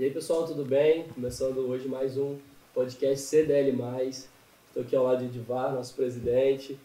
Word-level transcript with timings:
E 0.00 0.04
aí, 0.04 0.10
pessoal, 0.10 0.46
tudo 0.46 0.64
bem? 0.64 1.04
Começando 1.14 1.58
hoje 1.58 1.86
mais 1.86 2.16
um 2.16 2.36
podcast 2.72 3.18
CDL+. 3.18 3.76
Estou 4.08 4.82
aqui 4.82 4.96
ao 4.96 5.04
lado 5.04 5.18
de 5.18 5.26
Edivar, 5.26 5.74
nosso 5.74 5.94
presidente, 5.94 6.78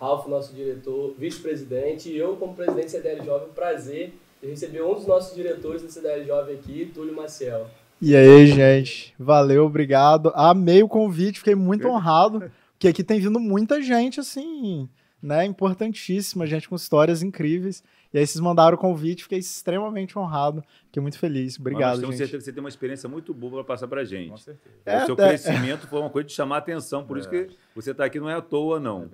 Ralf, 0.00 0.26
nosso 0.28 0.54
diretor, 0.54 1.14
vice-presidente, 1.18 2.08
e 2.08 2.16
eu, 2.16 2.36
como 2.36 2.54
presidente 2.54 2.86
do 2.86 2.90
CDL 2.92 3.22
Jovem, 3.22 3.48
prazer 3.54 4.14
de 4.40 4.48
receber 4.48 4.82
um 4.82 4.94
dos 4.94 5.06
nossos 5.06 5.36
diretores 5.36 5.82
do 5.82 5.90
CDL 5.90 6.24
Jovem 6.24 6.54
aqui, 6.54 6.90
Túlio 6.94 7.14
Maciel. 7.14 7.66
E 8.00 8.16
aí, 8.16 8.46
gente, 8.46 9.14
valeu, 9.18 9.66
obrigado. 9.66 10.32
Amei 10.34 10.82
o 10.82 10.88
convite, 10.88 11.40
fiquei 11.40 11.54
muito 11.54 11.86
honrado, 11.86 12.50
porque 12.72 12.88
aqui 12.88 13.04
tem 13.04 13.20
vindo 13.20 13.38
muita 13.38 13.82
gente, 13.82 14.20
assim, 14.20 14.88
né, 15.24 15.46
importantíssima, 15.46 16.46
gente 16.46 16.68
com 16.68 16.76
histórias 16.76 17.22
incríveis. 17.22 17.82
E 18.12 18.18
aí 18.18 18.26
vocês 18.26 18.40
mandaram 18.40 18.76
o 18.76 18.78
convite, 18.78 19.22
fiquei 19.22 19.38
extremamente 19.38 20.18
honrado, 20.18 20.62
fiquei 20.86 21.00
muito 21.00 21.18
feliz. 21.18 21.58
Obrigado, 21.58 22.02
Mas 22.02 22.10
gente. 22.10 22.16
certeza 22.18 22.38
que 22.38 22.44
você 22.44 22.52
tem 22.52 22.60
uma 22.60 22.68
experiência 22.68 23.08
muito 23.08 23.32
boa 23.32 23.54
para 23.54 23.64
passar 23.64 23.88
para 23.88 24.04
gente. 24.04 24.28
Com 24.28 24.36
certeza. 24.36 24.76
É, 24.84 25.02
o 25.02 25.06
seu 25.06 25.14
é. 25.14 25.28
crescimento 25.28 25.88
foi 25.88 25.98
uma 25.98 26.10
coisa 26.10 26.28
de 26.28 26.34
chamar 26.34 26.56
a 26.56 26.58
atenção, 26.58 27.04
por 27.04 27.16
isso 27.16 27.28
que 27.28 27.48
você 27.74 27.92
está 27.92 28.04
aqui 28.04 28.20
não 28.20 28.28
é 28.28 28.34
à 28.34 28.42
toa, 28.42 28.78
não. 28.78 29.08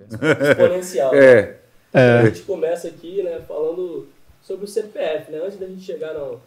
Exponencial. 0.49 1.15
É. 1.15 1.59
É. 1.93 2.19
A 2.19 2.25
gente 2.25 2.41
começa 2.41 2.89
aqui, 2.89 3.23
né, 3.23 3.41
falando 3.47 4.07
sobre 4.41 4.65
o 4.65 4.67
CPF, 4.67 5.31
né? 5.31 5.41
Antes 5.43 5.57
da 5.57 5.65
gente 5.65 5.81
chegar 5.81 6.13
no, 6.13 6.41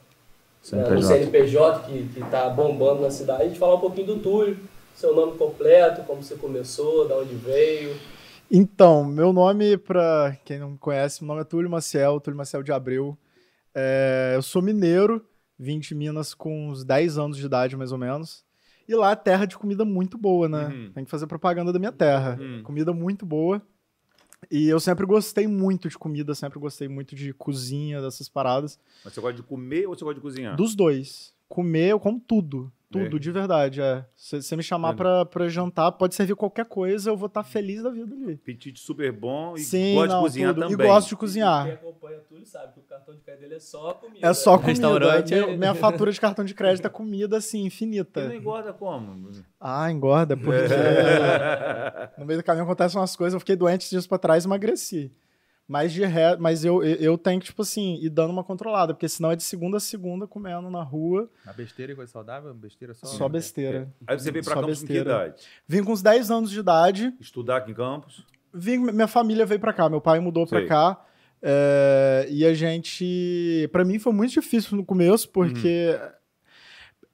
na- 0.72 0.90
no 0.90 1.02
CNPJ, 1.02 1.86
que, 1.86 2.08
que 2.08 2.20
tá 2.30 2.50
bombando 2.50 3.02
na 3.02 3.10
cidade, 3.10 3.42
a 3.42 3.46
gente 3.46 3.58
falar 3.58 3.76
um 3.76 3.80
pouquinho 3.80 4.08
do 4.08 4.18
Túlio, 4.18 4.58
seu 4.94 5.14
nome 5.14 5.36
completo, 5.38 6.02
como 6.02 6.22
você 6.22 6.34
começou, 6.34 7.08
da 7.08 7.16
onde 7.16 7.34
veio. 7.34 7.96
Então, 8.56 9.04
meu 9.04 9.32
nome, 9.32 9.76
para 9.76 10.38
quem 10.44 10.60
não 10.60 10.70
me 10.70 10.78
conhece, 10.78 11.24
meu 11.24 11.26
nome 11.26 11.40
é 11.40 11.44
Túlio 11.44 11.68
Maciel, 11.68 12.20
Túlio 12.20 12.38
Maciel 12.38 12.62
de 12.62 12.70
Abreu. 12.70 13.18
É, 13.74 14.34
eu 14.36 14.42
sou 14.42 14.62
mineiro, 14.62 15.26
vim 15.58 15.80
de 15.80 15.92
Minas 15.92 16.34
com 16.34 16.68
uns 16.68 16.84
10 16.84 17.18
anos 17.18 17.36
de 17.36 17.44
idade, 17.44 17.76
mais 17.76 17.90
ou 17.90 17.98
menos. 17.98 18.44
E 18.86 18.94
lá 18.94 19.10
é 19.10 19.16
terra 19.16 19.44
de 19.44 19.58
comida 19.58 19.84
muito 19.84 20.16
boa, 20.16 20.48
né? 20.48 20.68
Uhum. 20.68 20.92
Tem 20.92 21.04
que 21.04 21.10
fazer 21.10 21.26
propaganda 21.26 21.72
da 21.72 21.80
minha 21.80 21.90
terra. 21.90 22.38
Uhum. 22.40 22.62
Comida 22.62 22.92
muito 22.92 23.26
boa. 23.26 23.60
E 24.48 24.68
eu 24.68 24.78
sempre 24.78 25.04
gostei 25.04 25.48
muito 25.48 25.88
de 25.88 25.98
comida, 25.98 26.32
sempre 26.32 26.60
gostei 26.60 26.86
muito 26.86 27.16
de 27.16 27.34
cozinha, 27.34 28.00
dessas 28.00 28.28
paradas. 28.28 28.78
Mas 29.04 29.14
você 29.14 29.20
gosta 29.20 29.34
de 29.34 29.42
comer 29.42 29.88
ou 29.88 29.96
você 29.96 30.04
gosta 30.04 30.14
de 30.14 30.20
cozinhar? 30.20 30.54
Dos 30.54 30.76
dois. 30.76 31.34
Comer, 31.48 31.88
eu 31.88 31.98
como 31.98 32.20
tudo. 32.20 32.72
Tudo, 33.02 33.16
É. 33.16 33.20
de 33.20 33.30
verdade. 33.30 33.80
É. 33.82 34.04
Se 34.16 34.40
você 34.42 34.56
me 34.56 34.62
chamar 34.62 34.92
É. 34.94 34.96
pra, 34.96 35.24
pra 35.26 35.48
jantar, 35.48 35.92
pode 35.92 36.14
servir 36.14 36.34
qualquer 36.36 36.64
coisa, 36.66 37.10
eu 37.10 37.16
vou 37.16 37.26
estar 37.26 37.42
feliz 37.42 37.82
da 37.82 37.90
vida 37.90 38.14
ali. 38.14 38.34
Apetite 38.34 38.80
super 38.80 39.10
bom 39.12 39.54
e 39.56 39.60
Sim, 39.60 39.94
gosta 39.94 40.08
não, 40.14 40.20
de 40.20 40.24
cozinhar 40.26 40.54
tudo. 40.54 40.68
também. 40.68 40.86
E 40.86 40.88
gosto 40.88 41.08
de 41.08 41.14
Quem 41.14 41.18
cozinhar. 41.18 41.66
acompanha 41.68 42.18
o 42.18 42.20
Túlio 42.22 42.46
sabe 42.46 42.72
que 42.74 42.80
o 42.80 42.82
cartão 42.82 43.14
de 43.14 43.20
crédito 43.20 43.40
dele 43.42 43.54
é 43.54 43.60
só 43.60 43.94
comida. 43.94 44.26
É 44.26 44.32
só 44.34 44.52
comida. 44.58 44.70
Restaurante. 44.70 45.34
Meu- 45.34 45.56
minha 45.58 45.74
fatura 45.74 46.12
de 46.12 46.20
cartão 46.20 46.44
de 46.44 46.54
crédito 46.54 46.86
é 46.86 46.88
comida, 46.90 47.36
assim, 47.36 47.58
E 47.58 47.60
não 47.62 47.66
infinita. 47.66 48.34
engorda 48.34 48.72
como? 48.72 49.30
Ah, 49.60 49.90
engorda, 49.90 50.36
porque 50.36 50.72
É. 50.72 52.10
no 52.18 52.24
meio 52.24 52.40
do 52.40 52.44
caminho 52.44 52.64
acontecem 52.64 53.00
umas 53.00 53.16
coisas. 53.16 53.34
Eu 53.34 53.40
fiquei 53.40 53.56
doente 53.56 53.80
esses 53.82 53.90
dias 53.90 54.06
pra 54.06 54.18
trás 54.18 54.44
e 54.44 54.46
emagreci. 54.46 55.12
Mas, 55.66 55.92
de 55.92 56.04
re... 56.04 56.36
Mas 56.38 56.64
eu, 56.64 56.82
eu, 56.82 57.16
tenho 57.16 57.40
que, 57.40 57.46
tipo 57.46 57.62
assim, 57.62 57.98
ir 58.02 58.10
dando 58.10 58.30
uma 58.30 58.44
controlada, 58.44 58.92
porque 58.92 59.08
senão 59.08 59.30
é 59.30 59.36
de 59.36 59.42
segunda 59.42 59.78
a 59.78 59.80
segunda 59.80 60.26
comendo 60.26 60.68
na 60.70 60.82
rua, 60.82 61.30
A 61.46 61.52
besteira 61.52 61.92
e 61.92 61.96
coisa 61.96 62.12
saudável, 62.12 62.52
besteira 62.52 62.92
só. 62.92 63.06
só 63.06 63.28
besteira. 63.28 63.90
Aí 64.06 64.18
você 64.18 64.30
veio 64.30 64.44
para 64.44 64.54
Só 64.54 64.60
Campos 64.60 64.80
com 64.80 64.86
que 64.86 64.92
besteira. 64.92 65.24
idade? 65.24 65.42
Vim 65.66 65.82
com 65.82 65.92
uns 65.92 66.02
10 66.02 66.30
anos 66.30 66.50
de 66.50 66.60
idade, 66.60 67.14
Estudar 67.18 67.56
aqui 67.58 67.70
em 67.70 67.74
Campos? 67.74 68.26
Vim, 68.52 68.78
minha 68.78 69.08
família 69.08 69.46
veio 69.46 69.58
pra 69.58 69.72
cá, 69.72 69.88
meu 69.88 70.00
pai 70.00 70.20
mudou 70.20 70.46
pra 70.46 70.60
Sei. 70.60 70.68
cá. 70.68 71.02
é, 71.42 72.26
e 72.30 72.44
a 72.44 72.52
gente. 72.54 73.68
Pra 73.72 73.84
mim 73.84 73.98
foi 73.98 74.12
muito 74.12 74.32
difícil 74.32 74.76
no 74.76 74.84
começo, 74.84 75.28
porque. 75.30 75.98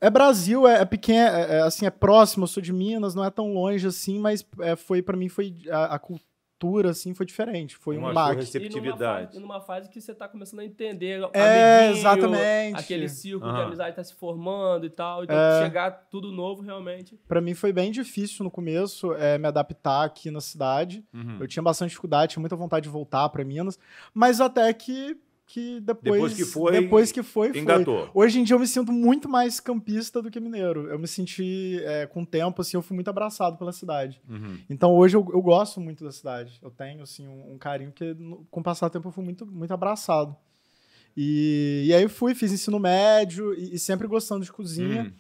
É 0.03 0.09
Brasil, 0.09 0.67
é, 0.67 0.81
é 0.81 0.85
pequeno, 0.87 1.29
é, 1.37 1.57
é, 1.57 1.61
assim, 1.61 1.85
é 1.85 1.91
próximo, 1.91 2.45
eu 2.45 2.49
sou 2.49 2.63
de 2.63 2.73
Minas, 2.73 3.15
não 3.15 3.23
é 3.23 3.31
tão 3.31 3.53
longe 3.53 3.87
assim, 3.87 4.19
mas 4.19 4.43
é, 4.61 4.75
foi 4.75 5.03
para 5.03 5.15
mim 5.15 5.29
foi 5.29 5.55
a, 5.71 5.97
a 5.97 5.99
cultura 6.61 6.91
assim 6.91 7.15
foi 7.15 7.25
diferente, 7.25 7.75
foi 7.77 7.97
Uma 7.97 8.11
um 8.11 8.15
baque. 8.15 8.41
receptividade. 8.41 9.35
E 9.37 9.41
numa 9.41 9.55
fase, 9.55 9.59
numa 9.59 9.61
fase 9.61 9.89
que 9.91 9.99
você 10.01 10.15
tá 10.15 10.29
começando 10.29 10.61
a 10.61 10.65
entender 10.65 11.23
É, 11.33 11.91
exatamente. 11.91 12.79
aquele 12.79 13.09
círculo 13.09 13.51
de 13.51 13.59
Aham. 13.59 13.67
amizade 13.69 13.97
tá 13.97 14.05
se 14.05 14.15
formando 14.15 14.85
e 14.85 14.91
tal. 14.91 15.25
Então, 15.25 15.35
É. 15.37 15.65
chegar 15.65 15.91
tudo 16.11 16.31
novo, 16.31 16.63
realmente. 16.63 17.19
Pra 17.27 17.41
mim 17.41 17.55
foi 17.55 17.73
bem 17.73 17.91
difícil 17.91 18.45
no 18.45 18.51
começo 18.51 19.15
é, 19.15 19.39
me 19.39 19.49
adaptar 19.49 20.05
aqui 20.05 20.31
na 20.31 20.41
cidade. 20.41 21.03
Uhum. 21.15 21.39
Eu 21.41 21.49
tinha 21.49 21.63
bastante 21.63 21.89
dificuldade, 21.91 22.33
tinha 22.33 22.41
muita 22.41 22.57
vontade 22.57 22.85
de 22.85 22.91
voltar 22.91 23.29
pra 23.31 23.43
Minas, 23.43 23.79
mas 24.13 24.41
até 24.41 24.71
que 24.75 25.17
que 25.53 25.81
depois 25.81 26.15
Depois 26.15 26.35
que 26.35 26.45
foi, 26.45 26.73
depois 26.73 27.13
que 27.13 27.23
foi, 27.25 27.49
foi. 27.49 27.59
Engatou. 27.61 28.09
Hoje 28.15 28.39
em 28.39 28.45
dia 28.45 28.55
eu 28.55 28.61
me 28.61 28.69
sinto 28.69 28.93
muito 28.93 29.29
mais 29.29 29.59
campista 29.59 30.23
do 30.23 30.31
que 30.31 30.39
mineiro. 30.39 30.89
Eu 30.89 30.97
me 30.97 31.09
senti, 31.09 31.81
é, 31.83 32.07
com 32.07 32.23
o 32.23 32.27
tempo, 32.27 32.63
assim, 32.63 32.77
eu 32.77 32.83
fui 32.83 32.95
muito 32.95 33.11
abraçado 33.11 33.59
pela 33.59 33.73
cidade. 33.73 34.23
Uhum. 34.29 34.59
Então 34.71 34.95
hoje 34.95 35.17
eu, 35.17 35.29
eu 35.33 35.43
gosto 35.43 35.81
muito 35.81 36.05
da 36.05 36.13
cidade. 36.13 36.57
Eu 36.63 36.71
tenho, 36.71 37.03
assim, 37.03 37.27
um, 37.27 37.55
um 37.55 37.59
carinho 37.59 37.91
que 37.91 38.15
com 38.49 38.61
o 38.61 38.63
passar 38.63 38.87
do 38.87 38.93
tempo 38.93 39.09
eu 39.09 39.13
fui 39.13 39.25
muito, 39.25 39.45
muito 39.45 39.75
abraçado. 39.75 40.37
E, 41.17 41.83
e 41.89 41.95
aí 41.95 42.05
eu 42.05 42.09
fui, 42.09 42.33
fiz 42.33 42.53
ensino 42.53 42.79
médio 42.79 43.53
e, 43.55 43.75
e 43.75 43.79
sempre 43.79 44.07
gostando 44.07 44.45
de 44.45 44.53
cozinha. 44.53 45.03
Uhum. 45.03 45.13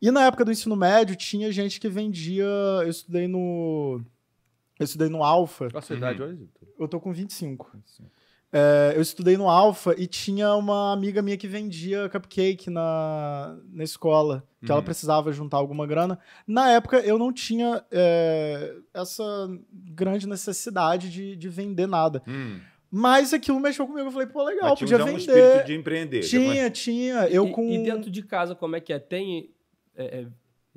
E 0.00 0.10
na 0.10 0.24
época 0.24 0.46
do 0.46 0.50
ensino 0.50 0.76
médio 0.76 1.14
tinha 1.14 1.52
gente 1.52 1.78
que 1.78 1.90
vendia... 1.90 2.46
Eu 2.82 2.88
estudei 2.88 3.28
no... 3.28 4.00
Eu 4.80 4.84
estudei 4.84 5.10
no 5.10 5.22
Alfa. 5.22 5.68
Qual 5.68 5.78
a 5.78 5.82
sua 5.82 5.96
idade 5.96 6.22
hoje, 6.22 6.36
Vitor? 6.36 6.68
Eu 6.80 6.88
tô 6.88 6.98
com 6.98 7.12
25. 7.12 7.76
É, 8.50 8.94
eu 8.96 9.02
estudei 9.02 9.36
no 9.36 9.48
Alfa 9.48 9.94
e 9.98 10.06
tinha 10.06 10.54
uma 10.54 10.92
amiga 10.92 11.20
minha 11.20 11.36
que 11.36 11.46
vendia 11.46 12.08
cupcake 12.08 12.70
na, 12.70 13.58
na 13.70 13.84
escola, 13.84 14.42
que 14.64 14.70
ela 14.70 14.80
Uhum. 14.80 14.84
precisava 14.84 15.30
juntar 15.32 15.58
alguma 15.58 15.86
grana. 15.86 16.18
Na 16.46 16.70
época 16.70 16.98
eu 17.00 17.18
não 17.18 17.30
tinha 17.32 17.84
é, 17.90 18.74
essa 18.94 19.22
grande 19.72 20.26
necessidade 20.26 21.10
de, 21.10 21.36
de 21.36 21.48
vender 21.48 21.86
nada. 21.86 22.22
Hum. 22.26 22.58
Mas 22.90 23.34
aquilo 23.34 23.60
mexeu 23.60 23.86
comigo. 23.86 24.08
Eu 24.08 24.12
falei, 24.12 24.26
pô, 24.28 24.42
legal, 24.42 24.70
Mas 24.70 24.78
tinha 24.78 24.88
podia 24.88 24.98
já 24.98 25.04
um 25.04 25.18
vender. 25.18 25.38
espírito 25.38 25.66
de 25.66 25.74
empreender. 25.74 26.20
Tinha, 26.20 26.70
tinha. 26.70 27.28
Eu 27.28 27.48
e, 27.48 27.52
com. 27.52 27.68
e 27.70 27.82
dentro 27.84 28.10
de 28.10 28.22
casa, 28.22 28.54
como 28.54 28.76
é 28.76 28.80
que 28.80 28.94
é? 28.94 28.98
Tem 28.98 29.50
é, 29.94 30.20
é, 30.20 30.26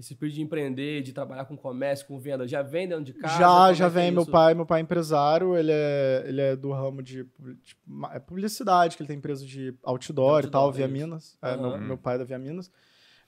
esse 0.02 0.14
espírito 0.14 0.36
de 0.36 0.42
empreender, 0.42 1.02
de 1.02 1.14
trabalhar 1.14 1.46
com 1.46 1.56
comércio, 1.56 2.06
com 2.06 2.20
venda? 2.20 2.48
Já 2.48 2.62
vem 2.62 2.88
dentro 2.88 3.04
de 3.06 3.14
casa? 3.14 3.38
já, 3.40 3.48
Como 3.48 3.74
já 3.76 3.86
é 3.86 3.90
que 3.90 3.98
é 3.98 4.02
vem. 4.02 4.12
meu 4.12 4.26
pai, 4.26 4.54
meu 4.54 4.66
pai 4.66 4.80
é 4.80 4.84
empresário, 4.84 5.56
ele 5.58 5.72
é, 5.72 6.24
ele 6.28 6.42
é 6.42 6.56
do 6.56 6.72
ramo 6.72 7.02
de, 7.02 7.24
de 7.24 7.76
ma- 7.86 8.12
é 8.14 8.20
publicidade, 8.20 8.98
que 8.98 9.04
ele 9.04 9.08
tem 9.08 9.18
empresa 9.18 9.46
de 9.46 9.74
outdoor, 9.84 10.42
e 10.42 10.46
Outdoor, 10.46 10.52
tal, 10.52 10.72
Via 10.72 10.86
isso. 10.86 10.94
Minas. 10.94 11.38
É, 11.42 11.50
Aham. 11.52 11.62
meu, 11.78 11.82
meu 11.88 11.98
pai 11.98 12.16
é 12.16 12.18
da 12.20 12.24
Via 12.26 12.38
Minas. 12.40 12.72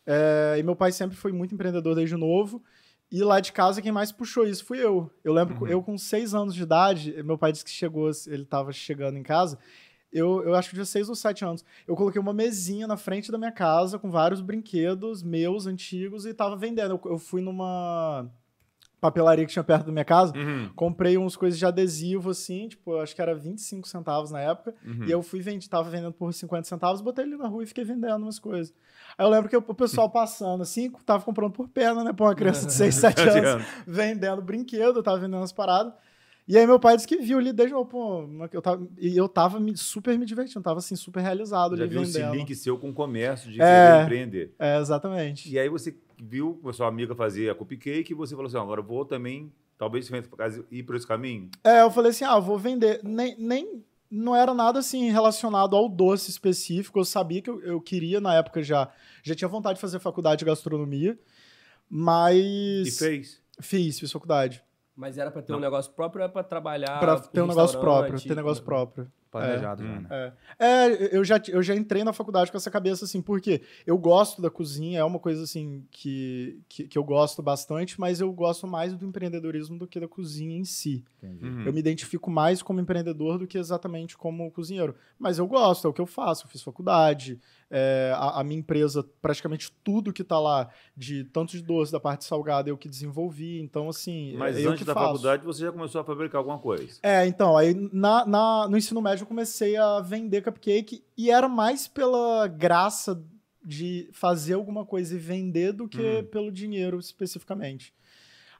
É, 0.05 0.55
e 0.59 0.63
meu 0.63 0.75
pai 0.75 0.91
sempre 0.91 1.15
foi 1.15 1.31
muito 1.31 1.53
empreendedor 1.53 1.95
desde 1.95 2.15
novo. 2.17 2.61
E 3.11 3.21
lá 3.23 3.39
de 3.39 3.51
casa, 3.51 3.81
quem 3.81 3.91
mais 3.91 4.11
puxou 4.11 4.45
isso 4.45 4.65
fui 4.65 4.79
eu. 4.83 5.09
Eu 5.23 5.33
lembro, 5.33 5.55
Uhum. 5.61 5.67
eu 5.67 5.83
com 5.83 5.97
seis 5.97 6.33
anos 6.33 6.55
de 6.55 6.63
idade, 6.63 7.21
meu 7.23 7.37
pai 7.37 7.51
disse 7.51 7.63
que 7.63 7.69
chegou, 7.69 8.09
ele 8.27 8.41
estava 8.43 8.71
chegando 8.71 9.17
em 9.17 9.23
casa. 9.23 9.59
Eu, 10.13 10.43
eu 10.43 10.53
acho 10.55 10.69
que 10.69 10.75
tinha 10.75 10.85
seis 10.85 11.09
ou 11.09 11.15
sete 11.15 11.43
anos. 11.43 11.65
Eu 11.87 11.95
coloquei 11.95 12.21
uma 12.21 12.33
mesinha 12.33 12.85
na 12.85 12.95
frente 12.97 13.31
da 13.31 13.37
minha 13.37 13.51
casa 13.51 13.97
com 13.97 14.09
vários 14.11 14.41
brinquedos 14.41 15.23
meus, 15.23 15.65
antigos, 15.65 16.25
e 16.25 16.33
tava 16.33 16.55
vendendo. 16.55 16.91
Eu, 17.03 17.11
eu 17.11 17.17
fui 17.17 17.41
numa 17.41 18.29
papelaria 19.01 19.45
que 19.45 19.51
tinha 19.51 19.63
perto 19.65 19.87
da 19.87 19.91
minha 19.91 20.05
casa, 20.05 20.33
Uhum. 20.37 20.69
comprei 20.77 21.17
uns 21.17 21.35
coisas 21.35 21.59
de 21.59 21.65
adesivo, 21.65 22.29
assim, 22.29 22.69
tipo, 22.69 22.95
acho 22.99 23.13
que 23.13 23.21
era 23.21 23.35
25 23.35 23.85
centavos 23.85 24.31
na 24.31 24.39
época. 24.39 24.73
Uhum. 24.85 25.03
E 25.05 25.11
eu 25.11 25.21
fui 25.21 25.41
vender, 25.41 25.67
tava 25.67 25.89
vendendo 25.89 26.13
por 26.13 26.33
50 26.33 26.63
centavos, 26.69 27.01
botei 27.01 27.25
ele 27.25 27.35
na 27.35 27.49
rua 27.49 27.63
e 27.63 27.65
fiquei 27.65 27.83
vendendo 27.83 28.21
umas 28.23 28.39
coisas. 28.39 28.73
Aí 29.17 29.25
eu 29.25 29.29
lembro 29.29 29.49
que 29.49 29.57
o 29.57 29.61
pessoal 29.73 30.07
passando, 30.09 30.61
assim, 30.63 30.89
tava 31.05 31.21
comprando 31.25 31.51
por 31.51 31.67
pena, 31.67 32.01
né? 32.01 32.13
Pra 32.13 32.27
uma 32.27 32.35
criança 32.35 32.65
de 32.65 32.71
6, 32.73 32.95
7 32.95 33.21
anos 33.27 33.65
vendendo 33.85 34.41
brinquedo, 34.41 35.03
tava 35.03 35.17
vendendo 35.19 35.43
as 35.43 35.51
paradas. 35.51 35.93
E 36.47 36.57
aí 36.57 36.67
meu 36.67 36.79
pai 36.79 36.95
disse 36.95 37.07
que 37.07 37.17
viu 37.17 37.37
ali 37.39 37.53
desde 37.53 37.73
pô, 37.85 38.27
eu 38.51 38.61
tava, 38.61 38.85
e 38.97 39.15
eu 39.15 39.29
tava 39.29 39.59
me- 39.59 39.77
super 39.77 40.17
me 40.19 40.25
divertindo, 40.25 40.61
tava 40.61 40.79
assim, 40.79 40.95
super 40.95 41.21
realizado 41.21 41.75
Já 41.77 41.83
ali 41.83 41.91
viu 41.93 42.03
esse 42.03 42.21
link 42.21 42.53
seu 42.53 42.77
com 42.77 42.89
o 42.89 42.93
comércio 42.93 43.49
de 43.49 43.61
É. 43.61 44.03
empreender. 44.03 44.53
É, 44.59 44.77
exatamente. 44.77 45.49
E 45.49 45.57
aí 45.57 45.69
você 45.69 45.95
viu 46.21 46.59
a 46.65 46.73
sua 46.73 46.87
amiga 46.87 47.15
fazer 47.15 47.49
a 47.49 47.55
cupcake 47.55 48.11
e 48.11 48.15
você 48.15 48.35
falou 48.35 48.47
assim, 48.47 48.57
"Ah, 48.57 48.61
agora 48.61 48.81
eu 48.81 48.85
vou 48.85 49.05
também, 49.05 49.51
talvez 49.77 50.09
ir 50.69 50.83
por 50.83 50.95
esse 50.95 51.07
caminho. 51.07 51.49
É, 51.63 51.81
eu 51.81 51.89
falei 51.91 52.11
assim, 52.11 52.25
ah, 52.25 52.39
vou 52.39 52.57
vender. 52.57 52.99
Nem, 53.03 53.35
nem 53.39 53.83
não 54.11 54.35
era 54.35 54.53
nada 54.53 54.79
assim 54.79 55.09
relacionado 55.11 55.75
ao 55.75 55.87
doce 55.89 56.29
específico. 56.29 56.99
Eu 56.99 57.05
sabia 57.05 57.41
que 57.41 57.49
eu, 57.49 57.61
eu 57.61 57.79
queria 57.81 58.19
na 58.21 58.35
época 58.35 58.61
já, 58.61 58.91
já 59.23 59.33
tinha 59.33 59.47
vontade 59.47 59.75
de 59.75 59.81
fazer 59.81 59.99
faculdade 59.99 60.39
de 60.39 60.45
gastronomia, 60.45 61.17
mas 61.89 62.87
E 62.87 62.91
fez. 62.91 63.41
fiz, 63.61 63.99
fiz 63.99 64.11
faculdade. 64.11 64.61
Mas 64.95 65.17
era 65.17 65.31
pra 65.31 65.41
ter 65.41 65.51
Não. 65.51 65.59
um 65.59 65.61
negócio 65.61 65.91
próprio 65.93 66.19
ou 66.19 66.23
era 66.25 66.31
pra 66.33 66.43
trabalhar 66.43 66.99
Pra 66.99 67.15
em 67.15 67.21
ter 67.31 67.41
um 67.41 67.47
negócio 67.47 67.79
próprio, 67.79 68.21
ter 68.21 68.35
negócio 68.35 68.63
próprio. 68.63 69.11
Planejado 69.33 69.83
É. 69.83 69.87
já, 69.87 69.99
né? 69.99 70.33
É, 70.59 71.17
eu 71.17 71.25
já, 71.25 71.41
eu 71.49 71.63
já 71.63 71.75
entrei 71.75 72.03
na 72.03 72.13
faculdade 72.13 72.51
com 72.51 72.57
essa 72.57 72.69
cabeça 72.69 73.03
assim, 73.03 73.19
porque 73.21 73.63
eu 73.85 73.97
gosto 73.97 74.41
da 74.41 74.49
cozinha, 74.49 74.99
é 74.99 75.03
uma 75.03 75.17
coisa 75.19 75.43
assim 75.43 75.83
que, 75.89 76.59
que, 76.69 76.87
que 76.87 76.97
eu 76.97 77.03
gosto 77.03 77.41
bastante, 77.41 77.99
mas 77.99 78.21
eu 78.21 78.31
gosto 78.31 78.67
mais 78.67 78.93
do 78.95 79.05
empreendedorismo 79.05 79.77
do 79.77 79.87
que 79.87 79.99
da 79.99 80.07
cozinha 80.07 80.55
em 80.55 80.63
si. 80.63 81.03
Uhum. 81.21 81.63
Eu 81.65 81.73
me 81.73 81.79
identifico 81.79 82.29
mais 82.29 82.61
como 82.61 82.79
empreendedor 82.79 83.39
do 83.39 83.47
que 83.47 83.57
exatamente 83.57 84.15
como 84.15 84.51
cozinheiro. 84.51 84.93
Mas 85.17 85.39
eu 85.39 85.47
gosto, 85.47 85.87
é 85.87 85.89
o 85.89 85.93
que 85.93 86.01
eu 86.01 86.05
faço. 86.05 86.45
Eu 86.45 86.49
fiz 86.49 86.61
faculdade, 86.61 87.39
É, 87.75 88.13
a, 88.15 88.41
a 88.41 88.43
minha 88.43 88.59
empresa, 88.59 89.03
praticamente 89.19 89.71
tudo 89.83 90.13
que 90.13 90.23
tá 90.23 90.39
lá, 90.39 90.69
de 90.95 91.23
tanto 91.23 91.53
de 91.53 91.63
doce, 91.63 91.91
da 91.91 91.99
parte 91.99 92.23
salgada, 92.23 92.69
eu 92.69 92.77
que 92.77 92.87
desenvolvi. 92.87 93.59
Então, 93.59 93.89
assim. 93.89 94.35
Mas 94.37 94.57
é 94.57 94.67
antes 94.67 94.85
da 94.85 94.93
faço. 94.93 95.07
faculdade 95.07 95.43
você 95.43 95.61
já 95.63 95.71
começou 95.71 95.99
a 96.01 96.03
fabricar 96.03 96.37
alguma 96.37 96.59
coisa. 96.59 96.99
É, 97.01 97.25
então, 97.25 97.57
aí 97.57 97.73
na, 97.91 98.27
na- 98.27 98.67
no 98.69 98.77
ensino 98.77 99.01
médio 99.01 99.22
eu 99.23 99.27
comecei 99.27 99.75
a 99.77 99.99
vender 100.01 100.41
cupcake 100.43 101.03
e 101.17 101.31
era 101.31 101.47
mais 101.49 101.87
pela 101.87 102.47
graça 102.47 103.21
de 103.65 104.09
fazer 104.11 104.53
alguma 104.53 104.85
coisa 104.85 105.15
e 105.15 105.17
vender 105.17 105.71
do 105.71 105.87
que 105.87 106.19
Hum. 106.19 106.25
pelo 106.25 106.51
dinheiro 106.51 106.99
especificamente. 106.99 107.93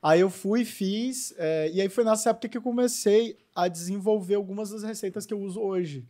Aí 0.01 0.19
eu 0.21 0.29
fui, 0.29 0.65
fiz, 0.65 1.33
é, 1.37 1.69
e 1.71 1.81
aí 1.81 1.87
foi 1.89 2.03
nessa 2.03 2.29
época 2.29 2.49
que 2.49 2.57
eu 2.57 2.61
comecei 2.61 3.37
a 3.55 3.67
desenvolver 3.67 4.35
algumas 4.35 4.69
das 4.69 4.83
receitas 4.83 5.25
que 5.25 5.33
eu 5.33 5.39
uso 5.39 5.61
hoje. 5.61 6.05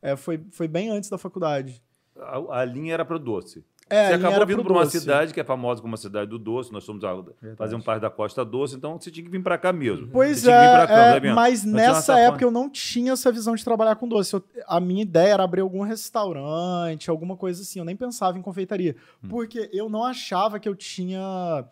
É, 0.00 0.16
foi, 0.16 0.40
foi 0.50 0.66
bem 0.66 0.88
antes 0.90 1.10
da 1.10 1.18
faculdade. 1.18 1.82
A, 2.16 2.60
a 2.60 2.64
linha 2.64 2.94
era 2.94 3.04
para 3.04 3.16
o 3.16 3.18
doce. 3.18 3.64
É, 3.90 4.08
você 4.08 4.14
acabou 4.14 4.46
vindo 4.46 4.62
para 4.62 4.72
uma 4.72 4.86
cidade 4.86 5.32
que 5.32 5.40
é 5.40 5.44
famosa 5.44 5.80
como 5.80 5.94
a 5.94 5.96
cidade 5.96 6.30
do 6.30 6.38
doce. 6.38 6.72
Nós 6.72 6.84
somos 6.84 7.02
a, 7.04 7.14
fazemos 7.56 7.84
parte 7.84 8.02
da 8.02 8.10
Costa 8.10 8.44
Doce, 8.44 8.76
então 8.76 9.00
você 9.00 9.10
tinha 9.10 9.24
que 9.24 9.30
vir 9.30 9.42
para 9.42 9.56
cá 9.56 9.72
mesmo. 9.72 10.08
Pois 10.08 10.40
que 10.40 10.46
vir 10.46 10.52
é, 10.52 10.86
cá, 10.86 11.16
é, 11.16 11.20
tá 11.20 11.34
mas 11.34 11.64
uma 11.64 11.72
nessa 11.74 12.18
época 12.18 12.44
eu 12.44 12.50
não 12.50 12.68
tinha 12.68 13.12
essa 13.12 13.32
visão 13.32 13.54
de 13.54 13.64
trabalhar 13.64 13.96
com 13.96 14.06
doce. 14.08 14.34
Eu- 14.34 14.44
a 14.66 14.78
minha 14.80 15.02
ideia 15.02 15.32
era 15.34 15.42
abrir 15.44 15.60
algum 15.62 15.82
restaurante, 15.82 17.08
alguma 17.10 17.36
coisa 17.36 17.62
assim. 17.62 17.78
Eu 17.78 17.84
nem 17.84 17.96
pensava 17.96 18.38
em 18.38 18.42
confeitaria. 18.42 18.94
Hum. 19.24 19.28
Porque 19.28 19.70
eu 19.72 19.88
não 19.88 20.04
achava 20.04 20.58
que 20.60 20.68
eu 20.68 20.74
tinha 20.74 21.64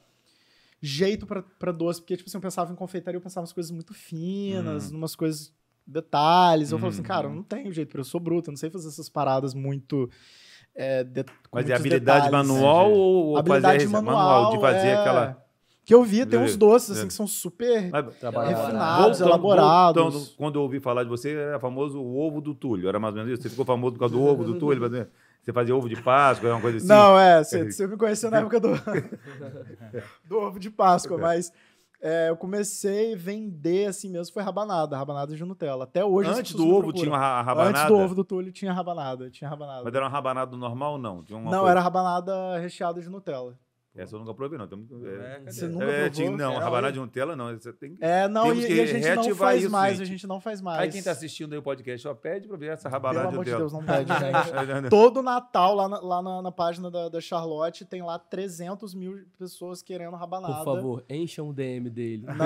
jeito 0.80 1.26
pra 1.58 1.72
doce. 1.72 2.00
Porque, 2.00 2.16
tipo 2.16 2.28
assim, 2.28 2.36
eu 2.38 2.42
pensava 2.42 2.72
em 2.72 2.76
confeitaria, 2.76 3.16
eu 3.18 3.22
pensava 3.22 3.46
em 3.46 3.52
coisas 3.52 3.70
muito 3.70 3.92
finas, 3.94 4.90
Hum. 4.90 4.94
numas 4.94 5.14
coisas, 5.16 5.52
detalhes. 5.86 6.72
Eu 6.72 6.78
falava 6.78 6.94
assim, 6.94 7.02
Hum. 7.02 7.06
cara, 7.06 7.26
eu 7.28 7.34
não 7.34 7.42
tenho 7.42 7.72
jeito, 7.72 7.88
porque 7.88 8.00
eu 8.00 8.04
sou 8.04 8.20
bruto, 8.20 8.50
eu 8.50 8.52
não 8.52 8.56
sei 8.56 8.70
fazer 8.70 8.88
essas 8.88 9.08
paradas 9.08 9.54
muito. 9.54 10.10
É, 10.76 11.02
de- 11.04 11.24
com 11.24 11.30
Mas 11.52 11.68
é 11.70 11.74
habilidade 11.74 12.26
detalhes. 12.26 12.48
manual 12.48 12.92
ou, 12.92 13.26
ou 13.28 13.38
Habilidade 13.38 13.84
fazer 13.86 13.92
manual, 14.02 14.50
de 14.52 14.60
fazer 14.60 14.88
é. 14.88 14.94
aquela. 14.94 15.42
Que 15.84 15.94
eu 15.94 16.02
vi, 16.02 16.26
tem 16.26 16.38
uns 16.40 16.56
doces 16.56 16.98
assim 16.98 17.06
que 17.06 17.14
são 17.14 17.28
super 17.28 17.92
refinados, 17.92 19.20
elaborados. 19.20 20.02
voltando, 20.02 20.26
quando 20.36 20.56
eu 20.56 20.62
ouvi 20.62 20.80
falar 20.80 21.04
de 21.04 21.08
você, 21.08 21.32
era 21.34 21.60
famoso 21.60 22.00
o 22.00 22.18
ovo 22.18 22.40
do 22.40 22.54
Túlio. 22.54 22.88
Era 22.88 22.98
mais 22.98 23.14
ou 23.14 23.18
menos 23.22 23.32
isso. 23.32 23.42
Você 23.42 23.50
ficou 23.50 23.64
famoso 23.64 23.92
por 23.94 24.00
causa 24.00 24.14
do 24.14 24.20
ovo 24.22 24.42
do 24.44 24.58
Túlio. 24.58 24.80
mas, 24.82 25.06
Você 25.42 25.52
fazia 25.52 25.76
ovo 25.76 25.88
de 25.88 25.94
Páscoa, 26.02 26.50
uma 26.50 26.60
coisa 26.60 26.78
assim. 26.78 26.88
Não, 26.88 27.16
é, 27.18 27.44
você 27.44 27.64
você 27.70 27.86
me 27.86 27.96
conheceu 27.96 28.30
na 28.32 28.38
época 28.38 28.58
do, 28.58 28.70
do 30.28 30.38
ovo 30.38 30.58
de 30.58 30.70
Páscoa, 30.70 31.16
mas 31.16 31.52
é, 32.00 32.28
eu 32.30 32.36
comecei 32.36 33.14
a 33.14 33.16
vender 33.16 33.86
assim 33.86 34.10
mesmo, 34.10 34.32
foi 34.32 34.42
rabanada, 34.42 34.96
rabanada 34.96 35.34
de 35.34 35.44
Nutella. 35.44 35.84
Até 35.84 36.04
hoje 36.04 36.30
Antes 36.30 36.52
do 36.54 36.62
ovo 36.64 36.82
procuram. 36.82 36.92
tinha 37.00 37.10
uma 37.10 37.18
ra- 37.18 37.42
rabanada? 37.42 37.78
Antes 37.78 37.88
do 37.88 37.96
ovo 38.04 38.14
do 38.14 38.24
Túlio 38.24 38.52
tinha 38.52 38.72
rabanada, 38.72 39.30
tinha 39.30 39.48
rabanada. 39.48 39.82
Mas 39.84 39.94
era 39.94 40.04
uma 40.04 40.10
rabanada 40.10 40.56
normal 40.56 40.92
ou 40.92 40.98
não? 40.98 41.24
Não, 41.28 41.40
coisa- 41.42 41.70
era 41.70 41.80
rabanada 41.80 42.58
recheada 42.58 43.00
de 43.00 43.08
Nutella. 43.08 43.58
Essa 43.96 44.14
eu 44.16 44.20
nunca 44.20 44.34
provei, 44.34 44.58
não. 44.58 44.66
Tem... 44.66 44.86
É, 45.04 45.42
É? 45.46 45.50
Você 45.50 45.66
nunca 45.68 45.84
é, 45.84 45.88
provou? 46.02 46.10
tinha- 46.10 46.30
não, 46.30 46.52
Era 46.52 46.64
rabanada 46.64 46.92
de 46.92 46.98
Nutella 47.00 47.34
não. 47.36 47.52
Você 47.54 47.72
tem... 47.72 47.96
É, 48.00 48.28
não, 48.28 48.52
e, 48.54 48.66
que 48.66 48.72
e 48.74 48.80
a 48.80 48.86
gente 48.86 49.14
não 49.14 49.34
faz 49.34 49.62
isso, 49.62 49.70
mais, 49.72 49.92
gente. 49.98 50.02
a 50.02 50.10
gente 50.10 50.26
não 50.26 50.40
faz 50.40 50.60
mais. 50.60 50.80
Aí 50.80 50.90
quem 50.90 51.02
tá 51.02 51.10
assistindo 51.12 51.52
aí 51.52 51.58
o 51.58 51.62
podcast, 51.62 52.02
só 52.02 52.14
pede 52.14 52.46
pra 52.46 52.56
ver 52.56 52.72
essa 52.72 52.84
Pelo 52.90 52.92
rabanada 52.92 53.28
amor 53.28 53.44
de 53.44 53.50
de 53.50 53.56
Nutella. 53.56 53.58
Deus, 53.58 53.72
não 53.72 53.84
pede, 53.84 54.12
gente. 54.72 54.82
Não, 54.82 54.88
Todo 54.90 55.22
Natal, 55.22 55.74
lá 55.74 55.88
na, 55.88 56.00
lá 56.00 56.22
na, 56.22 56.42
na 56.42 56.52
página 56.52 56.90
da, 56.90 57.08
da 57.08 57.20
Charlotte, 57.20 57.84
tem 57.84 58.02
lá 58.02 58.18
300 58.18 58.94
mil 58.94 59.24
pessoas 59.38 59.82
querendo 59.82 60.14
rabanada. 60.16 60.54
Por 60.56 60.64
favor, 60.64 61.04
encham 61.08 61.48
o 61.48 61.52
DM 61.52 61.88
dele. 61.90 62.26
Não, 62.26 62.36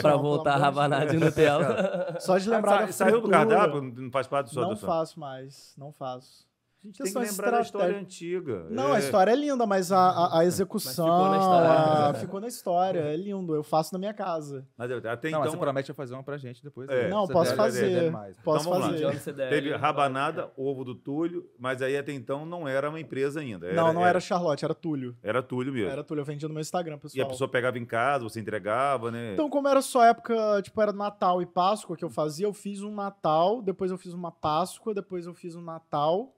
pra 0.00 0.10
pelo 0.12 0.22
voltar 0.22 0.50
a 0.50 0.54
amor 0.54 0.58
de 0.58 0.64
rabanada 0.64 1.06
de 1.06 1.12
Deus. 1.18 1.24
Nutella. 1.24 2.16
Só 2.20 2.38
de 2.38 2.48
lembrar 2.50 2.80
Sa- 2.80 2.86
da 2.86 2.92
Saiu 2.92 3.20
do 3.20 3.28
cardápio? 3.28 3.82
Não 3.82 4.10
faz 4.10 4.26
parte 4.26 4.46
do 4.48 4.52
seu 4.52 4.62
Não 4.62 4.76
faço 4.76 5.18
mais, 5.18 5.74
não 5.76 5.92
faço. 5.92 6.49
A 6.82 6.86
gente 6.86 7.02
tem 7.02 7.12
que 7.12 7.18
lembrar 7.18 7.50
da 7.50 7.60
história 7.60 7.98
antiga. 7.98 8.66
Não, 8.70 8.94
É. 8.94 8.96
a 8.96 8.98
história 9.00 9.30
é 9.32 9.34
linda, 9.36 9.66
mas 9.66 9.92
a, 9.92 9.98
a, 9.98 10.38
a 10.40 10.44
execução 10.46 11.04
ficou 11.06 11.28
na 11.30 11.38
história. 11.38 11.70
a- 12.08 12.14
ficou 12.14 12.40
na 12.40 12.48
história. 12.48 13.00
É 13.00 13.16
lindo. 13.16 13.54
Eu 13.54 13.62
faço 13.62 13.92
na 13.92 13.98
minha 13.98 14.14
casa. 14.14 14.66
Mas 14.78 14.90
até 14.90 15.30
Não, 15.30 15.40
então 15.40 15.52
você 15.52 15.58
promete 15.58 15.92
fazer 15.92 16.14
uma 16.14 16.22
pra 16.22 16.38
gente 16.38 16.62
depois. 16.62 16.88
É. 16.88 17.02
né? 17.04 17.08
Não, 17.10 17.26
Você 17.26 17.32
posso 17.34 17.54
fazer. 17.54 18.12
Posso 18.42 18.68
Então 18.68 18.80
vamos 18.80 19.00
lá. 19.02 19.08
fazer. 19.10 19.20
CDL, 19.20 19.50
teve 19.50 19.76
rabanada, 19.76 20.50
ovo 20.56 20.82
do 20.84 20.94
Túlio, 20.94 21.48
mas 21.58 21.82
aí 21.82 21.96
até 21.98 22.12
então 22.12 22.46
não 22.46 22.66
era 22.66 22.88
uma 22.88 22.98
empresa 23.00 23.40
ainda. 23.40 23.70
não, 23.74 23.92
não 23.92 24.06
era 24.06 24.18
Charlotte, 24.18 24.64
era 24.64 24.74
Túlio. 24.74 25.14
Era 25.22 25.42
Túlio 25.42 25.72
mesmo. 25.72 25.90
Era 25.90 26.02
Túlio. 26.02 26.22
Eu 26.22 26.24
vendia 26.26 26.48
no 26.48 26.54
meu 26.54 26.62
Instagram, 26.62 26.94
E 26.94 26.96
a 26.96 27.00
pessoal. 27.00 27.28
pessoa 27.28 27.48
pegava 27.50 27.78
em 27.78 27.84
casa, 27.84 28.24
você 28.24 28.40
entregava, 28.40 29.10
né? 29.10 29.34
Então, 29.34 29.50
como 29.50 29.68
era 29.68 29.82
só 29.82 30.02
época, 30.04 30.62
tipo, 30.62 30.80
era 30.80 30.92
Natal 30.92 31.42
e 31.42 31.46
Páscoa 31.46 31.94
que 31.96 32.04
eu 32.04 32.10
fazia, 32.10 32.46
eu 32.46 32.54
fiz 32.54 32.82
um 32.82 32.94
Natal, 32.94 33.60
depois 33.60 33.90
eu 33.90 33.98
fiz 33.98 34.14
uma 34.14 34.32
Páscoa, 34.32 34.94
depois 34.94 35.26
eu 35.26 35.34
fiz 35.34 35.54
um 35.54 35.60
Natal, 35.62 36.32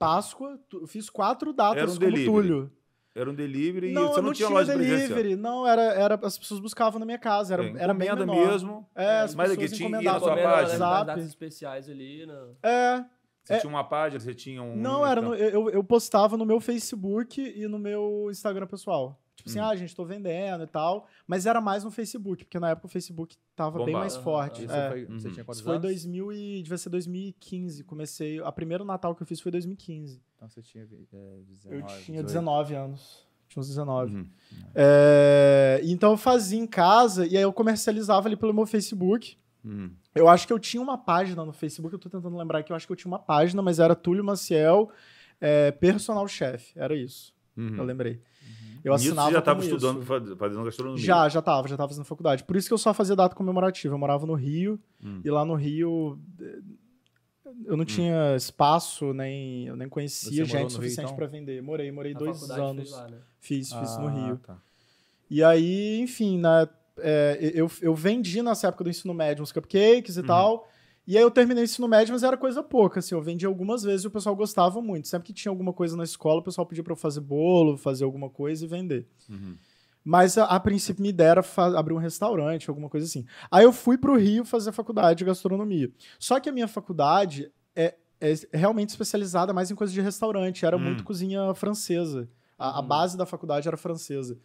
Páscoa, 0.00 0.58
tu- 0.68 0.78
eu 0.80 0.86
fiz 0.86 1.10
quatro 1.10 1.52
datas 1.52 1.76
Era 1.82 1.90
um 1.90 1.94
como 1.94 2.00
delivery. 2.06 2.24
Túlio. 2.26 2.72
Era 3.14 3.28
um 3.30 3.34
delivery 3.34 3.92
Não, 3.92 4.04
e 4.04 4.08
você 4.08 4.18
eu 4.18 4.22
não, 4.22 4.32
tinha, 4.32 4.48
loja 4.48 4.74
delivery, 4.78 5.36
não, 5.36 5.66
era, 5.66 5.82
era, 5.82 6.14
as 6.22 6.38
pessoas 6.38 6.58
buscavam 6.58 6.98
na 6.98 7.04
minha 7.04 7.18
casa, 7.18 7.52
era, 7.52 7.64
É, 7.64 7.74
era 7.76 7.92
bem 7.92 8.08
menor. 8.08 8.34
mesmo. 8.34 8.88
É, 8.94 9.18
as 9.20 9.34
Mas 9.34 9.50
aqui 9.50 9.60
pessoas 9.62 9.76
tinha- 9.78 9.88
ia 9.90 9.92
na 9.96 10.16
encomendavam 10.16 10.44
WhatsApp. 10.52 11.06
datas 11.06 11.26
especiais 11.26 11.88
ali. 11.90 12.24
Né? 12.24 12.34
É, 12.62 13.04
Você 13.42 13.54
É. 13.54 13.58
tinha 13.58 13.70
uma 13.70 13.82
página, 13.84 14.20
você 14.20 14.32
tinha 14.34 14.62
um. 14.62 14.76
não, 14.76 15.04
era 15.04 15.20
no- 15.20 15.34
eu, 15.34 15.68
eu 15.70 15.82
postava 15.84 16.36
no 16.36 16.46
meu 16.46 16.60
Facebook 16.60 17.40
e 17.40 17.66
no 17.66 17.78
meu 17.78 18.28
Instagram 18.30 18.66
pessoal. 18.66 19.20
Tipo 19.40 19.50
assim, 19.50 19.58
Hum. 19.60 19.64
ah, 19.64 19.76
gente, 19.76 19.94
tô 19.94 20.04
vendendo 20.04 20.64
e 20.64 20.66
tal. 20.66 21.06
Mas 21.26 21.46
era 21.46 21.60
mais 21.60 21.82
no 21.84 21.90
Facebook, 21.90 22.44
porque 22.44 22.58
na 22.58 22.70
época 22.70 22.86
o 22.86 22.90
Facebook 22.90 23.36
tava 23.56 23.84
bem 23.84 23.94
mais 23.94 24.16
forte. 24.16 24.64
Isso 24.64 24.72
é. 24.74 24.88
foi, 24.90 25.04
você 25.06 25.26
Uhum. 25.28 25.32
tinha 25.34 25.44
quantos 25.44 25.58
Isso 25.58 25.64
foi 25.64 25.72
anos? 25.76 25.82
2000 25.82 26.32
e 26.32 26.62
devia 26.62 26.78
ser 26.78 26.90
2015. 26.90 27.84
Comecei. 27.84 28.40
A 28.42 28.52
primeiro 28.52 28.84
Natal 28.84 29.14
que 29.14 29.22
eu 29.22 29.26
fiz 29.26 29.40
foi 29.40 29.50
2015. 29.52 30.22
Então 30.36 30.48
você 30.48 30.62
tinha 30.62 30.84
é, 30.84 30.86
19, 30.86 31.76
eu 31.76 31.86
tinha 31.86 32.22
18. 32.22 32.26
19 32.26 32.74
anos. 32.74 33.26
Tinha 33.48 33.60
uns 33.60 33.68
19. 33.68 34.14
Uhum. 34.16 34.26
É, 34.74 35.80
então 35.84 36.12
eu 36.12 36.16
fazia 36.16 36.58
em 36.58 36.66
casa 36.66 37.26
e 37.26 37.36
aí 37.36 37.42
eu 37.42 37.52
comercializava 37.52 38.28
ali 38.28 38.36
pelo 38.36 38.54
meu 38.54 38.66
Facebook. 38.66 39.36
Uhum. 39.64 39.90
Eu 40.14 40.28
acho 40.28 40.46
que 40.46 40.52
eu 40.52 40.58
tinha 40.58 40.82
uma 40.82 40.96
página 40.96 41.44
no 41.44 41.52
Facebook, 41.52 41.92
eu 41.92 41.98
tô 41.98 42.08
tentando 42.08 42.36
lembrar 42.36 42.60
aqui, 42.60 42.72
eu 42.72 42.76
acho 42.76 42.86
que 42.86 42.92
eu 42.92 42.96
tinha 42.96 43.10
uma 43.10 43.18
página, 43.18 43.60
mas 43.60 43.78
era 43.78 43.94
Túlio 43.94 44.24
Maciel, 44.24 44.90
é, 45.40 45.70
personal 45.70 46.26
chef, 46.26 46.72
era 46.76 46.94
isso. 46.96 47.34
Uhum. 47.56 47.76
Eu 47.76 47.84
lembrei. 47.84 48.20
Eu 48.84 48.92
Nisso 48.94 49.06
assinava 49.08 49.28
você 49.28 49.32
já 49.34 49.38
estava 49.40 49.60
estudando, 49.62 50.02
fazendo 50.36 50.64
gastronomia. 50.64 51.02
Já, 51.04 51.28
já 51.28 51.42
tava, 51.42 51.68
já 51.68 51.76
tava 51.76 51.88
fazendo 51.88 52.04
faculdade. 52.04 52.44
Por 52.44 52.56
isso 52.56 52.66
que 52.68 52.72
eu 52.74 52.78
só 52.78 52.94
fazia 52.94 53.14
data 53.16 53.34
comemorativa. 53.34 53.94
Eu 53.94 53.98
morava 53.98 54.24
no 54.26 54.34
Rio, 54.34 54.78
Hum. 55.04 55.20
e 55.24 55.30
lá 55.30 55.44
no 55.44 55.54
Rio 55.54 56.18
eh, 56.40 56.58
eu 57.66 57.76
não 57.76 57.84
tinha 57.84 58.34
espaço, 58.36 59.12
nem 59.12 59.66
eu 59.66 59.76
nem 59.76 59.88
conhecia 59.88 60.44
gente 60.44 60.72
suficiente 60.72 61.06
então? 61.06 61.16
pra 61.16 61.26
vender. 61.26 61.62
Morei, 61.62 61.90
morei 61.92 62.12
Na 62.14 62.18
dois 62.20 62.50
anos. 62.50 62.90
lá, 62.92 63.08
né? 63.08 63.18
Fiz, 63.38 63.72
fiz 63.72 63.98
no 63.98 64.06
Ah, 64.06 64.10
Rio. 64.10 64.36
tá. 64.38 64.56
E 65.28 65.42
aí, 65.44 66.00
enfim, 66.00 66.38
na, 66.38 66.68
é, 66.98 67.38
eu, 67.54 67.70
eu 67.80 67.94
vendi 67.94 68.42
nessa 68.42 68.68
época 68.68 68.84
do 68.84 68.90
ensino 68.90 69.12
médio 69.14 69.42
uns 69.42 69.52
cupcakes 69.52 70.16
e 70.16 70.20
Uhum. 70.20 70.26
tal. 70.26 70.68
E 71.06 71.16
aí 71.16 71.22
eu 71.22 71.30
terminei 71.30 71.62
o 71.62 71.64
ensino 71.64 71.88
médio, 71.88 72.12
mas 72.12 72.22
era 72.22 72.36
coisa 72.36 72.62
pouca, 72.62 73.00
assim. 73.00 73.14
Eu 73.14 73.22
vendi 73.22 73.44
algumas 73.44 73.82
vezes 73.82 74.04
e 74.04 74.06
o 74.06 74.10
pessoal 74.10 74.36
gostava 74.36 74.80
muito. 74.80 75.08
Sempre 75.08 75.26
que 75.26 75.32
tinha 75.32 75.50
alguma 75.50 75.72
coisa 75.72 75.96
na 75.96 76.04
escola, 76.04 76.40
o 76.40 76.42
pessoal 76.44 76.66
pedia 76.66 76.84
pra 76.84 76.92
eu 76.92 76.96
fazer 76.96 77.20
bolo, 77.20 77.76
fazer 77.76 78.04
alguma 78.04 78.28
coisa 78.30 78.64
e 78.64 78.68
vender. 78.68 79.06
Uhum. 79.28 79.56
Mas 80.04 80.38
a, 80.38 80.44
a 80.44 80.60
princípio 80.60 81.02
minha 81.02 81.10
ideia 81.10 81.28
era 81.30 81.42
fa- 81.42 81.78
abrir 81.78 81.94
um 81.94 81.98
restaurante, 81.98 82.68
alguma 82.70 82.88
coisa 82.88 83.06
assim. 83.06 83.26
Aí 83.50 83.64
eu 83.64 83.72
fui 83.72 83.98
pro 83.98 84.16
Rio 84.16 84.44
fazer 84.44 84.72
faculdade 84.72 85.18
de 85.18 85.24
gastronomia. 85.24 85.90
Só 86.18 86.38
que 86.38 86.48
a 86.48 86.52
minha 86.52 86.68
faculdade 86.68 87.50
é, 87.74 87.94
é 88.20 88.32
realmente 88.52 88.90
especializada 88.90 89.52
mais 89.52 89.70
em 89.70 89.74
coisas 89.74 89.92
de 89.92 90.00
restaurante. 90.00 90.64
Era 90.64 90.76
Hum. 90.76 90.80
muito 90.80 91.02
cozinha 91.04 91.52
francesa. 91.54 92.28
A, 92.58 92.78
a 92.78 92.80
Uhum. 92.80 92.86
base 92.88 93.16
da 93.16 93.26
faculdade 93.26 93.66
era 93.66 93.76
francesa. 93.76 94.38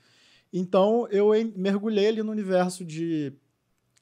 Então 0.51 1.07
eu 1.09 1.33
em- 1.35 1.53
mergulhei 1.55 2.07
ali 2.07 2.23
no 2.23 2.31
universo 2.31 2.83
de 2.83 3.33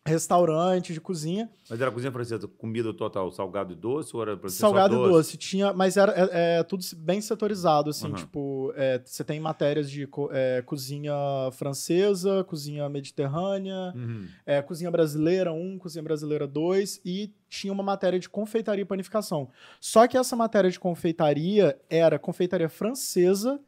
restaurante, 0.05 0.93
de 0.93 0.99
cozinha. 0.99 1.49
Mas 1.69 1.79
era 1.79 1.89
cozinha 1.91 2.11
francesa, 2.11 2.47
comida 2.47 2.93
total, 2.93 3.31
salgado 3.31 3.71
e 3.71 3.75
doce? 3.75 4.15
Ou 4.15 4.21
era 4.21 4.37
Salgado 4.49 4.95
e 4.95 4.97
doce. 4.97 5.37
Tinha, 5.37 5.71
mas 5.73 5.95
era 5.97 6.11
é, 6.11 6.59
é 6.59 6.63
tudo 6.63 6.83
bem 6.97 7.21
setorizado, 7.21 7.89
assim, 7.89 8.07
Uhum. 8.07 8.13
tipo, 8.13 8.73
é, 8.75 9.01
você 9.03 9.23
tem 9.23 9.39
matérias 9.39 9.89
de 9.89 10.07
é, 10.31 10.61
cozinha 10.65 11.13
francesa, 11.53 12.43
cozinha 12.43 12.87
mediterrânea, 12.89 13.93
Uhum. 13.95 14.27
é, 14.45 14.61
cozinha 14.61 14.91
brasileira 14.91 15.53
1, 15.53 15.77
cozinha 15.79 16.03
brasileira 16.03 16.45
2 16.45 16.99
e 17.05 17.31
tinha 17.49 17.71
uma 17.71 17.83
matéria 17.83 18.19
de 18.19 18.27
confeitaria 18.29 18.81
e 18.81 18.85
panificação. 18.85 19.49
Só 19.79 20.05
que 20.07 20.17
essa 20.17 20.35
matéria 20.35 20.69
de 20.69 20.79
confeitaria 20.79 21.79
era 21.89 22.19
confeitaria 22.19 22.67
francesa 22.67 23.59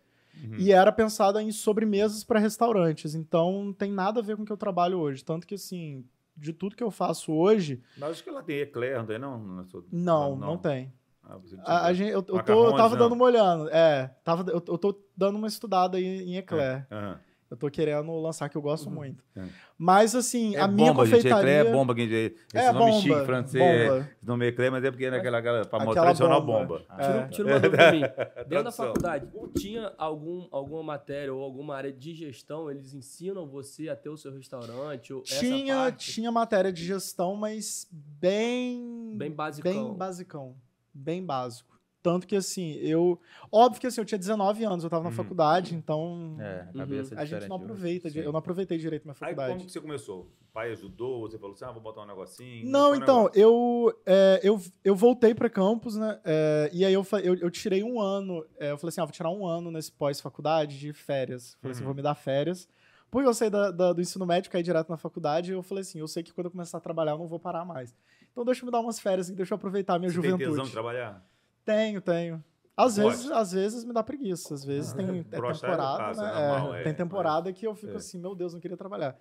Uhum. 0.44 0.56
e 0.58 0.74
era 0.74 0.92
pensada 0.92 1.42
em 1.42 1.50
sobremesas 1.50 2.26
para 2.26 2.40
restaurantes. 2.42 3.16
Então 3.16 3.64
não 3.66 3.74
tem 3.74 3.90
nada 3.90 4.20
a 4.20 4.24
ver 4.24 4.36
com 4.36 4.44
o 4.44 4.46
que 4.46 4.52
eu 4.52 4.58
trabalho 4.58 5.00
hoje. 5.00 5.24
Tanto 5.24 5.48
que, 5.48 5.56
assim, 5.56 6.04
de 6.36 6.54
tudo 6.54 6.76
que 6.76 6.84
eu 6.84 6.92
faço 6.92 7.32
hoje, 7.34 7.82
Mas 7.98 8.12
acho 8.12 8.24
que 8.24 8.30
ela 8.30 8.44
tem 8.44 8.60
eclair, 8.60 8.98
não 8.98 9.06
tem 9.06 9.20
não? 9.20 9.66
Não, 9.92 10.36
não, 10.36 10.58
tem. 10.58 10.94
Ah, 11.24 11.40
A, 11.64 11.86
a 11.88 11.94
gente, 11.94 12.10
eu, 12.12 12.18
eu, 12.18 12.24
tô, 12.24 12.36
eu 12.38 12.76
tava 12.76 12.96
dando 12.96 13.14
uma 13.14 13.26
olhada. 13.26 13.70
É, 13.72 14.08
tava, 14.24 14.44
eu, 14.52 14.64
eu 14.68 14.78
tô 14.78 15.02
dando 15.18 15.38
uma 15.38 15.48
estudada 15.48 15.98
aí 15.98 16.04
em 16.24 16.38
eclair. 16.38 16.86
Aham. 16.92 17.20
Eu 17.50 17.56
tô 17.56 17.70
querendo 17.70 18.12
lançar, 18.20 18.50
que 18.50 18.58
eu 18.58 18.62
gosto 18.62 18.90
muito. 18.90 19.24
É. 19.38 19.44
Mas, 19.78 20.16
assim, 20.16 20.56
É 20.56 20.62
a 20.62 20.68
minha 20.68 20.92
bomba, 20.92 21.06
gente. 21.06 21.18
confeitaria... 21.18 21.52
Eclair 21.52 21.68
é 21.68 21.72
bomba, 21.72 21.96
gente. 21.96 22.14
Esse 22.14 22.36
É, 22.58 22.72
nome 22.72 22.92
bomba, 22.92 23.02
chique 23.02 23.26
francês, 23.26 23.64
bomba. 23.64 23.98
é, 23.98 24.00
esse 24.02 24.26
nome 24.26 24.46
é 24.46 24.48
Eclair, 24.50 24.72
mas 24.72 24.84
é 24.84 24.90
porque 24.92 25.06
é 25.06 25.12
naquela, 25.12 25.38
aquela 25.38 25.64
famosa 25.66 25.92
Aquela 25.92 26.06
tradicional 26.08 26.42
bomba. 26.42 26.66
bomba. 26.80 26.86
É. 26.98 27.06
Tira, 27.06 27.28
tira 27.30 27.48
uma 27.48 27.60
dúvida 27.60 27.78
pra 27.78 27.92
mim. 27.92 28.02
Dentro 28.50 28.64
da 28.64 28.72
faculdade, 28.72 29.28
tinha 29.58 29.94
algum, 29.98 30.48
alguma 30.52 30.82
matéria 30.84 31.32
ou 31.34 31.44
alguma 31.44 31.76
área 31.76 31.94
de 31.94 32.16
gestão? 32.16 32.70
Eles 32.72 32.94
ensinam 32.96 33.46
você 33.48 33.90
a 33.90 33.96
ter 33.96 34.10
o 34.10 34.18
seu 34.18 34.34
restaurante? 34.34 35.14
Ou 35.14 35.22
essa 35.22 35.40
Tinha, 35.40 35.76
parte? 35.76 36.12
tinha 36.14 36.32
matéria 36.32 36.74
de 36.74 36.84
gestão, 36.84 37.36
mas 37.36 37.88
bem... 37.92 39.14
Bem 39.18 39.32
basicão. 39.32 39.72
Bem 39.72 39.94
basicão. 39.94 40.56
Bem 40.94 41.24
básico. 41.24 41.75
Tanto 42.06 42.28
que, 42.28 42.36
assim, 42.36 42.74
eu... 42.74 43.20
Óbvio 43.52 43.82
que, 43.82 43.88
assim, 43.88 44.00
eu 44.00 44.06
tinha 44.06 44.20
19 44.20 44.64
anos, 44.64 44.84
eu 44.84 44.90
tava 44.92 45.06
na 45.06 45.10
Uhum. 45.10 45.16
faculdade, 45.16 45.74
então... 45.74 46.38
É, 46.40 46.68
a 46.70 46.74
cabeça 46.78 47.16
é 47.16 47.18
A 47.20 47.26
gente 47.26 47.50
não 47.50 47.56
hoje. 47.56 47.64
aproveita, 47.66 48.08
eu 48.10 48.32
não 48.32 48.38
aproveitei 48.38 48.78
direito 48.78 49.06
minha 49.06 49.14
Aí 49.14 49.18
faculdade. 49.18 49.54
como 49.54 49.66
que 49.66 49.72
você 49.72 49.82
começou? 49.82 50.22
O 50.22 50.54
pai 50.54 50.72
ajudou? 50.72 51.22
Você 51.28 51.40
falou 51.40 51.56
assim, 51.56 51.66
ah, 51.66 51.72
vou 51.72 51.82
botar 51.82 52.04
um 52.04 52.06
negocinho? 52.06 52.70
Não, 52.70 52.94
então, 52.96 53.24
negócio? 53.24 53.42
eu, 53.42 54.00
é, 54.06 54.40
eu, 54.44 54.62
eu 54.84 54.96
voltei 54.96 55.34
para 55.34 55.50
campus, 55.50 55.96
né? 55.96 56.20
é, 56.24 56.70
e 56.72 56.86
aí 56.86 56.94
eu, 56.94 57.04
eu, 57.24 57.34
eu 57.38 57.50
tirei 57.50 57.84
um 57.84 58.00
ano. 58.00 58.46
é, 58.60 58.70
eu 58.70 58.78
falei 58.78 58.90
assim: 58.90 59.02
ah, 59.02 59.06
vou 59.06 59.12
tirar 59.12 59.32
um 59.32 59.48
ano 59.48 59.72
nesse 59.72 59.92
pós-faculdade 59.92 60.78
de 60.78 60.94
férias. 60.94 61.58
Falei 61.60 61.72
assim: 61.72 61.82
Uhum. 61.82 61.88
vou 61.88 61.96
me 61.96 62.04
dar 62.04 62.14
férias. 62.14 62.68
Porque 63.10 63.28
eu 63.28 63.34
saí 63.34 63.50
da- 63.50 63.72
da- 63.72 63.94
do 63.94 64.02
ensino 64.02 64.26
médio, 64.26 64.52
caí 64.52 64.62
direto 64.62 64.90
na 64.90 64.98
faculdade, 64.98 65.52
eu 65.52 65.64
falei 65.64 65.82
assim: 65.82 65.98
eu 66.00 66.08
sei 66.08 66.22
que 66.22 66.32
quando 66.34 66.46
eu 66.46 66.52
começar 66.52 66.78
a 66.78 66.82
trabalhar, 66.82 67.14
eu 67.14 67.18
não 67.18 67.28
vou 67.28 67.40
parar 67.40 67.66
mais. 67.66 67.96
Então 68.32 68.44
deixa 68.46 68.62
eu 68.62 68.66
me 68.68 68.72
dar 68.72 68.80
umas 68.80 69.00
férias, 69.00 69.30
deixa 69.30 69.54
eu 69.54 69.56
aproveitar 69.56 69.96
a 69.96 70.00
minha 70.00 70.10
Você 70.10 70.22
tem 70.22 70.30
juventude. 70.32 70.50
tesão 70.52 70.66
de 70.66 70.72
trabalhar? 70.72 71.26
Tenho, 71.66 72.00
tenho. 72.02 72.44
Às 72.78 72.98
vezes, 72.98 73.32
às 73.32 73.52
vezes 73.54 73.84
me 73.86 73.94
dá 73.94 74.04
preguiça, 74.04 74.54
às 74.54 74.64
vezes 74.64 74.92
tem 74.94 75.06
é 75.08 75.20
é 75.20 75.24
temporada, 75.24 76.22
né? 76.22 76.30
é 76.30 76.48
normal, 76.50 76.76
É, 76.76 76.84
tem 76.84 76.94
temporada 76.94 77.52
que 77.54 77.66
eu 77.66 77.74
fico 77.74 77.94
é. 77.94 77.98
assim, 77.98 78.20
meu 78.20 78.36
Deus, 78.36 78.54
não 78.54 78.60
queria 78.60 78.78
trabalhar. 78.78 79.18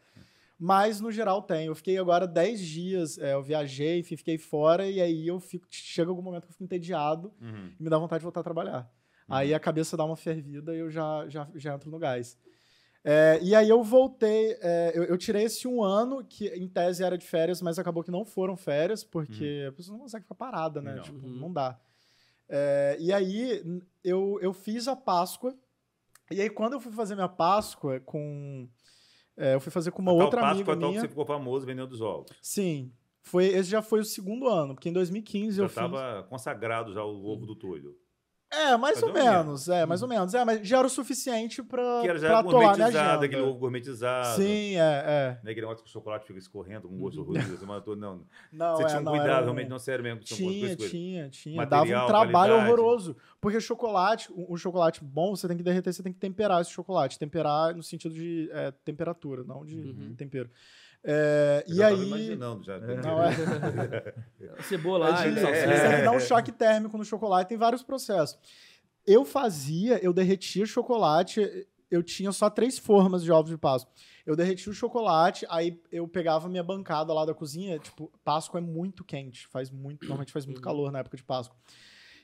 Mas 0.59 1.01
no 1.01 1.11
geral 1.11 1.43
tem. 1.43 1.67
Eu 1.67 1.75
fiquei 1.75 1.99
agora 1.99 2.27
10 2.27 2.61
dias, 2.61 3.19
é, 3.19 3.35
eu 3.35 3.43
viajei, 3.43 4.03
fi- 4.03 4.17
fiquei 4.17 4.39
fora 4.39 4.87
e 4.89 5.01
aí 5.01 5.27
eu 5.27 5.41
fico 5.41 5.67
chega 5.71 6.11
algum 6.11 6.23
momento 6.23 6.43
que 6.45 6.49
eu 6.49 6.53
fico 6.53 6.65
entediado 6.65 7.33
Uhum. 7.41 7.73
e 7.79 7.83
me 7.83 7.91
dá 7.91 7.99
vontade 7.99 8.21
de 8.21 8.25
voltar 8.25 8.41
a 8.41 8.45
trabalhar. 8.45 8.91
Aí 9.29 9.55
a 9.55 9.59
cabeça 9.61 9.97
dá 9.97 10.05
uma 10.05 10.17
fervida 10.17 10.75
e 10.75 10.79
eu 10.79 10.91
já 10.91 11.27
já, 11.29 11.49
já 11.55 11.75
entro 11.75 11.91
no 11.91 11.99
gás. 11.99 12.39
É, 13.03 13.39
e 13.43 13.55
aí 13.55 13.69
eu 13.69 13.83
voltei, 13.83 14.57
é, 14.63 14.93
eu, 14.95 15.05
eu 15.05 15.19
tirei 15.19 15.45
esse 15.45 15.67
um 15.69 15.83
ano, 15.83 16.25
que 16.25 16.49
em 16.49 16.67
tese 16.69 17.03
era 17.05 17.19
de 17.19 17.27
férias, 17.27 17.61
mas 17.61 17.79
acabou 17.79 18.03
que 18.03 18.11
não 18.11 18.25
foram 18.25 18.57
férias, 18.57 19.05
porque 19.05 19.67
a 19.69 19.73
pessoa 19.73 19.95
não 19.97 20.03
consegue 20.05 20.25
ficar 20.25 20.35
parada, 20.35 20.81
né? 20.81 20.95
Não. 20.95 21.03
Tipo, 21.03 21.27
Uhum. 21.27 21.37
não 21.39 21.53
dá. 21.53 21.79
É, 22.49 22.97
e 23.01 23.13
aí 23.13 23.63
eu, 24.03 24.39
eu 24.41 24.53
fiz 24.53 24.87
a 24.89 24.95
Páscoa, 24.95 25.55
e 26.31 26.41
aí 26.41 26.51
quando 26.51 26.75
eu 26.75 26.81
fui 26.81 26.93
fazer 26.93 27.15
minha 27.15 27.29
Páscoa 27.29 28.01
com... 28.01 28.69
é, 29.37 29.55
eu 29.55 29.61
fui 29.61 29.73
fazer 29.73 29.91
com 29.91 30.03
uma 30.03 30.13
outra 30.13 30.41
Páscoa 30.41 30.51
amiga 30.53 30.73
é 30.73 30.75
tal 30.75 30.81
que 30.81 30.89
minha. 30.89 31.01
você 31.01 31.09
ficou 31.09 31.27
famoso 31.27 31.67
vendendo 31.67 31.93
os 31.93 32.01
ovos. 32.01 32.31
Sim, 32.41 32.93
foi, 33.23 33.47
esse 33.47 33.71
já 33.71 33.81
foi 33.81 34.01
o 34.01 34.05
segundo 34.05 34.47
ano, 34.49 34.75
porque 34.75 34.89
em 34.89 34.93
2015 34.93 35.57
Já 35.57 35.63
eu 35.63 35.69
fiz... 35.69 35.77
estava 35.77 36.23
consagrado 36.25 36.93
já 36.93 37.03
o 37.03 37.25
ovo 37.27 37.47
do 37.47 37.57
Túlio. 37.57 37.97
É, 38.57 38.77
mais 38.77 39.03
ou 39.03 39.13
menos, 39.13 39.69
é, 39.69 39.85
mais 39.87 40.03
ou 40.03 40.09
menos. 40.09 40.35
É, 40.35 40.45
mas 40.45 40.67
já 40.67 40.79
era 40.79 40.87
o 40.87 40.91
suficiente 40.91 41.63
pra, 41.63 42.01
Que 42.03 42.09
era 42.09 42.19
já 42.19 42.29
pra 42.29 42.39
atolar 42.41 42.59
minha 42.61 42.71
gourmetizado, 42.75 43.09
agenda. 43.11 43.27
aquele 43.27 43.43
ovo 43.43 43.59
gourmetizado. 43.59 44.37
Sim, 44.43 44.77
é, 44.77 45.39
Né, 45.43 45.51
aquele 45.51 45.61
negócio 45.67 45.85
que 45.85 45.91
o 45.91 45.93
chocolate 45.93 46.27
fica 46.27 46.39
escorrendo 46.39 46.89
com 46.89 46.97
gosto 46.99 47.21
horroroso. 47.21 47.57
Você 47.59 47.67
matou, 47.67 47.97
não. 47.97 48.15
é. 48.53 48.57
Não, 48.57 48.77
você 48.77 48.83
é, 48.83 48.87
tinha 48.87 49.01
um 49.01 49.05
não, 49.05 49.13
cuidado, 49.13 49.31
era 49.31 49.41
realmente, 49.43 49.69
não 49.69 49.79
sério 49.79 50.03
mesmo. 50.05 50.21
Tinha, 50.21 50.77
tinha, 50.77 51.29
tinha. 51.29 51.57
Material, 51.57 51.87
Dava 51.87 52.05
um 52.05 52.07
trabalho 52.09 52.53
qualidade. 52.55 52.73
horroroso. 52.81 53.17
Porque 53.41 53.61
chocolate, 53.61 54.33
um 54.33 54.55
um 54.55 54.57
chocolate 54.57 55.03
bom, 55.03 55.35
você 55.35 55.49
tem 55.49 55.57
que 55.57 55.63
derreter, 55.63 55.93
você 55.93 56.03
tem 56.03 56.13
que 56.13 56.19
temperar 56.19 56.61
esse 56.61 56.71
chocolate. 56.71 57.19
Temperar 57.19 57.75
no 57.75 57.83
sentido 57.83 58.15
de 58.15 58.49
é, 58.53 58.71
temperatura, 58.85 59.43
não 59.45 59.65
de 59.65 59.75
Uhum. 59.77 60.15
tempero. 60.17 60.49
É, 61.07 61.65
e 61.69 61.83
aí. 61.83 62.07
imaginando 62.07 62.63
já. 62.65 62.79
Não, 62.79 63.23
é. 63.23 63.31
Cebola, 64.63 65.09
É 65.09 65.13
de- 65.31 65.41
salsicha. 65.41 65.67
Você 65.77 65.89
tem 65.89 65.97
que 65.99 66.03
dar 66.05 66.13
um 66.13 66.21
choque 66.21 66.51
térmico 66.53 66.97
no 66.97 67.05
chocolate, 67.05 67.49
tem 67.49 67.59
vários 67.59 67.83
processos. 67.83 68.39
Eu 69.07 69.25
fazia, 69.25 70.03
eu 70.03 70.13
derretia 70.15 70.65
chocolate, 70.65 71.67
eu 71.91 72.03
tinha 72.03 72.33
só 72.33 72.49
três 72.49 72.79
formas 72.79 73.23
de 73.23 73.31
ovos 73.31 73.51
de 73.51 73.59
Páscoa. 73.59 73.93
Eu 74.25 74.35
derretia 74.35 74.73
o 74.73 74.75
chocolate, 74.75 75.45
aí 75.51 75.79
eu 75.93 76.09
pegava 76.09 76.49
minha 76.49 76.63
bancada 76.63 77.13
lá 77.13 77.27
da 77.27 77.35
cozinha, 77.35 77.79
tipo, 77.79 78.11
Páscoa 78.25 78.59
é 78.59 78.63
muito 78.63 79.05
quente, 79.05 79.47
faz 79.49 79.71
muito, 79.71 80.03
normalmente 80.05 80.33
faz 80.33 80.47
muito 80.47 80.59
Uhum. 80.59 80.65
calor 80.65 80.91
na 80.91 81.01
época 81.01 81.19
de 81.19 81.23
Páscoa. 81.23 81.55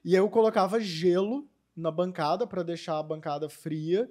E 0.03 0.15
eu 0.15 0.29
colocava 0.31 0.81
gelo 0.81 1.47
na 1.77 1.91
bancada 1.91 2.47
para 2.47 2.63
deixar 2.63 2.99
a 2.99 3.03
bancada 3.03 3.49
fria. 3.51 4.11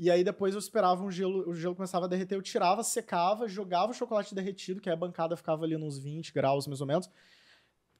E 0.00 0.12
aí 0.12 0.22
depois 0.22 0.54
eu 0.54 0.60
esperava 0.60 1.02
um 1.02 1.10
gelo, 1.10 1.50
o 1.50 1.54
gelo 1.56 1.74
começava 1.74 2.04
a 2.04 2.08
derreter, 2.08 2.36
eu 2.36 2.42
tirava, 2.42 2.84
secava, 2.84 3.48
jogava 3.48 3.90
o 3.90 3.94
chocolate 3.94 4.32
derretido, 4.32 4.80
que 4.80 4.88
aí 4.88 4.94
a 4.94 4.96
bancada 4.96 5.36
ficava 5.36 5.64
ali 5.64 5.76
nos 5.76 5.98
20 5.98 6.32
graus 6.32 6.68
mais 6.68 6.80
ou 6.80 6.86
menos. 6.86 7.10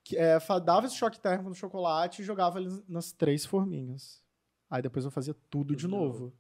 Que, 0.04 0.16
é, 0.16 0.38
dava 0.64 0.86
esse 0.86 0.94
choque 0.94 1.18
térmico 1.18 1.48
no 1.48 1.56
chocolate 1.56 2.22
e 2.22 2.24
jogava 2.24 2.58
ali 2.58 2.84
nas 2.88 3.10
três 3.10 3.44
forminhas. 3.44 4.22
Aí 4.70 4.80
depois 4.80 5.04
eu 5.04 5.10
fazia 5.10 5.34
tudo 5.50 5.74
Tudo 5.74 5.76
de 5.76 5.88
novo. 5.88 6.32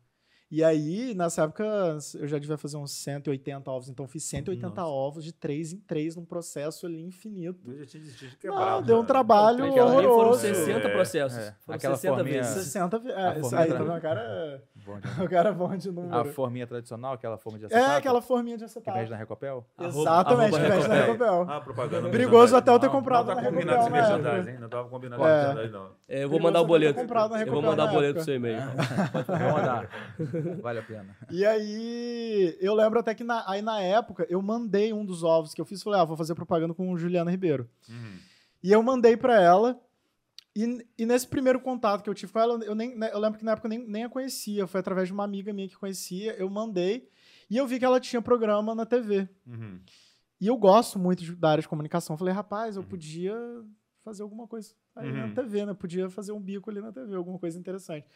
E 0.50 0.64
aí, 0.64 1.12
nessa 1.14 1.42
época, 1.42 1.62
eu 2.18 2.26
já 2.26 2.38
devia 2.38 2.56
fazer 2.56 2.78
uns 2.78 2.90
180 2.92 3.70
ovos. 3.70 3.90
Então, 3.90 4.06
eu 4.06 4.08
fiz 4.08 4.24
180 4.24 4.68
Nossa. 4.80 4.86
ovos 4.90 5.22
de 5.22 5.30
três 5.30 5.74
em 5.74 5.78
três 5.80 6.16
num 6.16 6.24
processo 6.24 6.86
ali 6.86 7.04
infinito. 7.04 7.70
Eu 7.70 7.80
já 7.80 7.84
tinha 7.84 8.02
desistido 8.02 8.30
de 8.30 8.46
Não, 8.46 8.54
quebrar. 8.56 8.80
deu 8.80 8.98
um 9.00 9.04
trabalho 9.04 9.66
Aquela 9.66 9.90
ali 9.90 10.06
foram 10.06 10.10
horroroso. 10.10 10.40
60 10.40 10.88
É. 10.88 10.92
processos. 10.94 11.36
É. 11.38 11.54
Foram 11.60 11.76
Aquela 11.76 11.96
60 11.96 12.14
forminha- 12.16 12.42
vezes. 12.42 12.64
60 12.64 12.98
ve- 12.98 13.12
A 13.12 13.20
é, 13.20 13.30
isso 13.32 13.40
forminha 13.42 13.60
aí, 13.60 13.68
tá 13.72 13.78
vendo? 13.84 13.94
O 13.96 14.00
cara 14.00 14.20
é, 14.22 14.60
Bom 14.86 14.98
de- 15.00 15.22
o 15.22 15.28
cara 15.28 15.48
é 15.50 15.52
bom 15.52 15.76
de 15.76 15.88
A 15.88 15.92
número. 15.92 16.32
forminha 16.32 16.66
tradicional, 16.66 17.12
aquela 17.12 17.36
forma 17.36 17.58
de 17.58 17.64
É, 17.64 17.66
acetato 17.66 17.98
aquela 17.98 18.22
forminha 18.22 18.56
de 18.56 18.64
que 18.64 18.70
acetato. 18.70 18.98
vende 18.98 19.10
na 19.10 19.16
Recopel? 19.18 19.66
Exatamente, 19.78 20.54
arroba 20.56 20.70
que 20.70 20.76
vende 20.76 20.88
na 20.88 20.94
Recopel. 20.94 21.46
Ah, 21.46 21.60
propaganda. 21.60 22.08
Perigoso 22.08 22.56
até 22.56 22.70
eu 22.70 22.78
ter 22.78 22.86
Não, 22.86 22.92
comprado 22.94 23.26
Não 23.26 23.34
tá 23.34 23.42
na 23.42 23.48
combinado 23.50 23.80
esse 23.80 23.90
Recopel 23.90 24.00
na 24.02 24.08
merchandising, 24.18 24.38
época. 24.38 24.50
hein? 24.52 24.58
Não 24.62 24.68
tava 24.70 24.88
combinado 24.88 25.24
É. 25.26 25.26
esse 25.28 25.44
merchandising, 25.46 25.72
não. 25.74 25.90
É, 26.08 26.24
eu 26.24 26.28
vou 26.30 26.40
mandar 26.40 26.60
o 26.62 26.64
boleto. 26.66 26.98
Eu 27.00 27.52
vou 27.52 27.60
mandar 27.62 27.84
o 27.84 27.88
boleto 27.92 28.14
pro 28.14 28.24
seu 28.24 28.34
e-mail. 28.34 28.58
Vou 29.28 29.52
mandar. 29.52 29.88
Vale 30.62 30.78
a 30.78 30.82
pena. 30.82 31.16
E 31.30 31.44
aí, 31.44 32.56
eu 32.60 32.74
lembro 32.74 32.98
até 32.98 33.14
que 33.14 33.24
na, 33.24 33.44
aí 33.50 33.62
na 33.62 33.80
época, 33.80 34.26
eu 34.28 34.40
mandei 34.42 34.92
um 34.92 35.04
dos 35.04 35.22
ovos 35.22 35.54
que 35.54 35.60
eu 35.60 35.64
fiz, 35.64 35.82
falei, 35.82 36.00
ah, 36.00 36.04
vou 36.04 36.16
fazer 36.16 36.34
propaganda 36.34 36.74
com 36.74 36.96
Juliana 36.96 37.30
Ribeiro. 37.30 37.68
Uhum. 37.88 38.16
E 38.62 38.72
eu 38.72 38.82
mandei 38.82 39.16
pra 39.16 39.40
ela, 39.40 39.80
e, 40.56 40.84
e 40.98 41.06
nesse 41.06 41.26
primeiro 41.28 41.60
contato 41.60 42.02
que 42.02 42.10
eu 42.10 42.14
tive 42.14 42.32
com 42.32 42.38
ela, 42.40 42.62
eu, 42.64 42.74
nem, 42.74 42.96
né, 42.96 43.10
eu 43.12 43.18
lembro 43.18 43.38
que 43.38 43.44
na 43.44 43.52
época 43.52 43.66
eu 43.66 43.70
nem, 43.70 43.86
nem 43.86 44.04
a 44.04 44.08
conhecia, 44.08 44.66
foi 44.66 44.80
através 44.80 45.06
de 45.08 45.12
uma 45.14 45.24
amiga 45.24 45.52
minha 45.52 45.68
que 45.68 45.76
conhecia, 45.76 46.34
eu 46.36 46.48
mandei, 46.50 47.08
e 47.48 47.56
eu 47.56 47.66
vi 47.66 47.78
que 47.78 47.84
ela 47.84 48.00
tinha 48.00 48.20
programa 48.20 48.74
na 48.74 48.84
TV. 48.84 49.28
Uhum. 49.46 49.80
E 50.40 50.46
eu 50.46 50.56
gosto 50.56 50.98
muito 50.98 51.22
de- 51.24 51.34
da 51.34 51.50
área 51.50 51.62
de 51.62 51.68
comunicação. 51.68 52.14
Eu 52.14 52.18
falei, 52.18 52.32
rapaz, 52.34 52.76
eu 52.76 52.82
Uhum. 52.82 52.88
podia 52.88 53.34
fazer 54.04 54.22
alguma 54.22 54.46
coisa 54.46 54.72
aí 54.96 55.10
Uhum. 55.10 55.26
na 55.28 55.34
TV, 55.34 55.66
né? 55.66 55.74
Podia 55.74 56.08
fazer 56.08 56.32
um 56.32 56.40
bico 56.40 56.70
ali 56.70 56.80
na 56.80 56.92
TV, 56.92 57.14
alguma 57.14 57.38
coisa 57.38 57.58
interessante. 57.58 58.06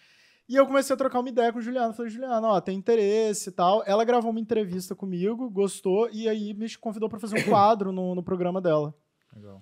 E 0.49 0.57
eu 0.57 0.67
comecei 0.67 0.93
a 0.93 0.97
trocar 0.97 1.21
uma 1.21 1.29
ideia 1.29 1.53
com 1.53 1.59
o 1.59 1.63
Juliano. 1.63 1.95
Falei, 1.95 2.11
Juliano, 2.11 2.47
ó, 2.49 2.61
tem 2.61 2.77
interesse 2.77 3.49
e 3.49 3.53
tal. 3.53 3.83
Ela 3.87 4.05
gravou 4.05 4.31
uma 4.31 4.41
entrevista 4.41 4.95
comigo, 4.95 5.49
gostou, 5.49 6.11
e 6.13 6.29
aí 6.29 6.53
me 6.53 6.69
convidou 6.77 7.09
para 7.09 7.19
fazer 7.19 7.39
um 7.39 7.45
quadro 7.49 7.93
no, 7.93 8.15
no 8.15 8.23
programa 8.23 8.61
dela. 8.61 8.95
Legal. 9.35 9.59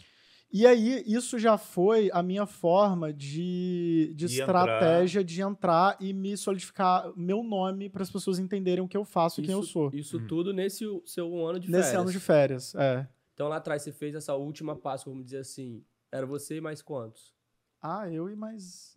E 0.53 0.67
aí, 0.67 1.05
isso 1.07 1.39
já 1.39 1.57
foi 1.57 2.11
a 2.13 2.25
minha 2.25 2.45
forma 2.45 3.13
de, 3.13 4.13
de 4.17 4.27
De 4.27 4.41
estratégia 4.41 5.23
de 5.23 5.41
entrar 5.41 5.97
e 6.01 6.13
me 6.13 6.37
solidificar 6.37 7.13
meu 7.17 7.45
nome 7.45 7.89
para 7.89 8.03
as 8.03 8.11
pessoas 8.11 8.41
entenderem 8.41 8.83
o 8.83 8.89
que 8.89 8.97
eu 8.97 9.05
faço 9.05 9.41
e 9.41 9.45
quem 9.45 9.53
eu 9.53 9.63
sou. 9.63 9.91
Isso 9.95 10.19
Uhum. 10.19 10.27
tudo 10.27 10.53
nesse 10.53 10.85
seu 11.07 11.47
ano 11.47 11.61
de 11.61 11.71
Nesse 11.71 11.91
férias. 11.91 12.03
ano 12.03 12.11
de 12.11 12.19
férias, 12.19 12.75
é. 12.75 13.07
Então 13.33 13.47
lá 13.47 13.57
atrás 13.59 13.83
você 13.83 13.93
fez 13.93 14.13
essa 14.17 14.35
última 14.35 14.75
Páscoa, 14.75 15.13
vamos 15.13 15.25
dizer 15.27 15.39
assim. 15.39 15.85
Era 16.11 16.27
você 16.27 16.57
e 16.57 16.61
mais 16.61 16.83
quantos? 16.83 17.33
Ah, 17.81 18.11
eu 18.11 18.29
e 18.29 18.35
mais 18.35 18.97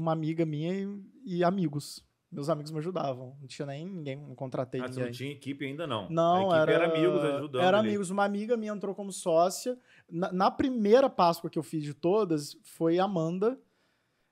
uma 0.00 0.12
amiga 0.12 0.44
minha 0.46 0.72
e, 0.74 1.38
e 1.38 1.44
amigos. 1.44 2.04
Meus 2.32 2.48
amigos 2.48 2.70
me 2.70 2.78
ajudavam. 2.78 3.36
Não 3.40 3.46
tinha 3.48 3.66
nem 3.66 3.84
ninguém, 3.84 4.16
não 4.16 4.34
contratei 4.36 4.80
Ah, 4.80 4.86
ninguém. 4.86 5.04
não 5.04 5.10
tinha 5.10 5.32
equipe 5.32 5.64
ainda, 5.66 5.84
não. 5.86 6.08
Não, 6.08 6.54
era, 6.54 6.72
era, 6.72 6.86
amigos 6.86 7.24
ajudando. 7.24 7.60
Era 7.62 7.78
ali. 7.78 7.88
amigos. 7.88 8.10
Uma 8.10 8.24
amiga 8.24 8.56
minha 8.56 8.72
entrou 8.72 8.94
como 8.94 9.12
sócia. 9.12 9.76
Na, 10.08 10.32
na 10.32 10.50
primeira 10.50 11.10
Páscoa 11.10 11.50
que 11.50 11.58
eu 11.58 11.62
fiz 11.62 11.82
de 11.82 11.92
todas, 11.92 12.56
foi 12.62 13.00
a 13.00 13.04
Amanda, 13.04 13.58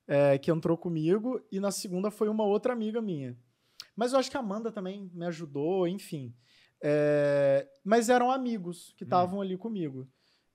é, 0.07 0.39
que 0.39 0.49
entrou 0.51 0.77
comigo. 0.79 1.41
E 1.51 1.59
na 1.59 1.73
segunda 1.73 2.09
foi 2.11 2.29
uma 2.29 2.45
outra 2.45 2.73
amiga 2.73 3.03
minha. 3.03 3.37
Mas 3.97 4.13
eu 4.13 4.19
acho 4.21 4.31
que 4.31 4.37
a 4.37 4.41
Amanda 4.41 4.71
também 4.71 5.11
me 5.13 5.27
ajudou, 5.27 5.89
enfim. 5.89 6.33
É, 6.81 7.67
mas 7.85 8.09
eram 8.09 8.31
amigos 8.31 8.95
que 8.97 9.03
Hum. 9.03 9.07
estavam 9.07 9.41
ali 9.41 9.57
comigo. 9.57 10.09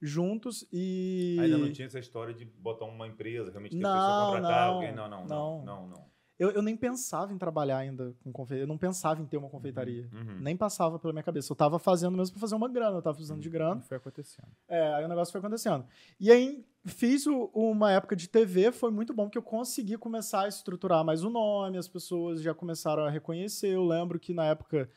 Juntos 0.05 0.67
e. 0.72 1.38
Ainda 1.39 1.57
não 1.57 1.72
tinha 1.72 1.86
essa 1.86 1.98
história 1.98 2.33
de 2.33 2.43
botar 2.43 2.83
uma 2.86 3.07
empresa, 3.07 3.50
realmente 3.51 3.72
ter 3.77 3.81
Não, 3.81 3.93
pessoa 3.93 4.25
contratar 4.25 4.67
não, 4.67 4.74
alguém. 4.75 4.93
Não, 4.93 5.10
não, 5.10 5.25
não. 5.25 5.65
não, 5.65 5.88
não. 5.88 6.13
Eu, 6.38 6.50
eu 6.51 6.62
nem 6.62 6.75
pensava 6.75 7.31
em 7.31 7.38
trabalhar 7.38 7.77
ainda 7.77 8.13
com 8.22 8.31
confeitaria. 8.31 8.63
Eu 8.63 8.67
não 8.67 8.77
pensava 8.77 9.22
em 9.22 9.25
ter 9.25 9.38
uma 9.38 9.48
confeitaria. 9.50 10.10
Uhum. 10.12 10.39
Nem 10.41 10.57
passava 10.57 11.00
pela 11.00 11.13
minha 11.13 11.24
cabeça. 11.24 11.50
Eu 11.51 11.55
tava 11.55 11.79
fazendo 11.79 12.17
mesmo 12.17 12.33
pra 12.33 12.41
fazer 12.41 12.55
uma 12.55 12.67
grana. 12.67 12.98
Eu 12.98 13.01
tava 13.01 13.13
precisando 13.15 13.39
de 13.39 13.50
grana. 13.50 13.79
E 13.79 13.88
foi 13.88 13.95
acontecendo. 13.98 14.48
É, 14.67 14.93
aí 14.95 15.05
o 15.05 15.07
negócio 15.07 15.31
foi 15.31 15.39
acontecendo. 15.39 15.86
E 16.19 16.31
aí, 16.31 16.65
fiz 16.86 17.27
o- 17.27 17.50
uma 17.53 17.91
época 17.91 18.15
de 18.15 18.27
TV, 18.27 18.72
foi 18.74 18.91
muito 18.91 19.13
bom, 19.13 19.25
porque 19.25 19.38
eu 19.38 19.43
consegui 19.43 19.95
começar 19.98 20.41
a 20.41 20.48
estruturar 20.50 21.05
mais 21.05 21.24
o 21.24 21.29
nome, 21.29 21.77
as 21.77 21.88
pessoas 21.88 22.41
já 22.41 22.53
começaram 22.53 23.05
a 23.05 23.10
reconhecer. 23.12 23.69
Eu 23.69 23.86
lembro 23.86 24.19
que 24.19 24.33
na 24.33 24.43
época, 24.45 24.89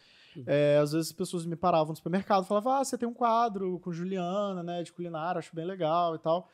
é, 0.47 0.79
às 0.79 0.93
vezes 0.93 1.09
as 1.09 1.13
pessoas 1.13 1.47
me 1.47 1.57
paravam 1.57 1.91
no 1.91 1.97
supermercado 1.97 2.45
e 2.45 2.47
falavam: 2.49 2.73
Ah, 2.73 2.85
você 2.85 2.99
tem 2.99 3.09
um 3.09 3.15
quadro 3.15 3.79
com 3.81 3.93
Juliana, 3.93 4.63
né, 4.63 4.83
de 4.83 4.93
culinária, 4.93 5.39
acho 5.39 5.55
bem 5.55 5.65
legal 5.65 6.15
e 6.15 6.19
tal. 6.19 6.51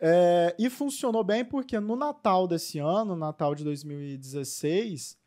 É, 0.00 0.54
e 0.58 0.70
funcionou 0.70 1.24
bem 1.24 1.44
porque 1.44 1.80
no 1.80 1.96
Natal 1.96 2.46
desse 2.46 2.78
ano, 2.78 3.16
Natal 3.16 3.54
de 3.54 3.64
2016, 3.64 5.18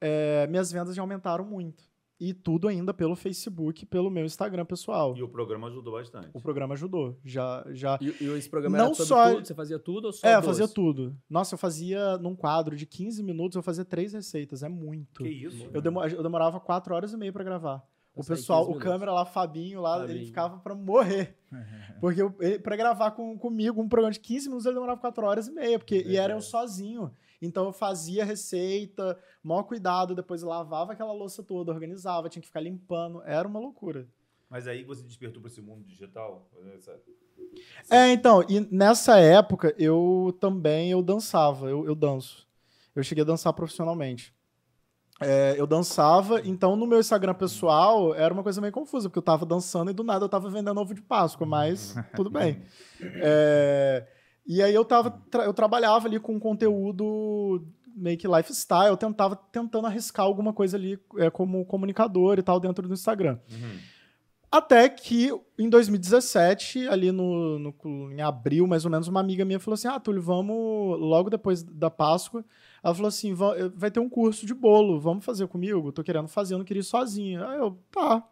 é, 0.00 0.46
minhas 0.48 0.70
vendas 0.70 0.94
já 0.94 1.02
aumentaram 1.02 1.44
muito. 1.44 1.85
E 2.18 2.32
tudo 2.32 2.66
ainda 2.66 2.94
pelo 2.94 3.14
Facebook, 3.14 3.84
pelo 3.84 4.10
meu 4.10 4.24
Instagram 4.24 4.64
pessoal. 4.64 5.14
E 5.16 5.22
o 5.22 5.28
programa 5.28 5.66
ajudou 5.68 5.92
bastante. 5.92 6.30
O 6.32 6.40
programa 6.40 6.72
ajudou. 6.74 7.18
Já, 7.22 7.62
já. 7.72 7.98
E, 8.00 8.06
e 8.24 8.28
esse 8.38 8.48
programa 8.48 8.78
Não 8.78 8.86
era 8.86 8.94
sobre 8.94 9.06
só- 9.08 9.34
tudo? 9.34 9.46
Você 9.46 9.54
fazia 9.54 9.78
tudo 9.78 10.04
ou 10.06 10.12
só 10.12 10.26
É, 10.26 10.36
eu 10.36 10.42
fazia 10.42 10.66
tudo. 10.66 11.14
Nossa, 11.28 11.54
eu 11.54 11.58
fazia 11.58 12.16
num 12.16 12.34
quadro 12.34 12.74
de 12.74 12.86
15 12.86 13.22
minutos, 13.22 13.54
eu 13.56 13.62
fazia 13.62 13.84
três 13.84 14.14
receitas. 14.14 14.62
É 14.62 14.68
muito. 14.68 15.22
Que 15.24 15.28
isso? 15.28 15.68
Eu, 15.74 15.82
demo- 15.82 16.02
eu 16.04 16.22
demorava 16.22 16.58
quatro 16.58 16.94
horas 16.94 17.12
e 17.12 17.16
meia 17.18 17.32
pra 17.32 17.44
gravar. 17.44 17.82
O 18.14 18.20
Nossa, 18.20 18.32
aí, 18.32 18.36
pessoal, 18.38 18.64
15 18.64 18.78
o 18.78 18.80
câmera 18.80 19.12
lá, 19.12 19.26
Fabinho 19.26 19.82
lá, 19.82 19.98
ele 19.98 20.06
Fabinho. 20.06 20.26
ficava 20.26 20.56
pra 20.58 20.74
morrer. 20.74 21.36
Porque 22.00 22.22
eu, 22.22 22.34
ele, 22.40 22.58
pra 22.58 22.74
gravar 22.76 23.10
com, 23.10 23.36
comigo 23.38 23.82
um 23.82 23.88
programa 23.90 24.12
de 24.12 24.20
15 24.20 24.46
minutos, 24.48 24.64
ele 24.64 24.74
demorava 24.74 24.98
quatro 24.98 25.26
horas 25.26 25.48
e 25.48 25.52
meia. 25.52 25.78
Porque, 25.78 26.02
e 26.06 26.16
era 26.16 26.32
eu 26.32 26.40
sozinho. 26.40 27.10
Então 27.40 27.64
eu 27.66 27.72
fazia 27.72 28.24
receita, 28.24 29.18
maior 29.42 29.62
cuidado, 29.64 30.14
depois 30.14 30.42
lavava 30.42 30.92
aquela 30.92 31.12
louça 31.12 31.42
toda, 31.42 31.72
organizava, 31.72 32.28
tinha 32.28 32.40
que 32.40 32.48
ficar 32.48 32.60
limpando. 32.60 33.22
Era 33.24 33.46
uma 33.46 33.60
loucura. 33.60 34.08
Mas 34.48 34.66
aí 34.66 34.84
você 34.84 35.02
despertou 35.02 35.42
para 35.42 35.50
esse 35.50 35.60
mundo 35.60 35.84
digital? 35.84 36.48
É, 37.90 38.12
então, 38.12 38.44
e 38.48 38.60
nessa 38.74 39.18
época 39.18 39.74
eu 39.78 40.36
também 40.40 40.90
eu 40.90 41.02
dançava, 41.02 41.68
eu, 41.68 41.86
eu 41.86 41.94
danço. 41.94 42.46
Eu 42.94 43.02
cheguei 43.02 43.22
a 43.22 43.26
dançar 43.26 43.52
profissionalmente. 43.52 44.34
É, 45.20 45.54
eu 45.58 45.66
dançava, 45.66 46.42
então 46.44 46.76
no 46.76 46.86
meu 46.86 47.00
Instagram 47.00 47.32
pessoal 47.32 48.14
era 48.14 48.32
uma 48.32 48.42
coisa 48.42 48.60
meio 48.60 48.72
confusa, 48.72 49.08
porque 49.08 49.18
eu 49.18 49.22
tava 49.22 49.46
dançando 49.46 49.90
e 49.90 49.94
do 49.94 50.04
nada 50.04 50.24
eu 50.24 50.28
tava 50.28 50.50
vendendo 50.50 50.78
ovo 50.78 50.92
de 50.92 51.00
Páscoa, 51.00 51.46
mas 51.46 51.94
tudo 52.14 52.30
bem. 52.30 52.62
É, 53.22 54.06
e 54.46 54.62
aí 54.62 54.74
eu 54.74 54.84
tava, 54.84 55.10
tra- 55.30 55.44
eu 55.44 55.52
trabalhava 55.54 56.06
ali 56.08 56.18
com 56.20 56.38
conteúdo 56.40 57.66
meio 57.94 58.18
que 58.18 58.28
lifestyle, 58.28 58.88
eu 58.88 58.96
tentava 58.96 59.34
tentando 59.36 59.86
arriscar 59.86 60.24
alguma 60.26 60.52
coisa 60.52 60.76
ali 60.76 60.98
é, 61.16 61.30
como 61.30 61.64
comunicador 61.64 62.38
e 62.38 62.42
tal 62.42 62.60
dentro 62.60 62.86
do 62.86 62.94
Instagram. 62.94 63.38
Uhum. 63.50 63.78
Até 64.50 64.88
que 64.88 65.30
em 65.58 65.68
2017, 65.68 66.86
ali 66.88 67.10
no, 67.10 67.58
no- 67.58 68.12
em 68.12 68.20
abril, 68.20 68.66
mais 68.66 68.84
ou 68.84 68.90
menos, 68.90 69.08
uma 69.08 69.18
amiga 69.20 69.44
minha 69.44 69.58
falou 69.58 69.74
assim: 69.74 69.88
Ah, 69.88 69.98
Túlio, 69.98 70.22
vamos, 70.22 70.98
logo 71.00 71.28
depois 71.28 71.62
da 71.62 71.90
Páscoa, 71.90 72.44
ela 72.82 72.94
falou 72.94 73.08
assim: 73.08 73.34
"Va- 73.34 73.54
vai 73.74 73.90
ter 73.90 73.98
um 74.00 74.08
curso 74.08 74.46
de 74.46 74.54
bolo, 74.54 75.00
vamos 75.00 75.24
fazer 75.24 75.46
comigo? 75.48 75.90
Tô 75.90 76.02
querendo 76.04 76.28
fazer, 76.28 76.54
eu 76.54 76.58
não 76.58 76.64
queria 76.64 76.80
ir 76.80 76.84
sozinha. 76.84 77.44
Aí 77.46 77.58
eu, 77.58 77.76
tá, 77.90 78.22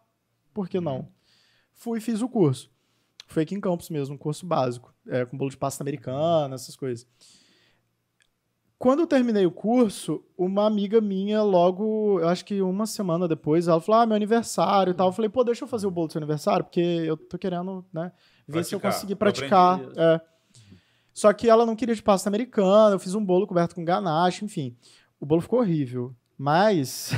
por 0.53 0.69
que 0.69 0.79
não? 0.79 1.09
Fui 1.73 1.97
e 1.97 2.01
fiz 2.01 2.21
o 2.21 2.29
curso. 2.29 2.71
Foi 3.25 3.43
aqui 3.43 3.55
em 3.55 3.59
Campos 3.59 3.89
mesmo, 3.89 4.15
um 4.15 4.17
curso 4.17 4.45
básico, 4.45 4.93
é, 5.07 5.25
com 5.25 5.37
bolo 5.37 5.49
de 5.49 5.57
pasta 5.57 5.83
americana, 5.83 6.55
essas 6.55 6.75
coisas. 6.75 7.07
Quando 8.77 8.99
eu 8.99 9.07
terminei 9.07 9.45
o 9.45 9.51
curso, 9.51 10.23
uma 10.37 10.65
amiga 10.67 10.99
minha, 10.99 11.41
logo, 11.41 12.19
eu 12.19 12.27
acho 12.27 12.43
que 12.43 12.61
uma 12.61 12.85
semana 12.85 13.27
depois, 13.27 13.67
ela 13.67 13.79
falou: 13.79 14.01
Ah, 14.01 14.05
meu 14.05 14.15
aniversário 14.15 14.91
e 14.91 14.93
tal. 14.93 15.07
Eu 15.07 15.13
falei: 15.13 15.29
pô, 15.29 15.43
deixa 15.43 15.63
eu 15.63 15.67
fazer 15.67 15.87
o 15.87 15.91
bolo 15.91 16.07
do 16.07 16.13
seu 16.13 16.19
aniversário, 16.19 16.65
porque 16.65 16.81
eu 16.81 17.15
tô 17.15 17.37
querendo, 17.37 17.85
né, 17.91 18.11
ver 18.47 18.63
se 18.65 18.75
eu 18.75 18.79
Praticar. 18.79 18.91
conseguir 18.93 19.13
Eu 19.13 19.17
praticar. 19.17 19.75
aprendi. 19.75 19.99
É. 19.99 20.21
Só 21.13 21.31
que 21.31 21.49
ela 21.49 21.65
não 21.65 21.75
queria 21.77 21.95
de 21.95 22.03
pasta 22.03 22.29
americana, 22.29 22.95
eu 22.95 22.99
fiz 22.99 23.15
um 23.15 23.23
bolo 23.23 23.47
coberto 23.47 23.73
com 23.73 23.85
ganache, 23.85 24.43
enfim. 24.43 24.75
O 25.19 25.25
bolo 25.25 25.41
ficou 25.41 25.59
horrível. 25.59 26.13
Mas. 26.37 27.11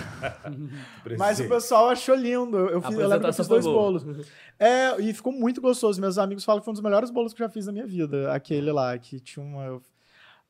Mas 1.18 1.40
o 1.40 1.48
pessoal 1.48 1.90
achou 1.90 2.16
lindo. 2.16 2.58
Eu, 2.58 2.82
fiz, 2.82 2.92
eu 2.98 3.08
lembro 3.08 3.24
que 3.24 3.30
eu 3.30 3.34
fiz 3.34 3.48
dois 3.48 3.66
bolos. 3.66 4.28
É, 4.60 5.00
e 5.02 5.14
ficou 5.14 5.34
muito 5.34 5.60
gostoso. 5.60 6.00
Meus 6.00 6.18
amigos 6.18 6.44
falam 6.44 6.62
que 6.62 6.66
foi 6.66 6.72
um 6.72 6.76
dos 6.76 6.84
melhores 6.84 7.10
bolos 7.10 7.34
que 7.34 7.42
eu 7.42 7.48
já 7.48 7.52
fiz 7.52 7.66
na 7.66 7.72
minha 7.72 7.86
vida. 7.86 8.32
Aquele 8.32 8.72
lá, 8.72 8.98
que 8.98 9.20
tinha 9.20 9.44
uma. 9.44 9.82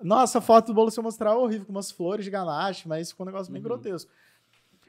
Nossa, 0.02 0.38
a 0.40 0.42
foto 0.42 0.68
do 0.68 0.74
bolo 0.74 0.92
se 0.92 1.00
eu 1.00 1.04
mostrar 1.04 1.32
é 1.32 1.34
horrível, 1.34 1.66
com 1.66 1.72
umas 1.72 1.92
flores 1.92 2.24
de 2.26 2.30
ganache, 2.32 2.88
mas 2.88 3.10
ficou 3.10 3.26
um 3.26 3.30
negócio 3.30 3.52
bem 3.52 3.62
Uhum. 3.62 3.68
grotesco. 3.68 4.12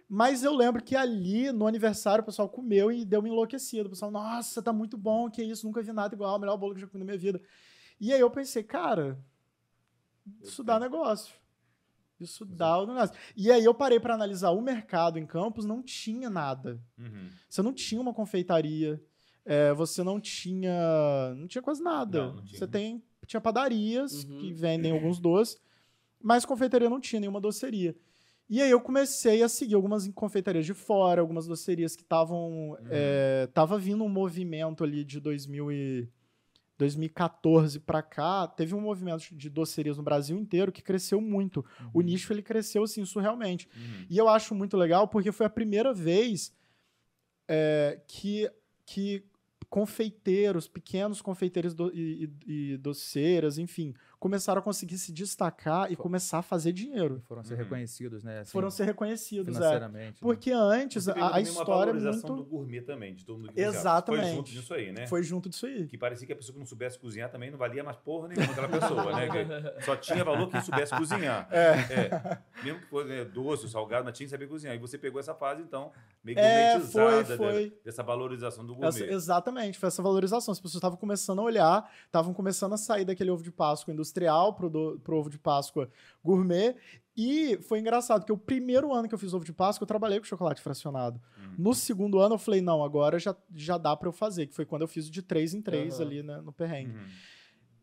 Mas 0.08 0.42
eu 0.42 0.54
lembro 0.54 0.82
que 0.82 0.96
ali, 0.96 1.52
no 1.52 1.66
aniversário, 1.66 2.22
o 2.22 2.24
pessoal 2.24 2.48
comeu 2.48 2.90
e 2.90 3.04
deu 3.04 3.20
uma 3.20 3.28
enlouquecida. 3.28 3.86
O 3.86 3.90
pessoal, 3.90 4.10
nossa, 4.10 4.60
tá 4.62 4.72
muito 4.72 4.96
bom, 4.98 5.30
que 5.30 5.42
isso, 5.42 5.66
nunca 5.66 5.82
vi 5.82 5.92
nada 5.92 6.14
igual, 6.14 6.36
o 6.36 6.38
melhor 6.40 6.56
bolo 6.56 6.72
que 6.74 6.78
eu 6.78 6.82
já 6.82 6.86
comi 6.88 7.00
na 7.04 7.06
minha 7.06 7.18
vida. 7.18 7.40
E 8.00 8.12
aí 8.12 8.20
eu 8.20 8.30
pensei, 8.30 8.62
cara, 8.62 9.18
isso 10.42 10.62
dá 10.64 10.78
negócio. 10.80 11.34
Isso 12.20 12.44
dá 12.44 12.78
o 12.78 12.86
negócio. 12.86 13.14
E 13.36 13.50
aí 13.50 13.64
eu 13.64 13.72
parei 13.74 14.00
para 14.00 14.14
analisar 14.14 14.50
o 14.50 14.60
mercado 14.60 15.18
em 15.18 15.26
Campos, 15.26 15.64
não 15.64 15.82
tinha 15.82 16.28
nada. 16.28 16.80
Uhum. 16.98 17.28
Você 17.48 17.62
não 17.62 17.72
tinha 17.72 18.00
uma 18.00 18.12
confeitaria, 18.14 19.00
é, 19.44 19.72
você 19.72 20.02
não 20.02 20.20
tinha. 20.20 21.34
Não 21.36 21.46
tinha 21.46 21.62
quase 21.62 21.82
nada. 21.82 22.26
Não, 22.26 22.34
não 22.34 22.42
tinha. 22.44 22.58
Você 22.58 22.66
tem. 22.66 23.02
Tinha 23.26 23.40
padarias 23.40 24.24
Uhum. 24.24 24.38
que 24.38 24.52
vendem 24.52 24.90
alguns 24.92 25.18
doces, 25.20 25.60
mas 26.20 26.44
confeitaria 26.46 26.88
não 26.88 27.00
tinha 27.00 27.20
nenhuma 27.20 27.40
doceria. 27.40 27.94
E 28.50 28.62
aí 28.62 28.70
eu 28.70 28.80
comecei 28.80 29.42
a 29.42 29.48
seguir 29.48 29.74
algumas 29.74 30.08
confeitarias 30.14 30.64
de 30.64 30.72
fora, 30.72 31.20
algumas 31.20 31.46
docerias 31.46 31.94
que 31.94 32.02
estavam. 32.02 32.78
é, 32.90 33.46
tava 33.52 33.78
vindo 33.78 34.02
um 34.02 34.08
movimento 34.08 34.82
ali 34.82 35.04
de 35.04 35.20
2000 35.20 35.70
e 35.70 36.08
2014 36.78 37.80
para 37.80 38.00
cá, 38.02 38.46
teve 38.46 38.74
um 38.74 38.80
movimento 38.80 39.34
de 39.34 39.50
docerias 39.50 39.96
no 39.96 40.02
Brasil 40.02 40.38
inteiro 40.38 40.70
que 40.72 40.80
cresceu 40.82 41.20
muito. 41.20 41.64
O 41.92 42.00
nicho 42.00 42.32
ele 42.32 42.40
cresceu 42.42 42.84
assim 42.84 43.04
surrealmente. 43.04 43.68
Uhum. 43.76 44.06
E 44.08 44.16
eu 44.16 44.28
acho 44.28 44.54
muito 44.54 44.76
legal 44.76 45.08
porque 45.08 45.32
foi 45.32 45.44
a 45.46 45.50
primeira 45.50 45.92
vez 45.92 46.52
é, 47.48 48.00
que, 48.06 48.50
que 48.86 49.24
confeiteiros, 49.68 50.68
pequenos 50.68 51.20
confeiteiros 51.20 51.74
do- 51.74 51.90
e, 51.94 52.30
e- 52.46 52.72
e 52.72 52.76
doceiras, 52.78 53.58
enfim, 53.58 53.92
começaram 54.18 54.58
a 54.58 54.62
conseguir 54.62 54.98
se 54.98 55.12
destacar 55.12 55.90
e 55.92 55.96
Fo- 55.96 56.02
começar 56.02 56.38
a 56.38 56.42
fazer 56.42 56.72
dinheiro. 56.72 57.22
Foram 57.26 57.44
ser 57.44 57.54
Uhum. 57.54 57.60
reconhecidos, 57.60 58.24
né? 58.24 58.40
assim, 58.40 58.50
Foram 58.52 58.70
ser 58.70 58.84
reconhecidos, 58.84 59.48
é. 59.48 59.58
financeiramente. 59.58 60.06
né? 60.12 60.18
Porque 60.20 60.50
antes 60.50 61.08
a, 61.08 61.12
a 61.12 61.14
também 61.14 61.30
uma 61.30 61.40
história 61.40 61.72
é 61.90 61.94
valorização 61.94 62.30
muito... 62.36 62.44
do 62.44 62.50
gourmet 62.50 62.80
também, 62.82 63.14
de 63.14 63.24
todo 63.24 63.38
mundo 63.38 63.52
que 63.52 63.60
Exatamente. 63.60 64.24
Foi 64.24 64.34
junto 64.36 64.50
disso 64.50 64.74
aí, 64.74 64.92
né? 64.92 65.06
Foi 65.06 65.22
junto 65.22 65.48
disso 65.48 65.66
aí. 65.66 65.86
Que 65.86 65.96
parecia 65.96 66.26
que 66.26 66.32
a 66.32 66.36
pessoa 66.36 66.52
que 66.52 66.58
não 66.58 66.66
soubesse 66.66 66.98
cozinhar 66.98 67.30
também 67.30 67.50
não 67.50 67.58
valia 67.58 67.84
mais 67.84 67.96
porra 67.96 68.28
nenhuma 68.28 68.50
aquela 68.52 68.68
pessoa, 68.68 69.12
né? 69.16 69.28
Que 69.78 69.84
só 69.84 69.94
tinha 69.96 70.24
valor 70.24 70.48
quem 70.50 70.60
soubesse 70.62 70.96
cozinhar. 70.96 71.48
É. 71.52 72.38
Mesmo 72.64 72.80
que 72.80 72.86
fosse 72.86 73.08
né, 73.08 73.24
doce 73.24 73.64
ou 73.64 73.68
salgado, 73.70 74.04
mas 74.04 74.16
tinha 74.16 74.26
que 74.26 74.30
saber 74.30 74.48
cozinhar. 74.48 74.74
E 74.74 74.78
você 74.78 74.98
pegou 74.98 75.20
essa 75.20 75.34
fase, 75.34 75.62
então, 75.62 75.92
meio 76.24 76.38
É, 76.38 76.72
gourmetizada 76.72 77.24
foi, 77.24 77.36
foi. 77.36 77.64
de- 77.70 77.76
dessa 77.84 78.02
valorização 78.02 78.64
do 78.66 78.72
Essa- 78.84 78.98
gourmet. 78.98 79.14
exatamente, 79.14 79.78
foi 79.78 79.86
essa 79.86 80.02
valorização. 80.02 80.50
As 80.52 80.58
pessoas 80.58 80.74
estavam 80.76 80.98
começando 80.98 81.38
a 81.38 81.42
olhar, 81.42 81.88
estavam 82.06 82.34
começando 82.34 82.72
a 82.72 82.76
sair 82.76 83.04
daquele 83.04 83.30
ovo 83.30 83.42
de 83.44 83.52
Páscoa 83.52 83.92
industrial 83.92 84.07
pro, 84.54 84.68
do, 84.70 85.00
pro 85.02 85.16
ovo 85.16 85.30
de 85.30 85.38
Páscoa 85.38 85.90
gourmet. 86.24 86.74
E 87.16 87.58
foi 87.62 87.80
engraçado, 87.80 88.20
porque 88.20 88.32
o 88.32 88.38
primeiro 88.38 88.92
ano 88.94 89.08
que 89.08 89.14
eu 89.14 89.18
fiz 89.18 89.34
ovo 89.34 89.44
de 89.44 89.52
Páscoa, 89.52 89.82
eu 89.82 89.88
trabalhei 89.88 90.18
com 90.20 90.24
chocolate 90.24 90.62
fracionado. 90.62 91.20
Hum. 91.36 91.54
No 91.58 91.74
segundo 91.74 92.20
ano, 92.20 92.34
eu 92.36 92.38
falei, 92.38 92.60
não, 92.60 92.82
agora 92.84 93.18
já, 93.18 93.34
já 93.54 93.76
dá 93.76 93.96
pra 93.96 94.08
eu 94.08 94.12
fazer, 94.12 94.46
que 94.46 94.54
foi 94.54 94.64
quando 94.64 94.82
eu 94.82 94.88
fiz 94.88 95.10
de 95.10 95.20
três 95.20 95.52
em 95.52 95.60
três 95.60 95.94
Aham. 95.94 96.02
ali 96.08 96.22
né, 96.22 96.40
no 96.40 96.52
perrengue. 96.52 96.92
Uhum. 96.96 97.06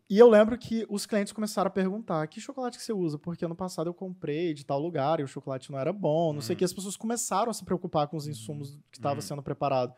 E 0.10 0.20
eu 0.20 0.30
lembro 0.30 0.56
que 0.58 0.86
os 0.88 1.06
clientes 1.08 1.34
começaram 1.34 1.68
a 1.68 1.72
perguntar: 1.72 2.26
que 2.28 2.40
chocolate 2.40 2.78
que 2.78 2.84
você 2.84 2.94
usa? 2.94 3.18
Porque 3.18 3.44
ano 3.44 3.56
passado 3.56 3.88
eu 3.88 3.94
comprei 3.94 4.54
de 4.54 4.64
tal 4.64 4.80
lugar 4.80 5.20
e 5.20 5.24
o 5.24 5.28
chocolate 5.28 5.72
não 5.72 5.80
era 5.80 5.92
bom, 5.92 6.32
não 6.32 6.42
sei 6.42 6.54
o 6.54 6.56
Uhum. 6.56 6.58
que. 6.60 6.64
As 6.64 6.72
pessoas 6.74 6.96
começaram 6.96 7.50
a 7.50 7.54
se 7.54 7.66
preocupar 7.66 8.08
com 8.08 8.16
os 8.16 8.28
insumos 8.28 8.78
que 8.92 8.98
estavam 9.00 9.18
Uhum. 9.18 9.22
sendo 9.22 9.42
preparado. 9.44 9.94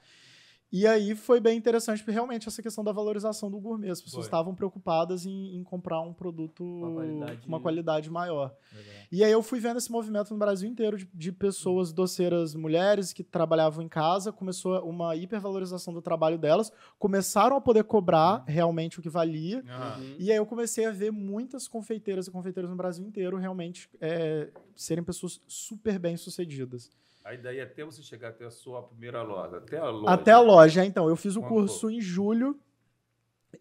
E 0.71 0.85
aí 0.85 1.15
foi 1.15 1.39
bem 1.39 1.57
interessante, 1.57 1.99
porque 1.99 2.11
realmente 2.11 2.47
essa 2.47 2.61
questão 2.61 2.83
da 2.83 2.91
valorização 2.91 3.49
do 3.49 3.57
gourmet. 3.59 3.89
As 3.89 4.01
pessoas 4.01 4.25
estavam 4.25 4.53
preocupadas 4.53 5.25
em, 5.25 5.55
em 5.55 5.63
comprar 5.63 6.01
um 6.01 6.13
produto 6.13 6.63
Uma 6.63 6.91
qualidade- 6.91 7.41
com 7.41 7.47
uma 7.47 7.59
qualidade 7.61 8.09
maior. 8.09 8.53
Legal. 8.75 8.93
E 9.11 9.23
aí 9.23 9.31
eu 9.31 9.41
fui 9.41 9.59
vendo 9.59 9.77
esse 9.77 9.89
movimento 9.91 10.31
no 10.31 10.37
Brasil 10.37 10.69
inteiro 10.69 10.97
de, 10.97 11.09
de 11.13 11.31
pessoas 11.31 11.93
doceiras 11.93 12.53
mulheres 12.53 13.13
que 13.13 13.23
trabalhavam 13.23 13.81
em 13.83 13.87
casa, 13.87 14.31
começou 14.33 14.77
uma 14.83 15.15
hipervalorização 15.15 15.93
do 15.93 16.01
trabalho 16.01 16.37
delas, 16.37 16.71
começaram 16.99 17.55
a 17.55 17.61
poder 17.61 17.85
cobrar 17.85 18.43
realmente 18.45 18.99
o 18.99 19.01
que 19.01 19.09
valia. 19.09 19.59
Uhum. 19.59 20.15
E 20.19 20.31
aí 20.31 20.37
eu 20.37 20.45
comecei 20.45 20.85
a 20.85 20.91
ver 20.91 21.11
muitas 21.11 21.67
confeiteiras 21.67 22.27
e 22.27 22.31
confeiteiros 22.31 22.69
no 22.69 22.75
Brasil 22.75 23.05
inteiro 23.05 23.37
realmente 23.37 23.89
é, 24.01 24.49
serem 24.75 25.03
pessoas 25.03 25.41
super 25.47 25.97
bem 25.97 26.17
sucedidas. 26.17 26.89
Aí 27.27 27.37
daí 27.37 27.59
até 27.59 27.83
você 27.83 28.01
chegar 28.01 28.29
até 28.29 28.45
a 28.45 28.49
sua 28.49 28.81
primeira 28.83 29.21
loja. 29.21 29.57
Até 29.57 29.77
a 29.77 29.89
loja. 29.89 30.13
Até 30.13 30.31
a 30.31 30.39
loja, 30.39 30.85
então. 30.85 31.09
Eu 31.09 31.15
fiz 31.17 31.35
o 31.35 31.41
Quanto 31.41 31.49
curso 31.49 31.89
em 31.89 31.99
julho. 31.99 32.57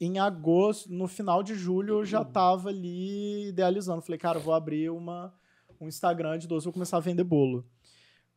Em 0.01 0.21
agosto, 0.21 0.93
no 0.93 1.09
final 1.09 1.43
de 1.43 1.57
julho, 1.57 1.95
eu 1.95 2.05
já 2.05 2.25
tava 2.25 2.69
ali 2.69 3.49
idealizando. 3.49 4.03
Falei, 4.03 4.19
cara, 4.19 4.39
vou 4.39 4.55
abrir 4.55 4.91
uma, 4.91 5.35
um 5.81 5.89
Instagram 5.89 6.39
de 6.39 6.47
doce, 6.47 6.65
vou 6.65 6.73
começar 6.73 6.99
a 6.99 7.01
vender 7.01 7.25
bolo. 7.25 7.67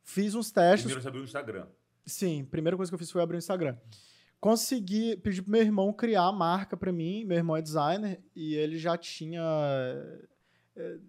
Fiz 0.02 0.34
uns 0.34 0.52
testes. 0.52 0.86
Primeiro 0.86 1.02
você 1.02 1.08
abriu 1.08 1.22
o 1.22 1.26
Instagram. 1.26 1.68
Sim, 2.06 2.44
primeira 2.46 2.76
coisa 2.76 2.90
que 2.90 2.96
eu 2.96 3.00
fiz 3.00 3.12
foi 3.12 3.22
abrir 3.22 3.36
o 3.36 3.40
Instagram. 3.40 3.78
Consegui 4.40 5.16
pedir 5.18 5.44
pro 5.44 5.52
meu 5.52 5.62
irmão 5.62 5.94
criar 5.94 6.24
a 6.24 6.32
marca 6.32 6.76
pra 6.76 6.92
mim. 6.92 7.24
Meu 7.26 7.38
irmão 7.38 7.56
é 7.56 7.62
designer 7.62 8.20
e 8.36 8.56
ele 8.56 8.80
já 8.80 8.98
tinha. 8.98 9.44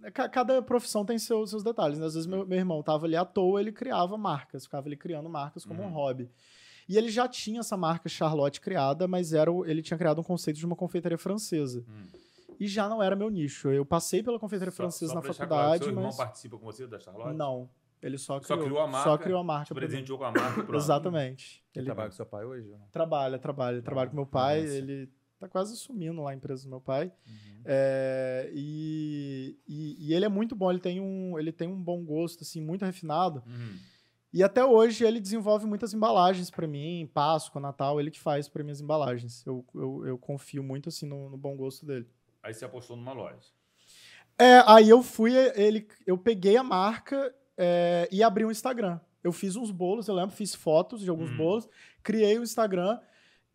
É, 0.05 0.11
ca- 0.11 0.29
Cada 0.29 0.61
profissão 0.63 1.05
tem 1.05 1.19
seus, 1.19 1.51
seus 1.51 1.63
detalhes. 1.63 1.99
né? 1.99 2.07
Às 2.07 2.15
vezes 2.15 2.27
meu, 2.27 2.47
meu 2.47 2.59
irmão 2.59 2.83
tava 2.83 3.07
ali 3.07 3.17
à 3.17 3.25
toa, 3.25 3.61
ele 3.61 3.73
criava 3.73 4.17
marcas, 4.19 4.65
ficava 4.65 4.89
ali 4.89 4.97
criando 4.97 5.29
marcas 5.29 5.65
como 5.65 5.83
um 5.83 5.87
Uhum. 5.87 5.93
hobby. 5.93 6.31
E 6.89 6.97
ele 6.99 7.09
já 7.09 7.29
tinha 7.29 7.61
essa 7.61 7.77
marca 7.77 8.09
Charlotte 8.09 8.61
criada, 8.61 9.07
mas 9.07 9.33
era 9.33 9.51
o- 9.51 9.65
ele 9.65 9.81
tinha 9.83 9.97
criado 9.97 10.21
um 10.21 10.25
conceito 10.25 10.57
de 10.59 10.67
uma 10.67 10.75
confeitaria 10.75 11.17
francesa. 11.19 11.85
Hum. 11.89 12.07
E 12.59 12.67
já 12.67 12.89
não 12.89 13.03
era 13.03 13.15
meu 13.17 13.31
nicho. 13.31 13.71
Eu 13.71 13.87
passei 13.87 14.23
pela 14.23 14.39
confeitaria 14.39 14.73
Só- 14.73 14.77
francesa 14.77 15.13
só 15.13 15.15
na 15.15 15.23
faculdade, 15.23 15.49
claro, 15.49 15.79
seu 15.79 15.89
irmão 15.89 16.05
mas 16.05 16.17
participa 16.17 16.59
com 16.59 16.65
você 16.65 16.87
da 16.87 16.99
Charlotte? 16.99 17.37
não. 17.37 17.71
Ele 18.03 18.17
só 18.17 18.41
Só 18.41 18.55
criou, 18.55 18.63
criou 18.65 18.81
a 18.81 18.87
marca, 18.87 19.11
Só 19.11 19.19
criou 19.19 19.39
a 19.41 19.45
marca. 19.45 19.75
presenteou 19.75 20.17
com 20.17 20.25
a 20.25 20.33
marca. 20.33 20.67
Exatamente. 20.75 21.63
Ele 21.75 21.81
Ele 21.81 21.85
trabalha 21.85 22.09
com 22.09 22.17
seu 22.17 22.25
pai 22.25 22.45
hoje? 22.47 22.67
não? 22.71 22.81
trabalha, 22.91 23.39
trabalha. 23.39 23.83
Trabalha 23.83 24.09
com 24.09 24.17
meu 24.17 24.25
pai. 24.27 24.63
Nossa. 24.63 24.75
Ele 24.75 25.11
tá 25.41 25.49
quase 25.49 25.77
sumindo 25.77 26.23
lá 26.23 26.31
a 26.31 26.35
empresa 26.35 26.65
do 26.65 26.69
meu 26.69 26.81
pai. 26.81 27.11
Uhum. 27.27 27.63
É, 27.65 28.51
e, 28.53 29.59
e, 29.67 29.97
e 30.09 30.15
ele 30.15 30.27
é 30.27 30.29
muito 30.29 30.55
bom. 30.55 30.71
Ele 30.71 30.79
tem 30.79 31.01
um, 31.01 31.39
ele 31.39 31.51
tem 31.51 31.67
um 31.67 31.83
bom 31.83 32.05
gosto, 32.05 32.43
assim, 32.43 32.61
muito 32.61 32.85
refinado. 32.85 33.43
Uhum. 33.47 33.77
E 34.33 34.45
até 34.45 34.65
hoje 34.65 35.05
ele 35.05 35.19
desenvolve 35.19 35.67
muitas 35.67 35.93
embalagens 35.93 36.51
pra 36.51 36.67
mim, 36.67 37.11
Páscoa, 37.13 37.61
Natal, 37.61 37.99
ele 37.99 38.13
que 38.13 38.21
faz 38.21 38.49
para 38.49 38.63
minhas 38.63 38.81
embalagens. 38.81 39.45
Eu, 39.45 39.65
eu, 39.75 40.07
eu 40.07 40.19
confio 40.19 40.63
muito 40.63 40.89
assim 40.89 41.07
no, 41.07 41.31
no 41.31 41.37
bom 41.37 41.57
gosto 41.57 41.85
dele. 41.85 42.07
Aí 42.43 42.55
você 42.55 42.65
apostou 42.65 42.97
numa 42.97 43.13
loja. 43.13 43.49
É, 44.39 44.63
aí 44.67 44.89
eu 44.89 45.03
fui, 45.03 45.35
ele, 45.35 45.89
eu 46.07 46.17
peguei 46.17 46.57
a 46.57 46.63
marca 46.63 47.35
é, 47.57 48.09
e 48.13 48.23
abri 48.23 48.45
um 48.45 48.51
Instagram. 48.51 49.01
Eu 49.23 49.33
fiz 49.33 49.57
uns 49.57 49.71
bolos, 49.71 50.07
eu 50.07 50.15
lembro, 50.15 50.35
fiz 50.35 50.55
fotos 50.55 51.01
de 51.01 51.11
alguns 51.11 51.31
Hum. 51.31 51.37
bolos, 51.37 51.69
criei 52.03 52.39
o 52.39 52.43
Instagram 52.43 52.99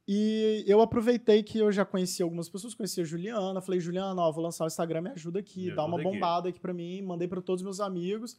e 0.07 0.63
eu 0.67 0.81
aproveitei 0.81 1.41
que 1.43 1.57
eu 1.57 1.71
já 1.71 1.83
conhecia 1.83 2.23
algumas 2.23 2.47
pessoas, 2.47 2.75
conhecia 2.75 3.03
a 3.03 3.05
Juliana, 3.05 3.59
falei, 3.61 3.79
Juliana, 3.79 4.21
ó, 4.21 4.31
vou 4.31 4.43
lançar 4.43 4.63
o 4.63 4.67
Instagram, 4.67 5.01
me 5.01 5.09
ajuda 5.09 5.39
aqui, 5.39 5.69
Me 5.69 5.75
dá 5.75 5.83
uma 5.85 5.95
ajuda 5.97 6.09
aqui. 6.09 6.19
bombada 6.19 6.49
aqui 6.49 6.59
pra 6.59 6.73
mim, 6.73 7.01
mandei 7.01 7.27
pra 7.27 7.41
todos 7.41 7.61
os 7.61 7.65
meus 7.65 7.79
amigos 7.79 8.37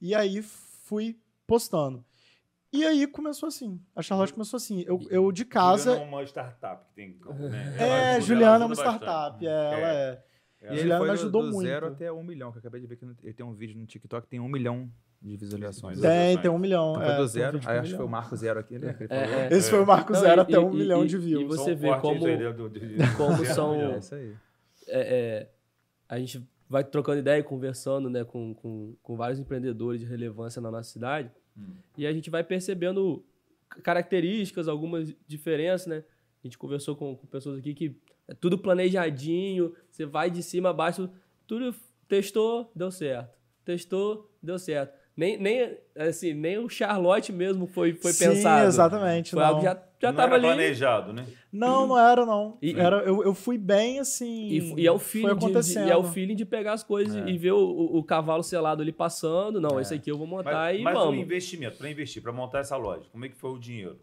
e 0.00 0.14
aí 0.14 0.42
fui 0.42 1.18
postando. 1.46 2.04
E 2.72 2.84
aí 2.84 3.06
começou 3.06 3.46
assim, 3.48 3.80
a 3.96 4.02
Charlotte 4.02 4.32
começou 4.34 4.56
assim, 4.58 4.84
eu, 4.86 5.00
eu 5.10 5.32
de 5.32 5.44
casa... 5.44 5.92
Juliana 5.92 6.04
é 6.04 6.08
uma 6.14 6.22
startup 6.24 6.84
que 6.86 6.94
tem. 6.94 7.18
Né? 7.50 7.76
É, 7.78 8.08
ajuda- 8.10 8.20
Juliana 8.20 8.64
é 8.64 8.66
uma 8.66 8.74
startup, 8.74 9.46
é, 9.46 9.50
ela 9.50 9.92
é. 9.92 10.24
E 10.60 10.64
É. 10.64 10.68
ele 10.70 10.78
Juliana 10.80 10.98
foi 10.98 11.08
me 11.08 11.14
do- 11.14 11.20
ajudou 11.20 11.42
do 11.42 11.52
muito. 11.52 11.66
zero 11.66 11.86
até 11.86 12.12
um 12.12 12.22
milhão, 12.22 12.50
que 12.52 12.58
eu 12.58 12.60
acabei 12.60 12.80
de 12.80 12.86
ver 12.86 12.96
que 12.96 13.04
ele 13.22 13.32
tem 13.32 13.46
um 13.46 13.54
vídeo 13.54 13.78
no 13.78 13.86
TikTok 13.86 14.22
que 14.24 14.28
tem 14.28 14.40
um 14.40 14.48
milhão 14.48 14.90
de 15.20 15.36
visualizações. 15.36 16.00
Tem, 16.00 16.10
Tem, 16.34 16.38
tem 16.42 16.50
um 16.50 16.58
milhão. 16.58 16.92
Então 16.96 17.02
é, 17.02 17.16
do 17.16 17.26
zero, 17.26 17.60
aí 17.66 17.76
um 17.78 17.80
acho 17.80 17.90
que 17.90 17.96
foi 17.96 18.06
o. 18.06 18.08
Marco 18.08 18.36
Zero 18.36 18.60
aqui, 18.60 18.78
né? 18.78 18.96
É, 19.10 19.26
falou. 19.26 19.40
é. 19.40 19.48
Esse 19.52 19.70
foi 19.70 19.80
o 19.82 19.86
Marco 19.86 20.12
Não, 20.12 20.20
Zero 20.20 20.40
e- 20.40 20.42
até 20.42 20.58
um 20.60 20.72
e- 20.72 20.76
milhão 20.76 21.04
e- 21.04 21.08
de 21.08 21.16
e 21.16 21.18
views. 21.18 21.46
você 21.48 21.64
Só 21.64 21.70
um 21.72 21.76
vê 21.76 22.00
como- 22.00 22.20
como 23.16 23.44
são- 23.46 23.74
milhão. 23.76 23.94
É 23.94 23.98
isso 23.98 24.14
aí. 24.14 24.34
é, 24.88 25.00
é, 25.00 25.50
a 26.08 26.18
gente 26.18 26.48
vai 26.68 26.84
trocando 26.84 27.18
ideia 27.18 27.40
e 27.40 27.42
conversando 27.42 28.08
né, 28.10 28.24
com, 28.24 28.54
com, 28.54 28.94
com 29.02 29.16
vários 29.16 29.38
empreendedores 29.40 30.00
de 30.00 30.06
relevância 30.06 30.60
na 30.62 30.70
nossa 30.70 30.90
cidade 30.90 31.30
Hum. 31.56 31.74
e 31.96 32.06
a 32.06 32.12
gente 32.12 32.30
vai 32.30 32.44
percebendo 32.44 33.24
características, 33.82 34.68
algumas 34.68 35.14
diferenças, 35.26 35.86
né? 35.86 36.04
A 36.42 36.46
gente 36.46 36.56
conversou 36.58 36.94
com, 36.96 37.16
com 37.16 37.26
pessoas 37.26 37.58
aqui 37.58 37.74
que 37.74 37.96
é 38.26 38.34
tudo 38.34 38.58
planejadinho, 38.58 39.74
você 39.90 40.06
vai 40.06 40.30
de 40.30 40.42
cima 40.42 40.70
a 40.70 40.72
baixo, 40.72 41.08
tudo 41.46 41.74
testou, 42.06 42.70
deu 42.74 42.90
certo. 42.90 43.36
Testou, 43.64 44.30
deu 44.42 44.58
certo. 44.58 44.96
Nem, 45.18 45.36
nem, 45.36 45.76
assim, 45.96 46.32
nem 46.32 46.58
o 46.58 46.68
Charlotte 46.68 47.32
mesmo 47.32 47.66
foi, 47.66 47.92
foi 47.92 48.12
Sim, 48.12 48.26
pensado. 48.28 48.68
exatamente. 48.68 49.32
Foi 49.32 49.40
não. 49.40 49.48
algo 49.48 49.58
que 49.60 49.66
já, 49.66 49.74
já 50.00 50.08
não 50.12 50.16
tava 50.16 50.28
era 50.28 50.34
ali. 50.36 50.46
planejado, 50.46 51.12
né? 51.12 51.26
não, 51.52 51.88
não 51.88 51.98
era, 51.98 52.24
não. 52.24 52.56
E- 52.62 52.78
era, 52.78 52.98
eu, 52.98 53.24
eu 53.24 53.34
fui 53.34 53.58
bem 53.58 53.98
assim. 53.98 54.46
E, 54.48 54.74
e 54.82 54.86
é 54.86 54.92
o 54.92 54.98
foi 55.00 55.08
feeling 55.22 55.34
de, 55.34 55.38
de- 55.40 55.44
acontecendo. 55.44 55.88
e 55.88 55.90
é 55.90 55.96
o 55.96 56.04
feeling 56.04 56.36
de 56.36 56.44
pegar 56.44 56.74
as 56.74 56.84
coisas 56.84 57.16
É. 57.16 57.28
e 57.28 57.36
ver 57.36 57.50
o, 57.50 57.58
o- 57.58 57.98
o 57.98 58.04
cavalo 58.04 58.44
selado 58.44 58.80
ali 58.80 58.92
passando. 58.92 59.60
Não, 59.60 59.76
É. 59.76 59.82
esse 59.82 59.92
aqui 59.92 60.08
eu 60.08 60.16
vou 60.16 60.26
montar 60.26 60.52
Mas, 60.52 60.78
e 60.78 60.82
mas 60.84 60.96
o 60.96 61.00
vamos. 61.00 61.18
investimento, 61.20 61.76
para 61.78 61.90
investir, 61.90 62.22
para 62.22 62.30
montar 62.32 62.60
essa 62.60 62.76
loja, 62.76 63.08
como 63.10 63.24
é 63.24 63.28
que 63.28 63.34
foi 63.36 63.50
o 63.50 63.58
dinheiro? 63.58 63.98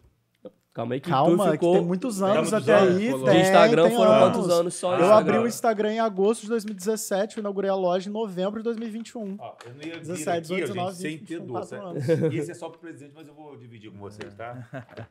Calma 0.76 0.94
aí 0.94 1.00
que 1.00 1.08
Calma, 1.08 1.44
que 1.46 1.50
ficou 1.52 1.72
tem 1.72 1.84
muitos 1.86 2.22
anos 2.22 2.36
muitos 2.50 2.52
até 2.52 2.74
anos, 2.78 2.96
aí. 2.98 3.10
falou. 3.10 3.24
de 3.24 3.30
Tem, 3.32 3.40
Instagram 3.40 3.82
tem 3.88 3.96
foram 3.96 4.10
anos. 4.12 4.36
quantos 4.36 4.50
anos 4.50 4.74
só 4.74 4.88
Ah, 4.90 4.92
Eu 4.92 5.00
Instagram? 5.04 5.16
abri 5.34 5.38
o 5.38 5.46
Instagram 5.48 5.92
em 5.94 6.00
agosto 6.00 6.42
de 6.42 6.48
2017, 6.48 7.36
eu 7.38 7.40
inaugurei 7.40 7.70
a 7.70 7.74
loja 7.74 8.10
em 8.10 8.12
novembro 8.12 8.60
de 8.60 8.64
2021. 8.64 9.36
Ó, 9.40 9.54
eu 9.64 9.74
não 9.74 9.82
ia 9.82 9.94
vir 9.94 10.00
17, 10.00 10.28
aqui, 10.36 10.40
18, 10.42 10.62
ó, 10.64 10.66
19, 10.74 10.92
gente, 10.92 11.00
sem 11.00 11.10
20, 11.16 11.26
ter 11.28 11.38
24 11.40 11.60
doce. 11.60 11.74
né? 11.74 11.80
anos. 11.80 12.34
Esse 12.34 12.50
é 12.50 12.54
só 12.54 12.68
pro 12.68 12.78
presidente, 12.78 13.12
mas 13.16 13.26
eu 13.26 13.32
vou 13.32 13.56
dividir 13.56 13.90
com 13.90 13.98
vocês, 13.98 14.34
tá? 14.34 14.68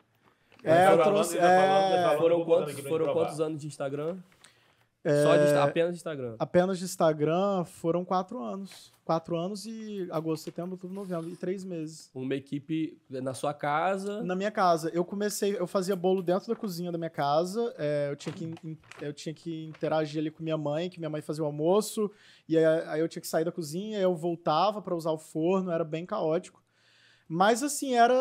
É, 0.64 0.86
Ele 0.86 0.94
eu 0.94 0.98
tá 0.98 1.04
trouxe- 1.04 1.36
tá 1.38 1.42
tá 1.44 1.48
é, 2.14 2.18
Foram, 2.18 2.44
quantos, 2.44 2.80
foram 2.80 3.14
quantos 3.14 3.40
anos 3.40 3.62
de 3.62 3.68
Instagram? 3.68 4.18
Só 5.24 5.36
de, 5.38 5.54
apenas 5.58 5.92
de 5.92 5.98
Instagram. 5.98 6.36
Apenas 6.40 6.80
de 6.80 6.86
Instagram 6.86 7.64
foram 7.66 8.04
quatro 8.04 8.42
anos. 8.44 8.92
Quatro 9.06 9.38
anos 9.38 9.68
e 9.68 10.08
agosto, 10.10 10.46
setembro, 10.46 10.72
outubro, 10.72 10.96
novembro. 10.96 11.30
E 11.30 11.36
três 11.36 11.64
meses. 11.64 12.10
Uma 12.14 12.34
equipe 12.34 12.98
na 13.08 13.36
sua 13.36 13.54
casa. 13.54 14.24
Na 14.24 14.36
minha 14.36 14.50
casa. 14.50 14.90
Eu 14.90 15.06
comecei, 15.06 15.56
eu 15.56 15.68
fazia 15.68 15.96
bolo 15.96 16.24
dentro 16.24 16.48
da 16.48 16.56
cozinha 16.56 16.92
da 16.92 16.98
minha 16.98 17.10
casa. 17.10 17.72
é, 17.78 18.10
eu, 18.10 18.16
tinha 18.16 18.34
que, 18.34 18.78
eu 19.00 19.14
tinha 19.14 19.34
que 19.34 19.68
interagir 19.68 20.20
ali 20.20 20.32
com 20.32 20.42
minha 20.42 20.58
mãe, 20.58 20.90
que 20.90 20.98
minha 21.00 21.10
mãe 21.10 21.22
fazia 21.22 21.44
o 21.44 21.46
almoço. 21.46 22.10
E 22.50 22.58
aí, 22.58 22.66
aí 22.66 23.00
eu 23.00 23.08
tinha 23.08 23.22
que 23.22 23.28
sair 23.28 23.46
da 23.46 23.52
cozinha, 23.52 24.00
eu 24.00 24.16
voltava 24.16 24.82
para 24.82 24.96
usar 24.96 25.12
o 25.12 25.20
forno, 25.20 25.70
era 25.70 25.84
bem 25.84 26.04
caótico. 26.04 26.65
Mas 27.28 27.64
assim, 27.64 27.96
era, 27.96 28.14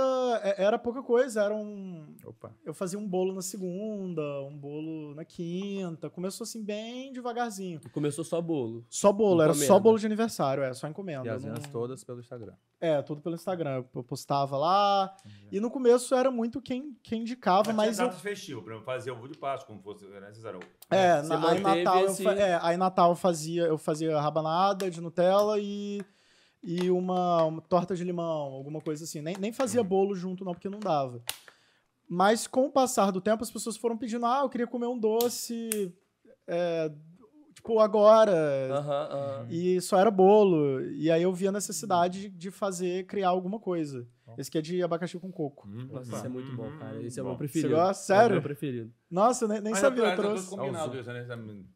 é- 0.42 0.62
era 0.64 0.78
pouca 0.78 1.02
coisa. 1.02 1.42
Era 1.42 1.54
um. 1.54 2.06
Opa. 2.24 2.54
Eu 2.64 2.72
fazia 2.72 2.98
um 2.98 3.06
bolo 3.06 3.34
na 3.34 3.42
segunda, 3.42 4.22
um 4.42 4.56
bolo 4.56 5.14
na 5.14 5.24
quinta. 5.24 6.08
Começou 6.08 6.44
assim, 6.44 6.64
bem 6.64 7.12
devagarzinho. 7.12 7.80
Começou 7.92 8.24
só 8.24 8.40
bolo. 8.40 8.84
Só 8.88 9.12
bolo, 9.12 9.42
era 9.42 9.52
só 9.52 9.64
Encomenda. 9.64 9.80
bolo 9.80 9.98
de 9.98 10.06
aniversário, 10.06 10.62
é, 10.62 10.72
só 10.72 10.88
encomenda. 10.88 11.26
E 11.26 11.30
as 11.30 11.44
não- 11.44 11.54
todas 11.70 12.02
pelo 12.02 12.20
Instagram. 12.20 12.54
É, 12.80 13.00
tudo 13.02 13.20
pelo 13.20 13.34
Instagram. 13.34 13.84
Eu 13.94 14.02
postava 14.04 14.56
lá. 14.56 15.14
E 15.52 15.60
no 15.60 15.70
começo 15.70 16.14
era 16.14 16.30
muito 16.30 16.60
quem, 16.60 16.96
quem 17.02 17.20
indicava, 17.22 17.72
Mas 17.72 17.98
mas 17.98 17.98
eu. 17.98 18.10
por 18.10 18.28
exemplo, 18.28 18.82
fazer 18.84 19.10
ovo 19.10 19.28
de 19.28 19.38
Páscoa, 19.38 19.66
como 19.68 19.82
fosse 19.82 20.06
era 20.06 20.28
necessário. 20.28 20.60
É, 20.90 21.22
Você 21.22 21.28
na, 21.28 21.50
aí 21.50 21.60
Natal, 21.60 22.00
eu 22.00 22.06
esse- 22.06 22.22
fa- 22.22 22.34
é, 22.34 22.58
aí 22.62 22.76
Natal 22.76 23.10
eu 23.10 23.16
fazia, 23.16 23.62
eu 23.64 23.78
fazia 23.78 24.20
rabanada 24.20 24.90
de 24.90 25.00
Nutella 25.00 25.58
e, 25.58 26.02
e 26.64 26.90
uma, 26.90 27.44
uma 27.44 27.60
torta 27.60 27.94
de 27.94 28.02
limão, 28.02 28.24
alguma 28.54 28.80
coisa 28.80 29.04
assim. 29.04 29.20
Nem, 29.20 29.36
nem 29.38 29.52
fazia 29.52 29.82
Uhum. 29.82 29.86
bolo 29.86 30.14
junto, 30.14 30.44
não, 30.44 30.52
porque 30.52 30.68
não 30.68 30.80
dava. 30.80 31.22
Mas 32.08 32.46
com 32.46 32.66
o 32.66 32.70
passar 32.70 33.10
do 33.10 33.20
tempo, 33.20 33.42
as 33.42 33.50
pessoas 33.50 33.76
foram 33.76 33.96
pedindo: 33.96 34.24
ah, 34.26 34.40
eu 34.42 34.48
queria 34.48 34.66
comer 34.66 34.86
um 34.86 34.98
doce. 34.98 35.92
é, 36.46 36.90
tipo, 37.54 37.78
agora. 37.78 38.32
Aham, 38.70 39.08
aham. 39.12 39.46
E 39.48 39.80
só 39.80 39.98
era 39.98 40.10
bolo. 40.10 40.80
E 40.92 41.10
aí 41.10 41.22
eu 41.22 41.32
vi 41.32 41.48
a 41.48 41.52
necessidade 41.52 42.22
de- 42.22 42.28
de 42.28 42.50
fazer, 42.50 43.06
criar 43.06 43.28
alguma 43.28 43.58
coisa. 43.58 44.06
Esse 44.38 44.48
aqui 44.48 44.58
é 44.58 44.60
de 44.62 44.82
abacaxi 44.82 45.18
com 45.18 45.30
coco. 45.30 45.68
Nossa, 45.68 46.16
esse 46.16 46.26
é 46.26 46.28
muito 46.28 46.54
bom, 46.56 46.70
cara. 46.78 47.02
Esse 47.02 47.20
é 47.20 47.22
o 47.22 47.26
meu 47.26 47.36
preferido. 47.36 47.68
Você 47.68 47.74
gosta? 47.74 48.12
É 48.12 48.16
o 48.16 48.18
Sério? 48.18 48.32
meu 48.34 48.42
preferido. 48.42 48.92
Nossa, 49.10 49.44
eu 49.44 49.48
nem, 49.48 49.60
nem 49.60 49.70
Mas 49.72 49.80
sabia, 49.80 50.02
eu 50.02 50.06
é 50.08 50.16
trouxe. 50.16 50.48
combinado 50.50 50.98
isso, 50.98 51.12
né? 51.12 51.26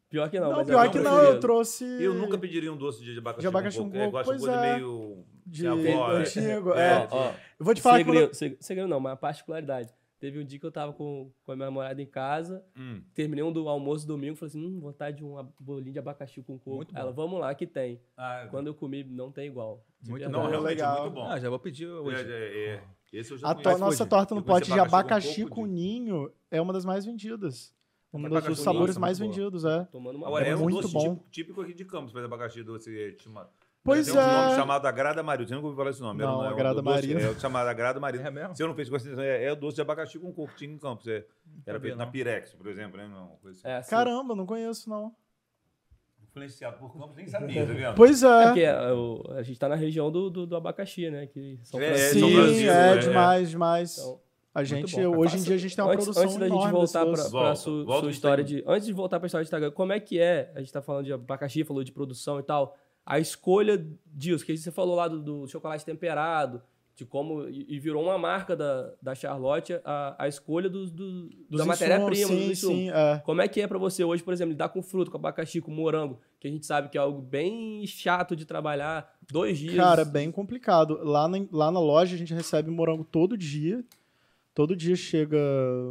Pior 0.09 0.29
que 0.29 0.39
não, 0.39 0.51
Não, 0.51 0.61
é 0.61 0.65
pior 0.65 0.81
meu 0.83 0.91
que 0.91 0.97
não, 0.99 1.03
preferido. 1.11 1.35
eu 1.35 1.39
trouxe. 1.39 1.85
Eu 1.85 2.13
nunca 2.15 2.37
pediria 2.37 2.73
um 2.73 2.77
doce 2.77 3.03
de 3.03 3.17
abacaxi, 3.17 3.41
De 3.41 3.47
abacaxi 3.47 3.77
com 3.77 3.83
com 3.85 3.89
coco. 3.91 3.97
É, 4.01 4.05
coco, 4.05 4.11
gosto 4.11 4.23
de 4.25 4.39
pois 4.39 4.41
coisa 4.51 4.65
é. 4.67 4.73
meio... 4.75 5.25
De 5.45 5.65
avó, 5.67 6.11
é. 6.13 6.17
antigo. 6.17 6.73
É, 6.73 6.91
É. 7.03 7.07
Ó, 7.11 7.17
ó, 7.17 7.31
Eu 7.59 7.65
vou 7.65 7.73
te 7.73 7.81
falar 7.81 7.97
que. 7.99 8.03
segredo, 8.05 8.27
quando- 8.27 8.33
seg- 8.35 8.57
segredo 8.59 8.87
não, 8.87 8.99
mas 8.99 9.17
particularidade. 9.19 9.89
Teve 10.19 10.37
um 10.39 10.43
dia 10.43 10.59
que 10.59 10.65
eu 10.65 10.71
tava 10.71 10.91
com, 10.91 11.31
com 11.43 11.51
a 11.51 11.55
minha 11.55 11.67
namorada 11.67 12.01
em 12.01 12.05
casa, 12.05 12.63
Hum. 12.77 13.01
terminei 13.13 13.43
um 13.43 13.53
do 13.53 13.69
almoço 13.69 14.05
domingo, 14.05 14.35
falei 14.35 14.49
assim, 14.49 14.65
hum, 14.65 14.79
vontade 14.79 15.17
de 15.17 15.23
um 15.23 15.47
bolinho 15.59 15.93
de 15.93 15.99
abacaxi 15.99 16.41
com 16.43 16.57
coco. 16.59 16.75
Muito 16.77 16.93
bom. 16.93 16.99
Ela, 16.99 17.11
vamos 17.11 17.39
lá, 17.39 17.55
que 17.55 17.65
tem. 17.65 18.01
Ah, 18.17 18.47
Quando 18.51 18.67
eu 18.67 18.73
comi, 18.73 19.03
não 19.03 19.31
tem 19.31 19.47
igual. 19.47 19.85
De 20.01 20.09
Muito 20.11 20.23
verdade. 20.23 20.43
não, 20.43 20.49
realmente 20.49 20.69
legal. 20.75 20.97
é 20.97 21.01
muito 21.03 21.13
bom. 21.13 21.23
Ah, 21.25 21.39
já 21.39 21.49
vou 21.49 21.59
pedir 21.59 21.87
hoje. 21.87 22.21
É, 22.21 22.35
é, 22.35 22.67
é. 22.75 22.83
Esse 23.13 23.31
eu 23.31 23.37
já 23.37 23.49
A 23.49 23.55
to- 23.55 23.69
nossa 23.77 24.03
hoje. 24.03 24.09
torta 24.09 24.35
no 24.35 24.43
pote 24.43 24.71
de 24.71 24.79
abacaxi 24.79 25.43
com 25.45 25.55
com 25.61 25.67
de- 25.67 25.73
ninho 25.73 26.31
é 26.51 26.61
uma 26.61 26.73
das 26.73 26.83
mais 26.85 27.05
vendidas. 27.05 27.73
Um 28.13 28.27
dos, 28.27 28.43
dos 28.43 28.59
sabores 28.59 28.95
ninho, 28.95 29.01
mais 29.01 29.19
boa. 29.19 29.29
vendidos, 29.31 29.65
é. 29.65 29.85
Tomando 29.85 30.15
uma 30.17 30.27
Agora, 30.27 30.45
é, 30.45 30.49
É 30.49 30.55
um 30.55 30.61
muito 30.61 30.81
doce 30.81 30.93
bom. 30.93 30.99
típico, 31.15 31.29
típico 31.29 31.61
aqui 31.61 31.73
de 31.75 31.85
Campos, 31.85 32.11
faz 32.11 32.25
abacaxi 32.25 32.63
doce. 32.63 32.89
é, 32.99 33.15
chama- 33.19 33.49
Pois 33.83 34.05
tem 34.05 34.13
um 34.13 34.17
nome 34.17 34.51
é. 34.51 34.55
chamado 34.55 34.85
Agrada 34.85 35.23
Marina. 35.23 35.47
Você 35.47 35.55
nunca 35.55 35.67
ouviu 35.67 35.77
falar 35.77 35.89
esse 35.91 36.01
nome? 36.01 36.21
Não, 36.21 36.43
é 36.43 36.47
um 36.47 36.51
Agrada 36.51 36.81
Marina. 36.81 37.21
É 37.21 37.29
o 37.29 37.39
chamado 37.39 37.67
Agrada 37.67 37.99
Marina. 37.99 38.27
É 38.27 38.31
mesmo? 38.31 38.55
Se 38.55 38.61
eu 38.61 38.67
não 38.67 38.75
fiz 38.75 38.89
consideração, 38.89 39.23
é, 39.23 39.45
é 39.45 39.51
o 39.51 39.55
doce 39.55 39.75
de 39.75 39.81
abacaxi 39.81 40.19
com 40.19 40.31
coco, 40.33 40.53
tinha 40.55 40.71
em 40.71 40.77
Campos. 40.77 41.07
É, 41.07 41.25
era 41.65 41.79
feito 41.79 41.95
na 41.97 42.05
não. 42.05 42.11
Pirex, 42.11 42.53
por 42.53 42.67
exemplo, 42.67 42.97
né? 42.97 43.07
Não, 43.07 43.37
coisa 43.41 43.57
assim. 43.57 43.67
É, 43.67 43.77
assim, 43.77 43.89
Caramba, 43.89 44.35
não 44.35 44.45
conheço, 44.45 44.89
não. 44.89 45.13
Influenciado 46.23 46.77
por 46.77 46.93
Campos, 46.93 47.15
nem 47.15 47.27
sabia, 47.27 47.65
tá 47.65 47.73
vendo? 47.73 47.95
Pois 47.95 48.21
É 48.21 48.27
é. 48.27 48.45
porque 48.45 48.61
é, 48.61 48.91
o- 48.93 49.23
a 49.31 49.41
gente 49.41 49.57
tá 49.57 49.67
na 49.67 49.75
região 49.75 50.11
do, 50.11 50.29
do, 50.29 50.45
do 50.45 50.55
abacaxi, 50.55 51.09
né? 51.09 51.25
Que 51.27 51.59
São 51.63 51.79
É, 51.81 51.87
Francisco. 51.87 52.19
São 52.19 52.29
Sim, 52.29 52.35
Francisco, 52.35 52.69
é, 52.69 52.91
é, 52.91 52.97
demais, 52.97 53.49
demais. 53.49 53.97
Então, 53.97 54.19
a 54.53 54.63
gente, 54.63 54.95
bom. 54.95 55.17
hoje 55.17 55.37
em 55.37 55.41
dia, 55.41 55.55
a 55.55 55.57
gente 55.57 55.75
tem 55.75 55.83
uma 55.85 55.93
antes, 55.93 56.05
produção 56.05 56.23
antes 56.23 56.37
da 56.37 56.47
gente 56.49 56.71
voltar 56.71 57.05
para 57.05 57.11
doce. 57.15 57.31
Volta, 57.31 57.55
sua, 57.55 57.83
volta 57.85 58.01
sua 58.01 58.11
história 58.11 58.43
de. 58.43 58.63
Antes 58.67 58.85
de 58.85 58.93
voltar 58.93 59.19
para 59.19 59.25
a 59.25 59.27
história 59.27 59.43
do 59.43 59.47
Instagram, 59.47 59.71
como 59.71 59.93
é 59.93 59.99
que 59.99 60.19
é? 60.19 60.51
A 60.55 60.59
gente 60.59 60.71
tá 60.71 60.81
falando 60.81 61.05
de 61.05 61.13
abacaxi, 61.13 61.63
falou 61.63 61.83
de 61.83 61.91
produção 61.91 62.39
e 62.39 62.43
tal. 62.43 62.77
A 63.09 63.19
escolha 63.19 63.85
disso, 64.05 64.45
que 64.45 64.55
você 64.55 64.71
falou 64.71 64.95
lá 64.95 65.07
do, 65.07 65.19
do 65.21 65.47
chocolate 65.47 65.83
temperado, 65.85 66.61
de 66.95 67.05
como. 67.05 67.47
E 67.47 67.65
e 67.69 67.79
virou 67.79 68.03
uma 68.03 68.17
marca 68.17 68.55
da, 68.55 68.93
da 69.01 69.15
Charlotte 69.15 69.79
a, 69.85 70.15
a 70.19 70.27
escolha 70.27 70.69
do, 70.69 70.85
Dos 70.89 71.31
da 71.49 71.65
matéria-prima, 71.65 72.27
Sim, 72.27 72.55
sim, 72.55 72.89
é. 72.89 73.21
Como 73.25 73.41
é 73.41 73.47
que 73.47 73.61
é 73.61 73.67
pra 73.67 73.77
você 73.77 74.03
hoje, 74.03 74.21
por 74.21 74.33
exemplo, 74.33 74.51
lidar 74.51 74.69
com 74.69 74.81
fruta, 74.83 75.09
com 75.09 75.17
abacaxi, 75.17 75.61
com 75.61 75.71
morango, 75.71 76.19
que 76.39 76.47
a 76.47 76.51
gente 76.51 76.65
sabe 76.65 76.89
que 76.89 76.97
é 76.97 77.01
algo 77.01 77.21
bem 77.21 77.85
chato 77.87 78.35
de 78.35 78.45
trabalhar 78.45 79.17
dois 79.31 79.57
dias. 79.57 79.75
Cara, 79.75 80.01
é 80.01 80.05
bem 80.05 80.29
complicado. 80.31 80.99
Lá 81.03 81.27
na, 81.27 81.37
lá 81.51 81.71
na 81.71 81.79
loja 81.79 82.15
a 82.15 82.17
gente 82.17 82.33
recebe 82.33 82.69
morango 82.69 83.03
todo 83.03 83.37
dia. 83.37 83.83
Todo 84.53 84.75
dia 84.75 84.95
chega 84.95 85.37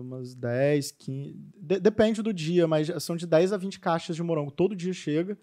umas 0.02 0.34
10, 0.34 0.90
15. 0.92 1.36
de- 1.56 1.80
depende 1.80 2.20
do 2.20 2.34
dia, 2.34 2.66
mas 2.66 2.90
são 3.02 3.16
de 3.16 3.26
10 3.26 3.54
a 3.54 3.56
20 3.56 3.80
caixas 3.80 4.14
de 4.14 4.22
morango. 4.22 4.50
Todo 4.50 4.76
dia 4.76 4.92
chega. 4.92 5.38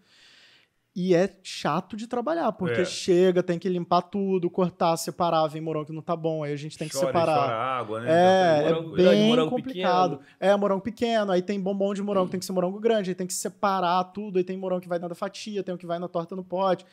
E 0.98 1.14
é 1.14 1.30
chato 1.44 1.98
de 1.98 2.08
trabalhar, 2.08 2.52
porque 2.54 2.82
É. 2.82 2.86
chega, 2.86 3.44
tem 3.44 3.60
que 3.60 3.68
limpar 3.68 4.02
tudo, 4.04 4.50
cortar, 4.50 4.96
separar, 4.96 5.46
vem 5.48 5.62
morango 5.62 5.88
que 5.88 5.92
não 5.92 6.02
tá 6.02 6.16
bom, 6.16 6.42
aí 6.44 6.54
a 6.54 6.56
gente 6.56 6.78
tem 6.78 6.88
que 6.88 6.94
Chora 6.96 7.08
separar. 7.08 7.36
chora 7.38 7.54
água, 7.54 8.00
né? 8.00 8.08
É, 8.10 8.14
Então, 8.14 8.70
é 8.70 8.72
morango 8.72 8.92
grande, 8.96 9.10
bem 9.10 9.28
morango 9.28 9.50
complicado. 9.50 10.20
É, 10.40 10.56
morango 10.56 10.82
pequeno, 10.82 11.32
aí 11.34 11.42
tem 11.42 11.60
bombom 11.60 11.94
de 11.94 12.02
morango, 12.02 12.30
tem 12.30 12.40
que 12.40 12.46
ser 12.46 12.54
morango 12.54 12.80
grande, 12.80 13.12
aí 13.12 13.16
tem 13.16 13.28
que 13.28 13.34
separar 13.34 14.02
tudo, 14.06 14.38
aí 14.38 14.44
tem 14.46 14.56
morango 14.58 14.82
que 14.82 14.88
vai 14.88 14.98
da 14.98 15.14
fatia, 15.14 15.62
tem 15.64 15.76
o 15.76 15.78
que 15.78 15.86
vai 15.86 16.00
na 16.00 16.08
torta 16.08 16.34
no 16.34 16.46
pote. 16.46 16.86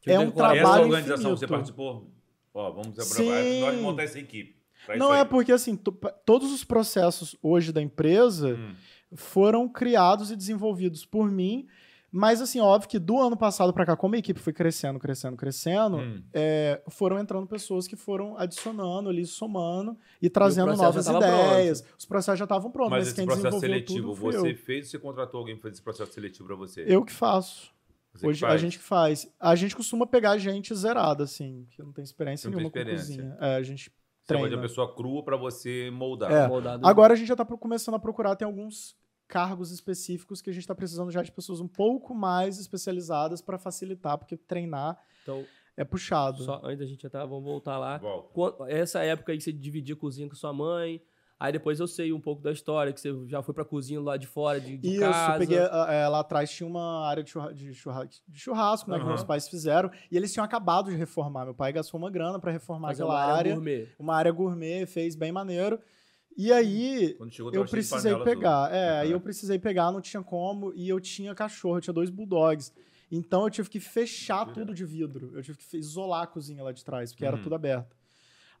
Que 0.00 0.10
é 0.10 0.18
um 0.18 0.26
decorar- 0.26 0.52
Essa 0.56 0.62
trabalho 0.62 0.84
organização 0.84 1.22
você 1.30 1.44
infinito. 1.44 1.48
participou? 1.48 2.10
Ó, 2.52 2.70
vamos 2.72 3.04
Sim. 3.06 3.60
Nós 3.60 3.80
montar 3.80 4.02
essa 4.02 4.18
equipe. 4.18 4.56
Não 4.98 5.14
é 5.14 5.24
porque, 5.24 5.52
assim, 5.52 5.76
to- 5.76 5.92
todos 6.24 6.52
os 6.52 6.64
processos 6.64 7.36
hoje 7.40 7.72
da 7.72 7.80
empresa 7.80 8.54
Hum. 8.56 8.74
foram 9.14 9.68
criados 9.68 10.30
e 10.32 10.36
desenvolvidos 10.36 11.04
por 11.04 11.30
mim, 11.30 11.66
mas, 12.12 12.40
assim, 12.40 12.60
óbvio 12.60 12.88
que 12.88 12.98
do 12.98 13.20
ano 13.20 13.36
passado 13.36 13.72
pra 13.72 13.84
cá, 13.84 13.96
como 13.96 14.14
a 14.14 14.18
equipe 14.18 14.40
foi 14.40 14.52
crescendo, 14.52 14.98
crescendo, 14.98 15.36
crescendo, 15.36 15.98
Hum. 15.98 16.22
é, 16.32 16.80
foram 16.88 17.18
entrando 17.18 17.46
pessoas 17.46 17.86
que 17.86 17.96
foram 17.96 18.36
adicionando 18.38 19.08
ali, 19.10 19.26
somando 19.26 19.96
e 20.22 20.30
trazendo 20.30 20.66
processo 20.74 20.82
novas 20.82 21.06
ideias. 21.08 21.84
Os 21.98 22.06
processos 22.06 22.38
já 22.38 22.44
estavam 22.44 22.70
prontos, 22.70 22.90
Mas 22.90 22.98
mas, 23.00 23.06
esse 23.08 23.16
quem 23.16 23.26
processo 23.26 23.44
desenvolveu 23.60 23.68
seletivo, 23.70 24.14
você 24.14 24.52
eu. 24.52 24.56
fez 24.56 24.86
ou 24.86 24.90
você 24.92 24.98
contratou 24.98 25.38
alguém 25.40 25.54
para 25.56 25.62
fazer 25.62 25.72
esse 25.74 25.82
processo 25.82 26.12
seletivo 26.12 26.46
para 26.46 26.56
você? 26.56 26.84
Eu 26.86 27.04
que 27.04 27.12
faço. 27.12 27.70
Você 28.14 28.20
que 28.22 28.26
Hoje 28.28 28.46
a 28.46 28.56
gente 28.56 28.78
que 28.78 28.84
faz. 28.84 29.30
A 29.38 29.54
gente 29.54 29.76
costuma 29.76 30.06
pegar 30.06 30.38
gente 30.38 30.74
zerada, 30.74 31.24
assim, 31.24 31.66
que 31.70 31.82
não 31.82 31.92
tem 31.92 32.02
experiência 32.02 32.48
Não 32.48 32.56
tem 32.56 32.64
nenhuma 32.64 32.72
com 32.72 32.78
experiência. 32.78 33.16
cozinha. 33.22 33.36
É, 33.40 33.56
a 33.56 33.62
gente 33.62 33.90
Você 34.24 34.32
vai 34.32 34.36
de 34.36 34.48
treina. 34.48 34.56
uma 34.56 34.62
pessoa 34.62 34.94
crua 34.94 35.22
para 35.22 35.36
você 35.36 35.90
moldar. 35.92 36.32
É. 36.32 36.48
moldado. 36.48 36.86
Agora 36.86 37.12
a 37.12 37.16
gente 37.16 37.28
já 37.28 37.34
está 37.34 37.44
começando 37.44 37.94
a 37.96 37.98
procurar, 37.98 38.34
tem 38.34 38.46
alguns 38.46 38.96
cargos 39.28 39.70
específicos 39.72 40.40
que 40.40 40.50
a 40.50 40.52
gente 40.52 40.62
está 40.62 40.74
precisando 40.74 41.10
já 41.10 41.22
de 41.22 41.32
pessoas 41.32 41.60
um 41.60 41.68
pouco 41.68 42.14
mais 42.14 42.58
especializadas 42.58 43.40
para 43.40 43.58
facilitar, 43.58 44.16
porque 44.18 44.36
treinar 44.36 44.96
Então, 45.22 45.44
é 45.76 45.84
puxado. 45.84 46.42
só 46.44 46.60
antes 46.64 46.78
da 46.78 46.86
gente 46.86 47.04
entrar, 47.06 47.26
vamos 47.26 47.44
voltar 47.44 47.78
lá. 47.78 47.98
Volta. 47.98 48.70
Essa 48.70 49.02
época 49.02 49.32
aí 49.32 49.38
que 49.38 49.44
você 49.44 49.52
dividia 49.52 49.94
a 49.94 49.98
cozinha 49.98 50.28
com 50.28 50.34
sua 50.34 50.52
mãe. 50.52 51.02
Aí 51.38 51.52
depois 51.52 51.78
eu 51.78 51.86
sei 51.86 52.14
um 52.14 52.20
pouco 52.20 52.40
da 52.40 52.50
história, 52.50 52.90
que 52.94 52.98
você 52.98 53.12
já 53.26 53.42
foi 53.42 53.52
pra 53.52 53.62
cozinha 53.62 54.00
lá 54.00 54.16
de 54.16 54.26
fora 54.26 54.58
de, 54.58 54.78
de 54.78 54.88
Isso, 54.92 55.00
casa. 55.00 55.38
peguei, 55.38 55.58
ah, 55.58 55.86
é, 55.90 56.08
lá 56.08 56.20
atrás 56.20 56.50
tinha 56.50 56.66
uma 56.66 57.06
área 57.06 57.22
de, 57.22 57.28
churra- 57.28 57.52
de 57.52 57.74
churra- 57.74 58.06
de 58.06 58.38
churrasco, 58.40 58.90
né, 58.90 58.96
que 58.96 59.02
Aham. 59.02 59.10
meus 59.10 59.22
pais 59.22 59.46
fizeram, 59.46 59.90
e 60.10 60.16
eles 60.16 60.32
tinham 60.32 60.42
acabado 60.46 60.88
de 60.88 60.96
reformar. 60.96 61.44
Meu 61.44 61.54
pai 61.54 61.74
gastou 61.74 62.00
uma 62.00 62.10
grana 62.10 62.38
para 62.40 62.50
reformar 62.52 62.88
fazer 62.88 63.02
aquela 63.02 63.18
uma 63.18 63.22
área 63.22 63.34
área, 63.36 63.52
gourmet. 63.54 63.88
uma 63.98 64.16
área 64.16 64.32
gourmet, 64.32 64.86
fez 64.86 65.14
bem 65.14 65.30
maneiro. 65.30 65.78
E 66.36 66.52
aí, 66.52 67.16
eu 67.52 67.64
precisei 67.64 68.14
pegar. 68.22 68.64
azul. 68.66 68.74
É, 68.76 68.88
aí 69.00 69.06
Aham. 69.08 69.16
eu 69.16 69.20
precisei 69.20 69.58
pegar, 69.58 69.90
não 69.90 70.00
tinha 70.02 70.22
como, 70.22 70.72
e 70.74 70.86
eu 70.88 71.00
tinha 71.00 71.34
cachorro, 71.34 71.78
eu 71.78 71.80
tinha 71.80 71.94
dois 71.94 72.10
bulldogs. 72.10 72.72
Então 73.10 73.44
eu 73.44 73.50
tive 73.50 73.70
que 73.70 73.80
fechar 73.80 74.40
Direto. 74.44 74.54
tudo 74.60 74.74
de 74.74 74.84
vidro. 74.84 75.30
Eu 75.34 75.42
tive 75.42 75.56
que 75.56 75.76
isolar 75.78 76.24
a 76.24 76.26
cozinha 76.26 76.62
lá 76.62 76.72
de 76.72 76.84
trás, 76.84 77.12
porque 77.12 77.24
era 77.24 77.36
Uhum. 77.36 77.42
tudo 77.42 77.54
aberto. 77.54 77.96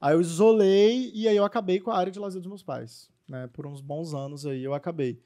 Aí 0.00 0.14
eu 0.14 0.20
isolei 0.20 1.10
e 1.14 1.26
aí 1.28 1.36
eu 1.36 1.44
acabei 1.44 1.80
com 1.80 1.90
a 1.90 1.96
área 1.98 2.10
de 2.12 2.18
lazer 2.18 2.40
dos 2.40 2.48
meus 2.48 2.62
pais. 2.62 3.10
Né? 3.28 3.48
Por 3.52 3.66
uns 3.66 3.80
bons 3.80 4.14
anos 4.14 4.46
aí 4.46 4.62
eu 4.62 4.72
acabei. 4.72 5.20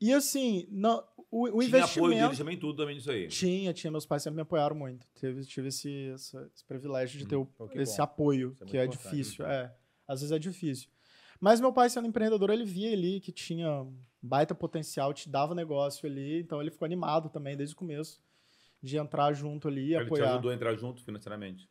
E 0.00 0.12
assim, 0.12 0.66
não, 0.70 1.04
o, 1.30 1.42
o 1.44 1.50
Tinha 1.50 1.64
investimento. 1.66 1.98
apoio 1.98 2.18
deles 2.22 2.38
também 2.38 2.56
tudo 2.58 2.76
também 2.76 2.94
nisso 2.96 3.10
aí. 3.10 3.28
Tinha, 3.28 3.72
tinha. 3.72 3.90
Meus 3.90 4.06
pais 4.06 4.22
sempre 4.22 4.36
me 4.36 4.42
apoiaram 4.42 4.74
muito. 4.74 5.06
Tive, 5.14 5.44
tive 5.44 5.68
esse, 5.68 6.08
essa- 6.14 6.50
esse 6.54 6.64
privilégio 6.64 7.18
de 7.18 7.26
ter 7.26 7.36
o- 7.36 7.46
que 7.70 7.78
esse 7.78 7.98
bom. 7.98 8.02
apoio, 8.02 8.56
é 8.60 8.64
que 8.64 8.76
é 8.78 8.84
importante, 8.84 9.02
difícil. 9.16 9.46
É, 9.46 9.72
às 10.08 10.20
vezes 10.20 10.32
é 10.32 10.38
difícil. 10.38 10.88
Mas 11.44 11.60
meu 11.60 11.74
pai, 11.74 11.90
sendo 11.90 12.08
empreendedor, 12.08 12.48
ele 12.48 12.64
via 12.64 12.90
ali 12.90 13.20
que 13.20 13.30
tinha 13.30 13.86
baita 14.22 14.54
potencial, 14.54 15.12
te 15.12 15.28
dava 15.28 15.54
negócio 15.54 16.08
ali. 16.08 16.40
Então 16.40 16.58
ele 16.58 16.70
ficou 16.70 16.86
animado 16.86 17.28
também 17.28 17.54
desde 17.54 17.74
o 17.74 17.76
começo 17.76 18.18
de 18.82 18.96
entrar 18.96 19.30
junto 19.34 19.68
ali 19.68 19.90
e 19.90 19.94
Ele 19.94 20.04
te 20.04 20.06
apoiar. 20.06 20.30
ajudou 20.30 20.50
a 20.50 20.54
entrar 20.54 20.74
junto 20.74 21.04
financeiramente. 21.04 21.68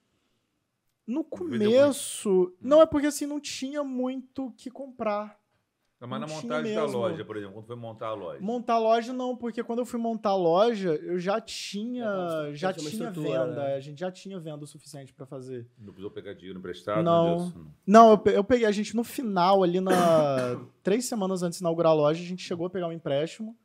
No 1.08 1.24
começo, 1.24 2.56
não 2.62 2.84
é 2.84 2.86
porque 2.86 3.08
assim, 3.08 3.26
não 3.26 3.40
tinha 3.40 3.84
muito 3.84 4.46
o 4.46 4.52
que 4.52 4.70
comprar. 4.70 5.42
Mas 6.08 6.22
na 6.22 6.28
montagem 6.28 6.76
da 6.76 6.86
loja, 6.86 7.24
por 7.26 7.38
exemplo, 7.38 7.54
quando 7.54 7.66
foi 7.66 7.76
montar 7.76 8.08
a 8.08 8.14
loja. 8.14 8.42
Montar 8.42 8.78
loja 8.78 9.14
não, 9.14 9.36
porque 9.36 9.64
quando 9.64 9.80
eu 9.80 9.86
fui 9.86 10.00
montar 10.00 10.30
a 10.32 10.36
loja, 10.36 10.96
eu 10.96 11.18
já 11.20 11.40
tinha, 11.40 12.52
Já 12.54 12.72
já 12.72 12.74
tinha 12.74 13.12
venda, 13.12 13.48
né? 13.48 13.76
a 13.76 13.80
gente 13.80 14.00
já 14.00 14.12
tinha 14.12 14.40
venda 14.40 14.64
o 14.64 14.68
suficiente 14.68 15.14
para 15.14 15.26
fazer. 15.26 15.68
Não 15.78 15.88
precisou 15.94 16.12
pegar 16.12 16.34
dinheiro 16.34 16.60
emprestado? 16.60 17.04
Não. 17.04 17.38
Deus. 17.38 17.54
Não, 17.86 18.22
eu 18.26 18.44
peguei 18.44 18.66
a 18.66 18.72
gente 18.72 18.96
no 18.96 19.04
final 19.04 19.64
ali 19.64 19.80
na 19.80 19.94
três 20.84 21.06
semanas 21.06 21.42
antes 21.44 21.60
de 21.60 21.64
inaugurar 21.64 21.92
a 21.92 21.96
loja, 21.96 22.22
a 22.22 22.26
gente 22.26 22.44
chegou 22.44 22.68
a 22.68 22.70
pegar 22.70 22.88
um 22.88 22.92
empréstimo, 22.92 23.56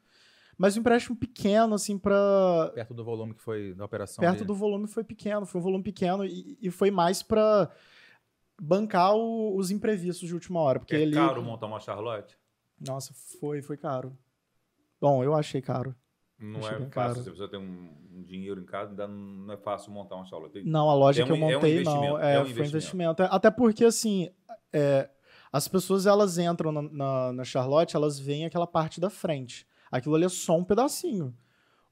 mas 0.57 0.77
um 0.77 0.81
empréstimo 0.81 1.16
pequeno 1.16 1.74
assim 1.74 1.98
para 1.98 2.70
Perto 2.74 2.94
do 2.94 3.05
volume 3.05 3.35
que 3.35 3.42
foi 3.42 3.74
da 3.74 3.85
operação. 3.85 4.20
perto 4.22 4.35
dele. 4.38 4.46
do 4.46 4.55
volume 4.55 4.87
foi 4.87 5.05
pequeno, 5.05 5.44
foi 5.46 5.61
um 5.61 5.64
volume 5.64 5.83
pequeno 5.85 6.24
e, 6.24 6.57
e 6.61 6.70
foi 6.70 6.90
mais 6.90 7.22
para 7.22 7.70
bancar 8.60 9.14
o- 9.14 9.56
os 9.56 9.70
imprevistos 9.70 10.26
de 10.28 10.34
última 10.34 10.60
hora, 10.60 10.78
porque 10.80 10.94
É 10.96 11.02
ali 11.02 11.12
caro 11.14 11.42
montar 11.42 11.66
uma 11.66 11.80
Charlotte? 11.80 12.36
Nossa, 12.80 13.12
foi, 13.40 13.62
foi 13.62 13.76
caro. 13.76 14.16
Bom, 15.00 15.22
eu 15.22 15.34
achei 15.34 15.60
caro. 15.60 15.94
Não 16.38 16.60
Achei 16.60 16.70
é 16.70 16.78
fácil. 16.78 16.90
caro. 16.90 17.14
Você 17.14 17.22
precisa 17.30 17.48
ter 17.48 17.56
um, 17.56 17.90
um 18.14 18.22
dinheiro 18.22 18.60
em 18.60 18.64
casa, 18.64 18.90
ainda 18.90 19.08
não 19.08 19.52
é 19.52 19.56
fácil 19.56 19.90
montar 19.92 20.14
uma 20.14 20.24
Charlotte. 20.24 20.52
Tem- 20.52 20.64
Não, 20.64 20.88
a 20.88 20.94
loja 20.94 21.22
É 21.22 21.24
que 21.26 21.32
um- 21.32 21.36
eu 21.36 21.42
é 21.42 21.46
um 21.48 21.52
montei, 21.54 21.82
não. 21.82 22.18
é 22.18 22.34
É, 22.36 22.38
um 22.38 22.42
foi 22.42 22.50
investimento. 22.52 22.68
investimento. 22.68 23.22
É, 23.22 23.28
Até 23.30 23.50
porque, 23.50 23.84
assim, 23.84 24.30
é, 24.72 25.10
as 25.52 25.66
pessoas 25.66 26.06
elas 26.06 26.38
entram 26.38 26.70
na, 26.70 26.82
na, 26.82 27.32
na 27.32 27.44
Charlotte, 27.44 27.96
elas 27.96 28.18
veem 28.20 28.44
aquela 28.44 28.66
parte 28.68 29.00
da 29.00 29.10
frente. 29.10 29.66
Aquilo 29.90 30.14
ali 30.14 30.24
é 30.26 30.28
só 30.28 30.56
um 30.56 30.62
pedacinho. 30.64 31.34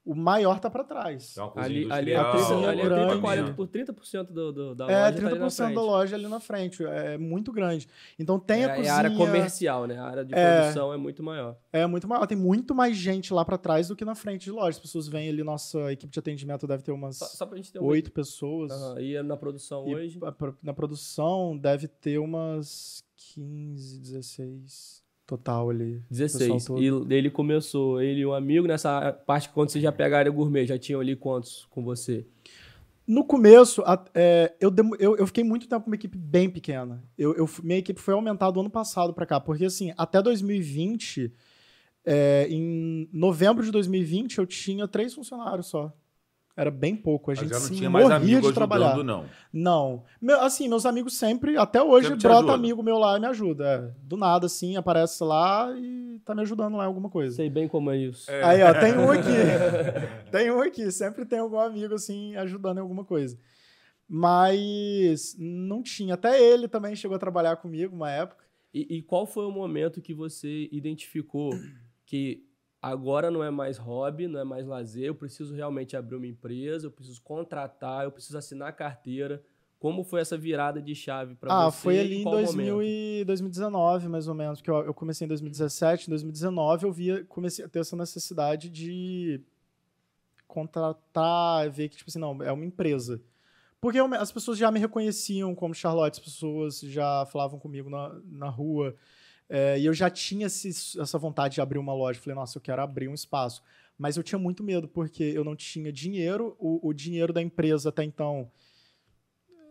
O 0.07 0.15
maior 0.15 0.61
tá 0.61 0.71
pra 0.71 0.85
trás. 0.85 1.37
É 1.37 1.41
uma 1.43 1.51
cozinha 1.51 1.67
Ali, 1.67 1.93
ali 1.93 2.13
é, 2.13 2.15
industrial, 2.15 2.33
30, 2.33 2.47
cozinha 2.49 2.69
ali 2.71 2.81
é 2.81 2.85
grande. 2.85 3.07
30, 3.09 3.21
40, 3.21 3.53
por 3.55 3.67
30% 3.67 4.23
do, 4.33 4.53
do, 4.53 4.75
da 4.77 4.85
É, 4.85 4.87
loja. 4.87 5.01
tá 5.01 5.07
ali 5.07 5.21
na 5.21 5.31
30% 5.31 5.41
da 5.41 5.51
frente. 5.51 5.75
loja 5.77 6.17
ali 6.17 6.29
na 6.29 6.41
frente. 6.41 6.85
É 6.85 7.19
muito 7.19 7.51
grande. 7.53 7.89
Então 8.17 8.39
tem 8.39 8.63
é, 8.63 8.67
a 8.67 8.69
é 8.69 8.77
cozinha. 8.77 8.93
a 8.95 8.97
área 8.99 9.17
comercial, 9.17 9.87
né? 9.87 9.99
A 9.99 10.05
área 10.07 10.25
de 10.25 10.33
É. 10.33 10.61
produção 10.61 10.93
é 10.93 10.97
muito 10.97 11.23
maior. 11.25 11.57
É 11.73 11.85
muito 11.87 12.07
maior. 12.07 12.25
Tem 12.27 12.39
muito 12.39 12.73
mais 12.73 12.97
gente 12.97 13.35
lá 13.35 13.45
pra 13.45 13.59
trás 13.59 13.89
do 13.89 13.97
que 13.97 14.05
na 14.05 14.15
frente 14.15 14.45
de 14.45 14.53
loja. 14.53 14.71
As 14.71 14.79
pessoas 14.79 15.09
vêm 15.09 15.29
ali, 15.29 15.43
nossa 15.43 15.93
equipe 15.93 16.13
de 16.13 16.19
atendimento 16.21 16.69
deve 16.69 16.85
ter 16.85 16.93
umas 16.93 17.17
Só, 17.17 17.27
só 17.27 17.45
pra 17.45 17.57
gente 17.57 17.73
ter 17.73 17.81
uma 17.81 17.89
oito 17.91 18.13
pessoas. 18.13 18.71
Aham, 18.71 19.01
E 19.01 19.21
na 19.25 19.37
produção 19.37 19.89
E 19.89 19.95
hoje. 19.97 20.21
na 20.63 20.73
produção 20.73 21.59
deve 21.59 21.89
ter 21.89 22.19
umas 22.19 23.03
15, 23.35 23.99
16 24.01 25.05
total 25.27 25.71
ali. 25.71 26.01
16. 26.11 26.53
pessoal 26.53 26.79
E 26.81 27.15
ele 27.15 27.31
começou, 27.31 28.01
ele 28.01 28.21
e 28.21 28.27
um 28.27 28.33
amigo, 28.33 28.67
nessa 28.67 29.13
parte 29.13 29.49
quando 29.51 29.71
você 29.71 29.81
já 29.81 29.91
pega 29.93 30.17
a 30.17 30.19
área 30.21 30.31
gourmet, 30.31 30.67
já 30.67 30.79
tinham 30.79 31.01
ali 31.01 31.17
quantos 31.17 31.67
com 31.71 31.83
você? 31.83 32.27
No 33.07 33.25
começo, 33.25 33.83
a- 33.83 34.05
é, 34.15 34.53
eu, 34.61 34.75
eu, 34.99 35.17
eu 35.17 35.27
fiquei 35.27 35.45
muito 35.45 35.69
tempo 35.69 35.83
com 35.85 35.91
uma 35.91 35.95
equipe 35.97 36.19
bem 36.19 36.51
pequena. 36.51 37.03
Eu, 37.17 37.35
eu 37.35 37.49
minha 37.63 37.79
equipe 37.79 38.01
foi 38.01 38.15
aumentada 38.15 38.59
ano 38.59 38.71
passado 38.71 39.13
pra 39.15 39.25
cá, 39.27 39.39
porque 39.39 39.65
assim, 39.67 39.93
até 39.97 40.21
2020, 40.21 41.33
é, 42.05 42.47
em 42.51 43.09
novembro 43.13 43.65
de 43.65 43.71
2020, 43.71 44.39
eu 44.39 44.47
tinha 44.47 44.89
três 44.89 45.15
funcionários 45.15 45.67
só. 45.67 45.93
Era 46.57 46.71
bem 46.71 46.97
pouco. 46.97 47.31
A 47.31 47.35
Mas 47.35 47.39
gente 47.41 47.51
já 47.51 47.61
não 47.61 47.69
tinha 47.77 47.91
mais 47.91 48.05
morria 48.09 48.17
amigo 48.17 48.49
de 48.49 48.55
trabalhar. 48.55 48.93
ajudando, 48.95 49.07
não. 49.07 49.25
Não. 49.53 50.05
Meu- 50.21 50.41
assim, 50.41 50.69
meus 50.69 50.87
amigos 50.87 51.15
sempre, 51.19 51.57
até 51.59 51.83
hoje, 51.83 52.09
Sempre 52.09 52.23
brota 52.23 52.39
ajuda. 52.39 52.55
amigo 52.55 52.83
meu 52.83 52.97
lá 52.97 53.19
e 53.19 53.21
me 53.21 53.27
ajuda. 53.27 53.65
é. 53.67 53.95
Do 54.03 54.17
nada, 54.17 54.47
assim, 54.47 54.75
aparece 54.77 55.23
lá 55.23 55.71
e 55.77 56.19
tá 56.25 56.35
me 56.35 56.41
ajudando 56.41 56.77
lá 56.79 56.85
em 56.85 56.87
alguma 56.87 57.11
coisa. 57.11 57.37
Sei 57.37 57.51
bem 57.51 57.69
como 57.69 57.91
é 57.91 57.99
isso. 57.99 58.31
Aí, 58.43 58.63
ó, 58.63 58.73
tem 58.73 58.97
um 58.97 59.11
aqui. 59.13 60.31
tem 60.33 60.51
um 60.51 60.61
aqui. 60.63 60.91
Sempre 60.91 61.27
tem 61.27 61.41
algum 61.41 61.59
amigo, 61.61 61.93
assim, 61.95 62.35
ajudando 62.37 62.79
em 62.79 62.81
alguma 62.81 63.05
coisa. 63.05 63.39
Mas 64.09 65.37
não 65.39 65.83
tinha. 65.83 66.15
Até 66.15 66.41
ele 66.43 66.69
também 66.69 66.97
chegou 66.97 67.17
a 67.17 67.21
trabalhar 67.21 67.57
comigo 67.57 67.95
uma 67.95 68.11
época. 68.11 68.45
E, 68.73 68.97
e 68.99 69.03
qual 69.03 69.27
foi 69.27 69.45
o 69.47 69.51
momento 69.51 70.01
que 70.03 70.15
você 70.15 70.69
identificou 70.73 71.51
que 72.05 72.43
agora 72.81 73.31
não 73.31 73.43
é 73.43 73.51
mais 73.51 73.79
hobby, 73.79 74.27
não 74.29 74.39
é 74.41 74.45
mais 74.45 74.67
lazer, 74.67 75.05
eu 75.05 75.15
preciso 75.15 75.55
realmente 75.55 75.97
abrir 75.97 76.17
uma 76.17 76.27
empresa, 76.27 76.87
eu 76.87 76.91
preciso 76.91 77.21
contratar, 77.23 78.05
eu 78.05 78.13
preciso 78.13 78.39
assinar 78.39 78.73
carteira. 78.75 79.43
Como 79.79 80.03
foi 80.03 80.21
essa 80.21 80.39
virada 80.39 80.81
de 80.81 80.95
chave 80.95 81.35
para 81.35 81.53
Ah, 81.53 81.71
você? 81.71 81.79
foi 81.83 81.97
e 81.97 82.01
ali 82.01 82.17
em 82.17 82.23
qual 82.23 82.37
2000 82.37 82.75
momento? 82.77 82.89
e 82.89 83.25
2019, 83.27 84.09
mais 84.09 84.27
ou 84.27 84.35
menos. 84.35 84.59
Porque 84.61 84.71
eu, 84.71 84.77
eu 84.87 84.95
comecei 84.95 85.27
em 85.27 85.29
2017. 85.29 86.07
Em 86.07 86.11
2019, 86.11 86.87
eu 86.87 86.93
via, 86.93 87.25
comecei 87.25 87.65
a 87.65 87.69
ter 87.69 87.81
essa 87.81 87.95
necessidade 87.97 88.71
de 88.71 89.41
contratar, 90.47 91.69
ver 91.71 91.89
que, 91.89 91.97
tipo 91.97 92.09
assim, 92.11 92.19
não, 92.19 92.43
é 92.43 92.53
uma 92.53 92.65
empresa. 92.65 93.21
Porque 93.81 94.01
eu- 94.01 94.13
as 94.15 94.33
pessoas 94.33 94.57
já 94.59 94.71
me 94.71 94.79
reconheciam 94.81 95.55
como 95.55 95.75
Charlotte, 95.75 96.15
as 96.19 96.25
pessoas 96.25 96.81
já 96.81 97.27
falavam 97.27 97.59
comigo 97.59 97.91
na, 97.91 98.19
na 98.25 98.49
rua. 98.49 98.95
É, 99.49 99.79
e 99.79 99.87
eu 99.87 99.95
já 99.95 100.11
tinha 100.11 100.47
esse- 100.47 101.01
essa 101.01 101.19
vontade 101.19 101.55
de 101.55 101.61
abrir 101.61 101.79
uma 101.79 101.95
loja. 101.95 102.21
Falei, 102.21 102.35
nossa, 102.35 102.59
eu 102.59 102.63
quero 102.63 102.83
abrir 102.83 103.09
um 103.09 103.15
espaço. 103.15 103.63
Mas 103.99 104.17
eu 104.17 104.23
tinha 104.23 104.39
muito 104.39 104.63
medo, 104.63 104.87
porque 104.89 105.23
eu 105.25 105.43
não 105.45 105.57
tinha 105.57 105.91
dinheiro. 105.93 106.55
O, 106.59 106.89
o 106.89 106.93
dinheiro 106.93 107.33
da 107.33 107.41
empresa 107.41 107.89
até 107.89 108.05
então 108.05 108.51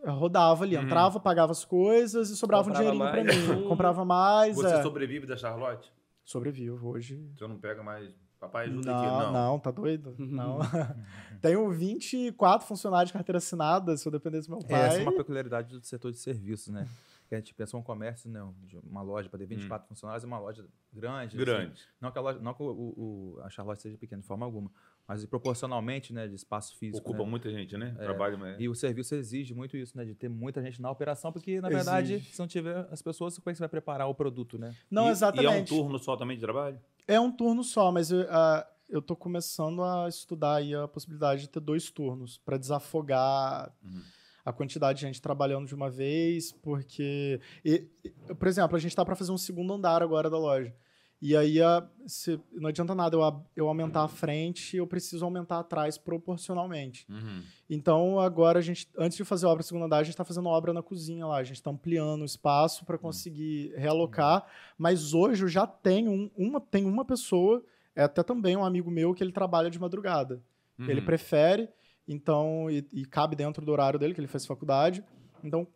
eh, 0.03 0.09
rodava 0.09 0.63
ali, 0.63 0.75
Uhum. 0.75 0.83
entrava, 0.83 1.19
pagava 1.19 1.51
as 1.51 1.63
coisas 1.65 2.29
e 2.29 2.35
sobrava 2.37 2.63
Comprava 2.63 2.89
um 2.89 2.97
dinheirinho 2.97 3.11
pra 3.11 3.23
mais. 3.47 3.59
mim. 3.61 3.67
Comprava 3.69 4.05
mais. 4.05 4.55
Você 4.55 4.75
é. 4.75 4.81
sobrevive 4.83 5.25
da 5.27 5.37
Charlotte? 5.37 5.91
Sobrevivo 6.23 6.87
hoje. 6.89 7.23
Você 7.37 7.47
não 7.47 7.57
pega 7.57 7.83
mais. 7.83 8.09
Papai 8.39 8.65
ajuda 8.65 8.91
Não, 8.91 8.97
aqui, 8.99 9.07
não, 9.07 9.31
não. 9.33 9.59
tá 9.59 9.71
doido? 9.71 10.15
Uhum. 10.19 10.25
Não. 10.25 10.59
Tenho 11.41 11.69
24 11.71 12.67
funcionários 12.67 13.09
de 13.09 13.13
carteira 13.13 13.37
assinada, 13.37 13.95
se 13.95 14.07
eu 14.07 14.11
dependesse 14.11 14.47
do 14.47 14.57
meu 14.57 14.65
É, 14.65 14.71
pai. 14.71 14.87
essa 14.87 14.97
é 14.99 15.01
uma 15.03 15.13
peculiaridade 15.15 15.69
do 15.79 15.85
setor 15.85 16.11
de 16.11 16.17
serviços, 16.17 16.73
né? 16.73 16.87
Que 17.27 17.33
a 17.35 17.39
gente 17.39 17.53
pensa 17.55 17.75
um 17.75 17.81
comércio, 17.81 18.29
né? 18.29 18.39
de 18.63 18.77
Uma 18.77 19.01
loja 19.01 19.27
para 19.29 19.39
ter 19.39 19.47
24 19.47 19.87
funcionários 19.87 20.23
é 20.23 20.27
uma 20.27 20.37
loja 20.39 20.65
grande. 20.93 21.35
assim. 21.35 21.37
Grande. 21.37 21.81
Não 21.99 22.11
que, 22.11 22.17
a, 22.19 22.21
loja, 22.21 22.39
não 22.39 22.53
que 22.53 22.61
o, 22.61 22.67
o- 22.67 23.39
a 23.43 23.49
Charlotte 23.49 23.81
seja 23.81 23.97
pequena 23.97 24.21
de 24.21 24.27
forma 24.27 24.45
alguma, 24.45 24.71
mas 25.07 25.25
proporcionalmente, 25.25 26.13
né? 26.13 26.27
De 26.27 26.35
espaço 26.35 26.77
físico. 26.77 26.99
Ocupa 27.09 27.23
né? 27.23 27.29
muita 27.29 27.49
gente, 27.49 27.75
né? 27.77 27.95
É. 27.97 28.03
Trabalho, 28.03 28.37
mas... 28.37 28.59
E 28.59 28.69
o 28.69 28.75
serviço 28.75 29.15
exige 29.15 29.53
muito 29.55 29.75
isso, 29.75 29.97
né? 29.97 30.05
De 30.05 30.13
ter 30.13 30.29
muita 30.29 30.61
gente 30.61 30.79
na 30.81 30.91
operação, 30.91 31.31
porque, 31.31 31.59
na 31.59 31.69
verdade, 31.69 32.13
Exige. 32.13 32.33
se 32.33 32.39
não 32.39 32.47
tiver 32.47 32.87
as 32.91 33.01
pessoas, 33.01 33.35
como 33.39 33.49
é 33.49 33.53
que 33.53 33.57
você 33.57 33.61
vai 33.63 33.69
preparar 33.69 34.07
o 34.07 34.13
produto, 34.13 34.57
né? 34.59 34.75
Não, 34.89 35.07
E- 35.07 35.11
exatamente. 35.11 35.51
E 35.51 35.57
é 35.57 35.61
um 35.61 35.65
turno 35.65 35.97
só 35.99 36.15
também 36.15 36.37
de 36.37 36.41
trabalho? 36.43 36.79
É 37.07 37.19
um 37.19 37.31
turno 37.31 37.63
só, 37.63 37.91
mas 37.91 38.11
eu, 38.11 38.25
ah, 38.29 38.67
eu 38.87 39.01
tô 39.01 39.15
começando 39.15 39.83
a 39.83 40.07
estudar 40.07 40.55
aí 40.57 40.75
a 40.75 40.87
possibilidade 40.87 41.41
de 41.41 41.49
ter 41.49 41.59
dois 41.59 41.89
turnos 41.89 42.37
para 42.37 42.57
desafogar 42.57 43.71
Uhum. 43.83 44.01
A 44.45 44.53
quantidade 44.53 44.99
de 44.99 45.05
gente 45.07 45.19
trabalhando 45.21 45.65
de 45.67 45.73
uma 45.73 45.89
vez, 45.89 46.51
porque, 46.51 47.41
e- 47.65 47.87
por 48.37 48.47
exemplo, 48.47 48.75
a 48.77 48.79
gente 48.79 48.95
tá 48.95 49.03
para 49.03 49.15
fazer 49.15 49.31
um 49.31 49.37
segundo 49.37 49.73
andar 49.73 50.03
agora 50.03 50.29
da 50.29 50.37
loja. 50.37 50.73
E 51.21 51.35
aí 51.35 51.59
a- 51.61 51.83
se- 52.05 52.39
não 52.51 52.67
adianta 52.69 52.93
nada 52.93 53.15
eu, 53.15 53.45
eu 53.55 53.67
aumentar 53.67 54.03
a 54.03 54.07
frente, 54.07 54.77
eu 54.77 54.85
preciso 54.85 55.25
aumentar 55.25 55.59
atrás 55.59 55.97
proporcionalmente. 55.97 57.07
Uhum. 57.09 57.41
Então, 57.69 58.19
agora 58.19 58.59
a 58.59 58.61
gente, 58.61 58.87
antes 58.97 59.17
de 59.17 59.23
fazer 59.23 59.45
obra 59.47 59.59
no 59.59 59.63
segundo 59.63 59.85
andar, 59.85 59.97
a 59.97 60.03
gente 60.03 60.13
está 60.13 60.25
fazendo 60.25 60.47
obra 60.49 60.73
na 60.73 60.83
cozinha 60.83 61.25
lá. 61.25 61.37
A 61.37 61.43
gente 61.43 61.55
está 61.55 61.71
ampliando 61.71 62.21
o 62.21 62.25
espaço 62.25 62.85
para 62.85 62.97
conseguir 62.97 63.73
realocar. 63.75 64.45
Mas 64.77 65.13
hoje 65.13 65.43
eu 65.45 65.47
já 65.47 65.65
tenho 65.65 66.11
um- 66.11 66.29
uma, 66.37 66.61
tem 66.61 66.85
uma 66.85 67.05
pessoa, 67.05 67.63
é 67.95 68.03
até 68.03 68.21
também 68.21 68.55
um 68.55 68.63
amigo 68.65 68.91
meu, 68.91 69.13
que 69.13 69.23
ele 69.23 69.31
trabalha 69.31 69.69
de 69.69 69.79
madrugada. 69.79 70.41
Uhum. 70.77 70.89
Ele 70.89 71.01
prefere, 71.01 71.69
então, 72.07 72.69
e, 72.69 72.85
e 72.93 73.05
cabe 73.05 73.35
dentro 73.35 73.65
do 73.65 73.71
horário 73.71 73.97
dele, 73.99 74.13
que 74.13 74.19
ele 74.19 74.27
faz 74.27 74.45
faculdade. 74.45 75.03
Então, 75.43 75.67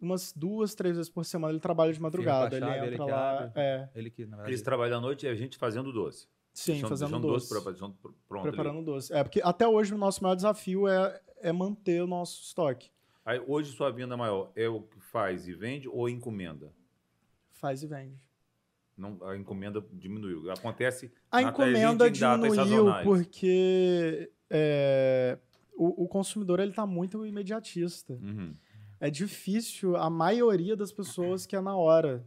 umas 0.00 0.32
duas, 0.34 0.74
três 0.74 0.96
vezes 0.96 1.10
por 1.10 1.24
semana 1.24 1.52
ele 1.52 1.60
trabalha 1.60 1.92
de 1.92 2.00
madrugada. 2.00 2.56
Ele 2.56 2.64
chave, 2.66 2.76
entra 2.78 3.04
ele 3.04 3.10
lá. 3.12 3.38
abre. 3.44 3.52
É, 3.56 3.88
Ele 3.94 4.10
que, 4.10 4.24
na 4.26 4.36
Eles 4.36 4.44
verdade, 4.46 4.62
trabalham 4.64 4.98
à 4.98 5.00
noite 5.00 5.26
e 5.26 5.28
a 5.28 5.34
gente 5.34 5.56
fazendo 5.56 5.92
doce. 5.92 6.26
sim, 6.52 6.72
Deixando- 6.72 6.88
fazendo 6.90 7.08
deixando 7.10 7.32
doce. 7.32 7.48
pra- 7.62 7.70
deixando 7.72 7.94
pr- 7.94 8.10
pronto 8.28 8.46
ali. 8.48 8.56
preparando 8.56 8.84
doce. 8.84 9.12
É, 9.12 9.22
porque 9.24 9.40
até 9.42 9.66
hoje 9.66 9.94
o 9.94 9.98
nosso 9.98 10.22
maior 10.22 10.34
desafio 10.34 10.86
é, 10.86 11.20
é 11.40 11.52
manter 11.52 12.02
o 12.02 12.06
nosso 12.06 12.42
estoque. 12.42 12.90
Aí, 13.24 13.42
hoje 13.46 13.72
sua 13.72 13.90
venda 13.90 14.16
maior 14.16 14.52
é 14.54 14.68
o 14.68 14.82
que 14.82 15.00
faz 15.00 15.48
e 15.48 15.54
vende 15.54 15.88
ou 15.88 16.08
encomenda? 16.08 16.70
Faz 17.52 17.82
e 17.82 17.86
vende. 17.86 18.20
Não, 18.96 19.18
a 19.26 19.36
encomenda 19.36 19.82
diminuiu. 19.92 20.50
Acontece 20.52 21.10
A 21.30 21.40
na- 21.40 21.48
encomenda 21.48 22.08
diminuiu 22.10 23.02
porque 23.02 24.30
é, 24.50 25.38
o, 25.76 26.04
o 26.04 26.08
consumidor 26.08 26.60
ele 26.60 26.70
está 26.70 26.86
muito 26.86 27.24
imediatista. 27.26 28.14
Uhum. 28.14 28.54
É 29.00 29.10
difícil 29.10 29.96
a 29.96 30.08
maioria 30.08 30.76
das 30.76 30.92
pessoas 30.92 31.44
que 31.46 31.54
é 31.56 31.60
na 31.60 31.76
hora. 31.76 32.24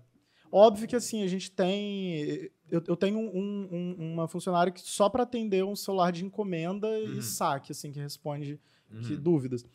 Óbvio 0.52 0.88
que 0.88 0.96
assim, 0.96 1.24
a 1.24 1.28
gente 1.28 1.52
tem. 1.52 2.50
Eu, 2.70 2.82
eu 2.88 2.96
tenho 2.96 3.18
um- 3.20 3.68
um- 4.00 4.14
uma 4.14 4.28
funcionária 4.28 4.72
que 4.72 4.82
só 4.82 5.10
para 5.10 5.24
atender 5.24 5.64
um 5.66 5.76
celular 5.76 6.12
de 6.12 6.24
encomenda 6.24 6.88
Uhum. 6.88 7.18
e 7.18 7.22
saque, 7.22 7.72
assim, 7.72 7.92
que 7.92 8.00
responde 8.00 8.60
que 9.06 9.14
Uhum. 9.16 9.22
dúvidas. 9.22 9.66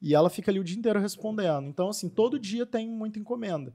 E 0.00 0.14
ela 0.14 0.30
fica 0.30 0.50
ali 0.50 0.58
o 0.60 0.64
dia 0.64 0.78
inteiro 0.78 0.98
respondendo. 1.00 1.66
Então, 1.68 1.88
assim, 1.88 2.08
todo 2.08 2.38
dia 2.38 2.64
tem 2.66 2.88
muita 2.88 3.18
encomenda. 3.18 3.74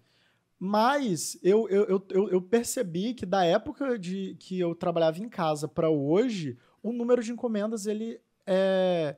Mas 0.59 1.37
eu, 1.43 1.67
eu, 1.67 1.83
eu, 1.85 2.05
eu- 2.09 2.29
eu 2.29 2.41
percebi 2.41 3.13
que 3.13 3.25
da 3.25 3.43
época 3.43 3.97
de 3.99 4.35
que 4.39 4.57
eu 4.59 4.73
trabalhava 4.73 5.19
em 5.19 5.27
casa 5.27 5.67
para 5.67 5.89
hoje, 5.89 6.57
o 6.81 6.93
número 6.93 7.21
de 7.21 7.31
encomendas 7.31 7.85
ele 7.85 8.19
é 8.45 9.17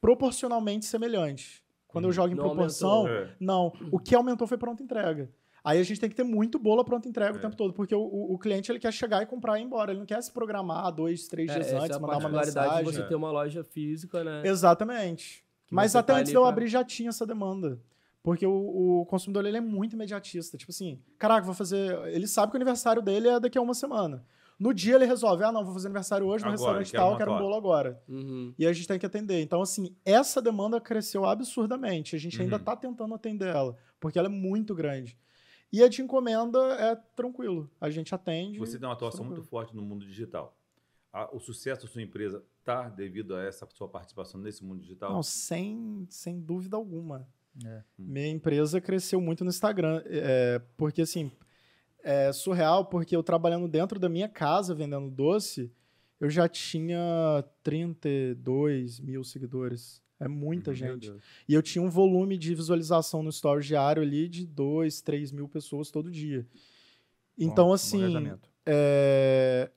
proporcionalmente 0.00 0.86
semelhante. 0.86 1.62
Quando 1.88 2.04
eu 2.04 2.08
Uhum. 2.08 2.12
jogo 2.12 2.32
em 2.32 2.36
Não 2.36 2.44
proporção, 2.44 2.88
aumentou. 2.90 3.16
É. 3.24 3.34
não. 3.40 3.72
O 3.90 3.98
que 3.98 4.14
aumentou 4.14 4.46
foi 4.46 4.56
pronta 4.56 4.82
entrega. 4.82 5.30
Aí 5.62 5.78
a 5.78 5.82
gente 5.82 6.00
tem 6.00 6.08
que 6.08 6.16
ter 6.16 6.22
muito 6.24 6.58
bolo 6.58 6.82
pronta 6.84 7.08
entrega 7.08 7.34
É. 7.34 7.38
o 7.38 7.40
tempo 7.40 7.54
todo, 7.56 7.74
porque 7.74 7.94
o, 7.94 8.00
o- 8.00 8.34
o 8.34 8.38
cliente 8.38 8.70
ele 8.72 8.78
quer 8.78 8.92
chegar 8.92 9.22
e 9.22 9.26
comprar 9.26 9.58
e 9.58 9.62
ir 9.62 9.64
embora. 9.66 9.90
Ele 9.92 9.98
não 9.98 10.06
quer 10.06 10.22
se 10.22 10.32
programar 10.32 10.90
dois, 10.92 11.26
três 11.28 11.50
É, 11.50 11.54
dias 11.54 11.66
essa 11.66 11.76
antes, 11.78 11.90
é 11.90 11.94
a 11.94 11.98
mandar 11.98 12.16
uma 12.18 12.28
mensagem. 12.30 12.78
de 12.78 12.84
você 12.84 13.00
É. 13.02 13.06
ter 13.06 13.14
uma 13.14 13.30
loja 13.30 13.62
física, 13.62 14.24
né? 14.24 14.42
Exatamente. 14.46 15.44
Que 15.66 15.74
Mas 15.74 15.92
você 15.92 15.98
até 15.98 16.12
tá 16.14 16.18
antes 16.20 16.30
de 16.30 16.36
eu 16.36 16.40
pra- 16.42 16.48
abrir 16.50 16.66
já 16.68 16.82
tinha 16.82 17.10
essa 17.10 17.26
demanda. 17.26 17.78
Porque 18.22 18.46
o, 18.46 19.00
o 19.00 19.06
consumidor 19.06 19.44
ele 19.46 19.56
é 19.56 19.60
muito 19.60 19.94
imediatista. 19.94 20.56
Tipo 20.56 20.70
assim, 20.70 21.00
caraca, 21.18 21.44
vou 21.44 21.54
fazer. 21.54 21.98
Ele 22.08 22.26
sabe 22.26 22.50
que 22.52 22.56
o 22.56 22.58
aniversário 22.58 23.00
dele 23.02 23.28
é 23.28 23.40
daqui 23.40 23.56
a 23.58 23.62
uma 23.62 23.74
semana. 23.74 24.24
No 24.60 24.74
dia 24.74 24.94
ele 24.96 25.06
resolve, 25.06 25.42
ah, 25.42 25.50
não, 25.50 25.64
vou 25.64 25.72
fazer 25.72 25.86
aniversário 25.86 26.26
hoje 26.26 26.44
no 26.44 26.50
restaurante 26.50 26.90
quero 26.90 27.02
tal, 27.02 27.16
quero 27.16 27.32
um 27.32 27.38
bolo 27.38 27.54
agora. 27.54 28.02
Uhum. 28.06 28.52
E 28.58 28.66
a 28.66 28.72
gente 28.74 28.86
tem 28.86 28.98
que 28.98 29.06
atender. 29.06 29.40
Então, 29.40 29.62
assim, 29.62 29.96
essa 30.04 30.42
demanda 30.42 30.78
cresceu 30.78 31.24
absurdamente. 31.24 32.14
A 32.14 32.18
gente 32.18 32.40
ainda 32.42 32.56
Uhum. 32.56 32.60
está 32.60 32.76
tentando 32.76 33.14
atender 33.14 33.48
ela, 33.48 33.74
porque 33.98 34.18
ela 34.18 34.28
é 34.28 34.30
muito 34.30 34.74
grande. 34.74 35.16
E 35.72 35.82
a 35.82 35.88
de 35.88 36.02
encomenda 36.02 36.58
é 36.74 36.94
tranquilo. 37.16 37.70
A 37.80 37.88
gente 37.88 38.14
atende. 38.14 38.58
Você 38.58 38.78
tem 38.78 38.86
uma 38.86 38.92
atuação 38.94 39.20
tranquilo. 39.20 39.36
muito 39.38 39.48
forte 39.48 39.74
no 39.74 39.80
mundo 39.80 40.04
digital. 40.04 40.54
A- 41.12 41.34
o 41.34 41.40
sucesso 41.40 41.86
da 41.86 41.88
sua 41.88 42.02
empresa 42.02 42.44
está 42.58 42.88
devido 42.88 43.34
a 43.34 43.42
essa 43.42 43.66
sua 43.72 43.88
participação 43.88 44.40
nesse 44.40 44.62
mundo 44.62 44.80
digital? 44.82 45.12
Não, 45.12 45.22
sem, 45.22 46.06
sem 46.10 46.38
dúvida 46.38 46.76
alguma. 46.76 47.26
É. 47.64 47.82
Minha 47.98 48.28
empresa 48.28 48.80
cresceu 48.80 49.20
muito 49.20 49.42
no 49.42 49.50
Instagram. 49.50 50.02
é, 50.06 50.60
porque, 50.76 51.00
assim, 51.02 51.32
é 52.02 52.32
surreal, 52.32 52.84
porque 52.86 53.14
eu 53.14 53.22
trabalhando 53.22 53.66
dentro 53.68 53.98
da 53.98 54.08
minha 54.08 54.28
casa 54.28 54.74
vendendo 54.74 55.10
doce, 55.10 55.70
eu 56.18 56.28
já 56.30 56.48
tinha 56.48 57.44
32 57.62 59.00
mil 59.00 59.24
seguidores. 59.24 60.02
É 60.18 60.28
muita 60.28 60.70
Uhum, 60.70 60.76
Meu 60.78 60.92
gente. 60.94 61.08
Deus. 61.10 61.22
E 61.48 61.54
eu 61.54 61.62
tinha 61.62 61.82
um 61.82 61.88
volume 61.88 62.36
de 62.36 62.54
visualização 62.54 63.22
no 63.22 63.30
story 63.30 63.64
diário 63.64 64.02
ali 64.02 64.28
de 64.28 64.46
2, 64.46 65.00
3 65.00 65.32
mil 65.32 65.48
pessoas 65.48 65.90
todo 65.90 66.10
dia. 66.10 66.46
Então, 67.38 67.64
Bom- 67.64 67.68
bom 67.68 67.72
assim, 67.74 67.98
engajamento. 67.98 68.48
é, 68.66 69.70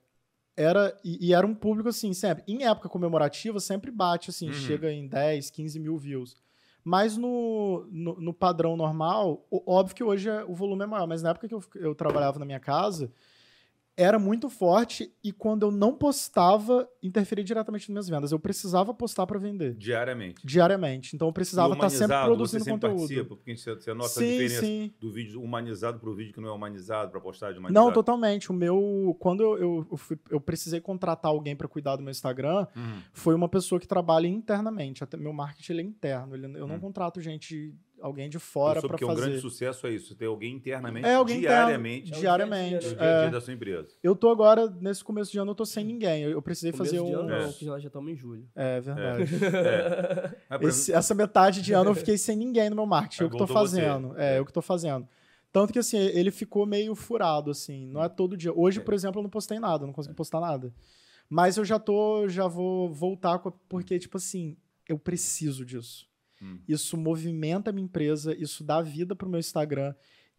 era 0.57 0.99
e, 1.03 1.27
e 1.29 1.33
era 1.33 1.47
um 1.47 1.55
público 1.55 1.87
assim 1.89 2.13
sempre 2.13 2.43
em 2.47 2.65
época 2.65 2.89
comemorativa 2.89 3.59
sempre 3.59 3.89
bate 3.89 4.29
assim 4.29 4.47
Uhum. 4.47 4.53
chega 4.53 4.91
em 4.91 5.07
10 5.07 5.49
15 5.49 5.79
mil 5.79 5.97
views 5.97 6.35
mas 6.83 7.17
no, 7.17 7.87
no, 7.91 8.19
no 8.19 8.33
padrão 8.33 8.75
normal 8.75 9.45
óbvio 9.65 9.95
que 9.95 10.03
hoje 10.03 10.29
é- 10.29 10.43
o 10.43 10.53
volume 10.53 10.83
é 10.83 10.87
maior 10.87 11.07
mas 11.07 11.21
na 11.21 11.29
época 11.29 11.47
que 11.47 11.53
eu, 11.55 11.63
eu 11.75 11.95
trabalhava 11.95 12.39
na 12.39 12.45
minha 12.45 12.59
casa 12.59 13.11
era 13.95 14.17
muito 14.17 14.49
forte 14.49 15.13
e 15.23 15.31
quando 15.31 15.63
eu 15.63 15.71
não 15.71 15.93
postava 15.93 16.87
interferia 17.01 17.43
diretamente 17.43 17.91
nas 17.91 18.09
minhas 18.09 18.09
vendas 18.09 18.31
eu 18.31 18.39
precisava 18.39 18.93
postar 18.93 19.27
para 19.27 19.37
vender 19.37 19.75
Diariamente. 19.75 20.41
diariamente 20.45 21.15
então 21.15 21.27
eu 21.27 21.33
precisava 21.33 21.73
estar 21.73 21.89
sempre 21.89 22.05
humanizado, 22.05 22.27
produzindo 22.27 22.63
você 22.63 22.69
sempre 22.71 22.89
conteúdo 22.89 22.99
participa, 23.07 23.35
porque 23.35 23.55
você, 23.57 23.93
nota 23.93 24.05
a 24.07 24.09
sim 24.09 24.25
diferença 24.31 24.61
sim 24.61 24.93
do 24.99 25.11
vídeo 25.11 25.41
humanizado 25.41 25.99
para 25.99 26.09
o 26.09 26.15
vídeo 26.15 26.33
que 26.33 26.41
não 26.41 26.49
é 26.49 26.51
humanizado, 26.51 27.11
para 27.11 27.19
postagem 27.21 27.59
humanizada. 27.59 27.85
Não, 27.85 27.93
totalmente. 27.93 28.49
O 28.51 28.53
meu. 28.53 29.15
Quando 29.19 29.43
eu, 29.43 29.57
eu, 29.57 29.87
eu, 29.91 29.97
fui- 29.97 30.19
eu 30.29 30.39
precisei 30.41 30.79
contratar 30.81 31.29
alguém 31.31 31.55
para 31.55 31.67
cuidar 31.67 31.95
do 31.95 32.01
meu 32.03 32.11
Instagram, 32.11 32.67
Uhum. 32.75 32.99
foi 33.13 33.35
uma 33.35 33.47
pessoa 33.49 33.79
que 33.79 33.87
trabalha 33.87 34.27
internamente. 34.27 35.03
Até 35.03 35.17
meu 35.17 35.33
marketing 35.33 35.73
é 35.79 35.81
interno. 35.81 36.35
ele- 36.35 36.45
eu 36.57 36.67
não 36.67 36.75
Hum. 36.75 36.79
contrato 36.79 37.21
gente, 37.21 37.73
alguém 38.03 38.29
de 38.29 38.37
fora 38.37 38.81
para 38.81 38.97
que 38.97 39.05
um 39.05 39.15
grande 39.15 39.35
fazer. 39.35 39.39
sucesso 39.41 39.87
é 39.87 39.91
isso, 39.91 40.13
ter 40.15 40.25
alguém 40.25 40.55
internamente, 40.55 41.07
É, 41.07 41.15
alguém 41.15 41.39
diariamente, 41.39 42.07
interno, 42.09 42.17
É 42.17 42.19
diariamente. 42.19 42.79
dia 42.79 42.89
a 42.89 42.91
no 42.91 42.95
dia, 42.95 42.95
dia 42.97 43.07
a 43.15 43.19
dia 43.19 43.27
É. 43.27 43.31
da 43.31 43.41
sua 43.41 43.53
empresa. 43.53 43.87
Eu 44.03 44.15
tô 44.15 44.29
agora, 44.29 44.69
nesse 44.81 45.03
começo 45.03 45.31
de 45.31 45.39
ano, 45.39 45.51
eu 45.51 45.55
tô 45.55 45.65
sem 45.65 45.85
ninguém. 45.85 46.23
Eu, 46.23 46.31
eu 46.31 46.41
precisei 46.41 46.71
Começo 46.71 46.91
fazer 46.95 47.03
de 47.03 47.15
um. 47.15 47.19
ano, 47.19 47.33
É. 47.33 47.43
não, 47.45 47.53
que 47.53 47.65
nós 47.65 47.81
já 47.81 47.87
estamos 47.87 48.11
em 48.11 48.15
julho. 48.15 48.45
É 48.55 48.81
verdade. 48.81 49.23
É. 49.45 50.57
Por 50.59 50.69
Esse- 50.69 50.91
essa 50.93 51.15
metade 51.15 51.61
de 51.61 51.73
ano 51.73 51.91
eu 51.91 51.95
fiquei 51.95 52.17
sem 52.17 52.35
ninguém 52.35 52.69
no 52.69 52.75
meu 52.75 52.85
marketing. 52.85 53.23
Eu 53.23 53.29
que 53.29 53.37
tô 53.37 53.45
voltou 53.45 53.67
você. 53.67 53.81
fazendo. 53.81 54.17
É, 54.19 54.35
É. 54.35 54.39
eu 54.39 54.45
que 54.45 54.53
tô 54.53 54.61
fazendo. 54.61 55.07
Tanto 55.51 55.71
que 55.71 55.79
assim, 55.79 55.97
ele 55.97 56.31
ficou 56.31 56.65
meio 56.65 56.95
furado, 56.95 57.51
assim. 57.51 57.85
Não 57.87 58.03
é 58.03 58.09
todo 58.09 58.35
dia. 58.35 58.51
Hoje, 58.53 58.79
É. 58.79 58.83
por 58.83 58.93
exemplo, 58.93 59.19
eu 59.19 59.23
não 59.23 59.29
postei 59.29 59.59
nada, 59.59 59.85
não 59.85 59.93
consegui 59.93 60.15
postar 60.15 60.39
nada. 60.39 60.73
Mas 61.29 61.57
eu 61.57 61.63
já 61.65 61.79
tô, 61.79 62.27
já 62.27 62.47
vou 62.47 62.91
voltar 62.91 63.39
com 63.39 63.49
a- 63.49 63.53
porque, 63.69 63.97
tipo 63.99 64.17
assim, 64.17 64.57
eu 64.89 64.97
preciso 64.99 65.65
disso. 65.65 66.05
Hum. 66.43 66.59
Isso 66.67 66.97
movimenta 66.97 67.69
a 67.69 67.73
minha 67.73 67.85
empresa, 67.85 68.35
isso 68.35 68.63
dá 68.63 68.81
vida 68.81 69.15
pro 69.15 69.29
meu 69.29 69.39
Instagram. 69.39 69.95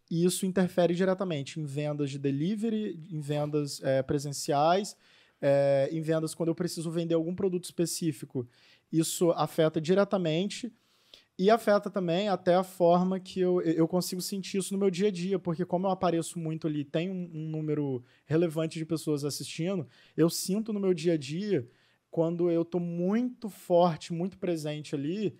E 0.09 0.23
isso 0.23 0.45
interfere 0.45 0.93
diretamente 0.93 1.59
em 1.59 1.65
vendas 1.65 2.11
de 2.11 2.19
delivery, 2.19 3.03
em 3.09 3.19
vendas 3.19 3.81
é, 3.83 4.03
presenciais, 4.03 4.95
é, 5.41 5.89
em 5.91 5.99
vendas 5.99 6.35
quando 6.35 6.49
eu 6.49 6.55
preciso 6.55 6.91
vender 6.91 7.15
algum 7.15 7.33
produto 7.33 7.63
específico. 7.63 8.47
Isso 8.91 9.31
afeta 9.31 9.81
diretamente. 9.81 10.71
E 11.37 11.49
afeta 11.49 11.89
também 11.89 12.29
até 12.29 12.55
a 12.55 12.63
forma 12.63 13.19
que 13.19 13.41
eu, 13.41 13.59
eu 13.61 13.85
consigo 13.89 14.21
sentir 14.21 14.57
isso 14.57 14.73
no 14.73 14.79
meu 14.79 14.89
dia 14.89 15.09
a 15.09 15.11
dia, 15.11 15.37
porque 15.37 15.65
como 15.65 15.85
eu 15.85 15.91
apareço 15.91 16.39
muito 16.39 16.65
ali, 16.65 16.85
tem 16.85 17.09
um, 17.09 17.29
um 17.33 17.49
número 17.49 18.01
relevante 18.25 18.79
de 18.79 18.85
pessoas 18.85 19.25
assistindo, 19.25 19.85
eu 20.15 20.29
sinto 20.29 20.71
no 20.71 20.79
meu 20.79 20.93
dia 20.93 21.13
a 21.13 21.17
dia, 21.17 21.67
quando 22.09 22.49
eu 22.49 22.63
tô 22.63 22.79
muito 22.79 23.49
forte, 23.49 24.13
muito 24.13 24.37
presente 24.37 24.95
ali, 24.95 25.37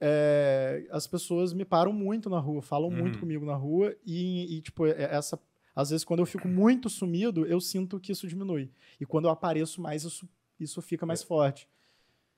é, 0.00 0.86
as 0.90 1.06
pessoas 1.06 1.52
me 1.52 1.64
param 1.64 1.92
muito 1.92 2.28
na 2.28 2.38
rua, 2.38 2.60
falam 2.62 2.90
Uhum. 2.90 2.96
muito 2.96 3.18
comigo 3.18 3.44
na 3.44 3.54
rua, 3.54 3.94
e, 4.04 4.56
e, 4.56 4.60
tipo, 4.62 4.86
é- 4.86 5.14
essa. 5.14 5.38
Às 5.74 5.90
vezes, 5.90 6.04
quando 6.04 6.20
eu 6.20 6.26
fico 6.26 6.48
muito 6.48 6.88
sumido, 6.88 7.44
eu 7.46 7.60
sinto 7.60 8.00
que 8.00 8.12
isso 8.12 8.26
diminui. 8.26 8.70
E 9.00 9.04
quando 9.04 9.26
eu 9.26 9.30
apareço 9.30 9.80
mais, 9.80 10.04
isso, 10.04 10.28
isso 10.58 10.80
fica 10.80 11.04
mais 11.04 11.22
forte. 11.22 11.68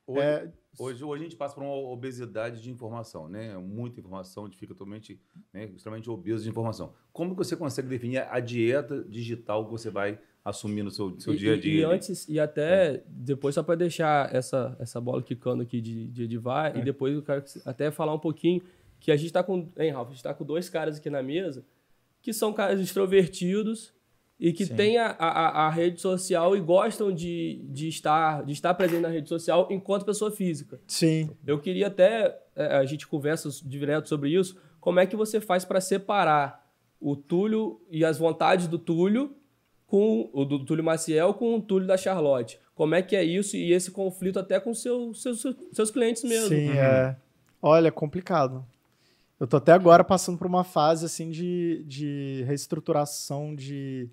Hoje, 0.07 0.27
É, 0.27 0.53
hoje, 0.79 1.05
hoje 1.05 1.21
a 1.21 1.25
gente 1.25 1.37
passa 1.37 1.55
por 1.55 1.63
uma 1.63 1.75
obesidade 1.75 2.63
de 2.63 2.71
informação, 2.71 3.29
né? 3.29 3.57
Muita 3.59 4.01
informação, 4.01 4.45
a 4.45 4.47
gente 4.49 4.59
fica 4.59 4.75
totalmente, 4.75 5.21
né, 5.53 5.67
extremamente 5.67 6.09
obeso 6.11 6.43
de 6.43 6.49
informação. 6.51 6.95
Como 7.13 7.35
você 7.35 7.55
consegue 7.57 7.89
definir 7.89 8.19
a 8.19 8.41
dieta 8.41 9.05
digital 9.05 9.65
que 9.67 9.71
você 9.71 9.91
vai 9.91 10.19
assumir 10.49 10.83
no 10.83 10.91
seu, 10.91 11.19
seu 11.21 11.35
e, 11.35 11.37
dia 11.37 11.55
a 11.55 11.57
dia? 11.61 11.81
E, 11.81 11.85
antes, 11.85 12.29
e 12.29 12.39
até 12.41 13.03
depois, 13.07 13.55
só 13.55 13.63
para 13.63 13.75
deixar 13.75 14.35
essa, 14.35 14.77
essa 14.81 15.01
bola 15.01 15.23
quicando 15.23 15.63
aqui 15.63 15.81
de, 15.81 16.09
de 16.09 16.23
Edivar, 16.25 16.77
É. 16.77 16.81
e 16.81 16.85
depois 16.85 17.15
eu 17.15 17.23
quero 17.23 17.45
até 17.65 17.91
falar 17.91 18.15
um 18.15 18.19
pouquinho 18.19 18.63
que 19.01 19.13
a 19.13 19.17
gente 19.17 19.33
tá 19.33 19.43
com. 19.43 19.69
Hein, 19.79 19.91
Ralf? 19.93 20.09
A 20.09 20.13
gente 20.13 20.23
tá 20.23 20.35
com 20.35 20.45
dois 20.45 20.69
caras 20.69 20.99
aqui 20.99 21.09
na 21.11 21.23
mesa 21.23 21.65
que 22.21 22.33
são 22.33 22.53
caras 22.53 22.81
extrovertidos 22.81 23.95
e 24.41 24.53
que 24.53 24.67
Sim. 24.67 24.77
têm 24.77 24.99
a, 24.99 25.07
a, 25.19 25.67
a 25.67 25.71
rede 25.71 26.01
social 26.01 26.57
e 26.57 26.61
gostam 26.61 27.13
de, 27.13 27.61
de, 27.71 27.89
estar, 27.89 28.45
de 28.45 28.53
estar 28.53 28.73
presente 28.75 29.01
na 29.03 29.09
rede 29.09 29.29
social 29.29 29.67
enquanto 29.71 30.05
pessoa 30.05 30.31
física. 30.31 30.81
sim. 30.87 31.31
Eu 31.47 31.59
queria 31.59 31.87
até, 31.89 32.41
é, 32.55 32.77
a 32.77 32.85
gente 32.85 33.07
conversa 33.07 33.49
direto 33.65 34.09
sobre 34.09 34.31
isso, 34.31 34.57
como 34.81 35.01
é 35.01 35.07
que 35.07 35.17
você 35.17 35.41
faz 35.41 35.65
para 35.65 35.81
separar 35.81 36.67
o 37.01 37.17
Túlio 37.17 37.81
e 37.91 38.05
as 38.05 38.19
vontades 38.19 38.67
do 38.69 38.79
Túlio 38.79 39.37
com 39.89 40.29
o 40.33 40.45
do 40.45 40.65
Túlio 40.65 40.85
Maciel 40.85 41.35
com 41.35 41.57
o 41.57 41.61
Túlio 41.61 41.89
da 41.89 41.97
Charlotte? 41.97 42.61
Como 42.75 42.95
é 42.95 43.03
que 43.03 43.17
é 43.17 43.25
isso 43.25 43.57
e 43.57 43.73
esse 43.73 43.91
conflito 43.91 44.39
até 44.39 44.61
com 44.61 44.73
seu, 44.73 45.13
seus, 45.15 45.43
seus 45.73 45.91
clientes 45.91 46.23
mesmo? 46.23 46.49
Sim, 46.49 46.71
é. 46.71 47.17
Olha, 47.61 47.91
complicado. 47.91 48.65
Eu 49.41 49.47
tô 49.47 49.57
até 49.57 49.73
agora 49.73 50.05
passando 50.05 50.39
por 50.39 50.47
uma 50.47 50.63
fase 50.63 51.07
assim 51.07 51.31
de, 51.31 51.83
de 51.87 52.45
reestruturação 52.47 53.55
de. 53.57 54.09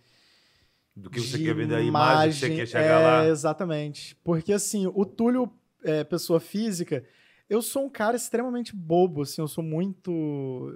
Do 0.95 1.09
que 1.09 1.19
você 1.19 1.37
quer 1.37 1.53
ver 1.53 1.67
da 1.67 1.81
imagem 1.81 2.31
que 2.31 2.39
você 2.39 2.55
quer 2.55 2.67
chegar 2.67 3.01
é, 3.01 3.03
lá. 3.03 3.27
Exatamente. 3.27 4.15
Porque 4.23 4.53
assim, 4.53 4.87
o 4.87 5.03
Túlio, 5.03 5.51
é, 5.83 6.05
pessoa 6.05 6.39
física, 6.39 7.03
eu 7.49 7.61
sou 7.61 7.83
um 7.85 7.89
cara 7.89 8.15
extremamente 8.15 8.73
bobo, 8.73 9.23
assim, 9.23 9.41
eu 9.41 9.47
sou 9.47 9.63
muito. 9.63 10.71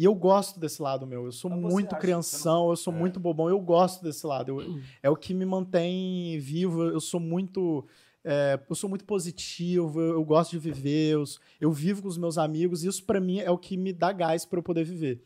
E 0.00 0.04
eu 0.04 0.14
gosto 0.14 0.58
desse 0.58 0.80
lado 0.80 1.06
meu. 1.06 1.26
Eu 1.26 1.32
sou 1.32 1.50
você 1.50 1.60
muito 1.60 1.94
crianção, 1.96 2.70
eu 2.70 2.76
sou 2.76 2.90
É. 2.90 2.96
muito 2.96 3.20
bobão, 3.20 3.50
eu 3.50 3.60
gosto 3.60 4.02
desse 4.02 4.26
lado. 4.26 4.58
Eu- 4.62 4.80
é 5.02 5.10
o 5.10 5.14
que 5.14 5.34
me 5.34 5.44
mantém 5.44 6.38
vivo. 6.38 6.84
Eu 6.84 7.00
sou 7.00 7.20
muito. 7.20 7.86
é, 8.24 8.58
eu 8.68 8.74
sou 8.74 8.88
muito 8.88 9.04
positivo, 9.06 9.98
eu, 10.00 10.12
eu 10.12 10.24
gosto 10.24 10.50
de 10.50 10.58
viver, 10.58 11.12
eu, 11.14 11.24
eu 11.58 11.72
vivo 11.72 12.02
com 12.02 12.08
os 12.08 12.18
meus 12.18 12.36
amigos, 12.36 12.84
e 12.84 12.88
isso 12.88 13.02
pra 13.04 13.18
mim 13.18 13.38
é 13.40 13.50
o 13.50 13.56
que 13.56 13.78
me 13.78 13.94
dá 13.94 14.12
gás 14.12 14.44
pra 14.44 14.58
eu 14.58 14.62
poder 14.62 14.84
viver. 14.84 15.22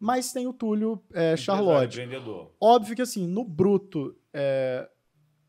Mas 0.00 0.32
tem 0.32 0.46
o 0.46 0.52
Túlio 0.54 0.98
é, 1.12 1.36
Charlotte. 1.36 1.98
Óbvio 2.58 2.96
que 2.96 3.02
assim, 3.02 3.26
no 3.26 3.44
bruto, 3.44 4.14
é 4.32 4.88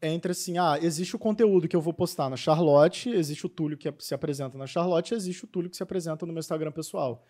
entre 0.02 0.32
assim, 0.34 0.58
ah, 0.58 0.78
existe 0.82 1.16
o 1.16 1.20
conteúdo 1.20 1.68
que 1.70 1.76
eu 1.76 1.82
vou 1.82 1.94
postar 1.94 2.30
na 2.30 2.36
Charlotte, 2.38 3.10
existe 3.10 3.46
o 3.46 3.50
Túlio 3.50 3.78
que 3.78 3.90
se 4.00 4.14
apresenta 4.14 4.58
na 4.58 4.66
Charlotte, 4.68 5.14
existe 5.14 5.44
o 5.44 5.48
Túlio 5.48 5.70
que 5.70 5.76
se 5.78 5.84
apresenta 5.84 6.26
no 6.26 6.32
meu 6.34 6.40
Instagram 6.40 6.72
pessoal. 6.72 7.24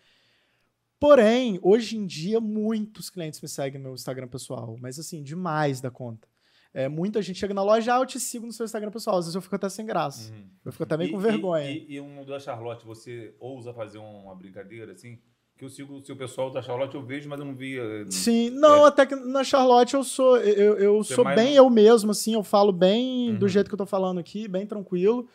Porém, 1.00 1.58
hoje 1.62 1.96
em 1.96 2.04
dia, 2.06 2.38
muitos 2.40 3.08
clientes 3.08 3.40
me 3.40 3.48
seguem 3.48 3.78
no 3.80 3.84
meu 3.86 3.94
Instagram 3.94 4.28
pessoal, 4.28 4.76
mas 4.78 4.98
assim, 4.98 5.22
demais 5.22 5.80
da 5.80 5.90
conta. 5.90 6.28
É, 6.74 6.88
muita 6.88 7.20
gente 7.22 7.38
chega 7.38 7.54
na 7.54 7.62
loja, 7.64 7.96
ah, 7.96 7.98
eu 8.00 8.06
te 8.06 8.20
sigo 8.20 8.46
no 8.46 8.52
seu 8.52 8.64
Instagram 8.64 8.90
pessoal. 8.90 9.16
Às 9.18 9.24
vezes 9.24 9.34
eu 9.34 9.40
fico 9.42 9.56
até 9.56 9.68
sem 9.68 9.84
graça. 9.84 10.30
Uhum. 10.30 10.44
Eu 10.64 10.70
fico 10.70 10.84
até 10.84 10.96
meio 10.96 11.08
E- 11.08 11.12
com 11.12 11.18
e- 11.18 11.22
vergonha. 11.22 11.70
E, 11.70 11.94
e 11.94 12.00
um 12.00 12.24
da 12.24 12.38
Charlotte, 12.38 12.84
você 12.86 13.34
ousa 13.40 13.72
fazer 13.72 13.98
uma 13.98 14.34
brincadeira 14.36 14.92
assim? 14.92 15.18
Que 15.58 15.64
eu 15.64 15.68
sigo 15.70 15.94
o 15.96 16.04
seu 16.04 16.16
pessoal 16.16 16.50
da 16.50 16.62
Charlotte, 16.62 16.94
eu 16.94 17.02
vejo, 17.04 17.28
mas 17.28 17.40
eu 17.40 17.44
não 17.46 17.56
via. 17.56 17.82
Sim, 18.10 18.50
não, 18.50 18.84
É. 18.84 18.88
até 18.88 19.04
que 19.04 19.16
na 19.16 19.42
Charlotte 19.42 19.94
eu 19.94 20.04
sou 20.04 20.36
eu, 20.36 20.76
eu 20.78 21.02
Você 21.02 21.12
é 21.14 21.16
sou 21.16 21.24
mais 21.24 21.36
bem 21.36 21.54
eu 21.56 21.68
mesmo, 21.68 22.12
assim, 22.12 22.34
eu 22.34 22.42
falo 22.44 22.72
bem 22.72 23.34
do 23.34 23.42
Uhum. 23.42 23.48
jeito 23.48 23.68
que 23.68 23.74
eu 23.74 23.78
tô 23.78 23.86
falando 23.86 24.18
aqui, 24.20 24.46
bem 24.46 24.64
tranquilo. 24.66 25.28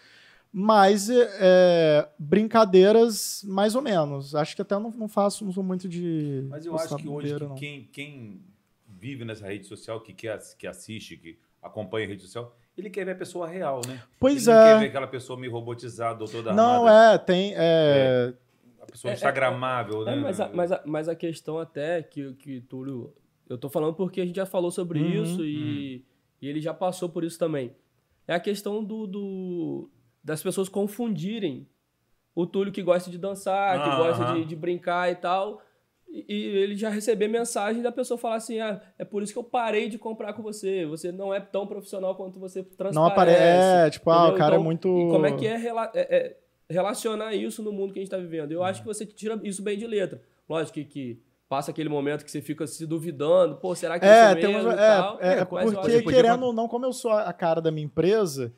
Mas 0.57 1.09
é, 1.09 2.07
brincadeiras, 2.17 3.43
mais 3.45 3.75
ou 3.75 3.81
menos. 3.81 4.33
Acho 4.33 4.55
que 4.55 4.61
até 4.61 4.73
não, 4.79 4.89
não 4.89 5.09
faço, 5.09 5.43
não 5.43 5.51
sou 5.51 5.61
muito 5.61 5.85
de. 5.89 6.47
Mas 6.49 6.65
eu 6.65 6.73
acho 6.77 6.95
que 6.95 7.09
hoje 7.09 7.35
que 7.35 7.43
não. 7.43 7.55
quem, 7.55 7.89
quem 7.91 8.41
vive 8.87 9.25
nessa 9.25 9.45
rede 9.47 9.67
social, 9.67 9.99
que, 9.99 10.13
quer, 10.13 10.39
que 10.57 10.65
assiste, 10.65 11.17
que 11.17 11.37
acompanha 11.61 12.05
a 12.05 12.09
rede 12.09 12.21
social, 12.21 12.55
ele 12.77 12.89
quer 12.89 13.03
ver 13.03 13.11
a 13.11 13.15
pessoa 13.15 13.45
real, 13.49 13.81
né? 13.85 14.01
Pois 14.17 14.47
ele 14.47 14.55
não 14.55 14.63
quer 14.63 14.79
ver 14.79 14.85
é. 14.85 14.87
aquela 14.87 15.07
pessoa 15.07 15.37
meio 15.37 15.51
robotizada, 15.51 16.23
ou 16.23 16.29
toda 16.29 16.53
Não, 16.53 16.87
armada. 16.87 17.13
é, 17.15 17.17
tem. 17.17 17.53
É, 17.53 18.33
A 18.81 18.85
pessoa 18.85 19.11
É, 19.11 19.13
é, 19.13 19.15
instagramável, 19.15 20.07
É, 20.07 20.15
né? 20.15 20.21
mas, 20.21 20.39
a, 20.39 20.49
mas, 20.53 20.71
a, 20.71 20.81
mas 20.85 21.09
a 21.09 21.15
questão 21.15 21.59
até 21.59 22.01
que, 22.01 22.33
que 22.35 22.61
Túlio. 22.61 23.13
Eu 23.49 23.57
tô 23.57 23.67
falando 23.69 23.93
porque 23.93 24.21
a 24.21 24.25
gente 24.25 24.37
já 24.37 24.45
falou 24.45 24.71
sobre 24.71 24.99
Uhum, 24.99 25.21
isso 25.21 25.43
e, 25.43 26.01
e 26.41 26.47
ele 26.47 26.61
já 26.61 26.73
passou 26.73 27.09
por 27.09 27.25
isso 27.25 27.37
também. 27.37 27.75
É 28.25 28.33
a 28.33 28.39
questão 28.39 28.81
do, 28.83 29.05
do- 29.05 29.89
das 30.25 30.41
pessoas 30.41 30.67
confundirem 30.67 31.67
o 32.33 32.45
Túlio 32.45 32.73
que 32.73 32.81
gosta 32.81 33.09
de 33.11 33.17
dançar, 33.17 33.81
que 33.83 33.89
Ah, 33.89 33.97
gosta 33.97 34.25
de, 34.33 34.43
de 34.45 34.55
brincar 34.55 35.09
e 35.11 35.15
tal. 35.15 35.61
E, 36.09 36.25
e 36.27 36.45
ele 36.57 36.75
já 36.75 36.89
receber 36.89 37.27
mensagem 37.27 37.81
da 37.81 37.91
pessoa 37.91 38.17
falar 38.17 38.35
assim: 38.35 38.59
ah, 38.59 38.81
é 38.97 39.05
por 39.05 39.21
isso 39.21 39.31
que 39.31 39.39
eu 39.39 39.43
parei 39.43 39.87
de 39.87 39.97
comprar 39.99 40.33
com 40.33 40.41
você. 40.41 40.85
Você 40.87 41.11
não 41.11 41.33
é 41.33 41.39
tão 41.39 41.67
profissional 41.67 42.15
quanto 42.15 42.39
você 42.39 42.63
transparece. 42.63 42.95
não 42.95 43.05
aparece. 43.05 43.77
É, 43.77 43.89
tipo, 43.91 44.09
ah, 44.09 44.29
o 44.29 44.33
cara 44.33 44.55
Então, 44.55 44.61
é 44.61 44.63
muito. 44.63 44.87
E 44.87 45.09
como 45.11 45.25
é 45.27 45.31
que 45.31 45.45
é, 45.47 45.55
rela- 45.55 45.91
é- 45.93 46.15
é 46.17 46.37
relacionar 46.73 47.33
isso 47.35 47.61
no 47.61 47.71
mundo 47.71 47.93
que 47.93 47.99
a 47.99 48.01
gente 48.01 48.07
está 48.11 48.17
vivendo? 48.17 48.51
Eu 48.51 48.63
acho 48.63 48.81
que 48.81 48.87
você 48.87 49.05
tira 49.05 49.39
isso 49.43 49.61
bem 49.61 49.77
de 49.77 49.85
letra. 49.85 50.21
Lógico 50.49 50.73
que, 50.73 50.85
que 50.85 51.21
passa 51.47 51.69
aquele 51.71 51.89
momento 51.89 52.25
que 52.25 52.31
você 52.31 52.41
fica 52.41 52.65
se 52.65 52.85
duvidando, 52.87 53.55
pô, 53.57 53.75
será 53.75 53.99
que 53.99 54.05
É, 54.05 54.31
isso 54.31 54.41
tem 54.41 54.53
mesmo 54.55 54.69
uma, 54.69 54.73
e 54.75 54.79
é, 54.83 54.87
tal? 54.87 55.17
é, 55.21 55.27
é 55.27 55.31
acho 55.41 55.47
porque, 55.47 56.01
querendo 56.03 56.43
ou 56.43 56.53
não, 56.53 56.67
como 56.67 56.85
eu 56.85 56.91
sou 56.93 57.11
a 57.11 57.31
cara 57.31 57.61
da 57.61 57.69
minha 57.71 57.85
empresa, 57.85 58.51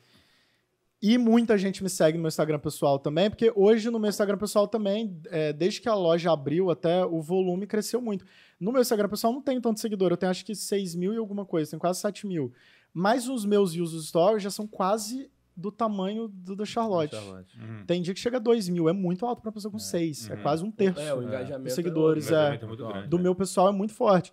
e 1.00 1.16
muita 1.16 1.56
gente 1.56 1.82
me 1.82 1.88
segue 1.88 2.18
no 2.18 2.22
meu 2.22 2.28
Instagram 2.28 2.58
pessoal 2.58 2.98
também, 2.98 3.30
porque 3.30 3.52
hoje 3.54 3.88
no 3.90 4.00
meu 4.00 4.08
Instagram 4.10 4.36
pessoal 4.36 4.66
também, 4.66 5.20
é, 5.26 5.52
desde 5.52 5.80
que 5.80 5.88
a 5.88 5.94
loja 5.94 6.32
abriu 6.32 6.70
até, 6.70 7.04
o 7.04 7.22
volume 7.22 7.66
cresceu 7.66 8.00
muito. 8.02 8.24
No 8.58 8.72
meu 8.72 8.80
Instagram 8.82 9.08
pessoal 9.08 9.32
não 9.32 9.40
tem 9.40 9.60
tanto 9.60 9.78
seguidor, 9.78 10.10
eu 10.10 10.16
tenho 10.16 10.30
acho 10.30 10.44
que 10.44 10.54
6 10.54 10.96
mil 10.96 11.14
e 11.14 11.16
alguma 11.16 11.44
coisa, 11.46 11.70
tenho 11.70 11.80
quase 11.80 12.00
7 12.00 12.26
mil. 12.26 12.52
Mas 12.92 13.28
os 13.28 13.44
meus 13.44 13.72
views 13.74 13.92
dos 13.92 14.08
stories 14.08 14.42
já 14.42 14.50
são 14.50 14.66
quase 14.66 15.30
do 15.56 15.70
tamanho 15.70 16.28
do 16.28 16.56
da 16.56 16.64
Charlotte. 16.64 17.14
Charlotte. 17.14 17.58
Uhum. 17.58 17.84
Tem 17.86 18.02
dia 18.02 18.14
que 18.14 18.20
chega 18.20 18.36
a 18.38 18.40
2 18.40 18.68
mil, 18.68 18.88
é 18.88 18.92
muito 18.92 19.24
alto 19.24 19.40
para 19.40 19.48
uma 19.50 19.54
pessoa 19.54 19.70
com 19.70 19.78
6, 19.78 20.30
é 20.30 20.34
Uhum. 20.34 20.42
quase 20.42 20.64
um 20.64 20.70
terço. 20.70 21.00
É, 21.00 21.14
o 21.14 21.22
engajamento. 21.22 21.64
Dos 21.64 21.74
seguidores, 21.74 22.26
é. 22.26 22.30
Engajamento 22.30 22.66
muito 22.66 22.86
grande, 22.86 23.08
do 23.08 23.16
né? 23.18 23.22
meu 23.22 23.34
pessoal 23.36 23.68
é 23.68 23.72
muito 23.72 23.92
forte. 23.92 24.32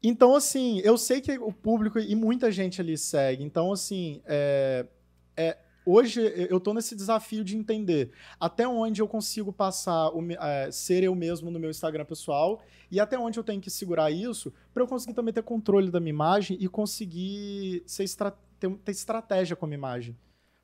Então, 0.00 0.34
assim, 0.34 0.80
eu 0.84 0.96
sei 0.96 1.20
que 1.20 1.36
o 1.38 1.52
público 1.52 1.98
e 1.98 2.14
muita 2.14 2.52
gente 2.52 2.80
ali 2.80 2.96
segue. 2.96 3.42
Então, 3.42 3.72
assim, 3.72 4.20
é, 4.26 4.86
é, 5.36 5.58
hoje 5.90 6.20
eu 6.50 6.60
tô 6.60 6.74
nesse 6.74 6.94
desafio 6.94 7.42
de 7.42 7.56
entender 7.56 8.10
até 8.38 8.66
onde 8.66 9.00
eu 9.00 9.08
consigo 9.08 9.52
passar, 9.52 10.08
o 10.10 10.20
é, 10.32 10.70
ser 10.70 11.02
eu 11.02 11.14
mesmo 11.14 11.50
no 11.50 11.58
meu 11.58 11.70
Instagram 11.70 12.04
pessoal 12.04 12.60
e 12.90 13.00
até 13.00 13.18
onde 13.18 13.38
eu 13.38 13.44
tenho 13.44 13.60
que 13.60 13.70
segurar 13.70 14.10
isso 14.10 14.52
para 14.72 14.82
eu 14.82 14.86
conseguir 14.86 15.14
também 15.14 15.32
ter 15.32 15.42
controle 15.42 15.90
da 15.90 16.00
minha 16.00 16.10
imagem 16.10 16.56
e 16.60 16.68
conseguir 16.68 17.82
estra- 17.86 18.36
ter, 18.58 18.70
ter 18.76 18.92
estratégia 18.92 19.56
com 19.56 19.64
a 19.64 19.68
minha 19.68 19.78
imagem. 19.78 20.16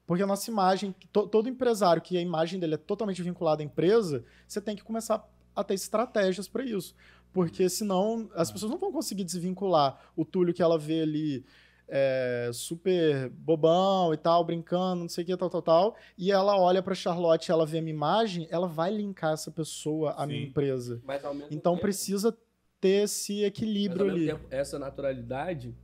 Porque 0.06 0.22
a 0.22 0.26
nossa 0.26 0.50
imagem, 0.50 0.94
to- 1.12 1.26
todo 1.26 1.48
empresário 1.48 2.02
que 2.02 2.16
a 2.18 2.20
imagem 2.20 2.60
dele 2.60 2.74
é 2.74 2.78
totalmente 2.78 3.22
vinculada 3.22 3.62
à 3.62 3.64
empresa, 3.64 4.24
você 4.46 4.60
tem 4.60 4.76
que 4.76 4.84
começar 4.84 5.26
a 5.56 5.64
ter 5.64 5.74
estratégias 5.74 6.46
para 6.46 6.64
isso. 6.64 6.94
Porque 7.32 7.68
senão 7.68 8.28
as 8.34 8.50
pessoas 8.50 8.70
não 8.70 8.78
vão 8.78 8.92
conseguir 8.92 9.24
desvincular 9.24 9.98
o 10.14 10.24
Túlio 10.24 10.54
que 10.54 10.62
ela 10.62 10.78
vê 10.78 11.00
ali 11.02 11.44
é, 11.88 12.50
super 12.52 13.28
bobão 13.30 14.12
e 14.14 14.16
tal, 14.16 14.44
brincando, 14.44 15.02
não 15.02 15.08
sei 15.08 15.24
o 15.24 15.26
que, 15.26 15.36
tal, 15.36 15.50
tal, 15.50 15.62
tal. 15.62 15.96
E 16.16 16.30
ela 16.32 16.58
olha 16.58 16.82
para 16.82 16.94
Charlotte, 16.94 17.50
ela 17.50 17.66
vê 17.66 17.78
a 17.78 17.82
minha 17.82 17.94
imagem, 17.94 18.46
ela 18.50 18.66
vai 18.66 18.92
linkar 18.92 19.32
essa 19.34 19.50
pessoa 19.50 20.12
à 20.12 20.26
minha 20.26 20.40
Sim. 20.40 20.48
empresa. 20.48 21.00
Mas 21.04 21.24
ao 21.24 21.34
mesmo 21.34 21.48
Então 21.50 21.72
tempo- 21.74 21.82
precisa 21.82 22.36
ter 22.80 23.04
esse 23.04 23.32
mas 23.34 23.42
ao 23.42 23.48
equilíbrio 23.48 24.04
mesmo 24.06 24.18
ali. 24.18 24.26
tempo, 24.26 24.46
essa 24.50 24.78
naturalidade. 24.78 25.74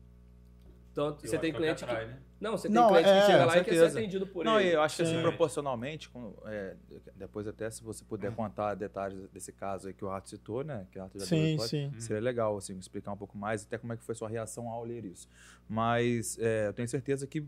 Tanto, 0.94 1.26
você 1.26 1.38
tem 1.38 1.53
que 1.53 1.59
cliente 1.59 1.84
que. 1.84 1.90
atrai, 1.90 2.07
né? 2.07 2.18
Não, 2.41 2.53
você 2.53 2.68
tem 2.68 2.80
Não, 2.80 2.88
cliente 2.88 3.09
é, 3.11 3.20
que 3.20 3.26
chega 3.26 3.45
lá 3.45 3.59
e 3.59 3.64
quer 3.64 3.70
ser 3.72 3.76
certeza. 3.76 3.99
atendido 3.99 4.26
por 4.26 4.45
Não, 4.47 4.59
ele. 4.59 4.70
e 4.70 4.72
eu 4.72 4.80
acho 4.80 4.97
que 4.97 5.03
assim, 5.03 5.16
Sim. 5.16 5.20
proporcionalmente, 5.20 6.09
com- 6.09 6.34
é, 6.47 6.74
depois 7.14 7.47
até 7.47 7.68
se 7.70 7.84
você 7.84 8.03
puder 8.03 8.32
contar 8.34 8.74
detalhes 8.74 9.28
desse 9.28 9.53
caso 9.53 9.88
aí 9.88 9.93
que 9.95 10.03
o 10.03 10.09
Rato 10.09 10.30
citou, 10.30 10.64
né? 10.64 10.86
Que 10.91 10.99
o 10.99 11.03
Rato 11.03 11.18
já 11.18 11.26
deu 11.26 11.38
Sim, 11.38 11.51
spoiler, 11.51 11.68
sim. 11.68 12.01
Seria 12.01 12.22
legal, 12.22 12.57
assim, 12.57 12.78
explicar 12.78 13.12
um 13.12 13.16
pouco 13.16 13.36
mais, 13.36 13.64
até 13.64 13.76
como 13.76 13.93
é 13.93 13.97
que 13.97 14.03
foi 14.03 14.14
sua 14.14 14.28
reação 14.28 14.68
ao 14.70 14.82
ler 14.84 15.05
isso. 15.05 15.28
Mas 15.68 16.38
é, 16.38 16.68
eu 16.68 16.72
tenho 16.72 16.88
certeza 16.88 17.26
que 17.26 17.45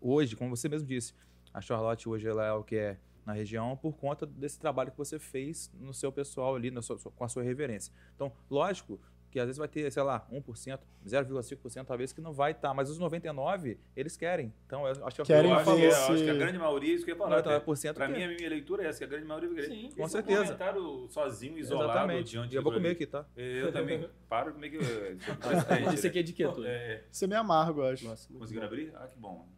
hoje, 0.00 0.36
como 0.36 0.56
você 0.56 0.68
mesmo 0.68 0.86
disse, 0.86 1.12
a 1.52 1.60
Charlotte 1.60 2.08
hoje 2.08 2.28
ela 2.28 2.46
é 2.46 2.52
o 2.52 2.62
que 2.62 2.76
é 2.76 2.98
na 3.26 3.32
região 3.32 3.76
por 3.76 3.96
conta 3.96 4.24
desse 4.26 4.58
trabalho 4.60 4.92
que 4.92 4.96
você 4.98 5.18
fez 5.18 5.70
no 5.74 5.92
seu 5.92 6.12
pessoal 6.12 6.54
ali, 6.54 6.72
seu, 6.82 6.96
com 6.98 7.24
a 7.24 7.28
sua 7.28 7.42
reverência. 7.42 7.92
Então, 8.14 8.32
lógico 8.48 9.00
que 9.30 9.38
às 9.38 9.46
vezes 9.46 9.58
vai 9.58 9.68
ter, 9.68 9.90
sei 9.92 10.02
lá, 10.02 10.26
1%, 10.32 10.78
0,5% 11.06 11.84
talvez 11.86 12.12
que 12.12 12.20
não 12.20 12.32
vai 12.32 12.50
estar, 12.50 12.68
tá, 12.68 12.74
mas 12.74 12.90
os 12.90 12.98
99 12.98 13.78
eles 13.96 14.16
querem. 14.16 14.52
Então, 14.66 14.86
eu 14.86 15.06
acho 15.06 15.16
que, 15.16 15.22
querem 15.22 15.50
eu 15.50 15.56
acho, 15.56 15.76
que, 15.76 15.86
acho 15.86 16.24
que 16.24 16.30
a 16.30 16.34
grande 16.34 16.58
maioria 16.58 16.92
é 16.92 16.94
isso 16.94 17.04
que 17.04 17.10
eu 17.12 17.14
ia 17.14 17.18
falar. 17.18 17.42
99% 17.42 17.94
Para 17.94 18.08
mim, 18.08 18.22
a 18.22 18.28
minha 18.28 18.48
leitura 18.48 18.82
é 18.82 18.86
essa, 18.88 18.98
que 18.98 19.04
a 19.04 19.06
grande 19.06 19.26
maioria 19.26 19.48
vai 19.48 19.62
querer. 19.62 19.74
Sim, 19.74 19.90
com 19.96 20.08
certeza. 20.08 20.42
Comentário 20.44 21.08
sozinho, 21.08 21.58
isolado, 21.58 21.90
Exatamente. 21.90 22.30
diante 22.30 22.56
Eu 22.56 22.62
vou 22.62 22.72
comer 22.72 22.90
aqui, 22.90 23.06
tá? 23.06 23.24
Eu 23.36 23.72
também. 23.72 24.08
Paro 24.28 24.48
de 24.48 24.54
comer 24.54 24.70
que... 24.70 24.78
Isso 25.94 26.06
aqui 26.06 26.18
é 26.18 26.22
de 26.22 26.32
quê? 26.32 26.44
É... 26.64 27.04
Isso 27.10 27.24
é 27.24 27.28
meio 27.28 27.40
amargo, 27.40 27.80
eu 27.80 27.86
acho. 27.86 28.06
Conseguiram 28.38 28.66
abrir? 28.66 28.92
Ah, 28.94 29.06
que 29.06 29.18
bom. 29.18 29.48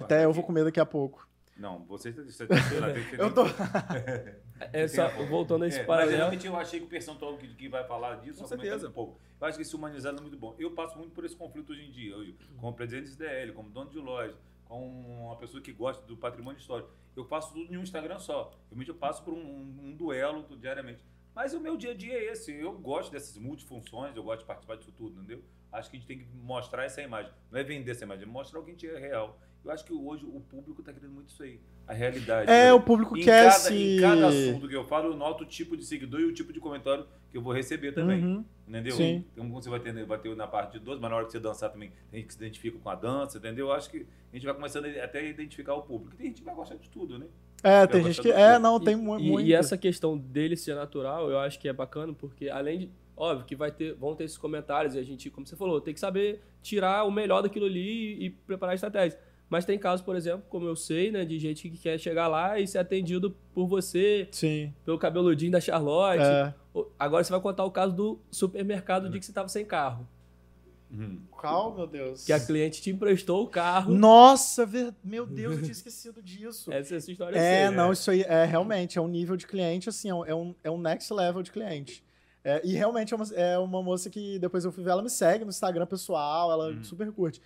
Até 0.00 0.24
eu 0.24 0.32
vou 0.32 0.44
comer 0.44 0.64
daqui 0.64 0.80
a 0.80 0.86
pouco. 0.86 1.28
Não, 1.56 1.84
você 1.84 2.10
está 2.10 2.44
Eu 3.18 3.32
tô. 3.32 3.44
é 4.72 4.86
só, 4.88 5.08
voltando 5.24 5.64
a 5.64 5.68
esse 5.68 5.80
é, 5.80 5.84
paralelo. 5.84 6.10
Mas 6.10 6.20
realmente 6.20 6.46
eu 6.46 6.56
achei 6.56 6.80
que 6.80 6.86
o 6.86 6.88
percentual 6.88 7.36
que, 7.38 7.48
que 7.54 7.68
vai 7.68 7.84
falar 7.84 8.16
disso, 8.16 8.40
com 8.40 8.46
certeza. 8.46 8.88
um 8.88 8.92
pouco. 8.92 9.18
Eu 9.40 9.46
acho 9.46 9.56
que 9.56 9.62
esse 9.62 9.74
humanizado 9.74 10.18
é 10.18 10.20
muito 10.20 10.36
bom. 10.36 10.54
Eu 10.58 10.72
passo 10.72 10.98
muito 10.98 11.12
por 11.12 11.24
esse 11.24 11.34
conflito 11.34 11.72
hoje 11.72 11.86
em 11.86 11.90
dia, 11.90 12.14
eu, 12.14 12.34
como 12.58 12.74
presidente 12.74 13.10
do 13.10 13.16
DL, 13.16 13.52
como 13.52 13.70
dono 13.70 13.90
de 13.90 13.98
loja, 13.98 14.36
como 14.66 14.86
uma 15.26 15.36
pessoa 15.36 15.62
que 15.62 15.72
gosta 15.72 16.04
do 16.06 16.16
patrimônio 16.16 16.58
histórico. 16.58 16.90
Eu 17.14 17.24
faço 17.24 17.54
tudo 17.54 17.72
em 17.72 17.78
um 17.78 17.82
Instagram 17.82 18.18
só. 18.18 18.52
Realmente 18.68 18.90
eu 18.90 18.94
passo 18.94 19.22
por 19.22 19.32
um, 19.32 19.38
um, 19.38 19.80
um 19.84 19.96
duelo 19.96 20.44
diariamente. 20.58 21.02
Mas 21.34 21.54
o 21.54 21.60
meu 21.60 21.76
dia 21.76 21.90
a 21.90 21.94
dia 21.94 22.14
é 22.14 22.32
esse. 22.32 22.52
Eu 22.52 22.72
gosto 22.72 23.12
dessas 23.12 23.36
multifunções, 23.36 24.14
eu 24.16 24.22
gosto 24.22 24.40
de 24.40 24.46
participar 24.46 24.76
disso 24.76 24.92
tudo, 24.92 25.18
entendeu? 25.18 25.42
Acho 25.72 25.90
que 25.90 25.96
a 25.96 26.00
gente 26.00 26.08
tem 26.08 26.18
que 26.18 26.26
mostrar 26.42 26.84
essa 26.84 27.02
imagem. 27.02 27.32
Não 27.50 27.58
é 27.58 27.62
vender 27.62 27.90
essa 27.90 28.04
imagem, 28.04 28.24
é 28.24 28.26
mostrar 28.26 28.60
o 28.60 28.64
que 28.64 28.70
a 28.70 28.72
gente 28.72 28.86
é 28.86 28.98
real. 28.98 29.38
Eu 29.66 29.72
acho 29.72 29.84
que 29.84 29.92
hoje 29.92 30.24
o 30.24 30.40
público 30.40 30.80
está 30.80 30.92
querendo 30.92 31.12
muito 31.12 31.28
isso 31.28 31.42
aí. 31.42 31.58
A 31.88 31.92
realidade. 31.92 32.48
É, 32.48 32.66
né? 32.66 32.72
o 32.72 32.80
público 32.80 33.18
em 33.18 33.22
quer 33.22 33.50
cada, 33.50 33.58
se... 33.58 33.74
Em 33.74 34.00
cada 34.00 34.28
assunto 34.28 34.68
que 34.68 34.76
eu 34.76 34.84
falo, 34.84 35.08
eu 35.08 35.16
noto 35.16 35.42
o 35.42 35.46
tipo 35.46 35.76
de 35.76 35.84
seguidor 35.84 36.20
e 36.20 36.24
o 36.24 36.32
tipo 36.32 36.52
de 36.52 36.60
comentário 36.60 37.04
que 37.32 37.36
eu 37.36 37.42
vou 37.42 37.52
receber 37.52 37.90
também. 37.90 38.24
Uhum. 38.24 38.44
Entendeu? 38.68 38.94
Sim. 38.94 39.24
Então 39.32 39.50
você 39.50 39.68
vai 39.68 39.80
ter, 39.80 40.06
vai 40.06 40.18
ter 40.18 40.34
na 40.36 40.46
parte 40.46 40.78
de 40.78 40.78
dois, 40.78 41.00
mas 41.00 41.10
na 41.10 41.16
hora 41.16 41.26
que 41.26 41.32
você 41.32 41.40
dançar 41.40 41.70
também, 41.70 41.90
tem 42.10 42.20
gente 42.20 42.28
que 42.28 42.34
se 42.34 42.38
identifica 42.38 42.78
com 42.78 42.88
a 42.88 42.94
dança, 42.94 43.38
entendeu? 43.38 43.66
Eu 43.66 43.72
acho 43.72 43.90
que 43.90 44.06
a 44.32 44.36
gente 44.36 44.46
vai 44.46 44.54
começando 44.54 44.86
até 44.86 45.18
a 45.18 45.22
identificar 45.22 45.74
o 45.74 45.82
público. 45.82 46.16
Tem 46.16 46.28
gente 46.28 46.42
que 46.42 46.44
vai 46.44 46.54
gostar 46.54 46.76
de 46.76 46.88
tudo, 46.88 47.18
né? 47.18 47.26
É, 47.60 47.86
tem 47.88 48.04
gente 48.04 48.22
que. 48.22 48.30
É, 48.30 48.60
não, 48.60 48.78
tem 48.78 48.94
muito. 48.94 49.40
E, 49.40 49.46
e 49.46 49.52
essa 49.52 49.76
questão 49.76 50.16
dele 50.16 50.56
ser 50.56 50.76
natural, 50.76 51.28
eu 51.28 51.40
acho 51.40 51.58
que 51.58 51.68
é 51.68 51.72
bacana, 51.72 52.12
porque 52.14 52.48
além 52.48 52.78
de. 52.78 52.90
Óbvio 53.16 53.46
que 53.46 53.56
vai 53.56 53.72
ter, 53.72 53.94
vão 53.94 54.14
ter 54.14 54.24
esses 54.24 54.36
comentários 54.36 54.94
e 54.94 54.98
a 54.98 55.02
gente, 55.02 55.30
como 55.30 55.46
você 55.46 55.56
falou, 55.56 55.80
tem 55.80 55.94
que 55.94 55.98
saber 55.98 56.42
tirar 56.60 57.02
o 57.04 57.10
melhor 57.10 57.40
daquilo 57.40 57.64
ali 57.64 58.20
e, 58.20 58.26
e 58.26 58.30
preparar 58.30 58.72
a 58.72 58.74
estratégia. 58.74 59.18
Mas 59.48 59.64
tem 59.64 59.78
casos, 59.78 60.04
por 60.04 60.16
exemplo, 60.16 60.44
como 60.48 60.66
eu 60.66 60.74
sei, 60.74 61.12
né, 61.12 61.24
de 61.24 61.38
gente 61.38 61.68
que 61.70 61.78
quer 61.78 61.98
chegar 61.98 62.26
lá 62.26 62.58
e 62.58 62.66
ser 62.66 62.78
atendido 62.78 63.34
por 63.54 63.66
você, 63.66 64.28
Sim. 64.32 64.72
pelo 64.84 64.98
cabeludinho 64.98 65.52
da 65.52 65.60
Charlotte. 65.60 66.22
É. 66.22 66.54
Agora 66.98 67.22
você 67.22 67.30
vai 67.30 67.40
contar 67.40 67.64
o 67.64 67.70
caso 67.70 67.94
do 67.94 68.18
supermercado 68.30 69.08
de 69.08 69.18
que 69.18 69.24
você 69.24 69.30
estava 69.30 69.48
sem 69.48 69.64
carro. 69.64 70.06
Uhum. 70.90 71.20
Qual, 71.30 71.74
meu 71.74 71.86
Deus? 71.86 72.24
Que 72.24 72.32
a 72.32 72.40
cliente 72.40 72.80
te 72.80 72.90
emprestou 72.90 73.44
o 73.44 73.48
carro. 73.48 73.92
Nossa, 73.92 74.64
ver... 74.64 74.94
meu 75.02 75.26
Deus, 75.26 75.54
eu 75.56 75.60
tinha 75.60 75.72
esquecido 75.72 76.22
disso. 76.22 76.72
Essa 76.72 76.94
é 76.94 76.98
a 76.98 77.00
sua 77.00 77.12
história. 77.12 77.38
É, 77.38 77.66
assim, 77.66 77.76
não, 77.76 77.92
isso 77.92 78.10
aí 78.10 78.22
é 78.22 78.44
realmente, 78.44 78.98
é 78.98 79.00
um 79.00 79.08
nível 79.08 79.36
de 79.36 79.46
cliente, 79.46 79.88
assim, 79.88 80.08
é 80.10 80.34
um, 80.34 80.54
é 80.62 80.70
um 80.70 80.78
next 80.78 81.12
level 81.12 81.42
de 81.42 81.52
cliente. 81.52 82.04
É, 82.42 82.60
e 82.64 82.74
realmente 82.74 83.12
é 83.12 83.16
uma, 83.16 83.26
é 83.34 83.58
uma 83.58 83.82
moça 83.82 84.08
que 84.08 84.38
depois 84.38 84.64
eu 84.64 84.70
fui 84.70 84.84
ver, 84.84 84.90
ela 84.90 85.02
me 85.02 85.10
segue 85.10 85.44
no 85.44 85.50
Instagram 85.50 85.86
pessoal, 85.86 86.52
ela 86.52 86.68
uhum. 86.68 86.84
super 86.84 87.10
curte. 87.10 87.40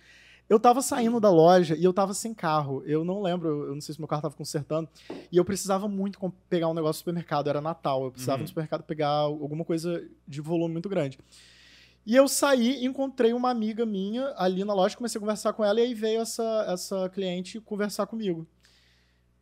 Eu 0.49 0.59
tava 0.59 0.81
saindo 0.81 1.19
da 1.19 1.29
loja 1.29 1.75
e 1.75 1.83
eu 1.83 1.93
tava 1.93 2.13
sem 2.13 2.33
carro. 2.33 2.83
Eu 2.85 3.05
não 3.05 3.21
lembro, 3.21 3.67
eu 3.67 3.73
não 3.73 3.81
sei 3.81 3.95
se 3.95 4.01
meu 4.01 4.07
carro 4.07 4.23
tava 4.23 4.35
consertando. 4.35 4.89
E 5.31 5.37
eu 5.37 5.45
precisava 5.45 5.87
muito 5.87 6.19
pegar 6.49 6.67
um 6.67 6.73
negócio 6.73 6.99
no 6.99 6.99
supermercado, 6.99 7.49
era 7.49 7.61
Natal. 7.61 8.03
Eu 8.03 8.11
precisava 8.11 8.37
uhum. 8.37 8.43
no 8.43 8.47
supermercado 8.47 8.83
pegar 8.83 9.09
alguma 9.09 9.63
coisa 9.63 10.05
de 10.27 10.41
volume 10.41 10.73
muito 10.73 10.89
grande. 10.89 11.17
E 12.05 12.15
eu 12.15 12.27
saí, 12.27 12.83
encontrei 12.83 13.31
uma 13.31 13.49
amiga 13.49 13.85
minha 13.85 14.33
ali 14.35 14.65
na 14.65 14.73
loja, 14.73 14.97
comecei 14.97 15.19
a 15.19 15.21
conversar 15.21 15.53
com 15.53 15.63
ela 15.63 15.79
e 15.79 15.83
aí 15.83 15.93
veio 15.93 16.21
essa, 16.21 16.65
essa 16.67 17.09
cliente 17.09 17.59
conversar 17.61 18.07
comigo. 18.07 18.47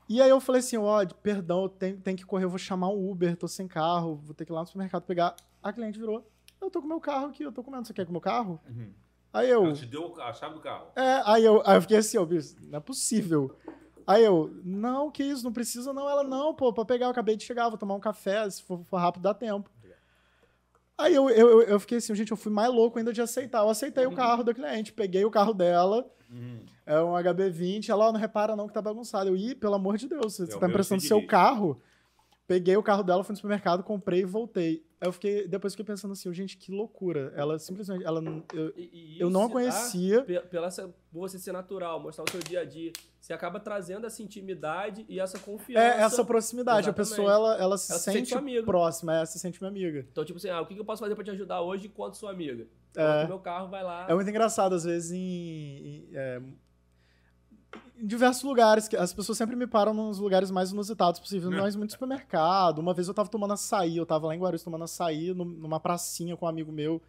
E 0.09 0.21
aí 0.21 0.29
eu 0.29 0.41
falei 0.41 0.59
assim, 0.59 0.75
ó, 0.75 1.01
oh, 1.01 1.15
perdão, 1.15 1.69
tem, 1.69 1.95
tem 1.95 2.15
que 2.15 2.25
correr, 2.25 2.43
eu 2.43 2.49
vou 2.49 2.57
chamar 2.57 2.89
um 2.89 3.09
Uber, 3.09 3.37
tô 3.37 3.47
sem 3.47 3.67
carro, 3.67 4.15
vou 4.25 4.33
ter 4.33 4.43
que 4.43 4.51
ir 4.51 4.55
lá 4.55 4.61
no 4.61 4.67
supermercado 4.67 5.03
pegar. 5.03 5.35
A 5.61 5.71
cliente 5.71 5.99
virou, 5.99 6.27
eu 6.59 6.69
tô 6.69 6.81
com 6.81 6.87
meu 6.87 6.99
carro 6.99 7.27
aqui, 7.27 7.43
eu 7.43 7.51
tô 7.51 7.63
comendo, 7.63 7.85
você 7.85 7.93
quer 7.93 8.05
com 8.05 8.11
meu 8.11 8.19
carro? 8.19 8.59
Uhum. 8.67 8.91
Aí 9.33 9.49
eu. 9.49 9.65
Ela 9.65 9.73
te 9.73 9.85
deu 9.85 10.19
a 10.21 10.33
chave 10.33 10.55
do 10.55 10.61
carro. 10.61 10.87
É, 10.95 11.21
aí 11.25 11.45
eu, 11.45 11.61
aí 11.65 11.77
eu 11.77 11.81
fiquei 11.81 11.97
assim, 11.97 12.17
ó, 12.17 12.25
bicho, 12.25 12.55
não 12.61 12.77
é 12.77 12.81
possível. 12.81 13.55
Aí 14.05 14.23
eu, 14.23 14.51
não, 14.63 15.11
que 15.11 15.23
isso, 15.23 15.43
não 15.43 15.53
precisa 15.53 15.93
não. 15.93 16.09
Ela, 16.09 16.23
não, 16.23 16.53
pô, 16.53 16.73
pra 16.73 16.83
pegar, 16.83 17.05
eu 17.05 17.11
acabei 17.11 17.35
de 17.35 17.43
chegar, 17.43 17.69
vou 17.69 17.77
tomar 17.77 17.95
um 17.95 17.99
café, 17.99 18.49
se 18.49 18.63
for, 18.63 18.83
for 18.85 18.97
rápido 18.97 19.23
dá 19.23 19.33
tempo. 19.33 19.69
Aí 20.97 21.15
eu, 21.15 21.29
eu, 21.29 21.61
eu 21.61 21.79
fiquei 21.79 21.99
assim, 21.99 22.13
gente, 22.13 22.31
eu 22.31 22.37
fui 22.37 22.51
mais 22.51 22.73
louco 22.73 22.97
ainda 22.97 23.13
de 23.13 23.21
aceitar. 23.21 23.59
Eu 23.59 23.69
aceitei 23.69 24.05
uhum. 24.05 24.11
o 24.13 24.15
carro 24.15 24.43
da 24.43 24.53
cliente, 24.53 24.91
peguei 24.91 25.23
o 25.23 25.31
carro 25.31 25.53
dela, 25.53 26.05
uhum. 26.29 26.65
é 26.85 26.99
um 27.01 27.13
HB20, 27.13 27.87
ela, 27.87 28.11
não 28.11 28.19
repara 28.19 28.55
não 28.55 28.67
que 28.67 28.73
tá 28.73 28.81
bagunçado. 28.81 29.29
Eu, 29.29 29.37
ih, 29.37 29.55
pelo 29.55 29.75
amor 29.75 29.97
de 29.97 30.09
Deus, 30.09 30.35
você, 30.35 30.43
é 30.43 30.57
tá 30.57 30.67
emprestando 30.67 31.01
seu 31.01 31.25
carro, 31.25 31.81
Peguei 32.49 32.75
o 32.75 32.81
carro 32.81 33.03
dela, 33.03 33.23
fui 33.23 33.33
no 33.33 33.37
supermercado, 33.37 33.83
comprei 33.83 34.21
e 34.21 34.25
voltei. 34.25 34.83
Eu 35.01 35.13
fiquei, 35.13 35.47
depois 35.47 35.73
fiquei 35.73 35.85
pensando 35.85 36.11
assim, 36.11 36.31
gente, 36.33 36.57
que 36.57 36.71
loucura. 36.71 37.31
Ela 37.35 37.57
simplesmente, 37.57 38.03
ela, 38.03 38.21
eu, 38.53 38.73
e, 38.75 39.15
e 39.15 39.19
eu 39.19 39.29
não 39.29 39.43
a 39.43 39.49
conhecia. 39.49 40.23
Pela 40.23 40.69
você 41.09 41.39
ser 41.39 41.53
natural, 41.53 42.01
mostrar 42.01 42.25
o 42.25 42.29
seu 42.29 42.41
dia 42.41 42.61
a 42.61 42.65
dia, 42.65 42.91
você 43.19 43.31
acaba 43.31 43.61
trazendo 43.61 44.05
essa 44.05 44.21
intimidade 44.21 45.05
e 45.07 45.17
essa 45.17 45.39
confiança. 45.39 45.85
É, 45.85 46.01
essa 46.01 46.25
proximidade. 46.25 46.89
Exatamente. 46.89 47.11
A 47.11 47.15
pessoa, 47.15 47.31
ela, 47.31 47.55
ela 47.57 47.77
se 47.77 47.91
ela 47.91 47.99
sente, 47.99 48.29
se 48.29 48.63
próxima, 48.63 49.15
ela 49.15 49.25
se 49.25 49.39
sente 49.39 49.61
minha 49.61 49.69
amiga. 49.69 50.05
Então, 50.11 50.25
tipo 50.25 50.37
assim, 50.37 50.49
ah, 50.49 50.59
o 50.61 50.65
que 50.65 50.77
eu 50.77 50.85
posso 50.85 51.01
fazer 51.01 51.15
pra 51.15 51.23
te 51.23 51.31
ajudar 51.31 51.61
hoje 51.61 51.87
enquanto 51.87 52.15
sua 52.15 52.31
amiga? 52.31 52.67
É. 52.95 53.27
meu 53.27 53.39
carro 53.39 53.69
vai 53.69 53.83
lá. 53.83 54.05
É 54.09 54.13
muito 54.13 54.29
engraçado, 54.29 54.75
às 54.75 54.83
vezes, 54.83 55.11
em, 55.11 55.17
em 55.19 56.09
é, 56.13 56.41
em 57.97 58.07
diversos 58.07 58.43
lugares, 58.43 58.87
que 58.87 58.95
as 58.95 59.13
pessoas 59.13 59.37
sempre 59.37 59.55
me 59.55 59.67
param 59.67 59.93
nos 59.93 60.19
lugares 60.19 60.49
mais 60.49 60.71
inusitados 60.71 61.19
possível, 61.19 61.51
mas 61.51 61.75
muito 61.75 61.91
supermercado. 61.91 62.79
Uma 62.79 62.93
vez 62.93 63.07
eu 63.07 63.13
tava 63.13 63.29
tomando 63.29 63.53
açaí, 63.53 63.97
eu 63.97 64.05
tava 64.05 64.27
lá 64.27 64.35
em 64.35 64.39
Guarulhos 64.39 64.63
tomando 64.63 64.85
açaí, 64.85 65.33
numa 65.33 65.79
pracinha 65.79 66.37
com 66.37 66.45
um 66.45 66.49
amigo 66.49 66.71
meu, 66.71 67.01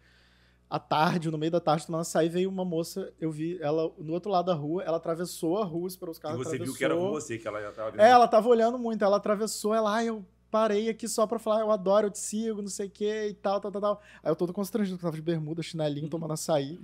à 0.69 0.79
tarde, 0.79 1.31
no 1.31 1.37
meio 1.37 1.51
da 1.51 1.59
tarde, 1.59 1.85
tomando 1.85 2.01
açaí, 2.01 2.27
veio 2.27 2.49
uma 2.49 2.65
moça, 2.65 3.11
eu 3.19 3.31
vi 3.31 3.57
ela 3.61 3.91
no 3.97 4.13
outro 4.13 4.29
lado 4.29 4.45
da 4.45 4.53
rua, 4.53 4.83
ela 4.83 4.97
atravessou 4.97 5.57
a 5.57 5.65
rua, 5.65 5.87
esperou 5.87 6.11
os 6.11 6.19
carros, 6.19 6.41
E 6.41 6.43
você 6.43 6.57
viu 6.57 6.73
que 6.73 6.83
era 6.83 6.95
você, 6.95 7.37
que 7.37 7.47
ela 7.47 7.61
já 7.61 7.71
tava 7.71 7.91
vendo. 7.91 8.01
É, 8.01 8.09
ela 8.09 8.27
tava 8.27 8.47
olhando 8.49 8.77
muito, 8.77 9.03
ela 9.03 9.17
atravessou, 9.17 9.73
ela, 9.73 9.95
ah, 9.95 10.03
eu 10.03 10.25
parei 10.49 10.89
aqui 10.89 11.07
só 11.07 11.25
pra 11.25 11.39
falar, 11.39 11.61
eu 11.61 11.71
adoro, 11.71 12.07
eu 12.07 12.11
te 12.11 12.19
sigo, 12.19 12.61
não 12.61 12.67
sei 12.67 12.87
o 12.87 12.89
que 12.89 13.27
e 13.27 13.33
tal, 13.33 13.61
tal, 13.61 13.71
tal, 13.71 13.81
tal. 13.81 14.01
Aí 14.21 14.29
eu 14.29 14.35
todo 14.35 14.51
constrangido, 14.51 14.97
eu 14.97 15.01
tava 15.01 15.15
de 15.15 15.21
bermuda, 15.21 15.63
chinelinho, 15.63 16.09
tomando 16.09 16.33
açaí. 16.33 16.77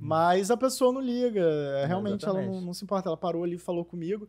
Mas 0.00 0.50
a 0.50 0.56
pessoa 0.56 0.92
não 0.92 1.00
liga, 1.00 1.40
é, 1.40 1.86
realmente 1.86 2.24
ela 2.26 2.42
não, 2.42 2.60
não, 2.60 2.74
se 2.74 2.84
importa, 2.84 3.08
ela 3.08 3.16
parou 3.16 3.44
ali 3.44 3.54
e 3.54 3.58
falou 3.58 3.84
comigo. 3.84 4.28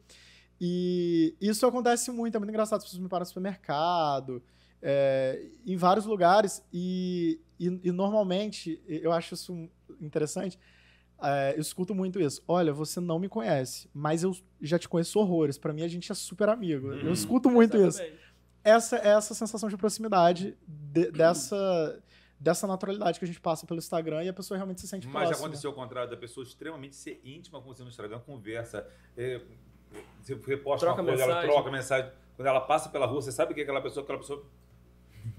E 0.60 1.36
isso 1.42 1.66
acontece 1.66 2.12
muito, 2.12 2.36
é 2.36 2.40
muito 2.40 2.50
engraçado, 2.50 2.78
as 2.78 2.86
pessoas 2.86 3.02
me 3.02 3.10
param 3.10 3.24
no 3.24 3.28
supermercado, 3.28 4.42
é, 4.82 5.48
em 5.66 5.76
vários 5.76 6.06
lugares, 6.06 6.64
e, 6.72 7.42
e, 7.60 7.80
e, 7.84 7.92
normalmente, 7.92 8.82
eu 8.88 9.12
acho 9.12 9.34
isso 9.34 9.70
interessante, 10.00 10.58
é, 11.22 11.56
eu 11.56 11.62
escuto 11.62 11.94
muito 11.94 12.20
isso. 12.20 12.42
Olha, 12.48 12.72
você 12.72 13.00
não 13.00 13.20
me 13.20 13.28
conhece, 13.28 13.90
mas 13.94 14.24
eu 14.24 14.36
já 14.62 14.78
te 14.78 14.88
conheço 14.88 15.20
horrores, 15.20 15.58
para 15.58 15.74
mim 15.74 15.82
a 15.82 15.88
gente 15.88 16.12
é 16.12 16.16
super 16.16 16.48
amigo. 16.48 16.94
eu 16.94 17.08
uhum. 17.08 17.14
escuto 17.14 17.50
muito 17.50 17.76
Exatamente. 17.76 18.16
isso. 18.16 18.26
Essa, 18.64 18.96
essa 18.98 19.34
sensação 19.34 19.70
de 19.70 19.78
proximidade 19.78 20.58
de, 20.68 21.12
dessa 21.12 22.02
dessa 22.40 22.68
naturalidade 22.68 23.18
que 23.20 23.26
a 23.26 23.28
gente 23.28 23.40
passa 23.40 23.66
pelo 23.66 23.80
Instagram 23.80 24.24
e 24.24 24.30
a 24.30 24.34
pessoa 24.34 24.58
realmente 24.58 24.82
se 24.82 24.88
sente 24.88 25.08
Mas 25.08 25.14
próxima. 25.14 25.34
já 25.34 25.40
aconteceu 25.40 25.72
o 25.72 25.74
contrário, 25.74 26.10
da 26.10 26.18
pessoa 26.18 26.44
extremamente 26.44 26.96
ser 26.96 27.22
íntima 27.24 27.62
com 27.62 27.74
você 27.74 27.84
no 27.84 27.90
Instagram, 27.90 28.20
conversa, 28.20 28.88
é, 29.18 29.42
você 30.22 30.36
reposta 30.46 30.86
troca 30.86 31.02
uma 31.02 31.10
coisa, 31.10 31.26
mensagem. 31.26 31.50
ela 31.50 31.54
troca 31.54 31.72
mensagem. 31.72 32.12
Quando 32.36 32.48
ela 32.48 32.62
passa 32.62 32.90
pela 32.90 33.06
rua, 33.06 33.22
você 33.22 33.32
sabe 33.32 33.54
que 33.54 33.62
aquela 33.62 33.82
pessoa, 33.82 34.04
aquela 34.04 34.20
pessoa 34.20 34.46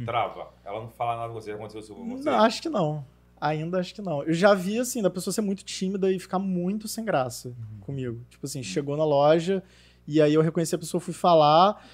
trava. 0.05 0.53
Ela 0.65 0.81
não 0.81 0.89
fala 0.89 1.17
nada 1.17 1.29
com 1.29 1.35
você. 1.35 1.53
Aconteceu 1.53 1.81
isso 1.81 1.95
com 1.95 2.09
você? 2.09 2.25
Não, 2.25 2.41
acho 2.41 2.63
que 2.63 2.69
não. 2.69 3.05
Ainda 3.39 3.79
acho 3.79 3.95
que 3.95 4.01
não. 4.01 4.23
Eu 4.23 4.33
já 4.33 4.55
vi, 4.55 4.79
assim, 4.79 5.03
da 5.03 5.11
pessoa 5.11 5.33
ser 5.33 5.43
muito 5.43 5.63
tímida 5.63 6.11
e 6.11 6.19
ficar 6.19 6.39
muito 6.39 6.89
sem 6.89 7.05
graça 7.05 7.49
uhum. 7.49 7.81
comigo. 7.81 8.25
Tipo 8.31 8.47
assim, 8.47 8.63
chegou 8.63 8.97
na 8.97 9.05
loja 9.05 9.63
e 10.07 10.23
aí 10.23 10.33
eu 10.33 10.41
reconheci 10.41 10.75
a 10.75 10.79
pessoa, 10.79 11.01
fui 11.01 11.13
falar 11.13 11.85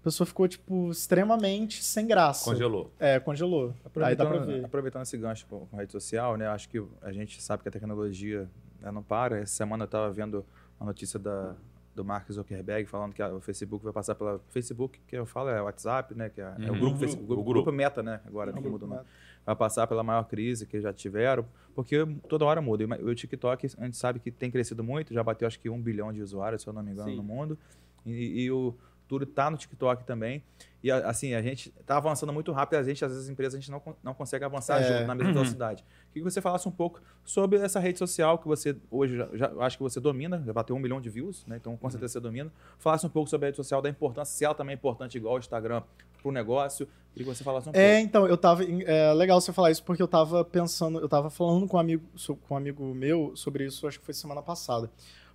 a 0.00 0.04
pessoa 0.04 0.26
ficou, 0.26 0.46
tipo, 0.46 0.90
extremamente 0.90 1.82
sem 1.82 2.06
graça. 2.06 2.44
Congelou. 2.44 2.90
É, 2.98 3.18
congelou. 3.18 3.74
Aproveitando, 3.84 4.64
aproveitando 4.64 5.02
esse 5.02 5.18
gancho 5.18 5.46
com, 5.46 5.66
com 5.66 5.76
rede 5.76 5.90
social, 5.90 6.36
né? 6.36 6.46
Acho 6.46 6.68
que 6.68 6.82
a 7.02 7.12
gente 7.12 7.42
sabe 7.42 7.62
que 7.62 7.68
a 7.68 7.72
tecnologia 7.72 8.48
né, 8.80 8.90
não 8.92 9.02
para. 9.02 9.38
Essa 9.38 9.54
semana 9.54 9.84
eu 9.84 9.86
estava 9.86 10.10
vendo 10.10 10.44
uma 10.78 10.86
notícia 10.86 11.18
da, 11.18 11.54
do 11.96 12.04
Mark 12.04 12.30
Zuckerberg 12.30 12.88
falando 12.88 13.12
que 13.12 13.20
a, 13.20 13.34
o 13.34 13.40
Facebook 13.40 13.82
vai 13.82 13.92
passar 13.92 14.14
pela 14.14 14.40
Facebook, 14.50 15.00
que 15.06 15.16
eu 15.16 15.26
falo 15.26 15.48
é 15.48 15.60
o 15.60 15.64
WhatsApp, 15.64 16.14
né? 16.14 16.28
Que 16.28 16.40
é, 16.40 16.46
uhum. 16.46 16.54
é 16.58 16.70
o 16.70 16.72
uhum. 16.72 16.80
grupo, 16.80 16.98
Facebook, 16.98 17.24
o 17.24 17.34
grupo, 17.34 17.52
grupo 17.52 17.72
Meta, 17.72 18.02
né? 18.02 18.20
Agora 18.24 18.52
que 18.52 18.60
mudou, 18.60 18.88
né? 18.88 19.00
Vai 19.44 19.56
passar 19.56 19.86
pela 19.88 20.04
maior 20.04 20.24
crise 20.24 20.64
que 20.64 20.80
já 20.80 20.92
tiveram, 20.92 21.44
porque 21.74 22.06
toda 22.28 22.44
hora 22.44 22.60
muda. 22.62 22.84
E 22.84 23.02
o 23.02 23.14
TikTok, 23.14 23.66
a 23.78 23.84
gente 23.84 23.96
sabe 23.96 24.20
que 24.20 24.30
tem 24.30 24.50
crescido 24.50 24.84
muito, 24.84 25.12
já 25.12 25.24
bateu 25.24 25.48
acho 25.48 25.58
que 25.58 25.68
um 25.68 25.80
bilhão 25.80 26.12
de 26.12 26.22
usuários, 26.22 26.62
se 26.62 26.68
eu 26.68 26.72
não 26.72 26.82
me 26.82 26.92
engano, 26.92 27.10
Sim. 27.10 27.16
no 27.16 27.22
mundo. 27.22 27.58
E, 28.06 28.44
e 28.44 28.50
o 28.50 28.74
futuro 29.08 29.24
está 29.24 29.50
no 29.50 29.56
TikTok 29.56 30.04
também. 30.04 30.44
E 30.84 30.92
assim, 30.92 31.34
a 31.34 31.42
gente 31.42 31.74
está 31.80 31.96
avançando 31.96 32.32
muito 32.32 32.52
rápido, 32.52 32.78
a 32.78 32.82
gente, 32.84 33.04
às 33.04 33.10
vezes, 33.10 33.24
as 33.24 33.30
empresas, 33.30 33.54
a 33.54 33.60
gente 33.60 33.70
não, 33.70 33.82
não 34.02 34.14
consegue 34.14 34.44
avançar 34.44 34.80
é. 34.80 34.84
junto 34.84 35.06
na 35.06 35.14
mesma 35.14 35.32
velocidade. 35.32 35.82
Queria 36.12 36.24
que 36.24 36.30
você 36.30 36.40
falasse 36.40 36.68
um 36.68 36.70
pouco 36.70 37.00
sobre 37.24 37.58
essa 37.58 37.80
rede 37.80 37.98
social 37.98 38.38
que 38.38 38.46
você 38.46 38.76
hoje 38.90 39.16
já, 39.16 39.28
já 39.32 39.52
acho 39.60 39.76
que 39.76 39.82
você 39.82 39.98
domina, 39.98 40.40
já 40.46 40.52
bateu 40.52 40.76
um 40.76 40.78
milhão 40.78 41.00
de 41.00 41.10
views, 41.10 41.44
né? 41.46 41.56
Então 41.56 41.76
com 41.76 41.90
certeza 41.90 42.12
você 42.12 42.20
domina. 42.20 42.52
Falasse 42.78 43.04
um 43.04 43.08
pouco 43.08 43.28
sobre 43.28 43.46
a 43.46 43.48
rede 43.48 43.56
social, 43.56 43.82
da 43.82 43.88
importância, 43.88 44.36
se 44.36 44.44
ela 44.44 44.54
também 44.54 44.74
é 44.74 44.76
importante 44.76 45.16
igual 45.16 45.34
o 45.34 45.38
Instagram 45.38 45.82
para 46.20 46.28
o 46.28 46.30
negócio. 46.30 46.86
Queria 47.12 47.26
que 47.26 47.36
você 47.36 47.42
falasse 47.42 47.68
um 47.68 47.72
pouco. 47.72 47.84
É, 47.84 48.00
então, 48.00 48.26
eu 48.26 48.36
tava. 48.36 48.62
É 48.62 49.12
legal 49.14 49.40
você 49.40 49.52
falar 49.52 49.72
isso, 49.72 49.82
porque 49.82 50.02
eu 50.02 50.08
tava 50.08 50.44
pensando, 50.44 51.00
eu 51.00 51.08
tava 51.08 51.28
falando 51.28 51.66
com 51.66 51.76
um 51.76 51.80
amigo, 51.80 52.04
com 52.46 52.54
um 52.54 52.56
amigo 52.56 52.94
meu 52.94 53.32
sobre 53.34 53.64
isso, 53.64 53.86
acho 53.88 53.98
que 53.98 54.04
foi 54.04 54.14
semana 54.14 54.42
passada. 54.42 54.88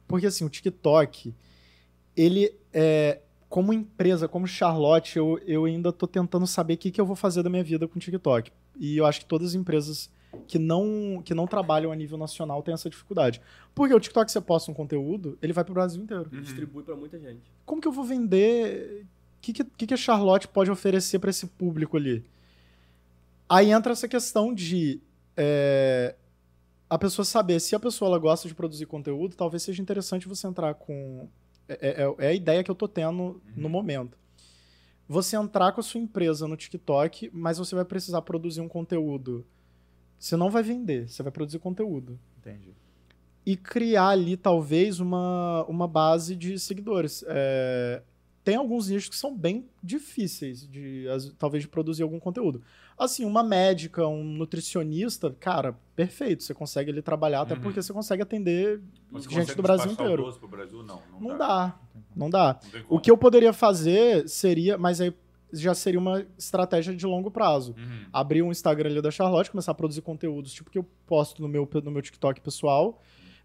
Porque 0.08 0.26
assim, 0.26 0.46
o 0.46 0.50
TikTok, 0.50 1.34
ele 2.16 2.56
é 2.72 3.20
como 3.54 3.72
empresa, 3.72 4.28
como 4.28 4.48
Charlotte, 4.48 5.16
eu, 5.16 5.40
eu 5.46 5.66
ainda 5.66 5.90
estou 5.90 6.10
tentando 6.10 6.48
saber 6.48 6.74
o 6.74 6.78
que, 6.78 6.90
que 6.90 7.00
eu 7.00 7.06
vou 7.06 7.16
fazer 7.16 7.44
da 7.44 7.52
minha 7.52 7.64
vida 7.64 7.88
com 7.88 8.00
o 8.00 8.02
TikTok. 8.02 8.52
E 8.80 8.98
eu 8.98 9.06
acho 9.06 9.20
que 9.20 9.28
todas 9.28 9.50
as 9.50 9.54
empresas 9.54 10.10
que 10.48 10.58
não, 10.58 11.22
que 11.24 11.36
não 11.36 11.46
trabalham 11.46 11.92
a 11.92 11.96
nível 11.96 12.18
nacional 12.18 12.64
têm 12.64 12.74
essa 12.74 12.90
dificuldade. 12.90 13.40
Porque 13.76 13.94
o 13.94 14.00
TikTok, 14.00 14.32
você 14.32 14.42
posta 14.42 14.72
um 14.72 14.74
conteúdo, 14.74 15.38
ele 15.40 15.54
vai 15.54 15.64
para 15.64 15.70
o 15.70 15.76
Brasil 15.76 16.02
inteiro. 16.02 16.28
Uhum. 16.34 16.42
Distribui 16.42 16.82
para 16.82 16.96
muita 16.96 17.20
gente. 17.20 17.44
Como 17.64 17.80
que 17.80 17.88
eu 17.88 17.92
vou 17.92 18.04
vender? 18.04 19.06
O 19.38 19.42
que, 19.42 19.54
que, 19.54 19.86
que 19.86 19.94
a 19.94 19.98
Charlotte 19.98 20.48
pode 20.48 20.72
oferecer 20.72 21.20
para 21.20 21.30
esse 21.30 21.46
público 21.46 21.96
ali? 21.96 22.26
Aí 23.48 23.70
entra 23.70 23.92
essa 23.92 24.08
questão 24.08 24.52
de 24.52 25.00
é, 25.38 26.16
a 26.90 26.98
pessoa 26.98 27.24
saber 27.24 27.60
se 27.60 27.76
a 27.76 27.80
pessoa 27.80 28.10
ela 28.10 28.18
gosta 28.18 28.48
de 28.48 28.56
produzir 28.56 28.88
conteúdo, 28.88 29.36
talvez 29.36 29.62
seja 29.62 29.80
interessante 29.80 30.28
você 30.28 30.48
entrar 30.48 30.74
com 30.74 31.30
é, 31.68 31.74
é, 31.74 32.04
é, 32.04 32.16
é, 32.20 32.28
a 32.28 32.34
ideia 32.34 32.64
que 32.64 32.72
eu 32.72 32.76
tô 32.76 32.88
tendo 32.88 33.22
uhum. 33.22 33.42
no 33.56 33.70
momento. 33.70 34.18
Você 35.08 35.36
entrar 35.36 35.72
com 35.74 35.82
a 35.82 35.84
sua 35.84 36.00
empresa 36.00 36.48
no 36.48 36.56
TikTok, 36.56 37.30
mas 37.34 37.58
você 37.58 37.76
vai 37.76 37.86
precisar 37.86 38.22
produzir 38.22 38.62
um 38.62 38.68
conteúdo. 38.68 39.46
Você 40.18 40.38
não 40.38 40.50
vai 40.50 40.64
vender, 40.64 41.10
você 41.10 41.22
vai 41.22 41.32
produzir 41.32 41.60
conteúdo. 41.60 42.20
Entendi. 42.38 42.74
E 43.46 43.58
criar 43.58 44.10
ali, 44.10 44.38
talvez, 44.38 45.00
uma, 45.00 45.66
uma 45.66 45.88
base 45.88 46.36
de 46.36 46.58
seguidores. 46.58 47.24
É, 47.28 48.02
tem 48.44 48.56
alguns 48.56 48.90
nichos 48.90 49.10
que 49.10 49.16
são 49.16 49.36
bem 49.36 49.70
difíceis 49.82 50.68
de 50.68 51.06
talvez 51.38 51.64
de 51.64 51.70
produzir 51.70 52.04
algum 52.04 52.20
conteúdo. 52.20 52.62
Assim, 52.98 53.26
uma 53.26 53.44
médica, 53.44 54.08
um 54.08 54.24
nutricionista, 54.24 55.36
cara, 55.40 55.76
perfeito, 55.96 56.44
você 56.44 56.54
consegue 56.54 56.92
ali 56.92 57.02
trabalhar 57.02 57.42
até 57.42 57.56
uhum. 57.56 57.62
porque 57.62 57.82
você 57.82 57.92
consegue 57.92 58.22
atender 58.22 58.82
Mas 59.12 59.24
gente 59.24 59.56
do 59.56 59.62
Brasil 59.62 59.92
inteiro. 59.92 60.32
Pro 60.40 60.48
Brasil? 60.48 60.84
Não, 60.84 61.02
não, 61.12 61.20
não 61.20 61.38
dá. 61.38 61.80
Não 62.16 62.30
dá. 62.30 62.60
Não 62.74 62.86
o 62.90 63.00
que 63.00 63.10
eu 63.10 63.18
poderia 63.18 63.54
fazer 63.54 64.28
seria, 64.30 64.78
mas 64.78 65.02
aí 65.02 65.14
já 65.52 65.74
seria 65.76 66.00
uma 66.00 66.26
estratégia 66.38 66.96
de 66.96 67.06
longo 67.06 67.30
prazo. 67.30 67.76
Uhum. 67.78 68.06
Abrir 68.12 68.42
um 68.42 68.52
Instagram 68.52 68.90
ali 68.90 69.02
da 69.02 69.12
Charlotte, 69.12 69.52
começar 69.52 69.72
a 69.72 69.76
produzir 69.76 70.02
conteúdos, 70.02 70.52
tipo 70.52 70.70
que 70.70 70.78
eu 70.78 70.86
posto 71.06 71.42
no 71.42 71.48
meu, 71.48 71.70
no 71.84 71.92
meu 71.92 72.02
TikTok 72.02 72.42
pessoal, 72.42 73.00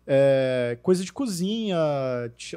é, 0.07 0.79
coisa 0.83 1.05
de 1.05 1.13
cozinha, 1.13 1.77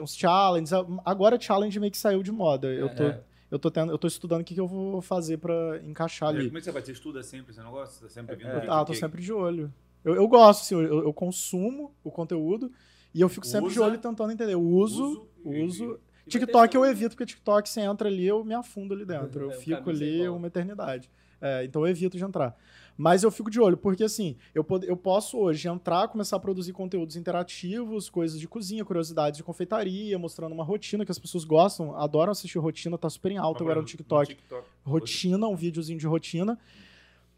uns 0.02 0.16
challenges. 0.16 0.72
Agora 1.04 1.39
challenge 1.39 1.78
meio 1.80 1.92
que 1.92 1.98
saiu 1.98 2.24
de 2.24 2.32
moda. 2.32 2.68
Eu 2.68 2.96
tô, 2.96 3.04
é. 3.04 3.22
Eu 3.52 3.60
tô, 3.60 3.70
tendo, 3.70 3.91
eu 3.91 3.97
tô 3.97 4.08
estudando 4.08 4.41
o 4.41 4.43
que, 4.45 4.54
que 4.54 4.60
eu 4.60 4.68
vou 4.68 5.02
fazer 5.02 5.38
para 5.38 5.82
encaixar 5.84 6.30
ali. 6.30 6.45
Como 6.45 6.58
é 6.58 6.62
que 6.62 6.66
você 6.66 6.72
vai? 6.72 6.82
Você 6.82 6.93
estuda 6.93 7.22
sempre? 7.22 7.54
Você 7.54 7.62
não 7.62 7.72
gosta? 7.72 7.95
Você 7.95 8.04
tá 8.06 8.10
sempre 8.10 8.36
vindo? 8.38 8.47
É, 8.47 8.66
ah, 8.70 8.86
tô 8.86 8.93
sempre 8.93 9.22
de 9.22 9.34
olho. 9.34 9.72
Eu, 10.04 10.16
eu 10.16 10.28
gosto, 10.28 10.62
assim, 10.62 10.76
eu, 10.76 11.04
eu, 11.04 11.14
consumo 11.14 11.93
o 12.02 12.10
conteúdo 12.10 12.72
e 13.14 13.20
eu 13.20 13.28
fico 13.28 13.45
sempre 13.45 13.68
Usa, 13.68 13.74
de 13.74 13.80
olho 13.82 13.97
tentando 13.97 14.32
entender. 14.32 14.54
Eu 14.54 14.62
uso, 14.62 15.28
uso. 15.43 15.66
uso 15.66 15.99
TikTok 16.28 16.74
eu 16.74 16.86
evito, 16.86 17.10
porque 17.10 17.26
TikTok 17.26 17.70
você 17.70 17.82
entra 17.82 18.08
ali, 18.08 18.26
eu 18.26 18.43
me 18.43 18.54
afundo 18.54 18.93
ali 18.93 19.06
dentro. 19.06 19.41
Eu 19.45 19.52
é, 19.52 19.56
fico 19.56 19.89
ali 19.89 20.28
uma 20.30 20.47
eternidade. 20.47 21.12
É, 21.41 21.66
então 21.66 21.82
eu 21.82 21.88
evito 21.88 22.18
de 22.18 22.24
entrar. 22.24 22.56
Mas 22.98 23.24
eu 23.24 23.32
fico 23.32 23.50
de 23.50 23.60
olho, 23.60 23.78
porque 23.78 24.04
assim, 24.04 24.36
eu, 24.54 24.66
eu 24.84 24.96
posso 24.96 25.38
hoje 25.38 25.68
entrar, 25.68 26.08
começar 26.08 26.36
a 26.36 26.39
produzir 26.39 26.74
conteúdos 26.74 27.16
interativos, 27.16 28.10
coisas 28.10 28.39
de 28.39 28.48
cozinha, 28.48 28.86
curiosidades 28.86 29.38
de 29.38 29.44
confeitaria, 29.44 30.18
mostrando 30.20 30.52
uma 30.52 30.64
rotina 30.64 31.04
que 31.04 31.12
as 31.12 31.20
pessoas 31.20 31.44
gostam, 31.44 31.96
adoram 31.98 32.32
assistir 32.32 32.60
rotina, 32.60 32.98
tá 32.98 33.10
super 33.10 33.32
em 33.32 33.38
alta 33.38 33.64
agora 33.64 33.80
no 33.80 33.86
TikTok. 33.86 34.30
no 34.30 34.36
TikTok. 34.36 34.68
Rotina, 34.84 35.48
um 35.48 35.56
videozinho 35.56 35.98
de 35.98 36.06
rotina. 36.06 36.60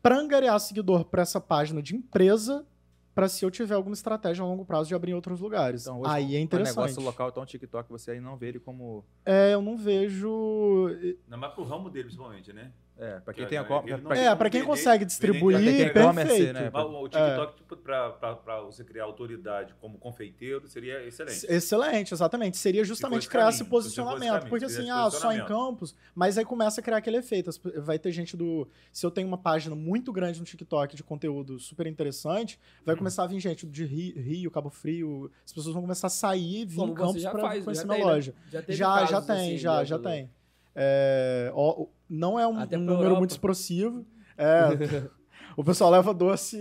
Pra 0.01 0.17
angariar 0.17 0.59
seguidor 0.59 1.05
para 1.05 1.21
essa 1.21 1.39
página 1.39 1.81
de 1.81 1.95
empresa, 1.95 2.65
para 3.15 3.29
se 3.29 3.45
eu 3.45 3.51
tiver 3.51 3.75
alguma 3.75 3.93
estratégia 3.93 4.43
a 4.43 4.45
longo 4.45 4.65
prazo 4.65 4.89
de 4.89 4.95
abrir 4.95 5.11
em 5.11 5.15
outros 5.15 5.39
lugares. 5.39 5.83
Então, 5.83 6.01
aí 6.05 6.35
é 6.35 6.39
interessante. 6.39 6.77
O 6.77 6.81
negócio 6.81 7.03
local, 7.03 7.29
então, 7.29 7.43
o 7.43 7.45
TikTok, 7.45 7.89
você 7.89 8.11
aí 8.11 8.19
não 8.19 8.35
vê 8.35 8.49
ele 8.49 8.59
como... 8.59 9.05
É, 9.25 9.53
eu 9.53 9.61
não 9.61 9.77
vejo... 9.77 10.89
Não, 11.27 11.37
mas 11.37 11.53
pro 11.53 11.63
ramo 11.63 11.89
dele, 11.89 12.05
principalmente, 12.05 12.51
né? 12.51 12.71
É, 12.95 13.19
para 13.19 13.33
quem 13.33 13.47
tem 13.47 13.57
a 13.57 13.63
pra, 13.63 13.83
É, 14.15 14.35
para 14.35 14.49
quem 14.51 14.63
consegue 14.63 15.03
distribuir, 15.03 15.57
vender, 15.57 15.93
perfeito. 15.93 16.53
Né? 16.53 16.71
O 16.73 17.09
TikTok, 17.09 17.53
é. 17.53 17.57
tipo, 17.57 17.75
para 17.75 18.61
você 18.61 18.83
criar 18.83 19.05
autoridade 19.05 19.73
como 19.81 19.97
confeiteiro, 19.97 20.67
seria 20.67 21.03
excelente. 21.05 21.45
Excelente, 21.49 22.13
exatamente. 22.13 22.57
Seria 22.57 22.83
justamente 22.83 23.27
criar 23.27 23.45
caminho, 23.45 23.55
esse 23.55 23.63
posicionamento. 23.65 24.47
Porque 24.47 24.65
assim, 24.65 24.89
ah, 24.91 25.09
só 25.09 25.33
em 25.33 25.43
campos, 25.45 25.95
mas 26.13 26.37
aí 26.37 26.45
começa 26.45 26.81
a 26.81 26.83
criar 26.83 26.97
aquele 26.97 27.17
efeito. 27.17 27.49
Vai 27.77 27.97
ter 27.97 28.11
gente 28.11 28.37
do. 28.37 28.67
Se 28.91 29.05
eu 29.05 29.09
tenho 29.09 29.27
uma 29.27 29.39
página 29.39 29.75
muito 29.75 30.13
grande 30.13 30.39
no 30.39 30.45
TikTok 30.45 30.95
de 30.95 31.03
conteúdo 31.03 31.59
super 31.59 31.87
interessante, 31.87 32.59
vai 32.85 32.93
hum. 32.93 32.99
começar 32.99 33.23
a 33.23 33.27
vir 33.27 33.39
gente 33.39 33.65
de 33.65 33.85
Rio, 33.85 34.21
Rio, 34.21 34.51
Cabo 34.51 34.69
Frio. 34.69 35.31
As 35.43 35.51
pessoas 35.51 35.73
vão 35.73 35.81
começar 35.81 36.07
a 36.07 36.11
sair 36.11 36.61
e 36.61 36.65
vir 36.65 36.81
em 36.81 36.93
campos 36.93 37.23
para 37.23 37.61
conhecer 37.61 37.87
minha 37.87 38.05
loja. 38.05 38.35
Já, 38.51 38.61
já, 38.67 39.05
já 39.05 39.21
tem, 39.21 39.35
assim, 39.35 39.57
já, 39.57 39.83
já 39.83 39.97
tem. 39.97 40.29
É, 40.75 41.51
ó, 41.53 41.85
não 42.13 42.39
é 42.39 42.47
um, 42.47 42.55
um 42.59 42.79
número 42.79 43.17
muito 43.17 43.31
expressivo. 43.31 44.05
É, 44.37 45.09
o 45.57 45.63
pessoal 45.63 45.89
leva 45.89 46.13
doce. 46.13 46.57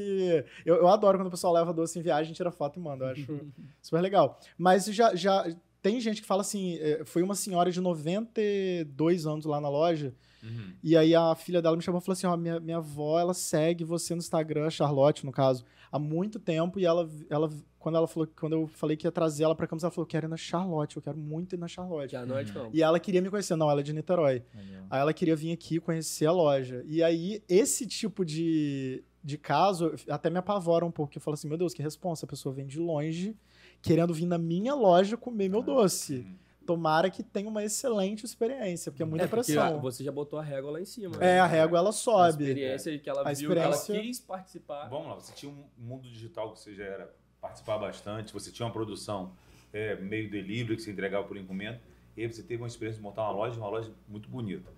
Eu, 0.64 0.76
eu 0.76 0.88
adoro 0.88 1.18
quando 1.18 1.26
o 1.26 1.30
pessoal 1.30 1.52
leva 1.52 1.72
doce 1.74 1.98
em 1.98 2.02
viagem, 2.02 2.32
tira 2.32 2.50
foto 2.50 2.78
e 2.78 2.82
manda. 2.82 3.04
Eu 3.04 3.10
acho 3.10 3.40
super 3.82 4.00
legal. 4.00 4.40
Mas 4.56 4.86
já, 4.86 5.14
já 5.14 5.46
tem 5.82 6.00
gente 6.00 6.22
que 6.22 6.26
fala 6.26 6.40
assim: 6.40 6.78
é, 6.78 7.04
foi 7.04 7.22
uma 7.22 7.34
senhora 7.34 7.70
de 7.70 7.80
92 7.80 9.26
anos 9.26 9.44
lá 9.44 9.60
na 9.60 9.68
loja. 9.68 10.14
Uhum. 10.42 10.74
E 10.82 10.96
aí 10.96 11.14
a 11.14 11.34
filha 11.34 11.62
dela 11.62 11.76
me 11.76 11.82
chamou 11.82 12.00
e 12.00 12.04
falou 12.04 12.14
assim: 12.14 12.26
ó, 12.26 12.36
minha, 12.36 12.58
minha 12.58 12.78
avó, 12.78 13.18
ela 13.18 13.34
segue 13.34 13.84
você 13.84 14.14
no 14.14 14.18
Instagram, 14.18 14.68
Charlotte, 14.70 15.24
no 15.24 15.32
caso, 15.32 15.64
há 15.90 15.98
muito 15.98 16.38
tempo, 16.38 16.80
e 16.80 16.84
ela, 16.84 17.08
ela 17.30 17.48
quando 17.78 17.96
ela 17.96 18.06
falou, 18.06 18.28
quando 18.38 18.52
eu 18.52 18.66
falei 18.68 18.96
que 18.96 19.06
ia 19.06 19.12
trazer 19.12 19.42
ela 19.44 19.54
para 19.54 19.66
Campos, 19.66 19.82
ela 19.82 19.90
falou: 19.90 20.06
"Quero 20.06 20.26
ir 20.26 20.28
na 20.28 20.36
Charlotte, 20.36 20.96
eu 20.96 21.02
quero 21.02 21.18
muito 21.18 21.54
ir 21.54 21.58
na 21.58 21.68
Charlotte". 21.68 22.14
É 22.14 22.18
Campos. 22.52 22.70
E 22.72 22.82
ela 22.82 22.98
queria 23.00 23.20
me 23.20 23.28
conhecer, 23.28 23.56
não, 23.56 23.70
ela 23.70 23.80
é 23.80 23.82
de 23.82 23.92
Niterói. 23.92 24.42
Aí 24.90 25.00
ela 25.00 25.12
queria 25.12 25.34
vir 25.36 25.52
aqui 25.52 25.80
conhecer 25.80 26.26
a 26.26 26.32
loja. 26.32 26.82
E 26.86 27.02
aí 27.02 27.42
esse 27.48 27.86
tipo 27.86 28.24
de, 28.24 29.02
de 29.22 29.36
caso 29.36 29.94
até 30.08 30.30
me 30.30 30.38
apavora 30.38 30.84
um 30.84 30.90
pouco, 30.90 31.16
eu 31.16 31.20
falo 31.20 31.34
assim: 31.34 31.48
"Meu 31.48 31.58
Deus, 31.58 31.74
que 31.74 31.82
responsa, 31.82 32.24
a 32.24 32.28
pessoa 32.28 32.54
vem 32.54 32.66
de 32.66 32.78
longe 32.78 33.36
querendo 33.80 34.14
vir 34.14 34.26
na 34.26 34.38
minha 34.38 34.74
loja 34.74 35.16
comer 35.16 35.48
meu 35.48 35.62
doce". 35.62 36.24
Tomara 36.66 37.10
que 37.10 37.22
tenha 37.22 37.48
uma 37.48 37.62
excelente 37.62 38.24
experiência, 38.24 38.90
porque 38.90 39.02
é 39.02 39.06
muita 39.06 39.24
é 39.24 39.28
porque 39.28 39.52
pressão. 39.52 39.80
Você 39.80 40.04
já 40.04 40.12
botou 40.12 40.38
a 40.38 40.42
régua 40.42 40.72
lá 40.72 40.80
em 40.80 40.84
cima. 40.84 41.16
É, 41.16 41.34
né? 41.34 41.40
a 41.40 41.46
régua 41.46 41.78
ela 41.78 41.92
sobe. 41.92 42.44
A 42.44 42.48
experiência 42.48 42.98
que 42.98 43.10
ela 43.10 43.20
a 43.20 43.32
viu, 43.32 43.50
experiência... 43.50 43.86
que 43.86 43.92
ela 43.92 44.02
quis 44.02 44.20
participar. 44.20 44.88
Vamos 44.88 45.08
lá, 45.08 45.14
você 45.14 45.32
tinha 45.34 45.50
um 45.50 45.64
mundo 45.76 46.08
digital 46.08 46.52
que 46.52 46.60
você 46.60 46.74
já 46.74 46.84
era 46.84 47.14
participar 47.40 47.78
bastante, 47.78 48.32
você 48.32 48.52
tinha 48.52 48.64
uma 48.64 48.72
produção 48.72 49.32
é, 49.72 49.96
meio 49.96 50.30
delivery 50.30 50.76
que 50.76 50.82
você 50.82 50.92
entregava 50.92 51.26
por 51.26 51.36
encomenda, 51.36 51.80
e 52.16 52.22
aí 52.22 52.32
você 52.32 52.42
teve 52.42 52.62
uma 52.62 52.68
experiência 52.68 52.98
de 52.98 53.02
montar 53.02 53.22
uma 53.22 53.32
loja, 53.32 53.58
uma 53.58 53.68
loja 53.68 53.90
muito 54.08 54.28
bonita. 54.28 54.70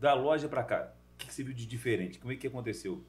Da 0.00 0.12
loja 0.14 0.48
para 0.48 0.64
cá, 0.64 0.92
o 1.14 1.18
que, 1.18 1.32
você 1.32 1.44
viu 1.44 1.54
de 1.54 1.66
diferente? 1.66 2.18
Como 2.18 2.32
é 2.32 2.36
que 2.36 2.46
aconteceu? 2.46 3.04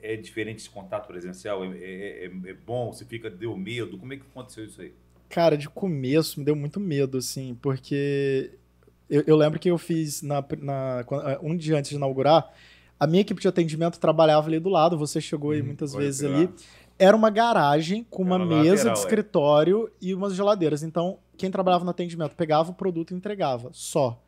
É 0.00 0.16
diferente 0.16 0.58
esse 0.58 0.70
contato 0.70 1.06
presencial? 1.06 1.64
É, 1.64 1.68
é, 1.78 2.24
é, 2.24 2.50
é 2.50 2.54
bom? 2.54 2.92
Você 2.92 3.04
fica, 3.04 3.30
deu 3.30 3.56
medo? 3.56 3.98
Como 3.98 4.12
é 4.12 4.16
que 4.16 4.22
aconteceu 4.22 4.64
isso 4.64 4.80
aí? 4.80 4.94
Cara, 5.30 5.56
de 5.56 5.68
começo 5.68 6.38
me 6.38 6.44
deu 6.44 6.54
muito 6.54 6.78
medo, 6.78 7.16
assim, 7.16 7.56
porque 7.62 8.50
eu, 9.08 9.24
eu 9.26 9.36
lembro 9.36 9.58
que 9.58 9.70
eu 9.70 9.78
fiz 9.78 10.20
na, 10.20 10.44
na, 10.58 11.04
um 11.42 11.56
dia 11.56 11.78
antes 11.78 11.90
de 11.90 11.96
inaugurar, 11.96 12.52
a 12.98 13.06
minha 13.06 13.22
equipe 13.22 13.40
de 13.40 13.48
atendimento 13.48 13.98
trabalhava 13.98 14.48
ali 14.48 14.60
do 14.60 14.68
lado, 14.68 14.98
você 14.98 15.22
chegou 15.22 15.52
aí 15.52 15.62
hum, 15.62 15.66
muitas 15.66 15.94
vezes 15.94 16.22
ali 16.22 16.50
era 17.00 17.16
uma 17.16 17.30
garagem 17.30 18.06
com 18.10 18.22
uma 18.22 18.38
mesa 18.38 18.54
lateral, 18.56 18.92
de 18.92 19.00
é. 19.00 19.02
escritório 19.02 19.86
é. 19.86 19.90
e 20.02 20.14
umas 20.14 20.34
geladeiras. 20.34 20.82
Então, 20.82 21.16
quem 21.34 21.50
trabalhava 21.50 21.82
no 21.82 21.90
atendimento 21.90 22.36
pegava 22.36 22.70
o 22.70 22.74
produto 22.74 23.12
e 23.12 23.16
entregava, 23.16 23.70
só. 23.72 24.20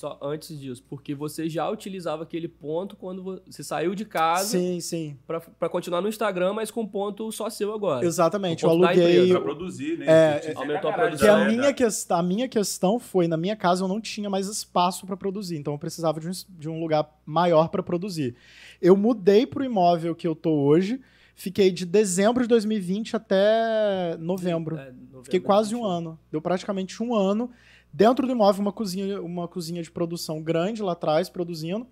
Só 0.00 0.18
antes 0.22 0.58
disso, 0.58 0.82
porque 0.88 1.14
você 1.14 1.46
já 1.46 1.68
utilizava 1.68 2.22
aquele 2.22 2.48
ponto 2.48 2.96
quando 2.96 3.42
você 3.46 3.62
saiu 3.62 3.94
de 3.94 4.06
casa. 4.06 4.48
Sim, 4.48 4.80
sim. 4.80 5.18
Para 5.26 5.68
continuar 5.68 6.00
no 6.00 6.08
Instagram, 6.08 6.54
mas 6.54 6.70
com 6.70 6.86
ponto 6.86 7.30
só 7.30 7.50
seu 7.50 7.74
agora. 7.74 8.02
Exatamente. 8.02 8.64
Eu 8.64 8.70
aluguei. 8.70 9.28
Para 9.28 9.42
produzir, 9.42 9.98
né? 9.98 10.06
É, 10.08 10.52
aumentou 10.56 10.88
a 10.88 10.94
produção. 10.94 11.42
a 11.42 11.44
minha, 11.44 11.74
que, 11.74 11.84
a 11.84 12.22
minha 12.22 12.48
questão 12.48 12.98
foi: 12.98 13.28
na 13.28 13.36
minha 13.36 13.54
casa 13.54 13.84
eu 13.84 13.88
não 13.88 14.00
tinha 14.00 14.30
mais 14.30 14.48
espaço 14.48 15.04
para 15.04 15.18
produzir, 15.18 15.58
então 15.58 15.74
eu 15.74 15.78
precisava 15.78 16.18
de 16.18 16.28
um, 16.28 16.32
de 16.48 16.66
um 16.70 16.80
lugar 16.80 17.06
maior 17.26 17.68
para 17.68 17.82
produzir. 17.82 18.34
Eu 18.80 18.96
mudei 18.96 19.46
para 19.46 19.60
o 19.60 19.66
imóvel 19.66 20.14
que 20.14 20.26
eu 20.26 20.34
tô 20.34 20.50
hoje 20.50 20.98
Fiquei 21.40 21.70
de 21.70 21.86
dezembro 21.86 22.42
de 22.42 22.48
2020 22.48 23.16
até 23.16 24.16
novembro. 24.18 24.76
É, 24.76 24.92
novembro 24.92 25.24
Fiquei 25.24 25.40
quase 25.40 25.74
um 25.74 25.84
ano. 25.84 26.18
Deu 26.30 26.40
praticamente 26.40 27.02
um 27.02 27.14
ano 27.14 27.50
Dentro 27.92 28.26
do 28.26 28.32
imóvel, 28.32 28.62
uma 28.62 28.72
cozinha, 28.72 29.20
uma 29.20 29.48
cozinha 29.48 29.82
de 29.82 29.90
produção 29.90 30.40
grande 30.40 30.82
lá 30.82 30.92
atrás, 30.92 31.28
produzindo. 31.28 31.86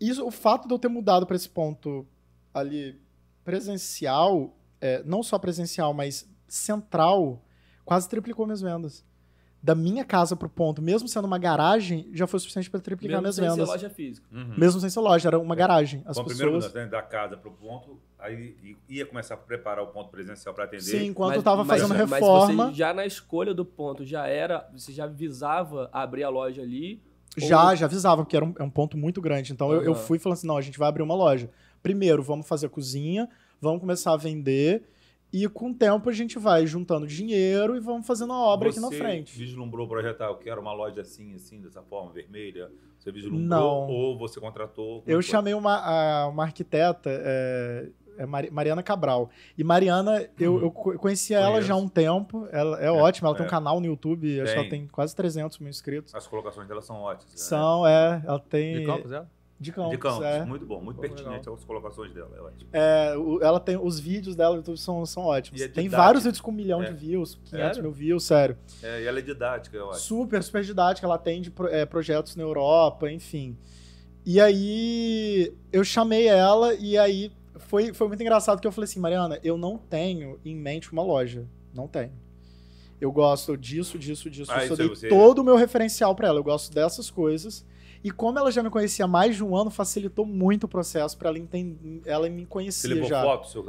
Isso, 0.00 0.26
o 0.26 0.30
fato 0.30 0.66
de 0.66 0.74
eu 0.74 0.78
ter 0.78 0.88
mudado 0.88 1.26
para 1.26 1.36
esse 1.36 1.48
ponto 1.48 2.06
ali 2.52 3.00
presencial, 3.44 4.56
é, 4.80 5.02
não 5.04 5.22
só 5.22 5.38
presencial, 5.38 5.94
mas 5.94 6.28
central, 6.48 7.44
quase 7.84 8.08
triplicou 8.08 8.46
minhas 8.46 8.60
vendas. 8.60 9.04
Da 9.60 9.74
minha 9.74 10.04
casa 10.04 10.36
pro 10.36 10.48
ponto, 10.48 10.80
mesmo 10.80 11.08
sendo 11.08 11.24
uma 11.24 11.36
garagem, 11.38 12.08
já 12.12 12.28
foi 12.28 12.38
suficiente 12.38 12.70
para 12.70 12.78
triplicar 12.78 13.20
Mesmo 13.20 13.22
minhas 13.22 13.34
sem 13.34 13.44
ser 13.44 13.50
vendas. 13.50 13.68
loja 13.68 13.90
física. 13.90 14.26
Uhum. 14.32 14.54
Mesmo 14.56 14.80
sem 14.80 14.88
ser 14.88 15.00
loja, 15.00 15.28
era 15.28 15.38
uma 15.38 15.56
garagem. 15.56 16.00
As 16.06 16.16
primeira 16.16 16.44
pessoas. 16.52 16.64
mudança 16.66 16.78
né, 16.78 16.86
da 16.86 17.02
casa 17.02 17.36
para 17.36 17.48
o 17.48 17.52
ponto, 17.52 17.98
aí 18.20 18.76
ia 18.88 19.04
começar 19.04 19.34
a 19.34 19.36
preparar 19.36 19.82
o 19.82 19.88
ponto 19.88 20.10
presencial 20.10 20.54
para 20.54 20.62
atender. 20.64 20.82
Sim, 20.82 21.06
enquanto 21.06 21.30
Mas- 21.30 21.36
eu 21.38 21.42
tava 21.42 21.64
mas- 21.64 21.80
fazendo 21.82 21.98
mas 21.98 22.08
reforma. 22.10 22.66
você 22.68 22.74
já 22.74 22.94
na 22.94 23.04
escolha 23.04 23.52
do 23.52 23.64
ponto, 23.64 24.04
já 24.04 24.28
era. 24.28 24.68
Você 24.72 24.92
já 24.92 25.06
visava 25.06 25.90
abrir 25.92 26.22
a 26.22 26.28
loja 26.28 26.62
ali. 26.62 27.02
Já, 27.36 27.70
Ou- 27.70 27.76
já 27.76 27.86
avisava, 27.86 28.22
porque 28.22 28.36
era 28.36 28.44
um, 28.44 28.54
é 28.60 28.62
um 28.62 28.70
ponto 28.70 28.96
muito 28.96 29.20
grande. 29.20 29.52
Então 29.52 29.72
eu, 29.72 29.82
eu 29.82 29.92
Aham. 29.92 30.00
fui 30.02 30.20
falando 30.20 30.38
assim: 30.38 30.46
não, 30.46 30.56
a 30.56 30.62
gente 30.62 30.78
vai 30.78 30.88
abrir 30.88 31.02
uma 31.02 31.14
loja. 31.16 31.50
Primeiro, 31.82 32.22
vamos 32.22 32.46
fazer 32.46 32.66
a 32.66 32.70
cozinha, 32.70 33.28
vamos 33.60 33.80
começar 33.80 34.12
a 34.12 34.16
vender. 34.16 34.84
E 35.32 35.46
com 35.48 35.70
o 35.70 35.74
tempo 35.74 36.08
a 36.08 36.12
gente 36.12 36.38
vai 36.38 36.66
juntando 36.66 37.06
dinheiro 37.06 37.76
e 37.76 37.80
vamos 37.80 38.06
fazendo 38.06 38.32
a 38.32 38.38
obra 38.40 38.70
aqui 38.70 38.80
na 38.80 38.88
Você 38.88 38.96
frente. 38.96 39.36
vislumbrou 39.38 39.86
projetar, 39.86 40.26
eu 40.26 40.36
quero 40.36 40.60
uma 40.60 40.72
loja 40.72 41.02
assim, 41.02 41.34
assim, 41.34 41.60
dessa 41.60 41.82
forma, 41.82 42.10
vermelha? 42.12 42.70
Você 42.98 43.12
vislumbrou 43.12 43.46
Não. 43.46 43.86
ou 43.88 44.18
você 44.18 44.40
contratou? 44.40 45.02
Eu 45.06 45.16
foi? 45.16 45.22
chamei 45.22 45.52
uma, 45.54 45.76
a- 45.76 46.28
uma 46.28 46.44
arquiteta, 46.44 47.10
é, 47.10 47.88
é 48.16 48.26
Mari- 48.26 48.50
Mariana 48.50 48.82
Cabral. 48.82 49.28
E 49.56 49.62
Mariana, 49.62 50.28
eu, 50.40 50.54
Uhum. 50.54 50.60
eu 50.62 50.70
co- 50.70 50.98
conhecia 50.98 51.36
ela 51.38 51.50
Conheço. 51.50 51.68
já 51.68 51.74
há 51.74 51.76
um 51.76 51.88
tempo. 51.88 52.48
Ela 52.50 52.80
é, 52.80 52.90
ótima, 52.90 53.28
ela 53.28 53.36
tem 53.36 53.44
um 53.44 53.48
é. 53.48 53.50
canal 53.50 53.78
no 53.80 53.86
YouTube, 53.86 54.40
acho 54.40 54.52
que 54.52 54.58
ela 54.58 54.68
Tem. 54.68 54.80
tem 54.80 54.88
quase 54.88 55.14
300 55.14 55.58
mil 55.58 55.68
inscritos. 55.68 56.14
As 56.14 56.26
colocações 56.26 56.66
dela 56.66 56.80
são 56.80 56.96
ótimas. 56.96 57.32
né? 57.34 57.38
São, 57.38 57.86
é, 57.86 58.22
ela 58.26 58.40
tem. 58.40 58.80
De 58.80 58.86
Campos, 58.86 59.12
é? 59.12 59.24
De 59.60 59.72
Campos, 59.72 59.90
De 59.90 59.98
Campos, 59.98 60.24
é. 60.24 60.44
muito 60.44 60.64
bom, 60.64 60.80
muito 60.80 60.96
Pô, 60.96 61.02
pertinente 61.02 61.38
legal. 61.40 61.54
as 61.54 61.64
colocações 61.64 62.12
dela, 62.12 62.30
é 62.36 62.40
ótimo. 62.40 62.70
É, 62.72 63.16
o- 63.16 63.42
ela 63.42 63.58
tem 63.58 63.76
os 63.76 63.98
vídeos 63.98 64.36
dela 64.36 64.50
no 64.52 64.58
YouTube 64.58 64.78
são, 64.78 65.04
são 65.04 65.24
ótimos. 65.24 65.60
E 65.60 65.64
é 65.64 65.66
tem 65.66 65.84
didática. 65.84 65.96
vários 66.04 66.22
vídeos 66.24 66.40
com 66.40 66.50
um 66.52 66.54
milhão 66.54 66.80
É. 66.80 66.86
de 66.90 66.94
views, 66.94 67.34
500 67.44 67.50
Sério? 67.50 67.82
mil 67.82 67.90
views, 67.92 68.22
sério. 68.24 68.56
É, 68.82 69.02
e 69.02 69.06
ela 69.06 69.18
é 69.18 69.22
didática, 69.22 69.76
eu 69.76 69.90
acho. 69.90 70.00
Super, 70.00 70.42
super 70.44 70.62
didática. 70.62 71.04
Ela 71.06 71.16
atende 71.16 71.50
pro- 71.50 71.66
é, 71.66 71.84
projetos 71.84 72.36
na 72.36 72.44
Europa, 72.44 73.10
enfim. 73.10 73.56
E 74.24 74.40
aí 74.40 75.52
eu 75.72 75.82
chamei 75.82 76.26
ela 76.28 76.74
e 76.74 76.96
aí 76.96 77.32
foi, 77.56 77.92
foi 77.92 78.06
muito 78.08 78.20
engraçado 78.20 78.60
que 78.60 78.66
eu 78.66 78.72
falei 78.72 78.84
assim, 78.84 79.00
Mariana, 79.00 79.40
eu 79.42 79.56
não 79.58 79.76
tenho 79.76 80.38
em 80.44 80.54
mente 80.54 80.92
uma 80.92 81.02
loja. 81.02 81.46
Não 81.74 81.88
tenho. 81.88 82.12
Eu 83.00 83.10
gosto 83.12 83.56
disso, 83.56 83.98
disso, 83.98 84.28
disso. 84.28 84.50
Ah, 84.52 84.62
isso 84.64 84.72
eu 84.72 84.76
dei 84.76 84.88
você- 84.88 85.08
todo 85.08 85.38
o 85.40 85.44
meu 85.44 85.56
referencial 85.56 86.14
pra 86.14 86.28
ela. 86.28 86.38
Eu 86.38 86.44
gosto 86.44 86.72
dessas 86.74 87.10
coisas. 87.10 87.64
E 88.02 88.10
como 88.10 88.38
ela 88.38 88.50
já 88.50 88.62
me 88.62 88.70
conhecia 88.70 89.04
há 89.04 89.08
mais 89.08 89.36
de 89.36 89.44
um 89.44 89.56
ano, 89.56 89.70
facilitou 89.70 90.24
muito 90.24 90.64
o 90.64 90.68
processo 90.68 91.16
pra 91.18 91.28
ela 91.28 91.38
entender. 91.38 92.02
Ela 92.06 92.28
me 92.28 92.42
Você 92.42 92.46
conhecia 92.46 92.94
levou 92.94 93.08
já. 93.08 93.22
fotos, 93.22 93.50
seu, 93.52 93.64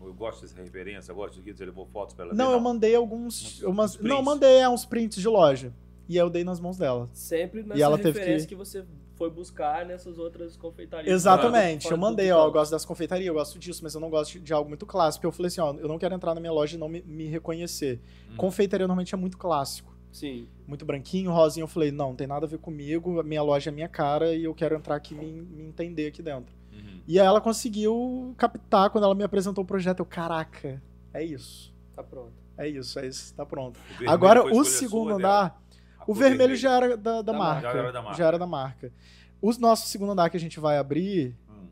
eu 0.00 0.14
gosto 0.14 0.42
dessa 0.42 0.60
referência, 0.62 1.10
eu 1.12 1.16
gosto 1.16 1.42
disso, 1.42 1.58
você 1.58 1.64
levou 1.66 1.86
fotos 1.86 2.14
pra 2.14 2.24
ela 2.26 2.34
Não, 2.34 2.48
ver? 2.50 2.54
eu 2.54 2.60
mandei 2.60 2.94
alguns. 2.94 3.42
Uns- 3.42 3.62
Eu 3.62 3.72
mas- 3.72 3.94
uns 3.96 4.00
não, 4.00 4.02
eu 4.10 4.16
prints. 4.16 4.24
mandei 4.24 4.58
é, 4.60 4.68
uns 4.68 4.84
prints 4.86 5.20
de 5.20 5.28
loja. 5.28 5.72
E 6.08 6.14
aí 6.18 6.24
eu 6.24 6.30
dei 6.30 6.42
nas 6.44 6.58
mãos 6.58 6.78
dela. 6.78 7.08
Sempre 7.12 7.62
nessa 7.62 7.78
E 7.78 7.82
ela 7.82 7.98
teve 7.98 8.18
referência 8.18 8.48
que- 8.48 8.54
que... 8.54 8.58
você 8.58 8.84
foi 9.16 9.28
buscar 9.28 9.84
nessas 9.84 10.16
outras 10.16 10.56
confeitarias. 10.56 11.12
Exatamente. 11.12 11.90
Eu 11.90 11.98
mandei, 11.98 12.30
ó, 12.32 12.46
eu 12.46 12.52
gosto 12.52 12.70
dessa 12.70 12.86
confeitaria, 12.86 13.26
eu 13.26 13.34
gosto 13.34 13.58
disso, 13.58 13.80
mas 13.82 13.94
eu 13.94 14.00
não 14.00 14.08
gosto 14.08 14.32
de, 14.34 14.40
de 14.40 14.52
algo 14.54 14.68
muito 14.70 14.86
clássico. 14.86 15.26
Eu 15.26 15.32
falei 15.32 15.48
assim, 15.48 15.60
ó, 15.60 15.74
eu 15.74 15.88
não 15.88 15.98
quero 15.98 16.14
entrar 16.14 16.34
na 16.34 16.40
minha 16.40 16.52
loja 16.52 16.76
e 16.76 16.78
não 16.78 16.88
me, 16.88 17.02
me 17.02 17.26
reconhecer. 17.26 18.00
Hum. 18.30 18.36
Confeitaria 18.36 18.86
normalmente 18.86 19.14
é 19.14 19.18
muito 19.18 19.36
clássico. 19.36 19.92
Sim. 20.12 20.48
Muito 20.66 20.84
branquinho, 20.84 21.30
rosinho. 21.30 21.64
Eu 21.64 21.68
falei, 21.68 21.90
não, 21.92 22.08
não 22.08 22.16
tem 22.16 22.26
nada 22.26 22.46
a 22.46 22.48
ver 22.48 22.58
comigo, 22.58 23.20
a 23.20 23.22
minha 23.22 23.42
loja 23.42 23.70
é 23.70 23.72
minha 23.72 23.88
cara 23.88 24.34
e 24.34 24.44
eu 24.44 24.54
quero 24.54 24.74
entrar 24.74 24.96
aqui 24.96 25.14
e 25.14 25.18
me, 25.18 25.30
me 25.42 25.62
entender 25.64 26.06
aqui 26.08 26.22
dentro. 26.22 26.54
Uhum. 26.72 27.00
E 27.06 27.18
aí 27.20 27.26
ela 27.26 27.40
conseguiu 27.40 28.34
captar 28.36 28.90
quando 28.90 29.04
ela 29.04 29.14
me 29.14 29.22
apresentou 29.24 29.62
o 29.64 29.66
projeto. 29.66 30.00
Eu, 30.00 30.06
caraca, 30.06 30.82
é 31.12 31.22
isso. 31.22 31.72
Tá 31.94 32.02
pronto. 32.02 32.32
É 32.56 32.66
isso, 32.68 32.98
é 32.98 33.06
isso, 33.06 33.32
tá 33.34 33.46
pronto. 33.46 33.78
O 34.04 34.10
Agora, 34.10 34.44
o 34.44 34.64
segundo 34.64 35.14
andar, 35.14 35.62
o 36.06 36.14
vermelho 36.14 36.56
já 36.56 36.76
era 36.76 36.96
da, 36.96 37.16
da 37.22 37.22
Da 37.22 37.32
marca. 37.32 37.62
marca. 37.62 37.72
Já 37.72 37.78
era 37.78 37.92
da 37.92 38.02
marca. 38.02 38.18
Já 38.18 38.26
era 38.26 38.38
da 38.38 38.46
marca. 38.46 38.92
O 39.40 39.52
nosso 39.60 39.86
segundo 39.86 40.10
andar 40.12 40.28
que 40.30 40.36
a 40.36 40.40
gente 40.40 40.58
vai 40.58 40.78
abrir 40.78 41.36
Hum. 41.48 41.66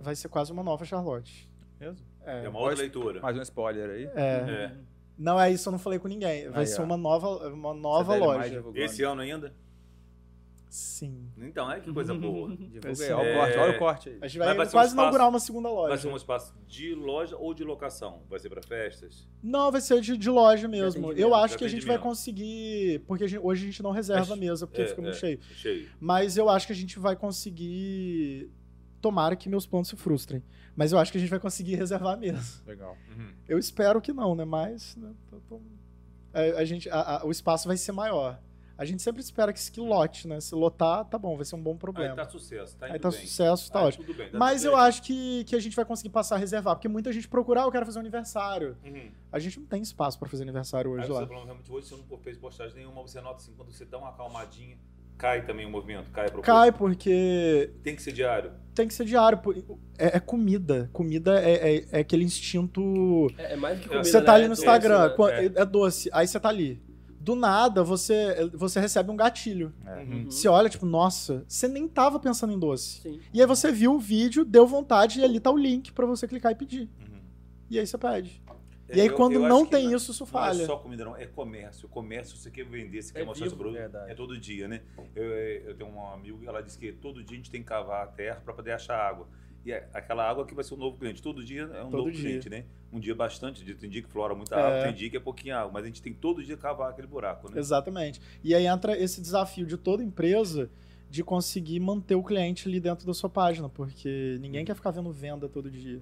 vai 0.00 0.14
ser 0.14 0.28
quase 0.28 0.52
uma 0.52 0.62
nova 0.62 0.84
Charlotte. 0.84 1.48
Mesmo? 1.80 2.06
É. 2.24 2.44
É 2.44 2.48
uma 2.48 2.60
outra 2.60 2.76
leitura. 2.78 3.20
Mais 3.20 3.36
um 3.36 3.42
spoiler 3.42 3.90
aí. 3.90 4.04
É. 4.14 4.20
É. 4.48 4.72
Não 5.18 5.40
é 5.40 5.50
isso, 5.50 5.68
eu 5.68 5.72
não 5.72 5.78
falei 5.78 5.98
com 5.98 6.06
ninguém. 6.08 6.48
Vai 6.50 6.60
Aí, 6.60 6.66
ser 6.66 6.80
ó. 6.80 6.84
uma 6.84 6.96
nova, 6.96 7.48
uma 7.48 7.74
nova 7.74 8.16
mais 8.16 8.52
loja. 8.52 8.64
Esse 8.74 9.02
ano 9.02 9.20
ainda? 9.20 9.52
Sim. 10.70 11.30
Então, 11.38 11.70
é 11.72 11.80
que 11.80 11.90
coisa 11.92 12.12
boa. 12.14 12.50
Divulga 12.54 12.88
aí, 13.04 13.12
olha 13.12 13.26
é- 13.26 13.32
o 13.34 13.38
corte, 13.38 13.58
olha 13.58 13.72
o 13.72 13.78
corte 13.78 14.08
aí. 14.10 14.18
A 14.20 14.28
gente 14.28 14.38
Mas 14.38 14.48
vai, 14.48 14.56
vai 14.58 14.66
ser 14.66 14.70
um 14.70 14.72
quase 14.72 14.88
espaço- 14.90 14.94
inaugurar 14.94 15.28
uma 15.28 15.40
segunda 15.40 15.70
loja. 15.70 15.88
Vai 15.88 15.98
ser 15.98 16.08
um 16.08 16.16
espaço 16.16 16.54
de 16.68 16.94
loja 16.94 17.36
ou 17.38 17.54
de 17.54 17.64
locação? 17.64 18.22
Vai 18.28 18.38
ser 18.38 18.50
para 18.50 18.60
festas? 18.62 19.26
Não, 19.42 19.72
vai 19.72 19.80
ser 19.80 20.00
de, 20.02 20.16
de 20.18 20.28
loja 20.30 20.68
mesmo. 20.68 20.88
atendimento, 21.06 21.18
Eu 21.18 21.34
acho 21.34 21.54
de 21.54 21.58
que 21.58 21.64
a 21.64 21.68
gente 21.68 21.86
vai 21.86 21.96
atendimento. 21.96 22.02
conseguir. 22.16 23.02
Porque 23.06 23.24
a 23.24 23.26
gente- 23.26 23.40
hoje 23.42 23.62
a 23.62 23.66
gente 23.66 23.82
não 23.82 23.92
reserva 23.92 24.34
a 24.34 24.36
É, 24.36 24.40
mesa, 24.40 24.66
porque 24.66 24.82
é, 24.82 24.86
fica 24.86 25.00
muito 25.00 25.14
é. 25.16 25.18
cheio. 25.18 25.40
Cheio. 25.54 25.88
Mas 25.98 26.36
eu 26.36 26.50
acho 26.50 26.66
que 26.66 26.72
a 26.74 26.76
gente 26.76 26.98
vai 26.98 27.16
conseguir. 27.16 28.50
Tomara 29.00 29.36
que 29.36 29.48
meus 29.48 29.66
pontos 29.66 29.90
se 29.90 29.96
frustrem. 29.96 30.42
Mas 30.74 30.92
eu 30.92 30.98
acho 30.98 31.10
que 31.12 31.18
a 31.18 31.20
gente 31.20 31.30
vai 31.30 31.40
conseguir 31.40 31.76
reservar 31.76 32.16
mesa. 32.18 32.62
Legal. 32.66 32.96
Uhum. 33.16 33.32
Eu 33.48 33.58
espero 33.58 34.00
que 34.00 34.12
não, 34.12 34.34
né? 34.34 34.44
Mas 34.44 34.96
né, 34.96 35.12
tô- 35.30 35.40
tô- 35.48 35.60
a, 36.32 36.60
a 36.60 36.64
gente, 36.64 36.88
a- 36.90 37.18
a- 37.18 37.24
o 37.26 37.30
espaço 37.30 37.66
vai 37.68 37.76
ser 37.76 37.92
maior. 37.92 38.40
A 38.76 38.84
gente 38.84 39.02
sempre 39.02 39.20
espera 39.20 39.52
que, 39.52 39.72
que 39.72 39.80
lote, 39.80 40.28
né? 40.28 40.40
Se 40.40 40.54
lotar, 40.54 41.04
tá 41.04 41.18
bom, 41.18 41.34
vai 41.34 41.44
ser 41.44 41.56
um 41.56 41.60
bom 41.62 41.72
Aí 41.72 41.78
problema. 41.78 42.14
tá 42.14 42.28
sucesso, 42.28 42.76
tá 42.76 42.86
indo 42.86 42.92
Aí 42.94 43.00
tá 43.00 43.10
bem. 43.10 43.20
sucesso, 43.20 43.72
tá 43.72 43.80
Aí 43.80 43.86
ótimo. 43.86 44.04
Tudo 44.04 44.16
bem, 44.16 44.30
tá 44.30 44.38
Mas 44.38 44.62
tudo 44.62 44.70
eu 44.72 44.76
bem. 44.76 44.86
acho 44.86 45.02
que, 45.02 45.44
que 45.44 45.56
a 45.56 45.58
gente 45.60 45.74
vai 45.74 45.84
conseguir 45.84 46.10
passar 46.10 46.36
a 46.36 46.38
reservar, 46.38 46.76
porque 46.76 46.86
muita 46.86 47.12
gente 47.12 47.26
procura, 47.28 47.62
ah, 47.62 47.64
eu 47.64 47.72
quero 47.72 47.84
fazer 47.84 47.98
um 47.98 48.02
aniversário. 48.02 48.76
Uhum. 48.84 49.10
A 49.32 49.38
gente 49.40 49.58
não 49.58 49.66
tem 49.66 49.82
espaço 49.82 50.16
pra 50.16 50.28
fazer 50.28 50.44
aniversário 50.44 50.92
Aí 50.92 50.98
hoje 50.98 51.08
você 51.08 51.12
lá. 51.20 51.26
falando 51.26 51.44
realmente 51.46 51.72
hoje, 51.72 51.88
você 51.88 51.96
não 52.08 52.18
fez 52.18 52.38
postagem 52.38 52.76
nenhuma, 52.76 53.02
você 53.02 53.20
nota 53.20 53.38
assim, 53.38 53.52
quando 53.56 53.72
você 53.72 53.84
dá 53.84 53.98
uma 53.98 54.10
acalmadinha, 54.10 54.78
cai 55.18 55.44
também 55.44 55.66
o 55.66 55.70
movimento, 55.70 56.10
cai 56.12 56.26
a 56.26 56.30
procura. 56.30 56.46
Cai 56.46 56.72
porque 56.72 57.70
Tem 57.82 57.94
que 57.96 58.02
ser 58.02 58.12
diário. 58.12 58.52
tem 58.74 58.86
que 58.88 58.94
ser 58.94 59.04
diário. 59.04 59.38
É, 59.98 60.16
é 60.16 60.20
comida. 60.20 60.88
Comida 60.92 61.38
é, 61.40 61.76
é- 61.78 61.84
é 61.92 61.98
aquele 62.00 62.24
instinto. 62.24 63.26
É, 63.36 63.52
é 63.52 63.56
mais 63.56 63.78
do 63.78 63.82
que 63.82 63.88
Você 63.88 63.94
comida, 63.94 64.04
Você 64.10 64.22
tá 64.22 64.32
né? 64.32 64.38
ali 64.38 64.46
no 64.46 64.52
É 64.52 64.56
doce, 64.56 64.62
Instagram, 64.62 65.08
né? 65.08 65.14
É. 65.56 65.62
é. 65.62 65.64
doce, 65.66 66.10
aí 66.12 66.26
você 66.28 66.38
tá 66.40 66.48
ali. 66.48 66.80
Do 67.20 67.34
nada, 67.34 67.82
você, 67.84 68.48
você 68.54 68.80
recebe 68.80 69.10
um 69.10 69.16
gatilho. 69.16 69.74
É. 69.84 69.96
Uhum. 70.02 70.30
Você 70.30 70.48
olha, 70.48 70.68
tipo, 70.70 70.86
nossa, 70.86 71.44
você 71.46 71.68
nem 71.68 71.86
tava 71.88 72.18
pensando 72.18 72.52
em 72.54 72.58
doce. 72.58 73.00
Sim. 73.02 73.20
E 73.34 73.40
aí 73.40 73.46
você 73.46 73.70
viu 73.72 73.94
o 73.94 73.98
vídeo, 73.98 74.44
deu 74.46 74.66
vontade 74.66 75.20
e 75.20 75.24
ali 75.24 75.38
tá 75.40 75.50
o 75.50 75.58
link 75.58 75.92
pra 75.92 76.06
você 76.06 76.26
clicar 76.26 76.52
e 76.52 76.54
pedir. 76.54 76.82
Uhum. 77.00 77.18
E 77.68 77.78
aí 77.78 77.86
você 77.86 77.98
pede. 77.98 78.40
E 78.90 79.00
aí 79.00 79.06
Eu- 79.08 79.14
quando 79.16 79.34
eu 79.34 79.40
não 79.48 79.64
que 79.64 79.72
tem 79.72 79.84
não- 79.86 79.96
isso, 79.96 80.10
isso 80.12 80.22
Não 80.22 80.26
falha. 80.26 80.62
é 80.62 80.66
só 80.66 80.76
comida, 80.76 81.04
não. 81.04 81.16
É 81.16 81.26
comércio. 81.26 81.88
Comércio, 81.88 82.36
você 82.36 82.50
quer 82.50 82.64
vender, 82.64 83.02
você 83.02 83.12
quer 83.12 83.20
É 83.20 83.24
mostrar 83.24 83.46
seu 83.46 83.50
vivo. 83.56 83.62
produto. 83.62 83.78
Verdade. 83.80 84.10
É 84.10 84.14
todo 84.14 84.38
dia, 84.38 84.66
né? 84.66 84.80
Eu, 85.14 85.24
eu 85.24 85.74
tenho 85.76 85.90
um 85.90 86.06
amigo 86.10 86.38
que 86.38 86.48
ela 86.48 86.62
disse 86.62 86.78
que 86.78 86.92
todo 86.92 87.22
dia 87.22 87.34
a 87.34 87.36
gente 87.36 87.50
tem 87.50 87.60
que 87.62 87.68
cavar 87.68 88.04
a 88.04 88.06
terra 88.06 88.40
para 88.42 88.54
poder 88.54 88.72
achar 88.72 88.96
água. 88.98 89.28
E 89.64 89.72
é 89.72 89.86
aquela 89.92 90.26
água 90.26 90.46
que 90.46 90.54
vai 90.54 90.64
ser 90.64 90.72
um 90.74 90.78
novo 90.78 90.96
cliente. 90.96 91.20
Todo 91.20 91.44
dia 91.44 91.62
é 91.64 91.82
um 91.82 91.90
Todo 91.90 91.98
novo 91.98 92.10
dia. 92.12 92.22
cliente, 92.22 92.48
né? 92.48 92.64
Um 92.90 92.98
dia 92.98 93.14
bastante, 93.14 93.62
tem 93.74 93.90
dia 93.90 94.00
que 94.02 94.08
flora 94.08 94.34
muita 94.34 94.54
É. 94.56 94.62
água, 94.62 94.84
tem 94.84 94.94
dia 94.94 95.10
que 95.10 95.16
é 95.16 95.20
pouquinha 95.20 95.58
água. 95.58 95.72
Mas 95.72 95.82
a 95.84 95.86
gente 95.88 96.00
tem 96.00 96.12
que 96.14 96.18
todo 96.20 96.42
dia 96.42 96.56
cavar 96.56 96.90
aquele 96.90 97.06
buraco, 97.08 97.50
né? 97.50 97.58
Exatamente. 97.58 98.20
E 98.42 98.54
aí 98.54 98.66
entra 98.66 98.96
esse 98.98 99.20
desafio 99.20 99.66
de 99.66 99.76
toda 99.76 100.02
empresa 100.02 100.70
de 101.10 101.22
conseguir 101.22 101.80
manter 101.80 102.14
o 102.14 102.22
cliente 102.22 102.68
ali 102.68 102.80
dentro 102.80 103.06
da 103.06 103.12
sua 103.12 103.28
página, 103.28 103.68
porque 103.68 104.38
ninguém 104.40 104.64
quer 104.64 104.74
ficar 104.74 104.90
vendo 104.92 105.10
venda 105.12 105.48
todo 105.48 105.70
dia. 105.70 106.00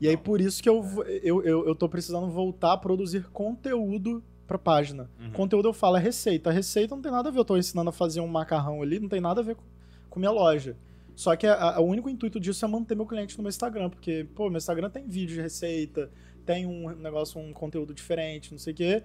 E 0.00 0.08
aí 0.08 0.16
por 0.16 0.40
isso 0.40 0.62
que 0.62 0.68
eu, 0.68 0.84
eu, 1.22 1.42
eu, 1.42 1.66
eu 1.68 1.74
tô 1.74 1.88
precisando 1.88 2.28
voltar 2.28 2.72
a 2.72 2.76
produzir 2.76 3.24
conteúdo 3.32 4.22
pra 4.46 4.58
página. 4.58 5.08
Uhum. 5.20 5.30
Conteúdo 5.30 5.68
eu 5.68 5.72
falo 5.72 5.96
é 5.96 6.00
receita. 6.00 6.50
A 6.50 6.52
receita 6.52 6.94
não 6.94 7.02
tem 7.02 7.10
nada 7.12 7.28
a 7.28 7.32
ver, 7.32 7.38
eu 7.38 7.44
tô 7.44 7.56
ensinando 7.56 7.88
a 7.90 7.92
fazer 7.92 8.20
um 8.20 8.26
macarrão 8.26 8.82
ali, 8.82 8.98
não 9.00 9.08
tem 9.08 9.20
nada 9.20 9.40
a 9.40 9.44
ver 9.44 9.54
com, 9.56 9.62
com 10.10 10.18
minha 10.20 10.30
loja. 10.32 10.76
Só 11.14 11.34
que 11.36 11.46
a- 11.46 11.76
a- 11.76 11.80
o 11.80 11.84
único 11.86 12.10
intuito 12.10 12.38
disso 12.40 12.64
é 12.64 12.68
manter 12.68 12.94
meu 12.96 13.06
cliente 13.06 13.36
no 13.38 13.42
meu 13.44 13.48
Instagram, 13.48 13.88
porque, 13.88 14.26
pô, 14.34 14.50
meu 14.50 14.58
Instagram 14.58 14.90
tem 14.90 15.06
vídeo 15.06 15.36
de 15.36 15.40
receita, 15.40 16.10
tem 16.44 16.66
um 16.66 16.90
negócio, 16.96 17.40
um 17.40 17.52
conteúdo 17.52 17.94
diferente, 17.94 18.50
não 18.52 18.58
sei 18.58 18.72
o 18.72 18.76
quê. 18.76 19.02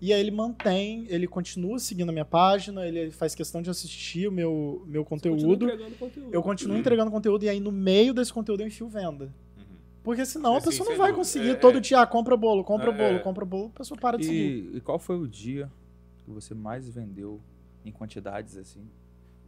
E 0.00 0.12
aí 0.12 0.18
ele 0.20 0.32
mantém, 0.32 1.06
ele 1.08 1.28
continua 1.28 1.78
seguindo 1.78 2.08
a 2.08 2.12
minha 2.12 2.24
página, 2.24 2.84
ele 2.86 3.12
faz 3.12 3.34
questão 3.36 3.62
de 3.62 3.70
assistir 3.70 4.26
o 4.26 4.32
meu, 4.32 4.82
meu 4.86 5.04
conteúdo. 5.04 5.38
conteúdo. 5.96 6.34
Eu 6.34 6.42
continuo 6.42 6.76
entregando 6.76 7.10
conteúdo 7.12 7.44
e 7.44 7.48
aí 7.48 7.60
no 7.60 7.70
meio 7.70 8.12
desse 8.12 8.32
conteúdo 8.32 8.62
eu 8.62 8.66
enfio 8.66 8.88
venda. 8.88 9.32
Porque 10.02 10.26
senão 10.26 10.56
a 10.56 10.60
pessoa 10.60 10.88
não 10.90 10.96
vai 10.96 11.12
conseguir 11.12 11.50
É, 11.50 11.54
todo 11.54 11.78
é. 11.78 11.80
dia, 11.80 12.00
ah, 12.00 12.06
compra 12.06 12.36
bolo, 12.36 12.64
compra 12.64 12.90
É, 12.90 12.96
bolo, 12.96 13.16
é. 13.16 13.18
compra 13.20 13.44
bolo, 13.44 13.66
a 13.74 13.78
pessoa 13.78 13.98
para 13.98 14.18
de 14.18 14.24
seguir. 14.24 14.70
E, 14.72 14.76
e 14.78 14.80
qual 14.80 14.98
foi 14.98 15.16
o 15.18 15.28
dia 15.28 15.70
que 16.24 16.30
você 16.30 16.54
mais 16.54 16.88
vendeu 16.88 17.40
em 17.84 17.92
quantidades 17.92 18.56
assim, 18.56 18.84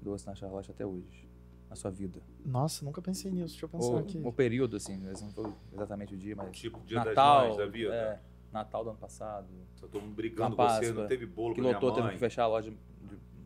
doce 0.01 0.27
na 0.27 0.35
Charlotte 0.35 0.71
até 0.71 0.87
hoje? 0.87 1.29
Na 1.69 1.75
sua 1.77 1.91
vida? 1.91 2.21
Nossa, 2.47 2.85
nunca 2.85 3.03
pensei 3.03 3.33
nisso, 3.33 3.49
deixa 3.55 3.65
eu 3.65 3.69
pensar 3.69 3.87
Ou 3.89 3.99
aqui. 3.99 4.21
o 4.25 4.33
período, 4.33 4.77
assim, 4.77 4.97
não 4.97 5.13
foi 5.33 5.53
exatamente 5.73 6.15
o 6.15 6.17
dia, 6.17 6.37
mas. 6.37 6.57
Tipo, 6.57 6.79
dia 6.87 6.99
Natal. 7.05 7.39
das 7.41 7.47
mães, 7.49 7.57
da 7.59 7.67
vida. 7.67 7.93
é, 7.95 8.19
Natal 8.53 8.85
do 8.85 8.91
ano 8.91 8.99
passado. 8.99 9.47
Só 9.75 9.89
todo 9.89 10.03
mundo 10.03 10.15
brigando 10.15 10.55
com 10.55 10.63
você, 10.69 10.93
não 10.93 11.09
teve 11.09 11.27
bolo 11.27 11.55
Que 11.55 11.61
pra 11.61 11.71
minha 11.71 11.75
lotou, 11.81 11.91
teve 11.93 12.11
que 12.15 12.19
fechar 12.19 12.45
a 12.45 12.47
loja, 12.47 12.71
de- 12.71 12.77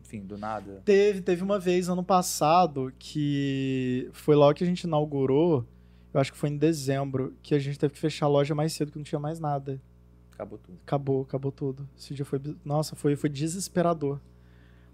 enfim, 0.03 0.21
do 0.23 0.37
nada. 0.37 0.81
Teve, 0.85 1.21
teve 1.21 1.41
uma 1.41 1.57
vez 1.57 1.89
ano 1.89 2.03
passado 2.03 2.93
que 2.99 4.07
foi 4.13 4.35
logo 4.35 4.53
que 4.53 4.63
a 4.63 4.67
gente 4.67 4.83
inaugurou, 4.83 5.65
eu 6.13 6.19
acho 6.19 6.31
que 6.31 6.37
foi 6.37 6.49
em 6.49 6.57
dezembro, 6.57 7.35
que 7.43 7.53
a 7.53 7.59
gente 7.59 7.77
teve 7.77 7.93
que 7.93 7.99
fechar 7.99 8.25
a 8.25 8.29
loja 8.29 8.55
mais 8.55 8.73
cedo, 8.73 8.91
que 8.91 8.97
não 8.97 9.03
tinha 9.03 9.19
mais 9.19 9.39
nada. 9.39 9.81
Acabou 10.31 10.57
tudo. 10.57 10.79
Acabou, 10.83 11.21
acabou 11.21 11.51
tudo. 11.51 11.89
Esse 11.97 12.13
dia 12.13 12.25
foi. 12.25 12.41
Nossa, 12.63 12.95
foi, 12.95 13.15
foi 13.15 13.29
desesperador. 13.29 14.19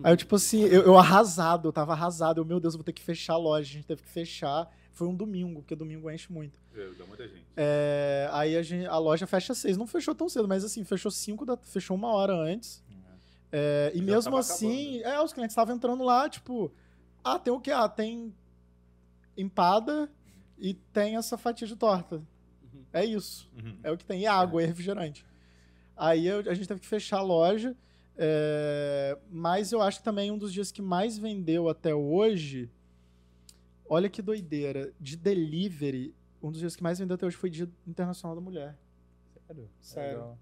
Aí 0.03 0.11
eu, 0.11 0.17
tipo 0.17 0.35
assim, 0.35 0.61
eu, 0.63 0.81
eu 0.83 0.97
arrasado, 0.97 1.67
eu 1.69 1.71
tava 1.73 1.93
arrasado. 1.93 2.41
Eu, 2.41 2.45
meu 2.45 2.59
Deus, 2.59 2.73
eu 2.73 2.79
vou 2.79 2.83
ter 2.83 2.91
que 2.93 3.01
fechar 3.03 3.33
a 3.33 3.37
loja. 3.37 3.69
A 3.69 3.73
gente 3.73 3.85
teve 3.85 4.01
que 4.01 4.09
fechar. 4.09 4.69
Foi 4.91 5.07
um 5.07 5.15
domingo, 5.15 5.61
porque 5.61 5.75
domingo 5.75 6.09
enche 6.09 6.31
muito. 6.31 6.59
É, 6.73 6.89
dá 6.97 7.05
muita 7.05 7.27
gente. 7.27 7.45
É, 7.55 8.29
aí 8.31 8.57
a, 8.57 8.61
gente- 8.63 8.87
a 8.87 8.97
loja 8.97 9.25
fecha 9.27 9.53
às 9.53 9.59
seis. 9.59 9.77
Não 9.77 9.85
fechou 9.87 10.13
tão 10.15 10.27
cedo, 10.27 10.47
mas 10.47 10.63
assim, 10.63 10.83
fechou 10.83 11.11
cinco 11.11 11.45
da, 11.45 11.55
fechou 11.57 11.95
uma 11.95 12.09
hora 12.13 12.33
antes. 12.33 12.83
É, 13.51 13.91
e 13.93 13.99
Já 13.99 14.03
mesmo 14.03 14.35
assim, 14.37 14.99
é, 15.01 15.21
os 15.21 15.31
clientes 15.31 15.53
estavam 15.53 15.73
entrando 15.75 16.03
lá, 16.03 16.27
tipo, 16.27 16.73
ah, 17.23 17.39
tem 17.39 17.53
o 17.53 17.59
quê? 17.61 17.71
Ah, 17.71 17.87
tem 17.87 18.33
empada 19.37 20.09
e 20.57 20.73
tem 20.73 21.15
essa 21.17 21.37
fatia 21.37 21.67
de 21.67 21.75
torta. 21.75 22.15
Uhum. 22.17 22.83
É 22.93 23.03
isso. 23.05 23.49
Uhum. 23.61 23.77
É 23.83 23.91
o 23.91 23.97
que 23.97 24.05
tem. 24.05 24.21
E 24.21 24.27
água, 24.27 24.61
e 24.63 24.65
refrigerante. 24.65 25.25
Aí 25.95 26.27
eu- 26.27 26.39
a 26.49 26.53
gente 26.53 26.67
teve 26.67 26.79
que 26.81 26.87
fechar 26.87 27.17
a 27.19 27.21
loja. 27.23 27.75
é, 28.17 29.17
mas 29.29 29.73
eu 29.73 29.81
acho 29.81 29.97
que 29.99 30.05
também 30.05 30.31
um 30.31 30.37
dos 30.37 30.53
dias 30.53 30.71
que 30.71 30.81
mais 30.81 31.17
vendeu 31.17 31.67
até 31.67 31.93
hoje. 31.93 32.69
Olha 33.89 34.09
que 34.09 34.21
doideira. 34.21 34.93
De 35.01 35.17
delivery, 35.17 36.15
um 36.41 36.49
dos 36.49 36.59
dias 36.61 36.75
que 36.77 36.81
mais 36.83 36.97
vendeu 36.97 37.15
até 37.15 37.25
hoje 37.25 37.35
foi 37.35 37.49
Dia 37.49 37.69
Internacional 37.85 38.33
da 38.33 38.41
Mulher. 38.41 38.77
Sério? 39.45 39.69
Sério. 39.81 40.37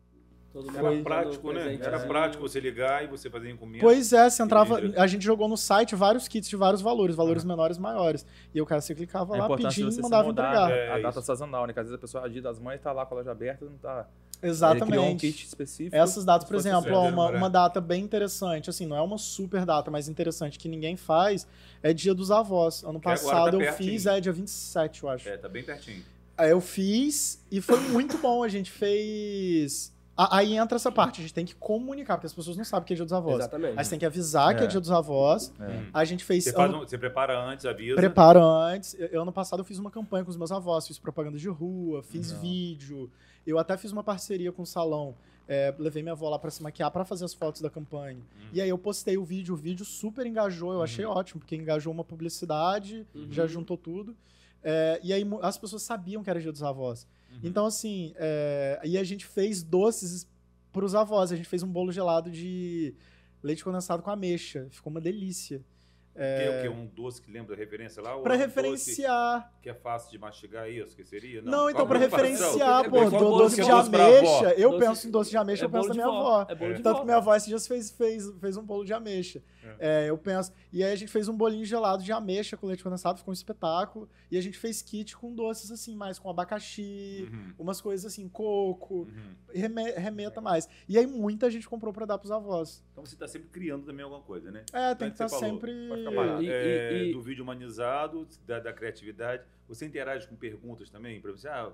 Todo 0.54 0.72
mundo 0.72 0.78
Era 0.88 1.04
prático, 1.04 1.52
né? 1.52 1.62
presente, 1.64 1.84
Era 1.84 1.98
assim. 1.98 2.08
prático 2.08 2.48
você 2.48 2.60
ligar 2.60 3.04
e 3.04 3.08
você 3.08 3.28
fazer 3.28 3.50
encomenda. 3.50 3.84
Pois 3.84 4.14
é, 4.14 4.30
você 4.30 4.44
entrava. 4.44 4.80
A 4.98 5.08
gente 5.08 5.26
jogou 5.26 5.48
no 5.48 5.58
site 5.58 5.96
vários 5.96 6.28
kits 6.28 6.48
de 6.48 6.56
vários 6.56 6.80
valores, 6.80 7.16
valores 7.16 7.44
menores 7.44 7.78
e 7.78 7.82
maiores. 7.82 8.24
E 8.54 8.62
o 8.62 8.66
cara 8.66 8.80
você 8.80 8.94
clicava 8.94 9.36
É 9.36 9.40
lá, 9.40 9.58
pedia 9.58 9.86
você 9.86 10.00
e 10.00 10.04
mandava 10.04 10.28
mudar 10.28 10.44
entregar. 10.50 10.72
É, 10.72 10.92
a 10.92 10.94
isso. 10.94 11.04
data 11.04 11.22
sazonal, 11.24 11.66
né? 11.66 11.74
Que 11.74 11.80
às 11.80 11.88
vezes 11.88 11.98
a 11.98 12.00
pessoa, 12.00 12.26
a 12.26 12.28
dia 12.28 12.42
das 12.42 12.60
mães, 12.60 12.80
tá 12.80 12.92
lá 12.92 13.04
com 13.04 13.16
a 13.16 13.18
loja 13.18 13.32
aberta 13.32 13.66
e 13.66 13.68
não 13.68 13.78
tá... 13.78 14.08
Ele 14.44 14.52
criou 14.52 14.70
um 14.70 14.76
Exatamente. 14.76 15.20
kit 15.32 15.46
específico. 15.46 15.96
Essas 15.96 16.26
datas, 16.26 16.48
por 16.48 16.56
exemplo, 16.58 16.80
ó, 16.80 16.84
fevereiro, 16.84 17.14
uma, 17.16 17.32
né? 17.32 17.38
uma 17.38 17.50
data 17.50 17.80
bem 17.80 18.04
interessante, 18.04 18.70
assim, 18.70 18.86
não 18.86 18.98
é 18.98 19.02
uma 19.02 19.18
super 19.18 19.66
data, 19.66 19.90
mas 19.90 20.10
interessante 20.10 20.60
que 20.60 20.68
ninguém 20.68 20.98
faz, 20.98 21.48
é 21.82 21.94
Dia 21.94 22.14
dos 22.14 22.30
Avós. 22.30 22.84
Ano 22.84 23.00
Que 23.00 23.08
agora 23.08 23.22
passado 23.22 23.58
tá 23.58 23.64
eu 23.64 23.74
fiz, 23.74 24.06
é 24.06 24.20
dia 24.20 24.34
27, 24.34 25.04
eu 25.04 25.10
acho. 25.10 25.30
É, 25.30 25.38
tá 25.38 25.48
bem 25.48 25.64
pertinho. 25.64 26.04
Aí 26.38 26.50
eu 26.50 26.60
fiz 26.60 27.42
e 27.50 27.62
foi 27.62 27.80
muito 27.90 28.18
bom. 28.18 28.44
A 28.44 28.50
gente 28.50 28.70
fez. 28.70 29.94
A- 30.16 30.38
Aí 30.38 30.56
entra 30.56 30.76
essa 30.76 30.92
parte, 30.92 31.20
a 31.20 31.24
gente 31.24 31.34
tem 31.34 31.44
que 31.46 31.56
comunicar, 31.56 32.16
porque 32.18 32.28
as 32.28 32.34
pessoas 32.34 32.56
não 32.56 32.64
sabem 32.64 32.86
que 32.86 32.94
é 32.94 32.96
Dia 32.96 33.06
dos 33.06 33.14
Avós. 33.14 33.40
Exatamente. 33.40 33.80
Aí 33.80 33.84
você 33.84 33.90
tem 33.90 34.00
que 34.00 34.06
avisar 34.06 34.56
que 34.56 34.62
é 34.62 34.66
É. 34.66 34.68
Dia 34.68 34.80
dos 34.80 34.92
Avós. 34.92 35.52
É. 35.60 35.64
Hum. 35.66 35.86
A 35.94 36.06
gente 36.06 36.24
fez. 36.24 36.44
Você, 36.44 36.56
ano- 36.62 36.78
um- 36.78 36.88
você 36.88 36.98
prepara 36.98 37.40
antes, 37.40 37.66
avisa. 37.66 37.96
Prepara 37.96 38.40
antes. 38.44 38.96
Eu, 39.00 39.22
ano 39.24 39.32
passado 39.32 39.60
eu 39.62 39.64
fiz 39.66 39.80
uma 39.80 39.90
campanha 39.90 40.24
com 40.24 40.30
os 40.32 40.38
meus 40.38 40.52
avós, 40.52 40.88
fiz 40.88 41.00
propaganda 41.00 41.38
de 41.38 41.50
rua, 41.50 42.04
fiz 42.04 42.28
Legal. 42.28 42.42
vídeo. 42.42 43.12
Eu 43.46 43.58
até 43.58 43.76
fiz 43.76 43.92
uma 43.92 44.04
parceria 44.04 44.52
com 44.52 44.62
o 44.62 44.66
salão. 44.66 45.16
é, 45.46 45.76
levei 45.78 46.02
minha 46.02 46.14
avó 46.14 46.30
lá 46.30 46.40
pra 46.40 46.50
se 46.50 46.64
maquiar 46.64 46.90
pra 46.90 47.04
fazer 47.04 47.26
as 47.26 47.34
fotos 47.34 47.60
da 47.62 47.70
campanha. 47.70 48.18
Hum. 48.18 48.48
E 48.54 48.62
aí 48.62 48.70
eu 48.70 48.78
postei 48.78 49.18
o 49.18 49.26
vídeo, 49.26 49.54
o 49.54 49.58
vídeo 49.58 49.84
super 49.84 50.26
engajou, 50.26 50.72
eu 50.72 50.82
achei 50.82 51.04
ótimo, 51.04 51.42
porque 51.42 51.54
engajou 51.54 51.92
uma 51.92 52.04
publicidade, 52.06 53.06
Uhum. 53.14 53.28
já 53.30 53.46
juntou 53.46 53.76
tudo. 53.76 54.16
É, 54.64 55.02
e 55.04 55.12
aí 55.12 55.28
as 55.42 55.58
pessoas 55.58 55.82
sabiam 55.84 56.24
que 56.24 56.30
era 56.30 56.40
dia 56.40 56.52
dos 56.52 56.64
avós. 56.64 57.06
Uhum. 57.34 57.40
Então, 57.44 57.66
assim, 57.66 58.14
é, 58.18 58.80
e 58.84 58.98
a 58.98 59.04
gente 59.04 59.26
fez 59.26 59.64
doces 59.64 60.28
pros 60.72 60.96
avós. 60.96 61.32
A 61.32 61.36
gente 61.36 61.48
fez 61.48 61.64
um 61.64 61.72
bolo 61.72 61.92
gelado 61.92 62.30
de 62.30 62.96
leite 63.42 63.64
condensado 63.64 64.02
com 64.02 64.10
ameixa. 64.10 64.68
Ficou 64.72 64.92
uma 64.92 65.02
delícia. 65.02 65.64
Que 66.16 66.22
é 66.22 66.60
o 66.60 66.62
quê? 66.62 66.70
Um 66.70 66.86
doce 66.86 67.22
que 67.22 67.32
lembra 67.32 67.56
referência 67.56 68.02
lá? 68.02 68.18
Pra 68.20 68.36
é 68.36 68.38
um 68.38 68.40
referenciar. 68.40 69.40
doce 69.42 69.62
que 69.64 69.70
é 69.70 69.74
fácil 69.74 70.12
de 70.12 70.18
mastigar 70.20 70.70
isso? 70.70 70.96
Que 70.96 71.04
seria? 71.04 71.42
Não, 71.42 71.70
então, 71.70 71.86
Qual 71.86 71.88
pra 71.88 71.98
a 72.00 72.02
comparação? 72.04 72.34
referenciar, 72.34 72.86
É 72.86 72.90
pô, 72.90 73.04
igual 73.04 73.24
do, 73.24 73.38
doce 73.38 73.56
de 73.64 73.72
ameixa. 73.72 74.54
Eu 74.58 74.72
Doce- 74.72 74.86
penso 74.86 75.08
em 75.08 75.12
doce 75.12 75.30
de 75.32 75.38
ameixa, 75.38 75.64
é 75.64 75.66
eu 75.66 75.70
penso 75.70 75.88
na 75.90 75.94
minha 75.96 76.06
vó, 76.08 76.20
avó. 76.42 76.52
É 76.52 76.56
bolo 76.56 76.74
de 76.76 76.82
Tanto 76.84 76.94
vó. 76.96 77.00
que 77.00 77.06
minha 77.06 77.18
avó 77.18 77.36
esses 77.36 77.48
dias 77.48 77.66
fez, 77.68 77.92
fez, 77.92 78.30
fez 78.40 78.58
um 78.58 78.64
bolo 78.64 78.84
de 78.86 78.94
ameixa. 78.94 79.42
É, 79.80 80.10
eu 80.10 80.18
penso. 80.18 80.52
E 80.72 80.84
aí 80.84 80.92
a 80.92 80.96
gente 80.96 81.10
fez 81.12 81.28
um 81.30 81.36
bolinho 81.38 81.64
gelado 81.66 82.04
de 82.04 82.12
ameixa 82.12 82.58
com 82.58 82.68
leite 82.68 82.84
condensado, 82.84 83.18
ficou 83.18 83.32
um 83.32 83.34
espetáculo. 83.34 84.10
E 84.30 84.38
a 84.38 84.42
gente 84.42 84.58
fez 84.58 84.82
kit 84.82 85.16
com 85.16 85.34
doces 85.34 85.72
assim, 85.72 85.96
mais 85.96 86.20
com 86.20 86.30
abacaxi, 86.30 87.30
Uhum, 87.32 87.54
umas 87.60 87.80
coisas 87.82 88.06
assim, 88.06 88.28
coco, 88.28 89.08
uhum. 89.10 89.36
reme- 89.54 89.92
remeta 89.92 90.42
mais. 90.42 90.68
E 90.88 90.98
aí 90.98 91.08
muita 91.08 91.50
gente 91.50 91.68
comprou 91.70 91.94
pra 91.94 92.06
dar 92.06 92.18
pros 92.18 92.32
avós. 92.32 92.84
Então 92.92 93.06
você 93.06 93.16
tá 93.16 93.28
sempre 93.28 93.50
criando 93.50 93.86
também 93.86 94.04
alguma 94.04 94.22
coisa, 94.22 94.52
né? 94.52 94.64
É, 94.74 94.94
tem 94.96 95.10
que 95.10 95.16
Então, 95.16 95.28
estar 95.28 95.40
falou, 95.40 95.54
sempre. 95.56 95.72
Pode. 96.12 96.46
E- 96.46 96.50
É, 96.50 96.94
e- 96.94 97.10
e- 97.10 97.14
Do 97.14 97.22
vídeo 97.22 97.44
humanizado, 97.44 98.28
da, 98.46 98.60
da 98.60 98.74
criatividade. 98.74 99.44
Você 99.68 99.86
interage 99.86 100.28
com 100.28 100.36
perguntas 100.36 100.90
também? 100.90 101.22
Pra 101.22 101.32
você, 101.32 101.48
ah, 101.48 101.72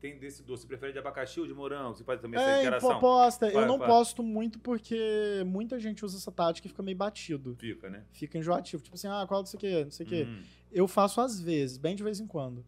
tem 0.00 0.18
desse 0.18 0.42
doce, 0.42 0.62
você 0.62 0.68
prefere 0.68 0.92
de 0.92 0.98
abacaxi 0.98 1.40
ou 1.40 1.46
de 1.46 1.52
morango? 1.54 1.96
Você 1.96 2.04
faz 2.04 2.20
também 2.20 2.38
essa 2.40 2.50
É, 2.50 2.60
interação? 2.60 2.90
po- 2.94 3.00
posta. 3.00 3.48
Eu 3.48 3.66
não 3.66 3.78
vai. 3.78 3.88
posto 3.88 4.22
muito 4.22 4.58
porque 4.60 5.42
muita 5.46 5.78
gente 5.80 6.04
usa 6.04 6.16
essa 6.18 6.30
tática 6.30 6.66
e 6.66 6.70
fica 6.70 6.82
meio 6.82 6.96
batido. 6.96 7.56
Fica, 7.58 7.88
né? 7.90 8.04
Fica 8.12 8.38
enjoativo. 8.38 8.82
Tipo 8.82 8.94
assim, 8.96 9.08
ah, 9.08 9.24
qual 9.26 9.40
não 9.40 9.46
sei 9.46 9.56
o 9.56 9.60
quê, 9.60 9.84
não 9.84 9.90
sei 9.90 10.06
o 10.06 10.08
quê. 10.08 10.24
Hum. 10.28 10.42
Eu 10.70 10.86
faço 10.86 11.20
às 11.20 11.40
vezes, 11.40 11.78
bem 11.78 11.96
de 11.96 12.02
vez 12.04 12.20
em 12.20 12.26
quando. 12.26 12.64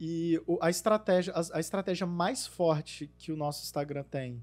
E 0.00 0.40
a 0.60 0.70
estratégia, 0.70 1.32
a, 1.34 1.56
a 1.56 1.60
estratégia 1.60 2.06
mais 2.06 2.46
forte 2.46 3.10
que 3.18 3.30
o 3.30 3.36
nosso 3.36 3.62
Instagram 3.62 4.02
tem 4.04 4.42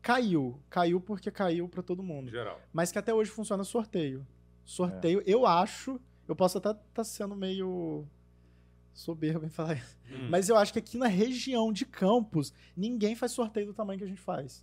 caiu. 0.00 0.60
Caiu 0.70 1.00
porque 1.00 1.30
caiu 1.30 1.68
pra 1.68 1.82
todo 1.82 2.02
Em 2.02 2.06
mundo. 2.06 2.30
geral. 2.30 2.60
Mas 2.72 2.90
que 2.92 2.98
até 2.98 3.12
hoje 3.12 3.30
funciona 3.30 3.64
sorteio. 3.64 4.26
Sorteio, 4.68 5.22
eu 5.26 5.46
acho. 5.46 5.98
Eu 6.28 6.36
posso 6.36 6.58
até 6.58 6.70
estar 6.72 7.04
sendo 7.04 7.34
meio 7.34 8.06
soberbo 8.92 9.46
em 9.46 9.48
falar 9.48 9.74
isso. 9.74 9.96
Hum. 10.10 10.28
Mas 10.30 10.48
eu 10.50 10.56
acho 10.56 10.72
que 10.74 10.78
aqui 10.78 10.98
na 10.98 11.06
região 11.06 11.72
de 11.72 11.86
Campos, 11.86 12.52
ninguém 12.76 13.16
faz 13.16 13.32
sorteio 13.32 13.66
do 13.66 13.72
tamanho 13.72 13.98
que 13.98 14.04
a 14.04 14.08
gente 14.08 14.20
faz. 14.20 14.62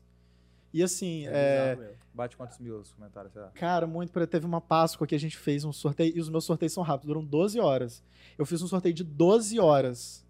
E 0.72 0.84
assim, 0.84 1.26
é, 1.28 1.76
mesmo. 1.76 1.93
Bate 2.14 2.38
quantos 2.38 2.60
mil 2.60 2.80
os 2.80 2.93
comentários, 2.93 3.34
será? 3.34 3.47
Cara, 3.49 3.88
muito. 3.88 4.28
Teve 4.28 4.45
uma 4.45 4.62
Páscoa 4.62 5.08
que 5.08 5.16
a 5.16 5.20
gente 5.20 5.38
fez 5.38 5.64
um 5.66 5.74
sorteio, 5.74 6.16
e 6.16 6.20
os 6.20 6.30
meus 6.30 6.43
sorteios 6.45 6.74
são 6.74 6.84
rápidos, 6.84 7.08
duram 7.08 7.26
12 7.26 7.60
horas. 7.60 8.03
Eu 8.38 8.45
fiz 8.45 8.62
um 8.62 8.68
sorteio 8.68 8.93
de 8.93 9.03
12 9.03 9.60
horas. 9.60 10.24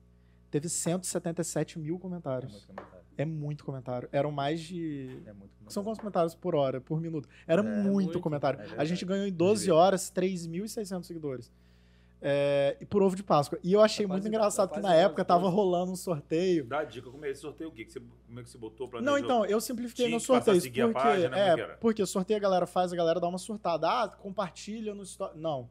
Teve 0.52 0.70
177 0.70 1.80
mil 1.80 1.98
É 1.98 2.00
comentários. 2.00 2.52
muito 2.52 2.68
comentário. 2.68 2.95
É 3.18 3.26
muito 3.26 3.64
comentário. 3.64 4.10
Eram 4.12 4.32
mais 4.32 4.60
de. 4.62 5.04
É 5.26 5.32
muito 5.34 5.52
comentário. 5.54 5.72
São 5.72 5.84
quantos 5.84 6.00
comentários 6.00 6.36
por 6.36 6.54
hora, 6.56 6.82
por 6.82 7.00
minuto? 7.00 7.28
Era 7.48 7.62
É, 7.62 7.66
muito, 7.66 7.92
muito. 7.92 8.20
comentário. 8.20 8.60
É 8.60 8.82
a 8.82 8.86
gente 8.86 9.06
ganhou 9.06 9.26
em 9.26 9.32
12 9.34 9.68
ver. 9.68 9.72
horas 9.72 10.10
3.600 10.12 11.04
seguidores. 11.08 11.52
É, 12.28 12.76
e 12.82 12.86
por 12.86 13.04
ovo 13.04 13.16
de 13.16 13.22
Páscoa. 13.22 13.60
E 13.64 13.72
eu 13.74 13.82
achei 13.82 14.06
Tá 14.06 14.14
muito 14.14 14.24
quase- 14.24 14.36
engraçado 14.36 14.70
tá 14.70 14.76
que 14.76 14.82
na 14.82 14.96
época 14.96 15.22
umas 15.22 15.28
tava 15.28 15.42
12. 15.44 15.56
rolando 15.56 15.92
um 15.92 15.96
sorteio. 15.96 16.66
Dá 16.66 16.84
dica, 16.84 17.10
como 17.12 17.24
é 17.26 17.30
esse 17.30 17.42
sorteio? 17.42 17.70
O 17.70 17.74
quê? 17.74 17.86
Que 17.86 17.92
você, 17.92 18.02
como 18.26 18.40
é 18.40 18.44
que 18.44 18.50
você 18.50 18.58
botou 18.58 18.88
pra 18.88 19.00
Não, 19.02 19.18
então, 19.18 19.46
eu 19.46 19.62
simplifiquei 19.62 20.10
meus 20.10 20.24
sorteios. 20.24 20.66
a 20.66 20.68
Porque, 20.68 20.94
página, 20.94 21.38
é 21.38 21.50
é, 21.50 21.68
porque 21.80 22.06
sorteio 22.06 22.38
a 22.38 22.42
galera 22.42 22.66
faz, 22.66 22.92
a 22.92 22.96
galera 22.96 23.20
dá 23.20 23.28
uma 23.28 23.38
surtada. 23.38 23.88
Ah, 23.88 24.08
compartilha 24.08 24.96
no. 24.96 25.04
Não. 25.36 25.70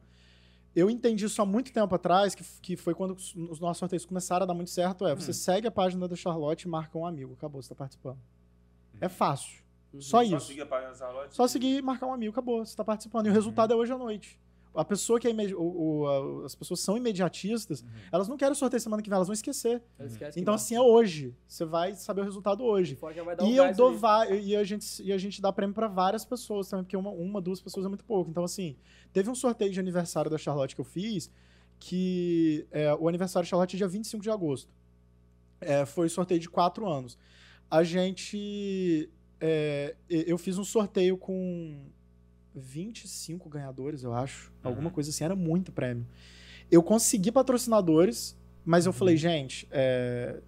Eu 0.75 0.89
entendi 0.89 1.25
isso 1.25 1.41
há 1.41 1.45
muito 1.45 1.71
tempo 1.71 1.95
atrás, 1.95 2.35
que, 2.35 2.43
que 2.61 2.75
foi 2.75 2.93
quando 2.93 3.11
os 3.11 3.33
os 3.35 3.59
nossos 3.59 3.77
sorteios 3.79 4.05
começaram 4.05 4.43
a 4.43 4.47
dar 4.47 4.53
muito 4.53 4.69
certo. 4.71 5.07
É, 5.07 5.13
Hum. 5.13 5.15
você 5.19 5.31
segue 5.33 5.67
a 5.67 5.71
página 5.71 6.07
da 6.07 6.15
Charlotte 6.15 6.63
e 6.63 6.67
marca 6.67 6.97
um 6.97 7.05
amigo. 7.05 7.33
Acabou, 7.33 7.61
você 7.61 7.69
tá 7.69 7.75
participando. 7.75 8.17
É 8.99 9.07
fácil. 9.07 9.63
Uhum. 9.93 10.01
Só 10.01 10.17
Só 10.17 10.23
isso. 10.37 10.47
seguir 10.47 10.61
a 10.61 10.65
página 10.65 10.91
da 10.91 10.97
Charlotte. 10.97 11.33
Só 11.35 11.47
seguir 11.47 11.77
e 11.77 11.81
marcar 11.81 12.07
um 12.07 12.13
amigo, 12.13 12.31
acabou. 12.31 12.65
Você 12.65 12.75
tá 12.75 12.83
participando. 12.83 13.25
E 13.27 13.29
o 13.29 13.31
Uhum. 13.31 13.35
resultado 13.35 13.71
é 13.73 13.75
hoje 13.75 13.93
à 13.93 13.97
noite. 13.97 14.37
A 14.75 14.83
pessoa 14.85 15.19
que 15.19 15.27
é 15.27 15.31
imedi- 15.31 15.55
o- 15.55 15.61
o- 15.61 16.07
a- 16.07 16.45
as 16.45 16.53
pessoas 16.55 16.79
são 16.79 16.97
imediatistas, 16.97 17.81
Uhum. 17.81 17.87
elas 18.11 18.27
não 18.27 18.35
querem 18.37 18.51
o 18.51 18.55
sorteio 18.55 18.81
semana 18.81 19.01
que 19.01 19.09
vem, 19.09 19.15
elas 19.15 19.27
vão 19.27 19.33
esquecer. 19.33 19.81
Que 20.33 20.39
Então, 20.39 20.53
assim, 20.53 20.75
é 20.75 20.81
hoje. 20.81 21.35
Você 21.47 21.63
vai 21.65 21.93
saber 21.95 22.21
o 22.21 22.23
resultado 22.23 22.63
hoje. 22.63 22.95
Fora 22.95 23.13
que 23.13 23.19
ela 23.19 23.25
vai 23.27 23.35
dar 23.35 23.43
um 23.43 23.47
E 23.47 23.55
eu 23.57 23.73
dou 23.75 23.95
va- 23.97 24.27
e 24.29 24.55
a 24.55 24.63
gente 24.63 25.01
e 25.03 25.11
a 25.13 25.17
gente 25.17 25.41
dá 25.41 25.51
prêmio 25.53 25.73
pra 25.73 25.87
várias 25.87 26.25
pessoas 26.25 26.67
também, 26.69 26.83
porque 26.83 26.97
uma, 26.97 27.09
uma, 27.11 27.39
duas 27.41 27.61
pessoas 27.61 27.85
é 27.85 27.89
muito 27.89 28.03
pouco. 28.05 28.29
Então 28.29 28.43
assim, 28.43 28.75
teve 29.13 29.29
um 29.29 29.35
sorteio 29.35 29.71
de 29.71 29.79
aniversário 29.79 30.29
da 30.29 30.37
Charlotte 30.37 30.75
que 30.75 30.81
eu 30.81 30.85
fiz, 30.85 31.31
que 31.79 32.65
é, 32.71 32.93
o 32.95 33.07
aniversário 33.07 33.45
da 33.45 33.49
Charlotte 33.49 33.75
é 33.75 33.77
dia 33.77 33.87
25 33.87 34.23
de 34.23 34.29
agosto. 34.29 34.73
É, 35.61 35.85
foi 35.85 36.09
sorteio 36.09 36.39
de 36.39 36.49
quatro 36.49 36.87
anos. 36.87 37.17
A 37.69 37.83
gente 37.83 39.09
é, 39.41 39.95
e- 40.09 40.25
eu 40.27 40.37
fiz 40.37 40.57
um 40.57 40.63
sorteio 40.63 41.17
com 41.17 41.85
25 42.55 43.49
ganhadores, 43.49 44.03
eu 44.03 44.13
acho. 44.13 44.51
Alguma 44.63 44.87
Uhum. 44.87 44.93
coisa 44.93 45.09
assim, 45.09 45.23
era 45.23 45.35
muito 45.35 45.71
prêmio. 45.71 46.05
Eu 46.71 46.81
consegui 46.81 47.31
patrocinadores, 47.31 48.37
mas 48.65 48.85
eu 48.85 48.91
Uhum. 48.91 48.97
falei, 48.97 49.17
gente, 49.17 49.67
é, 49.71 50.39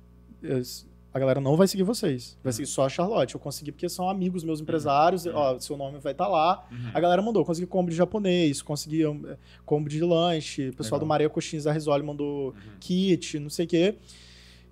es- 0.42 0.88
a 1.14 1.20
galera 1.20 1.42
não 1.42 1.56
vai 1.58 1.68
seguir 1.68 1.84
vocês. 1.84 2.38
Vai 2.44 2.54
seguir 2.54 2.68
só 2.68 2.86
a 2.86 2.90
Charlotte. 2.90 3.34
Eu 3.34 3.40
consegui 3.40 3.72
porque 3.72 3.90
são 3.90 4.08
amigos 4.10 4.44
meus 4.44 4.62
empresários. 4.62 5.26
Uhum. 5.26 5.32
Ó, 5.36 5.60
seu 5.60 5.76
nome 5.76 5.98
vai 6.00 6.12
estar 6.12 6.28
lá. 6.28 6.68
Uhum. 6.72 6.92
A 6.94 7.00
galera 7.00 7.22
mandou. 7.24 7.44
Consegui 7.44 7.66
combo 7.66 7.90
de 7.90 7.96
japonês, 7.96 8.62
consegui 8.62 9.06
um, 9.06 9.28
é, 9.28 9.38
combo 9.66 9.90
de 9.90 10.00
lanche. 10.02 10.70
O 10.70 10.74
pessoal 10.74 10.98
Legal. 10.98 11.00
do 11.00 11.06
Maria 11.08 11.30
Coxinhas 11.30 11.64
da 11.64 11.72
Risoli 11.72 12.04
mandou 12.04 12.50
Uhum. 12.50 12.54
kit, 12.80 13.40
não 13.40 13.50
sei 13.50 13.66
o 13.66 13.68
quê. 13.68 13.96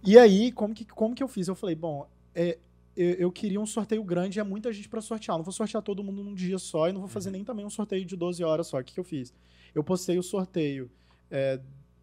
E 0.05 0.19
aí, 0.19 0.51
como 0.51 0.73
que, 0.75 0.85
como 0.85 1.15
que 1.15 1.23
eu 1.23 1.27
fiz? 1.27 1.47
Eu 1.47 1.55
falei, 1.55 1.75
bom, 1.75 2.07
é, 2.35 2.59
eu, 2.95 3.11
eu 3.13 3.31
queria 3.31 3.59
um 3.59 3.65
sorteio 3.65 4.03
grande 4.03 4.39
e 4.39 4.41
é 4.41 4.43
muita 4.43 4.71
gente 4.71 4.89
pra 4.89 5.01
sortear. 5.01 5.37
Não 5.37 5.43
vou 5.43 5.53
sortear 5.53 5.83
todo 5.83 6.03
mundo 6.03 6.23
num 6.23 6.33
dia 6.33 6.57
só 6.57 6.89
e 6.89 6.93
não 6.93 7.01
vou 7.01 7.09
fazer 7.09 7.31
nem 7.31 7.43
também 7.43 7.65
um 7.65 7.69
sorteio 7.69 8.05
de 8.05 8.15
12 8.15 8.43
horas 8.43 8.67
só. 8.67 8.79
O 8.79 8.83
que, 8.83 8.93
que 8.93 8.99
eu 8.99 9.03
fiz? 9.03 9.33
Eu 9.73 9.83
postei 9.83 10.17
o 10.17 10.23
sorteio 10.23 10.89
é, 11.29 11.59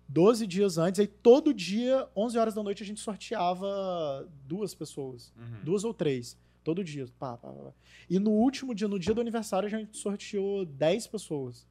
12 0.08 0.46
dias 0.46 0.76
antes, 0.76 1.00
aí 1.00 1.06
todo 1.06 1.54
dia, 1.54 2.06
11 2.14 2.38
horas 2.38 2.54
da 2.54 2.62
noite, 2.62 2.82
a 2.82 2.86
gente 2.86 3.00
sorteava 3.00 4.28
duas 4.46 4.74
pessoas. 4.74 5.32
Uhum. 5.36 5.64
Duas 5.64 5.84
ou 5.84 5.94
três. 5.94 6.36
Todo 6.62 6.84
dia. 6.84 7.06
Pá, 7.18 7.36
pá, 7.36 7.48
pá. 7.48 7.72
E 8.08 8.18
no 8.18 8.30
último 8.30 8.74
dia, 8.74 8.86
no 8.86 8.98
dia 8.98 9.14
do 9.14 9.20
aniversário, 9.20 9.66
a 9.66 9.70
gente 9.70 9.96
sorteou 9.96 10.64
10 10.64 11.06
pessoas. 11.06 11.66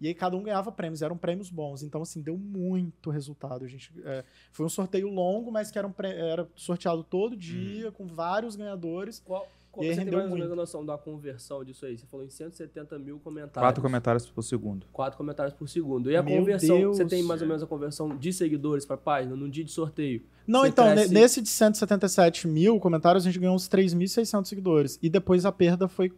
E 0.00 0.08
aí 0.08 0.14
cada 0.14 0.36
um 0.36 0.42
ganhava 0.42 0.70
prêmios, 0.72 1.02
eram 1.02 1.16
prêmios 1.16 1.50
bons. 1.50 1.82
Então, 1.82 2.02
assim, 2.02 2.20
deu 2.20 2.36
muito 2.36 3.10
resultado. 3.10 3.64
A 3.64 3.68
gente, 3.68 3.90
é, 4.04 4.24
foi 4.52 4.66
um 4.66 4.68
sorteio 4.68 5.08
longo, 5.08 5.50
mas 5.50 5.70
que 5.70 5.78
era, 5.78 5.86
um 5.86 5.94
era 6.02 6.48
sorteado 6.56 7.02
todo 7.04 7.36
dia, 7.36 7.90
com 7.92 8.06
vários 8.06 8.56
ganhadores. 8.56 9.22
Qual, 9.24 9.46
qual 9.70 9.84
E 9.84 9.88
aí 9.88 9.94
você 9.94 10.00
tem 10.00 10.04
rendeu 10.06 10.18
mais 10.18 10.30
ou 10.30 10.36
menos 10.36 10.46
a 10.46 10.48
muito. 10.56 10.60
noção 10.60 10.84
da 10.84 10.98
conversão 10.98 11.64
disso 11.64 11.86
aí? 11.86 11.96
Você 11.96 12.06
falou 12.06 12.26
em 12.26 12.28
170 12.30 12.98
mil 12.98 13.18
comentários. 13.20 13.54
Quatro 13.66 13.80
comentários 13.82 14.26
por 14.26 14.42
segundo. 14.42 14.86
Quatro 14.92 15.16
comentários 15.16 15.54
por 15.54 15.68
segundo. 15.68 16.10
E 16.10 16.16
a 16.16 16.22
Meu 16.22 16.38
conversão, 16.38 16.76
Deus. 16.76 16.96
você 16.96 17.04
tem 17.06 17.22
mais 17.22 17.40
ou 17.40 17.46
menos 17.48 17.62
a 17.62 17.66
conversão 17.66 18.16
de 18.16 18.32
seguidores 18.32 18.84
para 18.84 18.96
página 18.96 19.34
num 19.36 19.48
dia 19.48 19.64
de 19.64 19.70
sorteio? 19.72 20.22
Não, 20.46 20.60
Você 20.62 20.68
então, 20.68 20.90
cresce- 20.92 21.14
nesse 21.14 21.40
de 21.40 21.48
177 21.48 22.46
mil 22.48 22.78
comentários, 22.78 23.24
a 23.24 23.30
gente 23.30 23.38
ganhou 23.40 23.54
uns 23.54 23.68
3.600 23.68 24.46
seguidores. 24.48 24.98
E 25.00 25.08
depois 25.08 25.46
a 25.46 25.52
perda 25.52 25.88
foi 25.88 26.12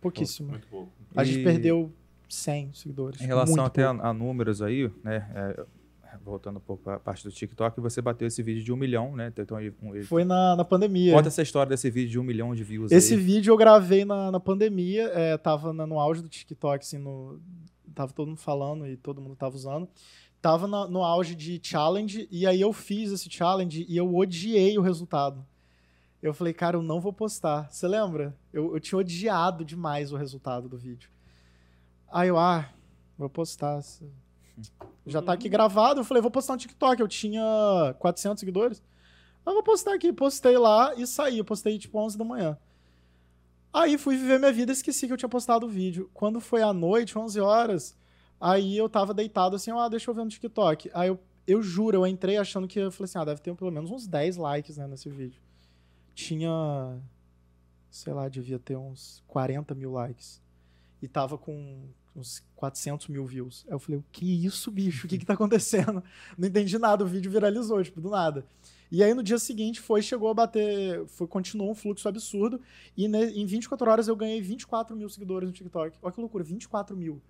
pouquíssima. 0.00 0.50
Muito 0.52 0.66
pouco. 0.68 0.90
A 1.14 1.22
gente 1.24 1.40
E- 1.40 1.44
perdeu 1.44 1.92
100 2.34 2.72
seguidores. 2.74 3.20
Em 3.20 3.26
relação 3.26 3.64
até 3.64 3.84
a, 3.84 3.90
a 3.90 4.12
números 4.14 4.62
aí, 4.62 4.90
né? 5.04 5.28
é, 5.34 5.64
voltando 6.24 6.56
um 6.56 6.60
pouco 6.60 6.82
para 6.82 6.94
a 6.96 6.98
parte 6.98 7.22
do 7.24 7.30
TikTok, 7.30 7.80
você 7.80 8.00
bateu 8.02 8.26
esse 8.26 8.42
vídeo 8.42 8.62
de 8.64 8.72
um 8.72 8.76
milhão, 8.76 9.14
né? 9.14 9.32
Então, 9.36 9.56
um- 9.82 9.94
ele- 9.94 10.04
Foi 10.04 10.24
na, 10.24 10.56
na 10.56 10.64
pandemia. 10.64 11.12
Conta 11.14 11.28
essa 11.28 11.40
história 11.42 11.70
desse 11.70 11.88
vídeo 11.90 12.10
de 12.10 12.18
um 12.18 12.22
milhão 12.24 12.54
de 12.54 12.64
views 12.64 12.90
Esse 12.90 13.14
aí. 13.14 13.20
vídeo 13.20 13.52
eu 13.52 13.56
gravei 13.56 14.04
na, 14.04 14.30
na 14.30 14.40
pandemia, 14.40 15.04
é, 15.14 15.36
tava 15.38 15.72
na- 15.72 15.86
no 15.86 15.98
auge 16.00 16.20
do 16.22 16.28
TikTok, 16.28 16.84
assim, 16.84 16.98
no, 16.98 17.40
tava 17.94 18.12
todo 18.12 18.26
mundo 18.28 18.38
falando 18.40 18.86
e 18.86 18.96
todo 18.96 19.20
mundo 19.20 19.36
tava 19.36 19.54
usando. 19.54 19.88
Tava 20.42 20.66
na- 20.66 20.88
no 20.88 21.02
auge 21.04 21.34
de 21.34 21.60
challenge, 21.62 22.26
e 22.30 22.46
aí 22.46 22.60
eu 22.60 22.72
fiz 22.72 23.12
esse 23.12 23.30
challenge 23.30 23.86
e 23.88 23.96
eu 23.96 24.14
odiei 24.14 24.76
o 24.78 24.82
resultado. 24.82 25.44
Eu 26.22 26.34
falei, 26.34 26.52
cara, 26.52 26.76
eu 26.76 26.82
não 26.82 27.00
vou 27.00 27.12
postar. 27.12 27.70
Você 27.70 27.86
lembra? 27.88 28.36
Eu, 28.52 28.74
eu 28.74 28.80
tinha 28.80 28.98
odiado 28.98 29.64
demais 29.64 30.12
o 30.12 30.16
resultado 30.16 30.68
do 30.68 30.76
vídeo. 30.76 31.08
Aí 32.10 32.28
eu, 32.28 32.38
ah, 32.38 32.68
vou 33.16 33.30
postar. 33.30 33.80
Já 35.06 35.22
tá 35.22 35.32
aqui 35.32 35.48
gravado. 35.48 36.00
Eu 36.00 36.04
falei, 36.04 36.20
vou 36.20 36.30
postar 36.30 36.54
no 36.54 36.58
TikTok. 36.58 37.00
Eu 37.00 37.08
tinha 37.08 37.94
400 37.98 38.40
seguidores. 38.40 38.82
Eu 39.46 39.54
vou 39.54 39.62
postar 39.62 39.94
aqui. 39.94 40.12
Postei 40.12 40.58
lá 40.58 40.94
e 40.94 41.06
saí. 41.06 41.38
Eu 41.38 41.44
postei 41.44 41.78
tipo 41.78 41.98
11 41.98 42.18
da 42.18 42.24
manhã. 42.24 42.58
Aí 43.72 43.96
fui 43.96 44.16
viver 44.16 44.38
minha 44.38 44.52
vida 44.52 44.72
esqueci 44.72 45.06
que 45.06 45.12
eu 45.12 45.16
tinha 45.16 45.28
postado 45.28 45.66
o 45.66 45.68
vídeo. 45.68 46.10
Quando 46.12 46.40
foi 46.40 46.60
à 46.60 46.72
noite, 46.72 47.16
11 47.16 47.40
horas, 47.40 47.96
aí 48.40 48.76
eu 48.76 48.88
tava 48.88 49.14
deitado 49.14 49.54
assim, 49.54 49.70
ah, 49.70 49.88
deixa 49.88 50.10
eu 50.10 50.14
ver 50.14 50.24
no 50.24 50.30
TikTok. 50.30 50.90
Aí 50.92 51.08
eu, 51.08 51.20
eu 51.46 51.62
juro, 51.62 51.96
eu 51.96 52.06
entrei 52.06 52.36
achando 52.36 52.66
que, 52.66 52.80
eu 52.80 52.90
falei 52.90 53.04
assim, 53.04 53.18
ah, 53.18 53.24
deve 53.24 53.40
ter 53.40 53.54
pelo 53.54 53.70
menos 53.70 53.90
uns 53.90 54.08
10 54.08 54.36
likes, 54.36 54.76
né, 54.76 54.88
nesse 54.88 55.08
vídeo. 55.08 55.40
Tinha, 56.14 57.00
sei 57.90 58.12
lá, 58.12 58.28
devia 58.28 58.58
ter 58.58 58.76
uns 58.76 59.22
40 59.28 59.72
mil 59.74 59.92
likes. 59.92 60.42
E 61.00 61.06
tava 61.06 61.38
com 61.38 61.88
uns 62.14 62.42
400 62.56 63.08
mil 63.08 63.24
views. 63.24 63.64
Aí 63.68 63.74
eu 63.74 63.78
falei, 63.78 64.00
o 64.00 64.04
que 64.10 64.44
isso, 64.44 64.70
bicho? 64.70 65.06
O 65.06 65.08
que 65.08 65.18
que 65.18 65.24
tá 65.26 65.34
acontecendo? 65.34 66.02
Não 66.36 66.48
entendi 66.48 66.78
nada, 66.78 67.04
o 67.04 67.06
vídeo 67.06 67.30
viralizou, 67.30 67.82
tipo, 67.82 68.00
do 68.00 68.10
nada. 68.10 68.44
E 68.90 69.04
aí 69.04 69.14
no 69.14 69.22
dia 69.22 69.38
seguinte 69.38 69.80
foi, 69.80 70.02
chegou 70.02 70.28
a 70.28 70.34
bater, 70.34 71.06
foi, 71.06 71.26
continuou 71.26 71.70
um 71.70 71.74
fluxo 71.74 72.08
absurdo. 72.08 72.60
E 72.96 73.06
ne- 73.06 73.30
em 73.30 73.46
24 73.46 73.88
horas 73.88 74.08
eu 74.08 74.16
ganhei 74.16 74.40
24 74.40 74.96
mil 74.96 75.08
seguidores 75.08 75.48
no 75.48 75.52
TikTok. 75.54 75.96
Olha 76.02 76.12
que 76.12 76.20
loucura, 76.20 76.42
24 76.42 76.96
mil. 76.96 77.22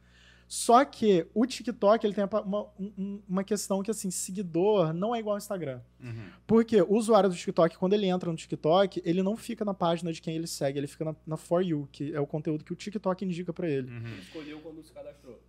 Só 0.52 0.84
que 0.84 1.24
o 1.32 1.46
TikTok 1.46 2.04
ele 2.04 2.12
tem 2.12 2.24
uma, 2.24 2.66
um- 2.76 3.22
uma 3.28 3.44
questão 3.44 3.84
que, 3.84 3.90
assim, 3.92 4.10
seguidor 4.10 4.92
não 4.92 5.14
é 5.14 5.20
igual 5.20 5.34
ao 5.34 5.38
Instagram. 5.38 5.80
Uhum. 6.02 6.24
Porque 6.44 6.82
o 6.82 6.94
usuário 6.96 7.30
do 7.30 7.36
TikTok, 7.36 7.78
quando 7.78 7.92
ele 7.92 8.06
entra 8.06 8.28
no 8.28 8.36
TikTok, 8.36 9.00
ele 9.04 9.22
não 9.22 9.36
fica 9.36 9.64
na 9.64 9.72
página 9.74 10.12
de 10.12 10.20
quem 10.20 10.34
ele 10.34 10.48
segue, 10.48 10.76
ele 10.80 10.88
fica 10.88 11.04
na, 11.04 11.14
na 11.24 11.36
For 11.36 11.62
You, 11.62 11.88
que 11.92 12.12
é 12.12 12.18
o 12.18 12.26
conteúdo 12.26 12.64
que 12.64 12.72
o 12.72 12.76
TikTok 12.76 13.24
indica 13.24 13.52
pra 13.52 13.68
ele. 13.68 13.88
Uhum. 13.92 14.18
Escolheu 14.18 14.58
quando 14.58 14.82
se 14.82 14.92
cadastrou. 14.92 15.40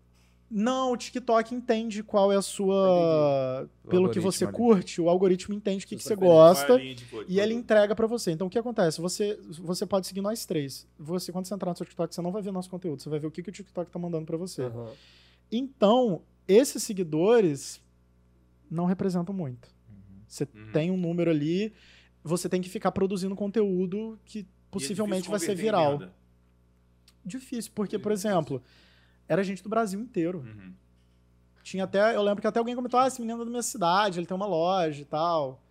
Não, 0.54 0.91
o 0.91 0.97
TikTok 0.97 1.56
entende 1.56 2.04
qual 2.04 2.30
é 2.30 2.36
a 2.36 2.41
sua. 2.41 3.70
O 3.86 3.88
Pelo 3.88 4.10
que 4.10 4.20
você 4.20 4.43
ali. 4.43 4.54
curte, 4.54 4.99
o 4.99 5.08
algoritmo 5.08 5.56
entende 5.56 5.86
o 5.86 5.88
que, 5.88 5.95
que 5.95 6.04
você 6.04 6.14
gosta. 6.16 6.74
É 6.74 6.95
cor- 7.10 7.26
E 7.26 7.39
ele 7.39 7.54
entrega 7.54 7.95
pra 7.95 8.06
você. 8.06 8.32
Então 8.32 8.47
o 8.47 8.49
que 8.49 8.60
acontece? 8.60 8.99
Você, 8.99 9.39
você 9.60 9.86
pode 9.86 10.08
seguir 10.08 10.20
nós 10.20 10.45
três. 10.45 10.86
Você, 10.99 11.32
quando 11.32 11.45
você 11.45 11.54
entrar 11.54 11.72
no 11.72 11.78
seu 11.78 11.86
TikTok, 11.86 12.14
você 12.14 12.22
não 12.22 12.34
vai 12.34 12.41
ver 12.41 12.52
nosso 12.52 12.70
conteúdo, 12.70 13.02
você 13.02 13.08
vai 13.10 13.18
ver 13.18 13.28
o 13.28 13.32
que, 13.32 13.41
que 13.41 13.49
o 13.49 13.54
TikTok 13.54 13.89
tá 13.89 13.97
mandando 13.97 14.26
pra 14.26 14.36
você. 14.36 14.64
Aham. 14.64 14.89
Então, 15.49 16.22
esses 16.47 16.84
seguidores 16.84 17.82
não 18.70 18.84
representam 18.86 19.34
muito. 19.34 19.70
Você 20.28 20.43
Uhum. 20.54 20.72
tem 20.74 20.91
um 20.91 20.97
número 20.97 21.32
ali, 21.32 21.72
você 22.24 22.49
tem 22.49 22.62
que 22.62 22.68
ficar 22.70 22.91
produzindo 22.91 23.36
conteúdo 23.38 24.20
que 24.26 24.39
é 24.39 24.45
possivelmente 24.70 25.24
difícil 25.24 25.32
vai 25.32 25.39
ser 25.39 25.56
viral. 25.56 26.02
Difícil, 27.26 27.72
porque, 27.76 27.97
por 27.99 28.12
Difícil. 28.12 28.30
Era 29.28 29.43
gente 29.43 29.63
do 29.63 29.69
Brasil 29.69 29.99
inteiro. 29.99 30.39
Uhum. 30.39 30.74
Tinha 31.63 31.84
até, 31.84 32.15
eu 32.15 32.22
lembro 32.24 32.41
que 32.41 32.47
até 32.47 32.59
alguém 32.59 32.76
comentou, 32.76 32.99
ah, 32.99 33.07
esse 33.07 33.22
menino 33.22 33.41
é 33.41 33.45
da 33.45 33.49
minha 33.51 33.61
cidade, 33.61 34.19
ele 34.19 34.26
tem 34.26 34.36
uma 34.36 34.47
loja 34.47 35.01
e 35.01 35.05
tal. 35.05 35.61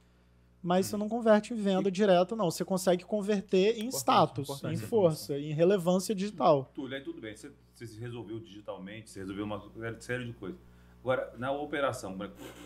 Mas 0.62 0.86
Hum. 0.86 0.90
você 0.90 0.96
não 0.98 1.08
converte 1.08 1.52
em 1.54 1.56
venda 1.56 1.90
direto, 1.90 2.36
não. 2.36 2.50
Você 2.50 2.64
consegue 2.64 3.02
converter 3.04 3.76
em 3.78 3.86
Importante, 3.86 3.94
status, 3.96 4.48
importante 4.48 4.74
em 4.84 4.86
força, 4.86 5.38
em 5.38 5.52
relevância 5.52 6.14
digital. 6.14 6.70
Túlio, 6.74 6.96
aí 6.96 7.02
tudo 7.02 7.20
bem, 7.20 7.34
você, 7.34 7.50
você 7.74 7.86
se 7.86 7.98
resolveu 7.98 8.38
digitalmente, 8.38 9.08
você 9.10 9.20
resolveu 9.20 9.44
uma 9.46 9.62
série 10.00 10.26
de 10.26 10.32
coisas. 10.34 10.58
Agora, 11.02 11.32
na 11.38 11.50
operação, 11.50 12.14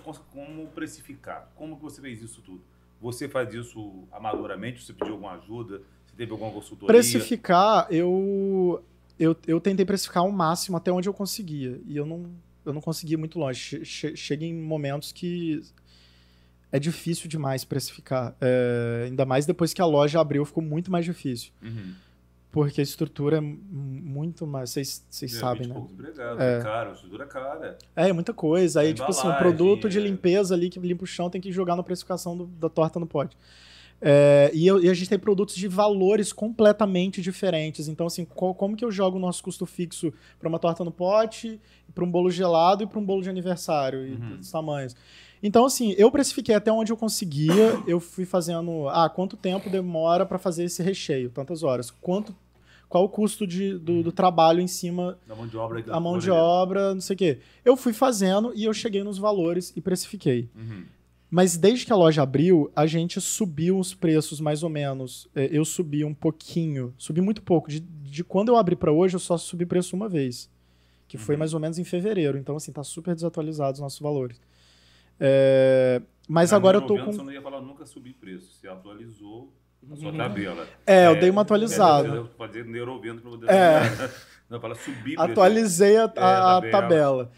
como- 0.03 0.19
como 0.33 0.67
precificar? 0.71 1.51
Como 1.55 1.77
que 1.77 1.83
você 1.83 2.01
fez 2.01 2.21
isso 2.21 2.43
tudo? 2.43 2.61
Você 3.01 3.29
faz 3.29 3.55
isso 3.55 4.03
amadoramente? 4.11 4.83
Você 4.83 4.93
pediu 4.93 5.15
alguma 5.15 5.33
ajuda? 5.35 5.81
Você 6.05 6.17
teve 6.17 6.33
alguma 6.33 6.51
consultoria? 6.51 6.89
Precificar, 6.89 7.87
eu, 7.93 8.83
eu, 9.19 9.37
eu 9.47 9.61
tentei 9.61 9.85
precificar 9.85 10.23
ao 10.23 10.31
máximo 10.31 10.77
até 10.77 10.91
onde 10.93 11.09
eu 11.09 11.15
conseguia. 11.15 11.81
E 11.87 11.97
eu 11.97 12.05
não, 12.07 12.31
eu 12.65 12.73
não 12.73 12.81
consegui 12.81 13.17
muito 13.17 13.39
longe. 13.39 13.59
Che- 13.61 13.85
che- 13.85 14.17
chega 14.17 14.45
em 14.45 14.55
momentos 14.55 15.13
que 15.13 15.63
é 16.73 16.79
difícil 16.79 17.29
demais 17.29 17.65
precificar. 17.65 18.35
É, 18.41 19.05
ainda 19.07 19.25
mais 19.25 19.47
depois 19.47 19.73
que 19.73 19.81
a 19.81 19.87
loja 19.87 20.21
abriu, 20.21 20.45
ficou 20.45 20.63
muito 20.63 20.91
mais 20.91 21.05
difícil. 21.05 21.53
Uhum. 21.63 21.95
Porque 22.51 22.81
a 22.81 22.85
estrutura 22.85 23.39
é 23.39 23.41
muito 23.41 24.47
mais. 24.47 24.71
Vocês 24.71 25.03
sabem, 25.33 25.67
20 25.73 25.77
né? 25.99 26.13
É. 26.39 26.59
é 26.59 26.63
caro, 26.63 26.91
a 26.91 26.93
estrutura 26.93 27.25
é 27.25 27.27
cara. 27.27 27.79
É, 27.97 28.13
muita 28.13 28.33
coisa. 28.33 28.81
Aí, 28.81 28.95
tipo 28.95 29.09
assim, 29.11 29.23
o 29.27 29.31
embalagem, 29.31 29.43
produto 29.57 29.89
de 29.89 29.99
é. 29.99 30.01
limpeza 30.01 30.55
ali 30.55 30.71
que 30.71 30.79
limpa 30.79 31.03
o 31.03 31.07
chão 31.07 31.29
tem 31.29 31.41
que 31.41 31.51
jogar 31.51 31.75
na 31.75 31.83
precificação 31.83 32.37
do- 32.37 32.47
da 32.47 32.69
torta 32.69 33.01
no 33.01 33.07
pote. 33.09 33.37
É, 34.07 34.51
e, 34.53 34.67
eu- 34.67 34.83
e 34.85 34.91
a 34.91 34.93
gente 34.93 35.09
tem 35.09 35.19
produtos 35.19 35.55
de 35.57 35.67
valores 35.67 36.31
completamente 36.31 37.23
diferentes. 37.23 37.89
Então, 37.89 38.07
assim, 38.07 38.27
qual- 38.27 38.55
como 38.55 38.77
que 38.77 38.85
eu 38.85 38.91
jogo 38.93 39.17
o 39.17 39.21
nosso 39.21 39.43
custo 39.43 39.65
fixo 39.65 40.13
para 40.39 40.47
uma 40.47 40.59
torta 40.59 40.85
no 40.85 40.91
pote, 40.91 41.59
para 41.95 42.05
um 42.05 42.11
bolo 42.11 42.31
gelado 42.31 42.83
e 42.85 42.87
para 42.87 42.99
um 42.99 43.05
bolo 43.05 43.23
de 43.23 43.31
aniversário, 43.31 44.07
e 44.07 44.13
Uhum. 44.13 44.37
dos 44.37 44.51
tamanhos. 44.51 44.95
Então, 45.43 45.65
assim, 45.65 45.95
eu 45.97 46.11
precifiquei 46.11 46.55
até 46.55 46.71
onde 46.71 46.93
eu 46.93 46.97
conseguia. 46.99 47.83
Eu 47.87 47.99
fui 47.99 48.27
fazendo, 48.27 48.89
ah, 48.91 49.09
quanto 49.09 49.37
tempo 49.39 49.71
demora 49.71 50.27
para 50.27 50.39
fazer 50.39 50.65
esse 50.65 50.83
recheio? 50.83 51.31
Tantas 51.31 51.63
horas. 51.63 51.91
Quanto, 51.91 52.35
qual 52.89 53.05
o 53.05 53.09
custo 53.09 53.47
de, 53.47 53.79
do, 53.79 54.03
do 54.03 54.13
trabalho 54.13 54.61
em 54.61 54.67
cima 54.67 55.19
Da 55.27 55.35
mão 55.35 55.47
de 55.47 55.57
obra. 55.57 55.85
a 55.89 55.99
mão 56.01 56.19
de 56.19 56.31
obra, 56.31 56.93
não 56.95 57.01
sei 57.01 57.15
o 57.15 57.17
quê. 57.19 57.39
Eu 57.65 57.75
fui 57.77 57.93
fazendo 57.95 58.53
e 58.55 58.65
eu 58.65 58.73
cheguei 58.75 59.03
nos 59.03 59.17
valores 59.19 59.73
e 59.75 59.81
precifiquei. 59.81 60.49
Uhum. 60.55 60.85
Mas 61.37 61.57
desde 61.57 61.85
que 61.85 61.93
a 61.93 61.97
loja 61.97 62.23
abriu, 62.23 62.71
a 62.77 62.87
gente 62.87 63.21
subiu 63.21 63.77
os 63.77 63.93
preços 63.93 64.39
mais 64.41 64.63
ou 64.63 64.69
menos. 64.69 65.27
É, 65.35 65.49
Eu 65.51 65.65
subi 65.65 66.05
um 66.05 66.15
pouquinho, 66.15 66.95
subi 66.97 67.21
muito 67.21 67.43
pouco. 67.43 67.69
De, 67.69 67.81
de 67.81 68.23
quando 68.23 68.51
eu 68.51 68.57
abri 68.57 68.77
para 68.77 68.93
hoje, 68.93 69.17
eu 69.17 69.19
só 69.19 69.37
subi 69.37 69.67
preço 69.67 69.97
uma 69.97 70.09
vez, 70.09 70.49
que 71.09 71.19
foi 71.19 71.35
Uhum. 71.35 71.41
mais 71.41 71.53
ou 71.53 71.59
menos 71.59 71.77
em 71.77 71.83
fevereiro. 71.83 72.39
Então, 72.39 72.55
assim, 72.55 72.71
tá 72.71 72.85
super 72.85 73.17
desatualizado 73.17 73.73
os 73.73 73.81
nossos 73.81 73.99
valores. 73.99 74.41
É, 75.19 76.01
Mas 76.29 76.53
Na 76.53 76.57
agora 76.57 76.77
eu 76.79 76.83
tô 76.83 76.97
com. 76.99 77.13
Você 77.13 77.23
não 77.23 77.33
ia 77.33 77.43
falar 77.43 77.61
nunca 77.61 77.85
subir 77.85 78.13
preço. 78.15 78.53
Você 78.55 78.69
atualizou 78.69 79.53
a 79.93 79.97
sua 79.97 80.13
Uhum. 80.13 80.17
tabela. 80.17 80.69
É, 80.87 81.09
eu 81.09 81.19
dei 81.19 81.31
uma 81.31 81.43
atualizada. 81.43 82.17
É, 82.17 82.39
fazer 82.39 82.65
neurovendo 82.65 83.21
para 83.21 83.31
poder. 83.33 83.51
É. 83.51 83.81
Não, 84.49 84.61
fala 84.61 84.75
subir 84.77 85.17
preço. 85.17 85.21
Atualizei 85.21 85.97
a, 85.97 86.05
a- 86.05 86.07
a 86.07 86.11
tabela. 86.61 86.71
tabela. 86.71 87.33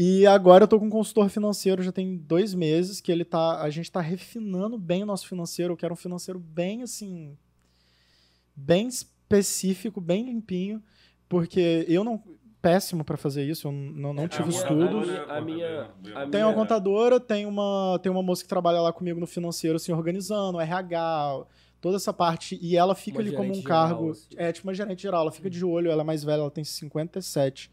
E 0.00 0.24
agora 0.28 0.62
eu 0.62 0.68
tô 0.68 0.78
com 0.78 0.86
um 0.86 0.90
consultor 0.90 1.28
financeiro, 1.28 1.82
já 1.82 1.90
tem 1.90 2.16
dois 2.16 2.54
meses, 2.54 3.00
que 3.00 3.10
ele 3.10 3.24
tá. 3.24 3.60
A 3.60 3.68
gente 3.68 3.90
tá 3.90 4.00
refinando 4.00 4.78
bem 4.78 5.02
o 5.02 5.06
nosso 5.06 5.26
financeiro. 5.26 5.72
Eu 5.72 5.76
quero 5.76 5.92
um 5.92 5.96
financeiro 5.96 6.38
bem 6.38 6.82
assim. 6.84 7.36
Bem 8.54 8.86
específico, 8.86 10.00
bem 10.00 10.24
limpinho. 10.24 10.80
Porque 11.28 11.84
eu 11.88 12.04
não. 12.04 12.22
Péssimo 12.60 13.04
pra 13.04 13.16
fazer 13.16 13.44
isso, 13.44 13.68
eu 13.68 13.72
não, 13.72 14.12
não 14.12 14.24
É, 14.24 14.28
tive 14.28 14.42
a 14.42 14.46
minha- 14.46 14.60
estudos. 14.60 15.08
a 15.28 15.40
minha- 15.40 15.82
a 16.16 16.26
Tem 16.26 16.42
uma 16.42 16.48
minha- 16.50 16.54
contadora, 16.54 17.20
tem 17.20 17.46
uma, 17.46 18.00
tem 18.02 18.10
uma 18.10 18.20
moça 18.20 18.42
que 18.42 18.48
trabalha 18.48 18.80
lá 18.80 18.92
comigo 18.92 19.20
no 19.20 19.28
financeiro, 19.28 19.76
assim, 19.76 19.92
organizando, 19.92 20.58
RH, 20.60 21.46
toda 21.80 21.96
essa 21.96 22.12
parte, 22.12 22.58
e 22.60 22.76
ela 22.76 22.96
fica 22.96 23.18
Uma 23.18 23.28
ali 23.28 23.36
como 23.36 23.52
um 23.52 23.54
geral, 23.54 23.64
cargo. 23.88 24.10
assim. 24.10 24.26
É, 24.36 24.50
tipo 24.52 24.66
uma 24.66 24.74
gerente 24.74 25.00
geral, 25.02 25.20
ela 25.22 25.30
fica 25.30 25.48
de 25.48 25.64
olho, 25.64 25.88
ela 25.88 26.02
é 26.02 26.04
mais 26.04 26.24
velha, 26.24 26.40
ela 26.40 26.50
tem 26.50 26.64
57. 26.64 27.70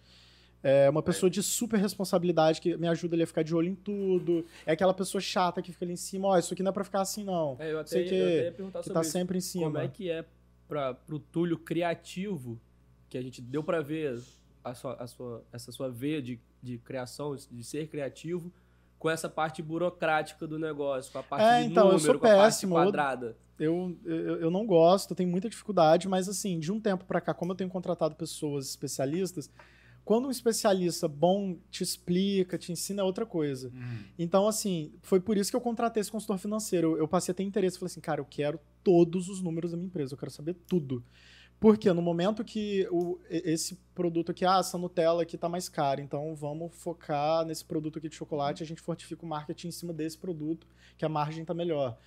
É 0.68 0.89
uma 0.89 1.03
pessoa 1.03 1.30
de 1.30 1.43
super 1.43 1.80
responsabilidade 1.80 2.59
que 2.59 2.76
me 2.76 2.88
ajuda 2.88 3.16
ali 3.16 3.22
a 3.22 3.28
ficar 3.28 3.43
de 3.43 3.53
olho 3.53 3.68
em 3.70 3.76
tudo. 3.76 4.43
É 4.66 4.72
aquela 4.72 4.95
pessoa 4.95 5.22
chata 5.22 5.61
que 5.61 5.72
fica 5.72 5.86
ali 5.86 5.93
em 5.93 5.95
cima, 5.95 6.30
ó, 6.30 6.39
isso 6.39 6.53
aqui 6.55 6.63
não 6.63 6.70
é 6.70 6.74
pra 6.74 6.84
ficar 6.84 7.01
assim, 7.01 7.24
não. 7.24 7.55
É, 7.59 7.72
eu 7.72 7.80
até, 7.80 7.89
Sei 7.91 8.05
que- 8.05 8.16
eu 8.16 8.26
até 8.26 8.43
ia 8.45 8.51
perguntar 8.51 8.80
Que 8.80 8.86
sobre 8.86 8.93
tá 8.95 9.01
isso. 9.01 9.11
sempre 9.11 9.38
em 9.38 9.41
cima. 9.41 9.66
Como 9.66 9.78
é 9.78 9.88
que 9.88 10.09
é 10.09 10.26
para 10.68 10.95
pro 10.95 11.20
Túlio 11.20 11.57
criativo, 11.59 12.59
que 13.07 13.16
a 13.16 13.22
gente 13.22 13.41
deu 13.43 13.63
pra 13.63 13.80
ver 13.82 14.20
a 14.63 14.74
sua, 14.74 14.93
a 14.95 15.05
sua, 15.05 15.43
essa 15.53 15.72
sua 15.72 15.88
veia 15.88 16.20
de, 16.20 16.39
de 16.63 16.80
criação, 16.80 17.36
de 17.36 17.63
ser 17.63 17.88
criativo, 17.88 18.51
com 18.97 19.07
essa 19.07 19.30
parte 19.30 19.61
burocrática 19.61 20.47
do 20.47 20.57
negócio, 20.57 21.11
com 21.11 21.20
a 21.20 21.24
parte 21.24 21.43
É, 21.45 21.61
de 21.61 21.68
então, 21.68 21.84
eu 21.84 21.91
número, 21.99 22.03
sou 22.05 22.16
a 22.16 22.20
parte 22.20 22.38
péssimo, 22.41 22.76
eu- 22.76 22.84
quadrada. 22.86 23.38
Eu, 23.59 23.95
eu, 24.03 24.41
eu 24.41 24.51
não 24.51 24.66
gosto, 24.66 25.13
tenho 25.16 25.30
muita 25.30 25.47
dificuldade, 25.47 26.09
mas 26.09 26.28
assim, 26.28 26.59
de 26.59 26.72
um 26.74 26.80
tempo 26.82 27.05
pra 27.05 27.22
cá, 27.22 27.34
como 27.34 27.51
eu 27.51 27.55
tenho 27.55 27.70
contratado 27.70 28.13
pessoas 28.16 28.68
especialistas, 28.68 29.49
quando 30.06 30.28
um 30.28 30.32
especialista 30.32 31.08
bom 31.08 31.58
te 31.72 31.84
explica, 31.84 32.60
te 32.60 32.72
ensina 32.72 33.01
é 33.01 33.03
outra 33.03 33.26
coisa. 33.26 33.72
Então, 34.18 34.47
assim, 34.47 34.93
foi 35.01 35.20
por 35.20 35.36
isso 35.36 35.49
que 35.49 35.58
eu 35.58 35.62
contratei 35.62 35.99
esse 35.99 36.12
consultor 36.12 36.38
financeiro. 36.38 36.91
Eu, 36.91 36.99
eu 36.99 37.08
passei 37.08 37.32
a 37.32 37.36
ter 37.36 37.43
interesse, 37.43 37.80
falei 37.80 37.91
assim, 37.91 37.99
cara, 37.99 38.22
eu 38.22 38.26
quero 38.26 38.60
todos 38.84 39.28
os 39.28 39.41
números 39.41 39.72
da 39.72 39.78
minha 39.78 39.88
empresa, 39.88 40.14
eu 40.14 40.18
quero 40.18 40.32
saber 40.32 40.56
tudo. 40.68 41.03
Porque 41.60 41.91
no 41.91 42.01
momento 42.01 42.43
que 42.43 42.88
o, 42.91 43.18
esse 43.30 43.80
produto 43.95 44.32
aqui, 44.32 44.45
ah, 44.45 44.60
essa 44.60 44.78
Nutella 44.78 45.24
aqui 45.24 45.38
tá 45.38 45.49
mais 45.49 45.68
cara, 45.68 46.01
então 46.01 46.36
vamos 46.36 46.76
focar 46.76 47.43
nesse 47.43 47.66
produto 47.66 47.97
aqui 47.97 48.08
de 48.08 48.16
chocolate, 48.16 48.62
a 48.62 48.66
gente 48.66 48.82
fortifica 48.82 49.26
o 49.26 49.28
marketing 49.28 49.70
em 49.70 49.72
cima 49.72 49.91
desse 49.91 50.18
produto, 50.18 50.68
que 50.97 51.06
a 51.06 51.10
margem 51.10 51.43
tá 51.43 51.53
melhor. 51.53 51.97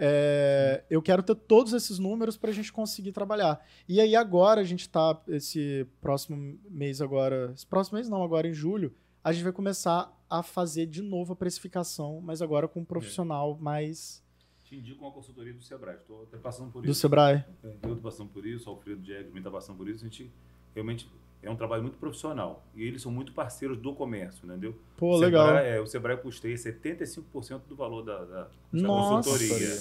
É, 0.00 0.84
eu 0.88 1.02
quero 1.02 1.24
ter 1.24 1.34
todos 1.34 1.72
esses 1.72 1.98
números 1.98 2.36
para 2.36 2.50
a 2.50 2.52
gente 2.52 2.72
conseguir 2.72 3.10
trabalhar. 3.10 3.60
E 3.88 4.00
aí 4.00 4.14
agora 4.14 4.60
a 4.60 4.64
gente 4.64 4.82
está 4.82 5.20
esse 5.26 5.84
próximo 6.00 6.56
mês 6.70 7.00
agora, 7.02 7.50
esse 7.52 7.66
próximo 7.66 7.96
mês 7.96 8.08
não, 8.08 8.22
agora 8.22 8.46
em 8.46 8.54
julho, 8.54 8.94
a 9.24 9.32
gente 9.32 9.42
vai 9.42 9.52
começar 9.52 10.16
a 10.30 10.42
fazer 10.42 10.86
de 10.86 11.02
novo 11.02 11.32
a 11.32 11.36
precificação, 11.36 12.20
mas 12.20 12.40
agora 12.40 12.68
com 12.68 12.80
um 12.80 12.84
profissional 12.84 13.58
mais 13.60 14.22
Te 14.62 14.76
indico 14.76 15.02
uma 15.04 15.10
consultoria 15.10 15.52
do 15.52 15.62
Sebrae. 15.62 15.96
Estou 15.96 16.22
até 16.22 16.36
passando 16.36 16.70
por 16.70 16.82
do 16.82 16.90
isso. 16.90 17.00
Sebrae. 17.00 17.44
Eu 17.64 17.72
estou 17.72 17.96
passando 17.96 18.28
por 18.30 18.46
isso, 18.46 18.70
o 18.70 18.72
Alfredo 18.74 19.02
Diego 19.02 19.24
também 19.24 19.38
está 19.38 19.50
passando 19.50 19.76
por 19.76 19.88
isso. 19.88 20.04
A 20.04 20.08
gente 20.08 20.30
realmente 20.74 21.08
é 21.42 21.50
um 21.50 21.56
trabalho 21.56 21.82
muito 21.82 21.98
profissional. 21.98 22.64
E 22.74 22.82
eles 22.84 23.00
são 23.02 23.12
muito 23.12 23.32
parceiros 23.32 23.78
do 23.78 23.94
comércio, 23.94 24.44
entendeu? 24.46 24.76
Pô, 24.96 25.14
o 25.14 25.18
legal. 25.18 25.46
Sebrae, 25.46 25.66
é, 25.68 25.80
o 25.80 25.86
Sebrae 25.86 26.16
custeia 26.16 26.54
75% 26.56 27.62
do 27.68 27.76
valor 27.76 28.02
da, 28.02 28.18
da, 28.24 28.42
da 28.44 28.48
Nossa. 28.72 29.30
consultoria. 29.30 29.78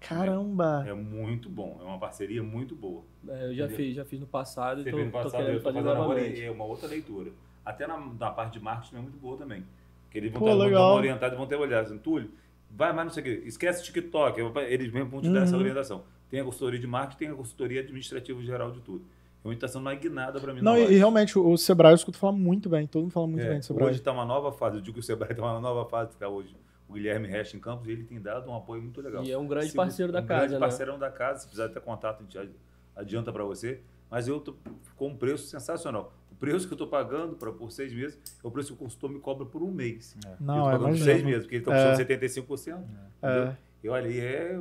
Caramba. 0.00 0.84
É 0.86 0.92
muito 0.92 1.48
bom, 1.48 1.78
é 1.80 1.84
uma 1.84 1.98
parceria 1.98 2.42
muito 2.42 2.74
boa. 2.74 3.02
É, 3.26 3.46
eu 3.46 3.54
já 3.54 3.64
Entendeu? 3.64 3.68
fiz, 3.76 3.94
já 3.96 4.04
fiz 4.04 4.20
no 4.20 4.26
passado 4.26 4.82
Você 4.82 4.88
e 4.90 4.92
tô, 4.92 4.98
no 4.98 5.04
tô 5.06 5.10
passado, 5.12 5.30
querendo 5.40 5.50
eu 5.54 5.58
tô 5.58 5.64
fazer 5.64 5.78
fazendo 5.78 5.90
agora 5.90 6.08
novamente. 6.20 6.42
é 6.44 6.50
uma 6.50 6.64
outra 6.64 6.86
leitura. 6.88 7.30
Até 7.64 7.86
na, 7.86 7.96
na 7.98 8.30
parte 8.30 8.52
de 8.58 8.60
marketing 8.60 8.96
é 8.96 9.00
muito 9.00 9.16
boa 9.16 9.38
também. 9.38 9.64
Que 10.10 10.18
eles 10.18 10.30
vão 10.30 10.40
Pô, 10.40 10.50
estar 10.50 10.62
legal. 10.62 10.90
uma 10.90 10.96
orientada 10.96 11.34
e 11.34 11.38
vão 11.38 11.46
ter 11.46 11.56
olhado 11.56 11.86
assim, 11.86 11.96
Túlio, 11.96 12.30
vai 12.70 12.92
mais 12.92 13.06
não 13.06 13.14
sei 13.14 13.22
o 13.22 13.24
quê, 13.24 13.42
esquece 13.46 13.80
o 13.80 13.84
TikTok, 13.84 14.38
eles 14.68 14.92
mesmo 14.92 15.08
vão 15.08 15.22
te 15.22 15.30
dar 15.30 15.42
essa 15.44 15.54
Uhum. 15.54 15.60
orientação. 15.60 16.04
Tem 16.30 16.38
a 16.40 16.44
consultoria 16.44 16.78
de 16.78 16.86
marketing, 16.86 17.18
tem 17.18 17.28
a 17.30 17.34
consultoria 17.34 17.80
administrativa 17.80 18.42
geral 18.42 18.72
de 18.72 18.80
tudo. 18.80 19.02
Realmente 19.44 19.58
está 19.58 19.68
sendo 19.68 19.82
uma 19.82 19.94
guinada 19.94 20.40
para 20.40 20.54
mim. 20.54 20.62
Não, 20.62 20.74
e, 20.76 20.94
e 20.94 20.96
realmente 20.96 21.38
o 21.38 21.54
Sebrae 21.58 21.92
eu 21.92 21.96
escuto 21.96 22.16
falar 22.16 22.32
muito 22.32 22.68
bem, 22.70 22.86
todo 22.86 23.02
mundo 23.02 23.12
fala 23.12 23.26
muito 23.26 23.44
É, 23.44 23.50
bem 23.50 23.58
do 23.58 23.64
Sebrae. 23.64 23.88
hoje 23.88 23.98
está 23.98 24.10
uma 24.10 24.24
nova 24.24 24.50
fase. 24.50 24.76
Eu 24.76 24.80
digo 24.80 24.94
que 24.94 25.00
o 25.00 25.02
Sebrae 25.02 25.32
está 25.32 25.42
uma 25.44 25.60
nova 25.60 25.84
fase, 25.88 26.12
está 26.12 26.26
hoje 26.26 26.56
o 26.88 26.94
Guilherme 26.94 27.28
Resch 27.28 27.52
em 27.54 27.60
Campos 27.60 27.86
e 27.88 27.92
ele 27.92 28.04
tem 28.04 28.18
dado 28.20 28.50
um 28.50 28.54
apoio 28.56 28.80
muito 28.80 29.02
legal. 29.02 29.22
E 29.22 29.30
é 29.30 29.36
um 29.36 29.46
grande 29.46 29.68
Se- 29.70 29.76
parceiro 29.76 30.10
da 30.10 30.20
um 30.20 30.26
casa, 30.26 30.38
grande 30.40 30.54
né? 30.54 30.60
parceirão 30.60 30.98
da 30.98 31.10
casa, 31.10 31.40
se 31.40 31.46
precisar 31.46 31.68
ter 31.68 31.80
contato, 31.80 32.20
a 32.20 32.22
gente 32.22 32.38
ad- 32.38 32.52
adianta 32.96 33.30
para 33.32 33.44
você. 33.44 33.80
Mas 34.10 34.26
eu 34.28 34.40
tô 34.40 34.54
com 34.96 35.08
um 35.08 35.16
preço 35.16 35.46
sensacional. 35.46 36.14
O 36.32 36.34
preço 36.36 36.66
que 36.66 36.72
eu 36.72 36.76
estou 36.76 36.88
pagando 36.88 37.36
pra, 37.36 37.52
por 37.52 37.70
seis 37.70 37.92
meses 37.92 38.18
é 38.42 38.46
o 38.46 38.50
preço 38.50 38.68
que 38.68 38.74
o 38.74 38.76
consultor 38.78 39.10
me 39.10 39.20
cobra 39.20 39.44
por 39.44 39.62
um 39.62 39.70
mês. 39.70 40.16
eu 40.24 40.30
Não, 40.40 40.54
estou 40.56 40.68
é 40.68 40.72
pagando 40.72 40.88
imagino. 40.88 41.04
seis 41.04 41.22
meses, 41.22 41.42
porque 41.42 41.56
ele 41.56 41.62
está 41.64 41.74
É. 41.76 41.90
custando 41.90 41.96
75%. 41.98 42.78
entendeu? 43.18 43.42
É. 43.44 43.56
E 43.82 43.88
olha, 43.90 44.08
e 44.08 44.20
é. 44.20 44.60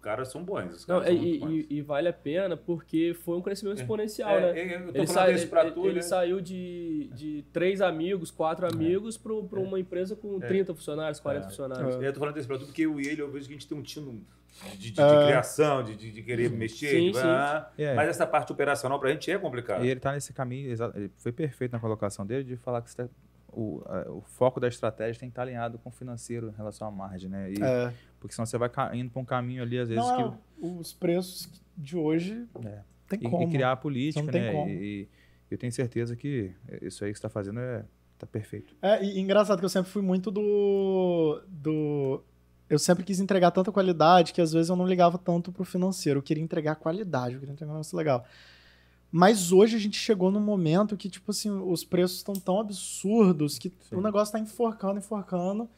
Os 0.00 0.04
caras 0.04 0.28
são 0.28 0.42
bons. 0.42 0.74
Os 0.76 0.86
Não, 0.86 0.98
caras 1.00 1.14
e, 1.14 1.18
são 1.18 1.22
muito 1.28 1.40
bons. 1.40 1.50
e- 1.52 1.66
e 1.76 1.82
vale 1.82 2.08
a 2.08 2.12
pena 2.12 2.56
porque 2.56 3.14
foi 3.22 3.36
um 3.36 3.42
crescimento 3.42 3.78
É. 3.78 3.82
exponencial, 3.82 4.30
É, 4.30 4.40
né? 4.40 4.60
é, 4.60 4.76
eu 4.76 4.92
tô 4.92 4.98
Ele, 4.98 5.34
isso 5.34 5.48
pra 5.48 5.62
ele- 5.64 5.72
tu, 5.72 5.84
ele 5.86 5.94
né? 5.96 6.00
saiu 6.02 6.40
de, 6.40 7.10
de 7.14 7.44
três 7.52 7.82
amigos, 7.82 8.30
quatro 8.30 8.66
amigos, 8.66 9.18
para 9.18 9.30
uma 9.60 9.78
empresa 9.78 10.16
com 10.16 10.38
É. 10.42 10.46
30 10.46 10.74
funcionários, 10.74 11.20
40 11.20 11.46
É. 11.46 11.48
funcionários. 11.50 12.02
Eu 12.02 12.12
tô 12.14 12.18
falando 12.18 12.34
desse 12.34 12.46
produto 12.46 12.68
porque 12.68 12.86
eu 12.86 12.98
e 12.98 13.06
ele, 13.08 13.20
eu 13.20 13.30
vejo 13.30 13.46
que 13.46 13.52
a 13.52 13.56
gente 13.58 13.68
tem 13.68 13.76
um 13.76 13.82
tino 13.82 14.22
de, 14.72 14.78
de- 14.78 14.90
de 14.92 15.00
É. 15.02 15.26
criação, 15.26 15.82
de, 15.84 15.94
de- 15.94 16.22
querer 16.22 16.48
mexer. 16.50 16.88
Sim, 16.92 17.10
de- 17.10 17.18
sim. 17.18 17.22
ah, 17.26 17.68
É. 17.76 17.94
Mas 17.94 18.08
essa 18.08 18.26
parte 18.26 18.50
operacional 18.52 18.98
pra 18.98 19.10
gente 19.10 19.30
é 19.30 19.38
complicada. 19.38 19.84
E 19.84 19.90
ele 19.90 20.00
tá 20.00 20.12
nesse 20.12 20.32
caminho, 20.32 20.70
ele 20.72 21.10
foi 21.18 21.30
perfeito 21.30 21.72
na 21.72 21.78
colocação 21.78 22.24
dele 22.24 22.42
de 22.44 22.56
falar 22.56 22.80
que 22.80 22.90
você 22.90 22.96
tá- 23.04 23.08
o, 23.52 23.82
a- 23.84 24.10
o 24.10 24.20
foco 24.22 24.58
da 24.60 24.68
estratégia 24.68 25.18
tem 25.20 25.28
que 25.28 25.32
estar 25.32 25.42
alinhado 25.42 25.76
com 25.78 25.88
o 25.90 25.92
financeiro 25.92 26.48
em 26.48 26.56
relação 26.56 26.86
à 26.88 26.90
margem, 26.90 27.28
né? 27.28 27.50
E- 27.52 27.62
É. 27.62 27.92
Porque 28.20 28.34
senão 28.34 28.46
você 28.46 28.56
vai 28.58 28.70
indo 28.94 29.10
para 29.10 29.20
um 29.20 29.24
caminho 29.24 29.62
ali, 29.62 29.78
às 29.78 29.88
vezes, 29.88 30.04
Não, 30.04 30.32
que. 30.32 30.38
os 30.60 30.92
preços 30.92 31.48
de 31.76 31.96
hoje 31.96 32.46
É. 32.64 32.80
tem 33.08 33.18
E, 33.20 33.28
como. 33.30 33.42
e 33.48 33.50
criar 33.50 33.72
a 33.72 33.76
política, 33.76 34.22
Não 34.22 34.30
tem 34.30 34.42
né? 34.42 34.52
como. 34.52 34.68
E, 34.70 35.02
e 35.02 35.08
eu 35.50 35.58
tenho 35.58 35.72
certeza 35.72 36.14
que 36.14 36.52
isso 36.82 37.02
aí 37.04 37.10
que 37.12 37.16
você 37.16 37.18
está 37.18 37.28
fazendo 37.30 37.58
é 37.58 37.84
tá 38.18 38.26
perfeito. 38.26 38.76
É, 38.82 39.02
e 39.02 39.18
engraçado 39.18 39.58
que 39.58 39.64
eu 39.64 39.68
sempre 39.70 39.90
fui 39.90 40.02
muito 40.02 40.30
do. 40.30 41.40
do. 41.48 42.22
Eu 42.68 42.78
sempre 42.78 43.02
quis 43.02 43.18
entregar 43.18 43.50
tanta 43.50 43.72
qualidade 43.72 44.32
que 44.32 44.40
às 44.40 44.52
vezes 44.52 44.68
eu 44.68 44.76
não 44.76 44.86
ligava 44.86 45.18
tanto 45.18 45.50
pro 45.50 45.64
financeiro. 45.64 46.18
Eu 46.18 46.22
queria 46.22 46.44
entregar 46.44 46.76
qualidade, 46.76 47.34
eu 47.34 47.40
queria 47.40 47.52
entregar 47.54 47.70
um 47.72 47.74
negócio 47.76 47.96
legal. 47.96 48.24
Mas 49.10 49.50
hoje 49.50 49.74
a 49.74 49.78
gente 49.80 49.98
chegou 49.98 50.30
num 50.30 50.38
momento 50.38 50.96
que, 50.96 51.08
tipo 51.10 51.32
assim, 51.32 51.50
os 51.50 51.82
preços 51.82 52.18
estão 52.18 52.34
tão 52.34 52.60
absurdos 52.60 53.58
que 53.58 53.72
Sim. 53.88 53.96
o 53.96 54.00
negócio 54.00 54.30
tá 54.30 54.38
enforcando, 54.38 54.98
enforcando. 54.98 55.68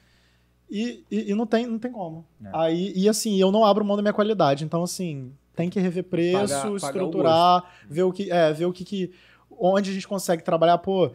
E, 0.75 1.05
e, 1.11 1.31
e 1.31 1.35
não, 1.35 1.45
tem, 1.47 1.67
não 1.67 1.79
tem 1.79 1.93
como. 1.93 2.25
É. 2.43 2.49
Aí, 2.55 2.93
e 2.97 3.07
assim, 3.07 3.39
eu 3.39 3.53
não 3.53 3.63
abro 3.63 3.85
mão 3.85 3.95
da 3.95 4.01
minha 4.01 4.13
qualidade. 4.15 4.65
Então, 4.65 4.83
assim, 4.83 5.31
tem 5.55 5.69
que 5.69 5.79
rever 5.79 6.05
preço, 6.05 6.39
Pagar- 6.41 6.63
pagar 6.63 6.73
o 6.73 6.77
estruturar, 6.77 7.65
ver 7.91 8.03
o 8.05 8.13
que. 8.13 8.31
É, 8.31 8.51
ver 8.55 8.65
o 8.65 8.73
que, 8.73 8.83
que. 8.83 9.13
Onde 9.51 9.91
a 9.91 9.93
gente 9.93 10.09
consegue 10.09 10.43
trabalhar, 10.43 10.79
pô. 10.79 11.13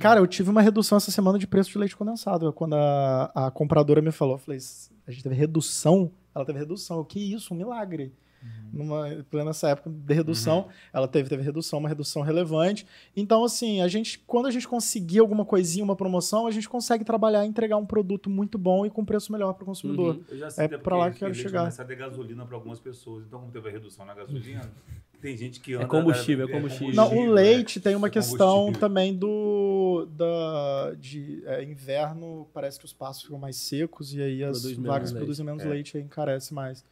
Cara, 0.00 0.20
eu 0.20 0.26
tive 0.26 0.48
uma 0.48 0.62
redução 0.62 0.96
essa 0.96 1.10
semana 1.10 1.38
de 1.38 1.46
preço 1.46 1.70
de 1.70 1.76
leite 1.78 1.94
condensado. 1.96 2.50
Quando 2.52 2.74
a, 2.76 3.30
a 3.34 3.50
compradora 3.50 4.00
me 4.00 4.10
falou, 4.10 4.34
eu 4.36 4.38
falei, 4.38 4.58
a 5.06 5.10
gente 5.10 5.22
teve 5.22 5.34
redução? 5.34 6.10
Ela 6.34 6.46
teve 6.46 6.58
redução. 6.58 7.00
O 7.00 7.04
que 7.04 7.20
isso? 7.34 7.52
Um 7.52 7.56
milagre. 7.58 8.12
Numa, 8.72 9.24
plena 9.30 9.50
essa 9.50 9.70
época 9.70 9.88
de 9.90 10.14
redução, 10.14 10.68
ela 10.92 11.08
teve, 11.08 11.28
teve 11.28 11.42
redução, 11.42 11.78
uma 11.78 11.88
redução 11.88 12.22
relevante. 12.22 12.86
Então, 13.16 13.42
assim, 13.42 13.80
a 13.80 13.88
gente, 13.88 14.18
quando 14.26 14.46
a 14.46 14.50
gente 14.50 14.68
conseguir 14.68 15.20
alguma 15.20 15.44
coisinha, 15.44 15.82
uma 15.82 15.96
promoção, 15.96 16.46
a 16.46 16.50
gente 16.50 16.68
consegue 16.68 17.02
trabalhar 17.04 17.44
e 17.44 17.48
entregar 17.48 17.76
um 17.78 17.86
produto 17.86 18.28
muito 18.28 18.58
bom 18.58 18.84
e 18.84 18.90
com 18.90 19.04
preço 19.04 19.32
melhor 19.32 19.54
para 19.54 19.62
o 19.62 19.66
consumidor. 19.66 20.16
Uhum. 20.16 20.22
Eu 20.28 20.38
já 20.38 20.46
É 20.58 20.64
até 20.66 20.78
pra 20.78 20.96
lá 20.96 21.10
que 21.10 21.16
eu 21.16 21.20
quero 21.20 21.34
chegar. 21.34 21.60
começaram 21.60 21.86
a 21.86 21.88
ter 21.88 21.96
gasolina 21.96 22.44
para 22.44 22.54
algumas 22.56 22.78
pessoas. 22.78 23.24
Então, 23.26 23.40
como 23.40 23.50
teve 23.50 23.68
a 23.68 23.72
redução 23.72 24.04
na 24.04 24.14
gasolina, 24.14 24.60
tem 25.20 25.34
gente 25.36 25.60
que 25.60 25.72
anda... 25.74 25.86
combustível, 25.86 26.46
é 26.46 26.50
combustível. 26.52 26.94
Não, 26.94 27.10
o 27.10 27.24
né? 27.26 27.30
leite 27.32 27.80
tem 27.80 27.96
uma 27.96 28.06
É 28.08 28.10
questão 28.10 28.70
também 28.72 29.16
do 29.16 30.06
da 30.14 30.92
de 31.00 31.42
é, 31.46 31.64
inverno, 31.64 32.46
parece 32.52 32.78
que 32.78 32.84
os 32.84 32.92
pastos 32.92 33.24
ficam 33.24 33.38
mais 33.38 33.56
secos 33.56 34.14
e 34.14 34.20
aí 34.22 34.44
as 34.44 34.58
Produz 34.60 34.76
menos 34.76 34.86
vacas 34.86 35.10
leite. 35.10 35.18
produzem 35.24 35.46
menos 35.46 35.62
É. 35.64 35.68
leite 35.68 35.96
e 35.96 36.00
encarece 36.02 36.52
mais. 36.52 36.84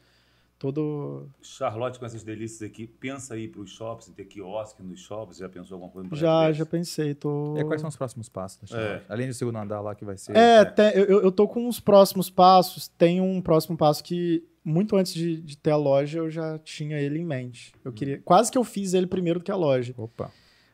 Todo 0.59 1.29
Charlotte, 1.43 1.99
com 1.99 2.07
essas 2.07 2.23
delícias 2.25 2.63
aqui, 2.71 2.87
pensa 2.87 3.35
aí 3.35 3.47
para 3.47 3.61
os 3.61 3.71
shops, 3.71 4.09
em 4.09 4.13
ter 4.13 4.25
quiosque 4.25 4.83
nos 4.83 4.99
shops. 5.01 5.37
Já 5.37 5.51
pensou 5.51 5.75
alguma 5.75 5.93
coisa 5.93 6.09
já 6.17 6.51
já 6.51 6.65
pensei, 6.65 7.15
tô 7.15 7.55
E 7.57 7.59
aí, 7.61 7.65
quais 7.67 7.81
são 7.81 7.89
os 7.89 7.97
próximos 7.97 8.29
passos? 8.31 8.59
da 8.61 8.67
Charlotte? 8.67 9.03
É. 9.03 9.13
Além 9.13 9.29
do 9.29 9.35
segundo 9.35 9.57
andar 9.59 9.83
lá 9.83 9.95
que 9.95 10.03
vai 10.05 10.17
ser. 10.17 10.35
É, 10.35 10.65
tem- 10.65 10.93
eu, 10.95 11.21
eu- 11.23 11.33
tô 11.33 11.47
com 11.47 11.67
uns 11.69 11.79
próximos 11.79 12.31
passos. 12.31 12.89
Tem 12.89 13.21
um 13.21 13.43
próximo 13.43 13.77
passo 13.77 14.03
que, 14.03 14.43
muito 14.65 14.97
antes 14.97 15.13
de, 15.13 15.41
de 15.43 15.59
ter 15.59 15.73
a 15.73 15.77
loja, 15.77 16.21
eu 16.21 16.31
já 16.31 16.59
tinha 16.61 16.99
ele 16.99 17.19
em 17.19 17.25
mente. 17.27 17.73
Eu 17.85 17.93
queria. 17.93 18.23
Quase 18.25 18.51
que 18.51 18.57
eu 18.57 18.65
fiz 18.65 18.95
ele 18.95 19.07
primeiro 19.07 19.41
do 19.41 19.45
que 19.45 19.53
a 19.53 19.57
loja. 19.57 19.93
Opa. 19.99 20.31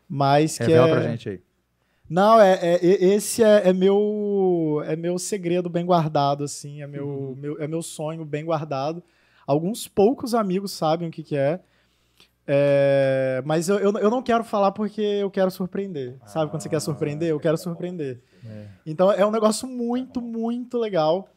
Mas 0.08 0.58
que 0.58 0.64
Revela 0.64 0.88
é. 0.88 0.92
pra 0.92 1.02
gente 1.10 1.28
aí. 1.28 1.40
Não, 2.08 2.38
é, 2.40 2.52
é- 2.62 2.84
esse 2.84 3.42
é, 3.42 3.68
é 3.68 3.72
meu 3.72 4.80
é 4.86 4.94
meu 4.94 5.18
segredo 5.18 5.68
bem 5.68 5.84
guardado, 5.84 6.44
assim. 6.44 6.82
É 6.82 6.86
meu, 6.86 7.34
meu- 7.36 7.60
é 7.60 7.66
meu 7.66 7.82
sonho 7.82 8.24
bem 8.24 8.44
guardado. 8.44 9.02
Alguns 9.46 9.88
poucos 9.88 10.34
amigos 10.34 10.72
sabem 10.72 11.08
o 11.08 11.10
que, 11.10 11.22
que 11.22 11.36
é. 11.36 11.60
É, 12.46 13.42
mas 13.44 13.68
eu, 13.68 13.78
eu, 13.78 13.92
eu 13.92 14.10
não 14.10 14.22
quero 14.22 14.42
falar 14.42 14.72
porque 14.72 15.00
eu 15.00 15.30
quero 15.30 15.50
surpreender. 15.50 16.18
Sabe 16.26 16.50
quando 16.50 16.62
você 16.62 16.68
quer 16.68 16.80
surpreender? 16.80 17.28
Eu 17.28 17.38
quero 17.38 17.56
surpreender. 17.56 18.20
É. 18.44 18.66
Então 18.84 19.12
é 19.12 19.24
um 19.24 19.30
negócio 19.30 19.68
muito, 19.68 20.20
muito 20.20 20.78
legal. 20.78 21.28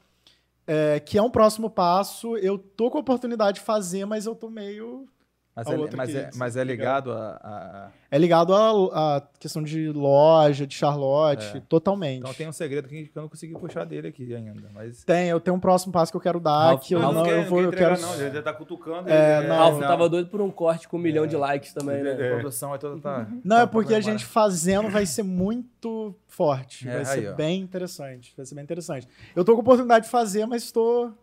é, 0.68 1.00
que 1.00 1.18
é 1.18 1.22
um 1.22 1.30
próximo 1.30 1.70
passo. 1.70 2.38
Eu 2.38 2.58
tô 2.58 2.90
com 2.90 2.98
a 2.98 3.02
oportunidade 3.02 3.60
de 3.60 3.66
fazer, 3.66 4.06
mas 4.06 4.26
eu 4.26 4.36
tô 4.36 4.50
meio 4.50 5.08
Mas, 5.56 5.68
A 5.68 5.74
é, 5.74 5.78
outra 5.78 5.96
mas, 5.96 6.12
que 6.12 6.18
é, 6.18 6.30
mas 6.36 6.58
é 6.58 6.62
fica 6.62 6.74
ligado 6.74 7.14
a, 7.14 7.16
a- 7.42 7.86
a- 7.86 7.90
É 8.12 8.18
ligado 8.18 8.54
à, 8.54 9.22
questão 9.40 9.64
de 9.64 9.88
loja, 9.90 10.68
de 10.68 10.76
Charlotte, 10.76 11.56
É. 11.56 11.62
totalmente. 11.62 12.20
Então 12.20 12.34
tem 12.34 12.46
um 12.50 12.52
segredo 12.52 12.90
que 12.90 13.10
eu 13.16 13.22
não 13.22 13.30
consegui 13.30 13.54
puxar 13.54 13.86
dele 13.86 14.10
aqui 14.10 14.36
ainda. 14.36 14.70
Mas 14.74 15.06
Tem, 15.06 15.30
eu 15.30 15.40
tenho 15.40 15.56
um 15.56 15.60
próximo 15.60 15.94
passo 15.94 16.12
que 16.12 16.18
eu 16.18 16.22
quero 16.22 16.42
dar, 16.42 16.52
Ralph- 16.72 16.86
que 16.86 16.94
eu 16.94 17.00
Não, 17.00 17.08
não, 17.14 17.20
não 17.22 17.24
quer, 17.24 17.38
eu 17.46 17.50
vou, 17.50 17.60
não 17.62 17.66
eu 17.68 17.72
quer 17.72 17.78
entregar, 17.84 17.96
quero... 17.98 18.08
não. 18.08 18.22
Ele 18.22 18.36
já 18.36 18.42
tá 18.42 18.52
cutucando. 18.54 19.10
É, 19.10 19.38
ele- 19.40 19.48
não, 19.48 19.56
Ralf 19.56 19.80
não. 19.80 19.88
tava 19.88 20.10
doido 20.10 20.30
por 20.30 20.42
um 20.42 20.52
corte 20.52 20.90
com 20.90 20.98
um 20.98 21.00
milhão 21.00 21.26
de 21.26 21.38
likes 21.38 21.72
também, 21.74 22.04
né? 22.04 22.12
a 22.12 22.14
É. 22.22 22.30
produção 22.34 22.76
é 22.76 22.78
toda. 22.78 23.00
Tá, 23.00 23.26
Não, 23.42 23.56
tá 23.56 23.62
é 23.62 23.66
porque 23.66 23.94
a 23.94 24.02
gente 24.02 24.26
fazendo 24.26 24.90
vai 24.90 25.06
ser 25.06 25.24
muito 25.24 26.14
forte. 26.28 26.86
É, 26.86 26.96
vai 26.98 27.06
ser 27.06 27.28
aí, 27.30 27.34
bem 27.34 27.62
interessante. 27.62 28.34
Vai 28.36 28.46
ser 28.46 28.56
bem 28.56 28.64
interessante. 28.66 29.08
Eu 29.34 29.46
tô 29.46 29.54
com 29.54 29.60
a 29.60 29.62
oportunidade 29.62 30.04
de 30.04 30.12
fazer, 30.12 30.46
mas 30.46 30.64
estou 30.64 31.14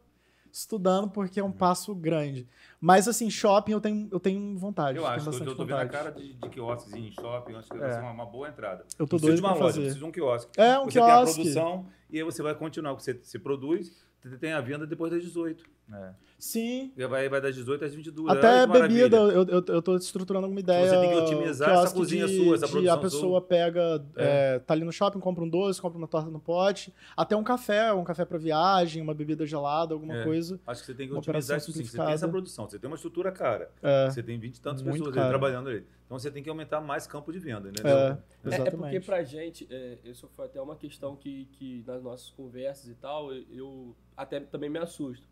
estudando 0.51 1.09
porque 1.09 1.41
é 1.41 1.45
um 1.45 1.53
passo 1.53 1.95
grande. 1.95 2.47
Mas 2.85 3.07
assim, 3.07 3.31
shopping 3.31 3.71
eu 3.71 3.81
tenho, 3.81 4.09
eu 4.11 4.19
tenho 4.19 4.59
vontade. 4.59 4.99
Eu 4.99 5.07
acho 5.07 5.31
que 5.31 5.37
eu, 5.37 5.47
eu 5.47 5.55
tô 5.55 5.65
vendo 5.65 5.77
a 5.79 5.87
cara 5.87 6.11
de, 6.11 6.33
de 6.35 6.49
quiosques 6.49 6.93
em 6.93 7.13
shopping, 7.13 7.53
eu 7.53 7.59
acho 7.61 7.71
que 7.71 7.79
vai 7.79 7.89
É. 7.89 7.93
ser 7.93 8.01
uma, 8.01 8.11
uma 8.11 8.27
boa 8.27 8.49
entrada. 8.49 8.85
Eu 8.99 9.07
tô 9.07 9.15
Não 9.17 9.21
precisa 9.21 9.27
doido 9.29 9.37
de 9.37 9.43
uma 9.43 9.51
loja, 9.53 9.63
fazer. 9.63 9.79
precisa 9.83 9.99
de 10.01 10.05
um 10.05 10.11
quiosque. 10.11 10.51
É, 10.61 10.79
um 10.81 10.85
você 10.87 10.99
tem 10.99 11.03
a 11.03 11.07
quiosque. 11.19 11.35
produção 11.37 11.87
e 12.11 12.19
aí 12.19 12.25
você 12.25 12.43
vai 12.43 12.55
continuar. 12.57 12.93
Você, 12.95 13.15
você 13.15 13.39
produz, 13.39 14.05
você 14.21 14.37
tem 14.37 14.53
a 14.53 14.61
venda 14.61 14.85
depois 14.85 15.13
das 15.13 15.23
18. 15.23 15.65
É. 15.93 16.15
Sim. 16.39 16.93
Vai, 17.09 17.29
vai 17.29 17.41
das 17.41 17.55
18 17.55 17.85
às 17.85 17.95
22. 17.95 18.37
Até 18.37 18.67
que 18.67 18.73
bebida, 18.73 19.17
eu, 19.17 19.43
eu, 19.47 19.65
eu 19.67 19.83
tô 19.83 19.95
estruturando 19.97 20.47
alguma 20.47 20.59
ideia. 20.61 20.89
Você 20.89 20.99
tem 21.01 21.11
que 21.11 21.17
otimizar 21.17 21.69
essa 21.71 21.81
quiosque 21.81 21.99
cozinha 21.99 22.27
de- 22.27 22.37
sua, 22.37 22.55
essa 22.57 22.67
de 22.67 22.73
produção 22.73 22.95
A 22.95 22.99
pessoa 23.01 23.41
pega, 23.43 24.05
É. 24.17 24.55
é, 24.55 24.59
tá 24.59 24.75
ali 24.75 24.85
no 24.85 24.91
shopping, 24.93 25.21
compra 25.21 25.45
um 25.45 25.49
doce, 25.49 25.81
compra 25.81 25.99
uma 25.99 26.09
torta 26.09 26.31
no 26.31 26.41
pote, 26.41 26.93
até 27.17 27.37
um 27.37 27.45
café, 27.45 27.93
um 27.93 28.03
café 28.05 28.25
pra 28.25 28.39
viagem, 28.39 29.03
uma 29.03 29.15
bebida 29.15 29.47
gelada, 29.47 29.95
alguma 29.95 30.17
É. 30.17 30.25
coisa. 30.25 30.59
Acho 30.67 30.81
que 30.81 30.87
você 30.87 30.95
tem 30.95 31.09
que 31.09 31.15
otimizar 31.15 31.59
isso 31.59 31.73
sim. 31.73 31.85
Você 31.85 31.97
tem 31.97 32.11
essa 32.13 32.29
produção, 32.29 32.69
você 32.69 32.79
tem 32.79 32.89
uma 32.89 32.97
estrutura 32.97 33.31
cara. 33.31 33.71
É, 33.83 34.11
Você 34.11 34.23
tem 34.23 34.39
20 34.39 34.57
e 34.57 34.61
tantas 34.61 34.83
Muito 34.83 35.05
pessoas 35.05 35.29
trabalhando 35.29 35.69
ali. 35.69 35.87
Então 36.07 36.19
você 36.19 36.31
tem 36.31 36.43
que 36.43 36.51
aumentar 36.51 36.81
mais 36.81 37.07
campo 37.07 37.33
de 37.33 37.39
venda, 37.39 37.69
entendeu? 37.71 37.97
é, 37.97 38.19
É, 38.45 38.55
é 38.57 38.71
porque 38.71 39.01
pra 39.01 39.23
gente, 39.23 39.67
é, 39.71 39.99
isso 40.05 40.29
foi 40.35 40.45
até 40.47 40.61
uma 40.61 40.77
questão 40.77 41.15
que, 41.17 41.47
que 41.53 41.83
nas 41.87 42.03
nossas 42.03 42.31
conversas 42.31 42.89
e 42.91 42.95
tal, 42.95 43.33
eu, 43.33 43.45
eu 43.51 43.97
até 44.17 44.41
também 44.41 44.69
me 44.69 44.79
assusto. 44.79 45.31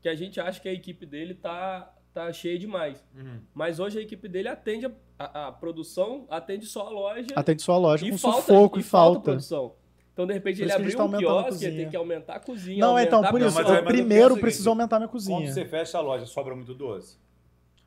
Que 0.00 0.08
a 0.08 0.14
gente 0.14 0.40
acha 0.40 0.60
que 0.60 0.68
a 0.68 0.72
equipe 0.72 1.04
dele 1.04 1.34
tá, 1.34 1.92
tá 2.14 2.32
cheia 2.32 2.58
demais. 2.58 3.04
Uhum. 3.16 3.40
Mas 3.54 3.80
hoje 3.80 3.98
a 3.98 4.02
equipe 4.02 4.28
dele 4.28 4.48
atende 4.48 4.86
a, 4.86 4.90
a- 5.18 5.48
a 5.48 5.52
produção, 5.52 6.26
atende 6.30 6.66
só 6.66 6.86
a 6.86 6.90
loja 6.90 7.26
Atende 7.34 7.62
sua 7.62 7.76
loja 7.76 8.06
e 8.06 8.10
com 8.12 8.18
falta, 8.18 8.40
sufoco 8.42 8.78
e 8.78 8.80
e 8.80 8.84
falta. 8.84 9.20
produção. 9.22 9.74
Então, 10.12 10.26
de 10.26 10.32
repente, 10.32 10.62
ele 10.62 10.72
a 10.72 10.74
abriu 10.76 10.96
tá 10.96 10.98
um 10.98 11.06
aumentando 11.06 11.38
a 11.38 11.42
quiosque, 11.44 11.48
ele 11.48 11.70
cozinha. 11.70 11.82
tem 11.82 11.90
que 11.90 11.96
aumentar 11.96 12.34
a 12.34 12.40
cozinha. 12.40 12.80
Não, 12.80 12.98
então, 12.98 13.18
aumentar 13.18 13.30
por 13.30 13.40
a 13.42 13.46
isso, 13.46 13.54
mas 13.56 13.68
eu 13.68 13.74
eu 13.76 13.84
primeiro 13.84 14.34
o 14.34 14.40
preciso 14.40 14.68
aumentar 14.68 14.98
minha 14.98 15.06
Quando 15.08 15.12
cozinha. 15.12 15.52
você 15.52 15.64
fecha 15.64 15.96
a 15.98 16.00
loja, 16.00 16.26
sobra 16.26 16.56
muito 16.56 16.74
doce. 16.74 17.16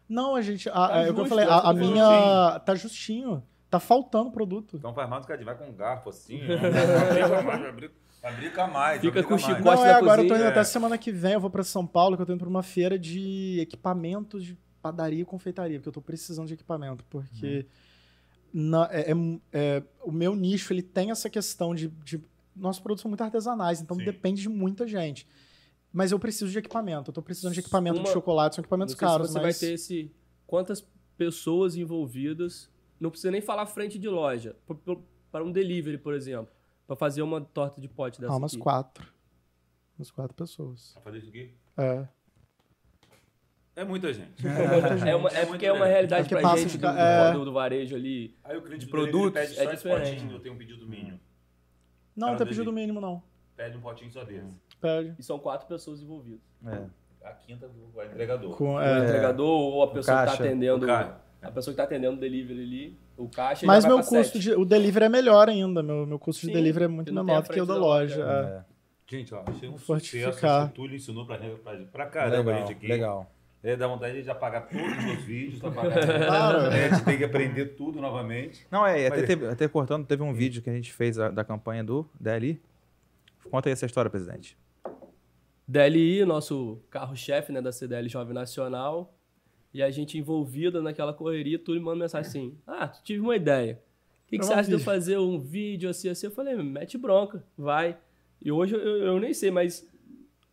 Não, 0.08 0.34
a 0.36 0.42
gente. 0.42 0.70
A, 0.70 0.74
Tá 0.74 0.98
é 1.02 1.10
o 1.12 1.14
que 1.14 1.20
eu 1.22 1.26
falei, 1.26 1.46
é 1.46 1.50
a, 1.50 1.70
a 1.70 1.72
eu 1.72 1.76
minha. 1.76 2.60
Tá 2.66 2.74
justinho. 2.76 3.44
Tá 3.70 3.80
faltando 3.82 4.32
produto. 4.32 4.78
Então 4.78 4.94
faz 4.94 5.10
mais 5.10 5.24
do 5.24 5.28
que 5.28 5.34
a 5.34 5.36
gente 5.38 5.46
vai 5.46 5.58
com 5.58 5.66
um 5.66 5.74
garfo 5.74 6.10
assim. 6.10 6.40
Mais, 7.46 7.62
fabrica- 8.22 8.68
mais. 8.68 9.02
Fica 9.02 9.22
fabrica 9.24 9.28
com 9.28 9.36
o 9.36 9.42
mais. 9.42 9.58
chicote 9.58 9.76
Não, 9.78 9.86
é, 9.86 9.90
da 9.90 9.98
agora 9.98 10.22
eu 10.22 10.26
tô 10.26 10.30
cozinha, 10.34 10.48
indo 10.48 10.52
até 10.52 10.60
é. 10.60 10.64
semana 10.64 10.98
que 10.98 11.12
vem, 11.12 11.34
eu 11.34 11.40
vou 11.40 11.50
pra 11.50 11.64
São 11.64 11.86
Paulo, 11.88 12.16
que 12.16 12.22
eu 12.22 12.26
tô 12.26 12.34
indo 12.34 12.40
pra 12.40 12.50
uma 12.50 12.64
feira 12.64 12.98
de 12.98 13.60
equipamentos 13.60 14.44
de 14.44 14.58
padaria 14.82 15.22
e 15.22 15.26
confeitaria, 15.26 15.78
porque 15.80 15.90
eu 15.90 15.94
tô 15.94 16.02
precisando 16.02 16.48
de 16.48 16.54
equipamento, 16.56 17.04
porque 17.10 17.66
na- 18.54 18.90
é- 18.92 19.12
é- 19.12 19.16
é, 19.52 19.84
o 20.04 20.12
meu 20.12 20.36
nicho, 20.36 20.74
ele 20.74 20.82
tem 20.82 21.12
essa 21.12 21.30
questão 21.30 21.74
de, 21.76 21.88
de 21.88 22.22
nossos 22.56 22.82
produtos 22.82 23.02
são 23.02 23.10
muito 23.10 23.22
artesanais, 23.24 23.80
então 23.82 23.96
Sim. 23.98 24.04
depende 24.06 24.42
de 24.42 24.50
muita 24.50 24.86
gente. 24.88 25.28
Mas 25.94 26.12
eu 26.12 26.20
preciso 26.20 26.50
de 26.52 26.58
equipamento, 26.58 27.10
eu 27.10 27.14
tô 27.14 27.22
precisando 27.22 27.54
de 27.54 27.60
equipamento 27.60 27.98
Uma- 27.98 28.04
de 28.06 28.12
chocolate, 28.12 28.56
são 28.56 28.62
equipamentos 28.62 28.94
Não 28.94 29.00
sei 29.00 29.08
se 29.08 29.12
caros, 29.14 29.28
você 29.30 29.34
mas 29.40 29.44
vai 29.44 29.54
ter 29.70 29.74
esse. 29.76 30.12
Quantas 30.48 30.86
pessoas 31.18 31.76
envolvidas. 31.76 32.70
Não 33.00 33.10
precisa 33.10 33.32
nem 33.32 33.42
falar 33.42 33.66
frente 33.68 33.98
de 34.00 34.08
loja. 34.08 34.56
Para 35.32 35.44
um 35.44 35.52
delivery, 35.52 35.98
por 35.98 36.14
exemplo. 36.14 36.54
Para 36.92 36.98
fazer 36.98 37.22
uma 37.22 37.40
torta 37.40 37.80
de 37.80 37.88
pote 37.88 38.20
dessa 38.20 38.34
ah, 38.34 38.36
umas 38.36 38.52
aqui. 38.52 38.62
quatro. 38.62 39.08
Umas 39.98 40.12
quatro 40.12 40.36
pessoas. 40.36 40.92
Pra 40.96 41.04
fazer 41.04 41.20
isso 41.20 41.30
aqui? 41.30 41.56
É. 41.78 42.06
É 43.78 43.84
muita 43.86 44.14
gente. 44.14 44.46
É, 45.08 45.16
uma- 45.16 45.30
é 45.30 45.44
É 45.44 45.46
porque 45.46 45.66
é 45.66 45.72
uma 45.72 45.78
grande. 45.80 45.92
realidade 45.94 46.24
Porque 46.24 46.36
pra 46.36 46.50
passa 46.50 46.64
gente 46.64 46.72
de 46.72 46.78
do, 46.80 46.88
é. 46.88 47.32
do- 47.32 47.46
do 47.46 47.54
varejo 47.54 47.96
ali. 47.96 48.36
Aí 48.44 48.58
o 48.58 48.62
cliente 48.62 48.84
De 48.84 48.92
produtos, 48.92 49.32
pede 49.32 49.54
é 49.54 49.56
só 49.56 49.72
esse 49.72 49.84
diferente. 49.84 50.16
potinho, 50.16 50.32
eu 50.34 50.40
tenho 50.42 50.54
um 50.54 50.58
pedido 50.58 50.86
mínimo. 50.86 51.18
Não, 52.14 52.28
Cara 52.28 52.32
não 52.32 52.38
tem 52.40 52.46
do 52.46 52.50
pedido 52.50 52.74
mínimo, 52.74 53.00
não. 53.00 53.24
Pede 53.56 53.78
um 53.78 53.82
potinho 53.82 54.12
só 54.12 54.26
desse. 54.26 54.54
Pede. 54.82 55.16
E 55.18 55.24
são 55.24 55.40
quatro 55.40 55.68
pessoas 55.70 56.02
envolvidas. 56.02 56.42
É. 56.68 56.90
A 57.26 57.32
quinta 57.32 57.70
do 57.70 58.04
entregador. 58.04 58.58
Com, 58.58 58.74
O 58.76 58.82
é. 58.82 59.02
entregador 59.08 59.48
ou 59.48 59.82
a 59.84 59.88
pessoa 59.94 60.26
que 60.26 60.26
tá 60.26 60.34
atendendo. 60.34 60.84
o 60.84 60.88
cara. 60.88 61.22
A 61.42 61.50
pessoa 61.52 61.74
que 61.74 61.78
tá 61.78 61.84
atendendo 61.84 62.18
o 62.18 62.20
delivery 62.20 62.62
ali, 62.62 63.00
o 63.18 63.28
caixa. 63.28 63.66
Mas 63.66 63.84
meu 63.84 63.98
custo 63.98 64.14
sete. 64.34 64.40
de. 64.40 64.52
O 64.54 64.64
delivery 64.64 65.06
é 65.06 65.10
melhor 65.10 65.50
ainda. 65.50 65.82
Meu, 65.82 66.06
meu 66.06 66.20
custo 66.20 66.42
de 66.42 66.48
Sim, 66.48 66.54
delivery 66.54 66.86
é 66.86 66.88
muito 66.88 67.14
menor 67.14 67.42
do 67.42 67.50
que 67.50 67.60
o 67.60 67.66
da 67.66 67.74
da 67.74 67.80
loja. 67.80 68.24
loja. 68.24 68.32
é. 68.32 68.58
É. 68.58 68.72
Gente, 69.16 69.34
ó, 69.34 69.44
achei 69.46 69.68
um 69.68 69.78
Fortificar. 69.78 70.34
sucesso. 70.34 70.64
Esse 70.66 70.74
Túlio 70.74 70.96
ensinou 70.96 71.26
pra, 71.26 71.38
pra, 71.38 71.76
pra 71.92 72.06
caramba 72.06 72.52
a 72.54 72.60
gente 72.60 72.72
aqui. 72.74 72.88
legal. 72.88 73.30
É, 73.64 73.76
dá 73.76 73.88
vontade 73.88 74.24
de 74.24 74.30
apagar 74.30 74.68
todos 74.70 74.98
os 74.98 75.04
meus 75.04 75.24
vídeos. 75.24 75.60
Pra 75.60 75.70
apagar. 75.70 75.92
Claro. 76.28 76.58
A 76.68 76.72
gente 76.90 77.04
tem 77.06 77.18
que 77.18 77.24
aprender 77.24 77.66
tudo 77.76 78.00
novamente. 78.00 78.66
Não, 78.72 78.86
é, 78.88 79.06
até, 79.08 79.18
Mas- 79.18 79.28
teve- 79.28 79.48
até 79.48 79.68
cortando, 79.68 80.06
teve 80.06 80.24
um 80.24 80.34
vídeo 80.34 80.62
que 80.62 80.70
a 80.70 80.74
gente 80.74 80.94
fez 80.94 81.20
a- 81.20 81.30
da 81.30 81.44
campanha 81.44 81.84
do 81.84 82.10
DLI. 82.20 82.62
Conta 83.50 83.68
aí 83.70 83.74
essa 83.74 83.86
história, 83.86 84.10
presidente. 84.10 84.58
DLI, 85.68 86.26
nosso 86.26 86.80
carro-chefe 86.90 87.52
né, 87.52 87.62
da 87.62 87.72
CDL 87.72 88.08
Jovem 88.10 88.34
Nacional, 88.34 89.14
e 89.74 89.82
a 89.82 89.90
gente 89.92 90.18
envolvida 90.18 90.82
naquela 90.82 91.14
correria, 91.14 91.58
tudo 91.60 91.76
me 91.76 91.86
manda 91.86 92.00
mensagem 92.00 92.28
assim: 92.30 92.58
Ah, 92.68 92.88
tive 92.88 93.22
uma 93.22 93.36
ideia. 93.36 93.82
O 94.26 94.30
que, 94.30 94.38
que 94.40 94.46
você 94.46 94.54
acha 94.54 94.64
de 94.64 94.72
eu 94.74 94.78
vídeo." 94.78 94.86
fazer 94.86 95.18
um 95.18 95.40
vídeo 95.40 95.90
assim, 95.90 96.10
assim? 96.10 96.28
Eu 96.28 96.32
falei, 96.32 96.56
mete 96.56 96.98
bronca, 96.98 97.44
vai. 97.58 97.98
E 98.42 98.52
hoje 98.52 98.76
eu, 98.76 98.80
eu 98.80 99.20
nem 99.20 99.34
sei, 99.34 99.52
mas 99.52 99.88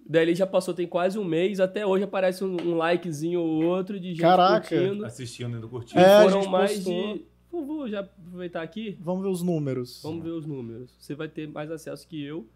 DLI 0.08 0.34
já 0.34 0.46
passou, 0.46 0.72
tem 0.72 0.86
quase 0.86 1.18
um 1.18 1.24
mês, 1.24 1.60
até 1.60 1.86
hoje 1.86 2.02
aparece 2.04 2.42
um, 2.42 2.56
um 2.60 2.76
likezinho 2.76 3.40
ou 3.40 3.64
outro 3.64 4.00
de 4.00 4.08
gente 4.10 4.20
Caraca. 4.20 4.66
curtindo. 4.68 5.04
Assistindo 5.04 5.64
e 5.64 5.68
curtindo. 5.68 6.00
É, 6.00 6.22
Foram 6.22 6.42
gente 6.42 6.50
mais 6.50 6.74
postou. 6.74 7.14
de. 7.14 7.24
Pô, 7.50 7.62
vou 7.64 7.88
já 7.88 8.00
aproveitar 8.00 8.62
aqui. 8.62 8.96
Vamos 9.00 9.22
ver 9.22 9.28
os 9.28 9.42
números. 9.42 10.00
Vamos 10.02 10.22
ver 10.24 10.30
os 10.30 10.46
números. 10.46 10.90
Você 10.98 11.14
vai 11.14 11.28
ter 11.28 11.48
mais 11.48 11.70
acesso 11.70 12.06
que 12.08 12.22
eu, 12.22 12.46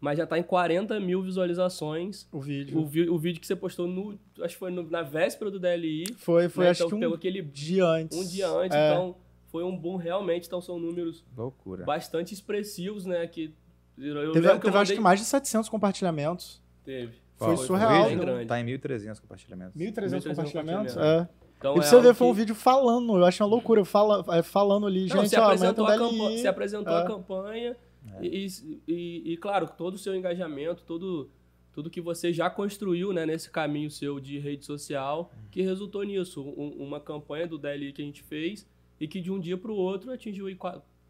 mas 0.00 0.16
já 0.18 0.26
tá 0.26 0.38
em 0.38 0.42
40 0.42 0.98
mil 1.00 1.22
visualizações 1.22 2.26
O 2.32 2.40
vídeo. 2.40 2.78
o, 2.78 2.86
vi- 2.86 3.08
o 3.08 3.18
vídeo 3.18 3.40
que 3.40 3.46
você 3.46 3.56
postou 3.56 3.86
no. 3.86 4.18
Acho 4.40 4.54
que 4.54 4.58
foi 4.58 4.70
no- 4.70 4.88
na 4.88 5.02
véspera 5.02 5.50
do 5.50 5.58
DLI. 5.58 6.12
Foi, 6.16 6.48
foi 6.48 6.64
né? 6.64 6.70
acho 6.70 6.82
então 6.84 6.90
que 6.90 7.00
pegou 7.00 7.14
um 7.14 7.16
aquele 7.18 7.42
dia 7.42 7.84
antes. 7.86 8.16
um 8.16 8.24
dia 8.24 8.48
antes, 8.48 8.76
É. 8.76 8.90
então 8.92 9.16
foi 9.48 9.64
um 9.64 9.76
boom 9.76 9.96
realmente. 9.96 10.46
Então 10.46 10.60
são 10.60 10.78
números 10.78 11.24
Loucura. 11.36 11.84
bastante 11.84 12.32
expressivos, 12.34 13.04
né? 13.04 13.26
Que 13.26 13.52
eu 13.96 14.14
Teve, 14.32 14.32
teve 14.32 14.60
que 14.60 14.66
eu 14.66 14.70
acho 14.70 14.78
mandei- 14.78 14.96
que 14.96 15.02
mais 15.02 15.18
de 15.18 15.26
700 15.26 15.68
compartilhamentos. 15.68 16.62
Teve. 16.84 17.14
Foi 17.36 17.54
Qual? 17.54 17.56
surreal. 17.66 18.08
né? 18.10 18.16
grande. 18.16 18.46
Tá 18.46 18.60
em 18.60 18.64
1.300 18.64 19.20
compartilhamentos. 19.20 19.74
1.300 19.74 20.24
1.300 20.24 20.28
compartilhamentos. 20.36 20.94
compartilhamentos. 20.94 21.30
É. 21.34 21.38
Então, 21.58 21.74
e 21.74 21.78
é 21.78 21.82
você 21.82 21.90
ver, 22.00 22.06
algo 22.08 22.14
foi 22.14 22.26
um 22.28 22.30
que- 22.30 22.36
vídeo 22.38 22.54
falando. 22.54 23.16
Eu 23.16 23.24
acho 23.24 23.42
uma 23.42 23.50
loucura. 23.50 23.84
Fala, 23.84 24.24
é, 24.36 24.42
falando 24.42 24.86
ali, 24.86 25.08
Não, 25.08 25.16
gente, 25.16 25.30
você 25.30 25.40
ó, 25.40 25.44
apresentou, 25.46 25.86
a, 25.86 25.94
o 25.94 25.98
campa- 25.98 26.10
DLI. 26.14 26.38
você 26.38 26.46
apresentou 26.48 26.92
É. 26.92 27.02
a 27.02 27.04
campanha 27.06 27.76
e, 28.22 28.46
e- 28.86 29.32
e, 29.32 29.36
claro, 29.36 29.68
todo 29.76 29.94
o 29.94 29.98
seu 29.98 30.14
engajamento, 30.14 30.82
todo, 30.84 31.30
tudo 31.72 31.90
que 31.90 32.00
você 32.00 32.32
já 32.32 32.48
construiu 32.50 33.12
né, 33.12 33.24
nesse 33.26 33.50
caminho 33.50 33.90
seu 33.90 34.18
de 34.20 34.38
rede 34.38 34.64
social, 34.64 35.32
que 35.50 35.62
resultou 35.62 36.02
nisso. 36.02 36.42
Um- 36.42 36.82
uma 36.82 37.00
campanha 37.00 37.46
do 37.46 37.58
DLI 37.58 37.92
que 37.92 38.02
a 38.02 38.04
gente 38.04 38.22
fez 38.22 38.66
e 39.00 39.06
que 39.06 39.20
de 39.20 39.30
um 39.30 39.38
dia 39.38 39.56
para 39.56 39.70
o 39.70 39.76
outro 39.76 40.10
atingiu 40.12 40.48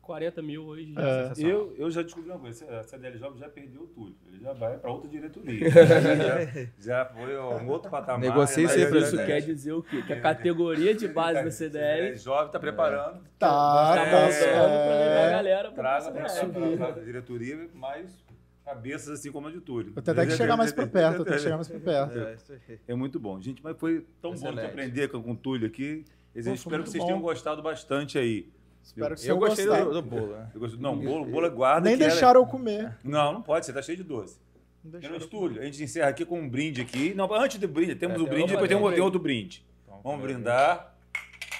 40 0.09 0.40
mil 0.40 0.64
hoje. 0.64 0.94
já. 0.94 1.02
É. 1.02 1.32
Eu, 1.39 1.74
eu 1.76 1.90
já 1.90 2.01
descobri 2.01 2.30
uma 2.30 2.39
coisa, 2.39 2.64
a 2.80 2.82
CDL 2.82 3.18
Jovem 3.18 3.39
já 3.39 3.48
perdeu 3.51 3.82
o 3.82 3.86
Túlio. 3.89 4.16
Ele 4.26 4.43
já 4.43 4.55
vai 4.55 4.78
para 4.78 4.90
outra 4.90 5.06
diretoria. 5.09 5.68
já, 5.70 6.66
já 6.78 7.05
foi 7.05 7.36
a 7.36 7.43
um 7.47 7.68
outro 7.68 7.90
patamar. 7.90 8.20
Negocie 8.20 8.64
já 8.66 8.70
ser 8.70 8.90
vai- 8.90 9.01
Isso 9.01 9.16
quer 9.18 9.40
dizer 9.43 9.72
o 9.72 9.82
quê? 9.82 10.02
Que 10.02 10.14
a 10.14 10.20
categoria 10.20 10.94
de 10.94 11.06
base 11.09 11.44
da 11.44 11.51
CDL 11.51 12.14
CDL 12.14 12.16
Jovem 12.24 12.47
está 12.47 12.59
preparando. 12.59 13.20
Tá, 13.39 13.90
está 13.90 14.02
É, 14.06 14.10
tá. 14.10 14.18
avançando 14.22 14.51
para 14.51 14.98
levar 14.98 15.18
a 15.18 15.26
é. 15.26 15.30
galera 15.30 15.70
para 15.72 15.82
Traga 16.01 16.10
para 16.10 16.28
subir. 16.30 16.82
a 16.82 16.90
diretoria 16.93 17.68
mais 17.74 18.24
cabeças 18.64 19.10
assim 19.20 19.30
como 19.30 19.48
a 19.48 19.51
de 19.51 19.60
Túlio. 19.60 19.93
Tenho 19.93 20.10
até 20.18 20.26
que 20.26 20.32
chegar 20.32 20.56
mais 20.56 20.72
pra 20.72 20.86
perto. 20.86 21.24
Que 21.24 21.39
chegar 21.39 21.56
mais 21.56 21.68
pra 21.68 21.80
perto. 21.80 22.18
É. 22.18 22.78
É 22.89 22.94
muito 22.94 23.20
bom. 23.20 23.39
Gente, 23.40 23.62
mas 23.62 23.76
foi 23.78 24.06
tão 24.22 24.30
bom 24.30 24.36
de 24.36 24.43
Excelente. 24.44 24.64
aprender 24.66 25.09
com, 25.09 25.22
com 25.22 25.32
o 25.32 25.36
Túlio 25.36 25.66
aqui. 25.66 26.02
Eu 26.35 26.44
foi 26.44 26.52
espero 26.55 26.82
que 26.82 26.90
vocês 26.90 27.02
bom. 27.02 27.09
tenham 27.09 27.20
gostado 27.20 27.62
bastante 27.62 28.18
aí. 28.18 28.48
Espero 28.89 29.15
que 29.15 29.20
você 29.20 29.31
Eu 29.31 29.36
gostei 29.39 29.66
do, 29.66 29.93
do 29.93 30.02
bolo, 30.02 30.27
né? 30.36 30.51
Eu 30.55 30.60
gosto- 30.60 30.81
Não, 30.81 30.97
bolo, 30.98 31.27
bolo 31.27 31.47
é 31.47 31.51
guarda. 31.51 31.89
Nem 31.89 31.97
que 31.97 32.02
era- 32.02 32.12
deixaram 32.12 32.40
eu 32.40 32.47
comer. 32.47 32.97
Não, 33.05 33.32
não 33.35 33.43
pode, 33.43 33.66
você 33.66 33.73
tá 33.73 33.82
cheio 33.82 33.97
de 33.98 34.05
doce. 34.05 34.39
Não 34.85 34.98
eu 35.01 35.16
estúdio, 35.16 35.60
a 35.60 35.65
gente 35.65 35.82
encerra 35.82 36.09
aqui 36.09 36.24
com 36.24 36.40
um 36.40 36.48
brinde 36.48 36.81
aqui. 36.81 37.12
Não, 37.15 37.32
antes 37.35 37.59
do 37.59 37.69
brinde, 37.69 37.94
temos 37.94 38.19
É, 38.19 38.23
o 38.23 38.27
brinde, 38.27 38.52
depois 38.52 38.69
tem, 38.69 38.77
um- 38.78 38.90
tem 38.90 39.01
outro 39.01 39.20
brinde. 39.20 39.65
Então, 39.85 40.01
Vamos 40.02 40.23
brindar. 40.23 40.97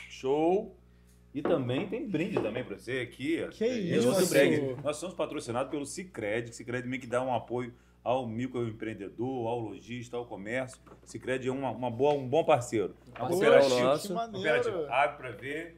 Show. 0.09 0.75
E 1.35 1.43
também 1.43 1.87
tem 1.87 2.09
brinde 2.09 2.41
também 2.41 2.65
pra 2.65 2.79
você 2.79 3.01
aqui. 3.01 3.47
Que 3.51 3.65
É 3.65 3.69
isso, 3.79 4.13
Cicred. 4.25 4.77
Nós 4.83 4.97
somos 4.97 5.15
patrocinados 5.15 5.71
pelo 5.71 5.85
Cicred, 5.85 6.49
que 6.51 6.57
Cicred 6.57 6.89
meio 6.89 7.01
que 7.01 7.07
dá 7.07 7.23
um 7.23 7.33
apoio 7.35 7.73
ao 8.03 8.27
microempreendedor, 8.27 9.47
ao 9.47 9.61
lojista, 9.61 10.17
ao 10.17 10.25
comércio. 10.25 10.79
Sicredi 11.05 11.49
é 11.49 11.53
uma, 11.53 11.71
uma 11.71 11.91
boa, 11.91 12.15
um 12.15 12.27
bom 12.27 12.43
parceiro. 12.45 12.97
É 13.15 13.21
uma 13.21 13.29
cooperativa. 13.29 14.89
Abre 14.91 15.17
para 15.19 15.31
ver. 15.33 15.77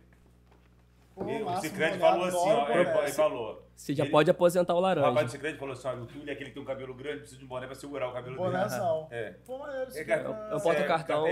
Pô, 1.20 1.50
o 1.50 1.60
Sicredi 1.60 1.96
mulher, 1.96 1.98
falou 1.98 2.24
assim, 2.26 2.36
ó, 2.36 2.68
ele, 2.70 2.84
boné. 2.84 3.02
ele 3.04 3.12
falou. 3.12 3.66
Você 3.76 3.94
já 3.94 4.04
Ele- 4.04 4.10
pode 4.10 4.30
aposentar 4.30 4.74
o 4.74 4.78
O 4.78 4.80
rapaz 4.82 4.96
do 5.04 5.10
laranja. 5.14 5.28
Sicredi 5.28 5.58
falou 5.58 5.72
assim, 5.74 5.88
olha, 5.88 6.00
o 6.02 6.06
Túlio 6.06 6.28
é 6.30 6.32
aquele 6.32 6.48
que 6.50 6.54
tem 6.54 6.62
um 6.62 6.66
cabelo 6.66 6.94
grande, 6.94 7.18
precisa 7.18 7.38
de 7.38 7.44
um 7.44 7.48
boné 7.48 7.66
para 7.66 7.74
segurar 7.74 8.08
o 8.08 8.12
cabelo 8.12 8.36
Bonézão. 8.36 9.06
dele. 9.10 9.22
É. 9.22 9.30
Pô, 9.46 9.58
maneiro 9.58 9.90
É, 9.94 10.04
cara, 10.04 10.22
né? 10.28 10.48
eu 10.52 10.60
boto 10.60 10.80
é, 10.80 10.84
cartão. 10.84 11.24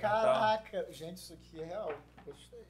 Caraca, 0.00 0.86
gente, 0.90 1.16
isso 1.16 1.32
aqui 1.34 1.60
é 1.60 1.64
real. 1.66 1.92
Gostei. 2.24 2.60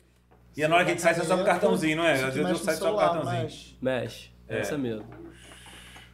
E 0.57 0.67
na 0.67 0.75
hora 0.77 0.85
que 0.85 0.91
a 0.91 0.95
gente 0.95 1.03
sai, 1.03 1.15
você 1.15 1.25
sobe 1.25 1.43
o 1.43 1.45
cartãozinho, 1.47 1.97
não 1.97 2.05
é? 2.05 2.13
Às 2.15 2.35
vezes 2.35 2.51
eu 2.51 2.57
saio 2.57 2.79
só 2.79 2.95
o 2.95 2.99
cartãozinho. 2.99 3.43
mexe. 3.43 3.77
Mexe. 3.81 4.31
É. 4.49 4.59
Essa 4.59 4.77
mesmo. 4.79 5.07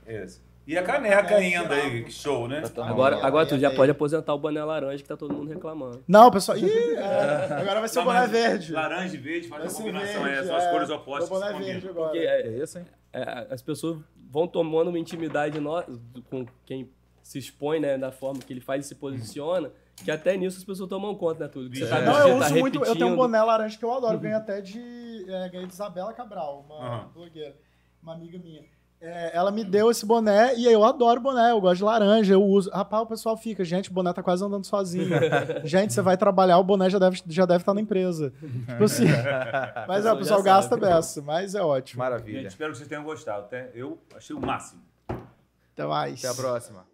Esse. 0.06 0.40
E 0.68 0.76
a 0.76 0.82
caneca 0.82 1.34
ainda 1.34 1.74
aí, 1.74 2.04
que 2.04 2.12
show, 2.12 2.46
né? 2.46 2.62
Agora, 2.76 3.24
agora 3.26 3.46
tu 3.46 3.58
já 3.58 3.70
pode 3.74 3.90
aposentar 3.90 4.34
o 4.34 4.38
boné 4.38 4.62
laranja 4.62 5.02
que 5.02 5.08
tá 5.08 5.16
todo 5.16 5.32
mundo 5.32 5.48
reclamando. 5.48 6.04
Não, 6.06 6.30
pessoal. 6.30 6.58
Ih, 6.58 6.68
é, 6.94 7.54
agora 7.54 7.80
vai 7.80 7.88
ser 7.88 8.00
o 8.00 8.04
Não, 8.04 8.12
boné 8.12 8.26
verde. 8.26 8.72
Laranja 8.74 9.14
e 9.14 9.18
verde 9.18 9.48
faz 9.48 9.62
Vai 9.62 9.68
uma 9.68 9.70
ser 9.70 9.82
combinação, 9.82 10.22
verde, 10.24 10.38
é, 10.40 10.44
são 10.44 10.56
as 10.56 10.64
é. 10.64 10.70
cores 10.70 10.90
opostas. 10.90 11.30
Meu 11.30 11.40
que 11.40 11.46
se 11.46 11.52
boné 11.54 11.64
verde 11.72 11.88
agora. 11.88 12.10
Porque 12.10 12.18
É 12.26 12.40
é, 12.42 12.62
isso, 12.62 12.78
hein? 12.78 12.84
é, 13.14 13.46
as 13.48 13.62
pessoas 13.62 13.98
vão 14.30 14.46
tomando 14.46 14.88
uma 14.88 14.98
intimidade 14.98 15.58
no, 15.58 15.82
com 16.28 16.44
quem 16.66 16.90
se 17.22 17.38
expõe, 17.38 17.80
né, 17.80 17.96
da 17.96 18.12
forma 18.12 18.38
que 18.40 18.52
ele 18.52 18.60
faz 18.60 18.84
e 18.84 18.88
se 18.88 18.94
posiciona, 18.94 19.70
que 20.04 20.10
até 20.10 20.36
nisso 20.36 20.58
as 20.58 20.64
pessoas 20.64 20.90
tomam 20.90 21.14
conta, 21.14 21.44
né, 21.44 21.48
tudo. 21.50 21.70
Que 21.70 21.78
você 21.78 21.88
tá, 21.88 21.96
É. 21.98 22.04
Não, 22.04 22.12
você 22.12 22.20
eu 22.30 22.38
tá 22.40 22.44
uso 22.44 22.58
muito. 22.58 22.84
Eu 22.84 22.94
tenho 22.94 23.08
um 23.08 23.16
boné 23.16 23.42
laranja 23.42 23.78
que 23.78 23.84
eu 23.86 23.90
adoro. 23.90 24.18
Ganhei 24.18 24.36
até 24.36 24.60
de. 24.60 25.24
É, 25.30 25.48
ganhei 25.48 25.66
de 25.66 25.72
Isabela 25.72 26.12
Cabral, 26.12 26.62
uma 26.68 26.76
Aham. 26.86 27.08
blogueira, 27.14 27.56
uma 28.02 28.12
amiga 28.12 28.38
minha. 28.38 28.62
É, 29.00 29.36
ela 29.36 29.52
me 29.52 29.62
deu 29.62 29.90
esse 29.90 30.04
boné 30.04 30.56
e 30.56 30.64
eu 30.64 30.84
adoro 30.84 31.20
boné, 31.20 31.52
eu 31.52 31.60
gosto 31.60 31.78
de 31.78 31.84
laranja, 31.84 32.34
eu 32.34 32.42
uso. 32.42 32.68
Rapaz, 32.70 33.04
o 33.04 33.06
pessoal 33.06 33.36
fica, 33.36 33.64
gente, 33.64 33.90
o 33.90 33.92
boné 33.92 34.12
tá 34.12 34.22
quase 34.22 34.44
andando 34.44 34.64
sozinho. 34.64 35.08
gente, 35.62 35.92
você 35.92 36.02
vai 36.02 36.16
trabalhar, 36.16 36.58
o 36.58 36.64
boné 36.64 36.90
já 36.90 36.98
deve, 36.98 37.22
já 37.26 37.46
deve 37.46 37.62
estar 37.62 37.74
na 37.74 37.80
empresa. 37.80 38.32
Tipo 38.66 38.84
assim. 38.84 39.06
Mas 39.86 40.04
é, 40.04 40.12
o 40.12 40.18
pessoal 40.18 40.42
gasta 40.42 40.76
beça, 40.76 41.22
mas 41.22 41.54
é 41.54 41.62
ótimo. 41.62 42.02
Gente, 42.02 42.10
Maravilha. 42.10 42.48
espero 42.48 42.72
que 42.72 42.78
vocês 42.78 42.88
tenham 42.88 43.04
gostado. 43.04 43.44
Até 43.44 43.70
eu 43.74 43.98
achei 44.16 44.34
o 44.34 44.40
máximo. 44.40 44.82
Até 45.08 45.86
mais. 45.86 46.24
Até 46.24 46.28
a 46.28 46.34
próxima. 46.34 46.88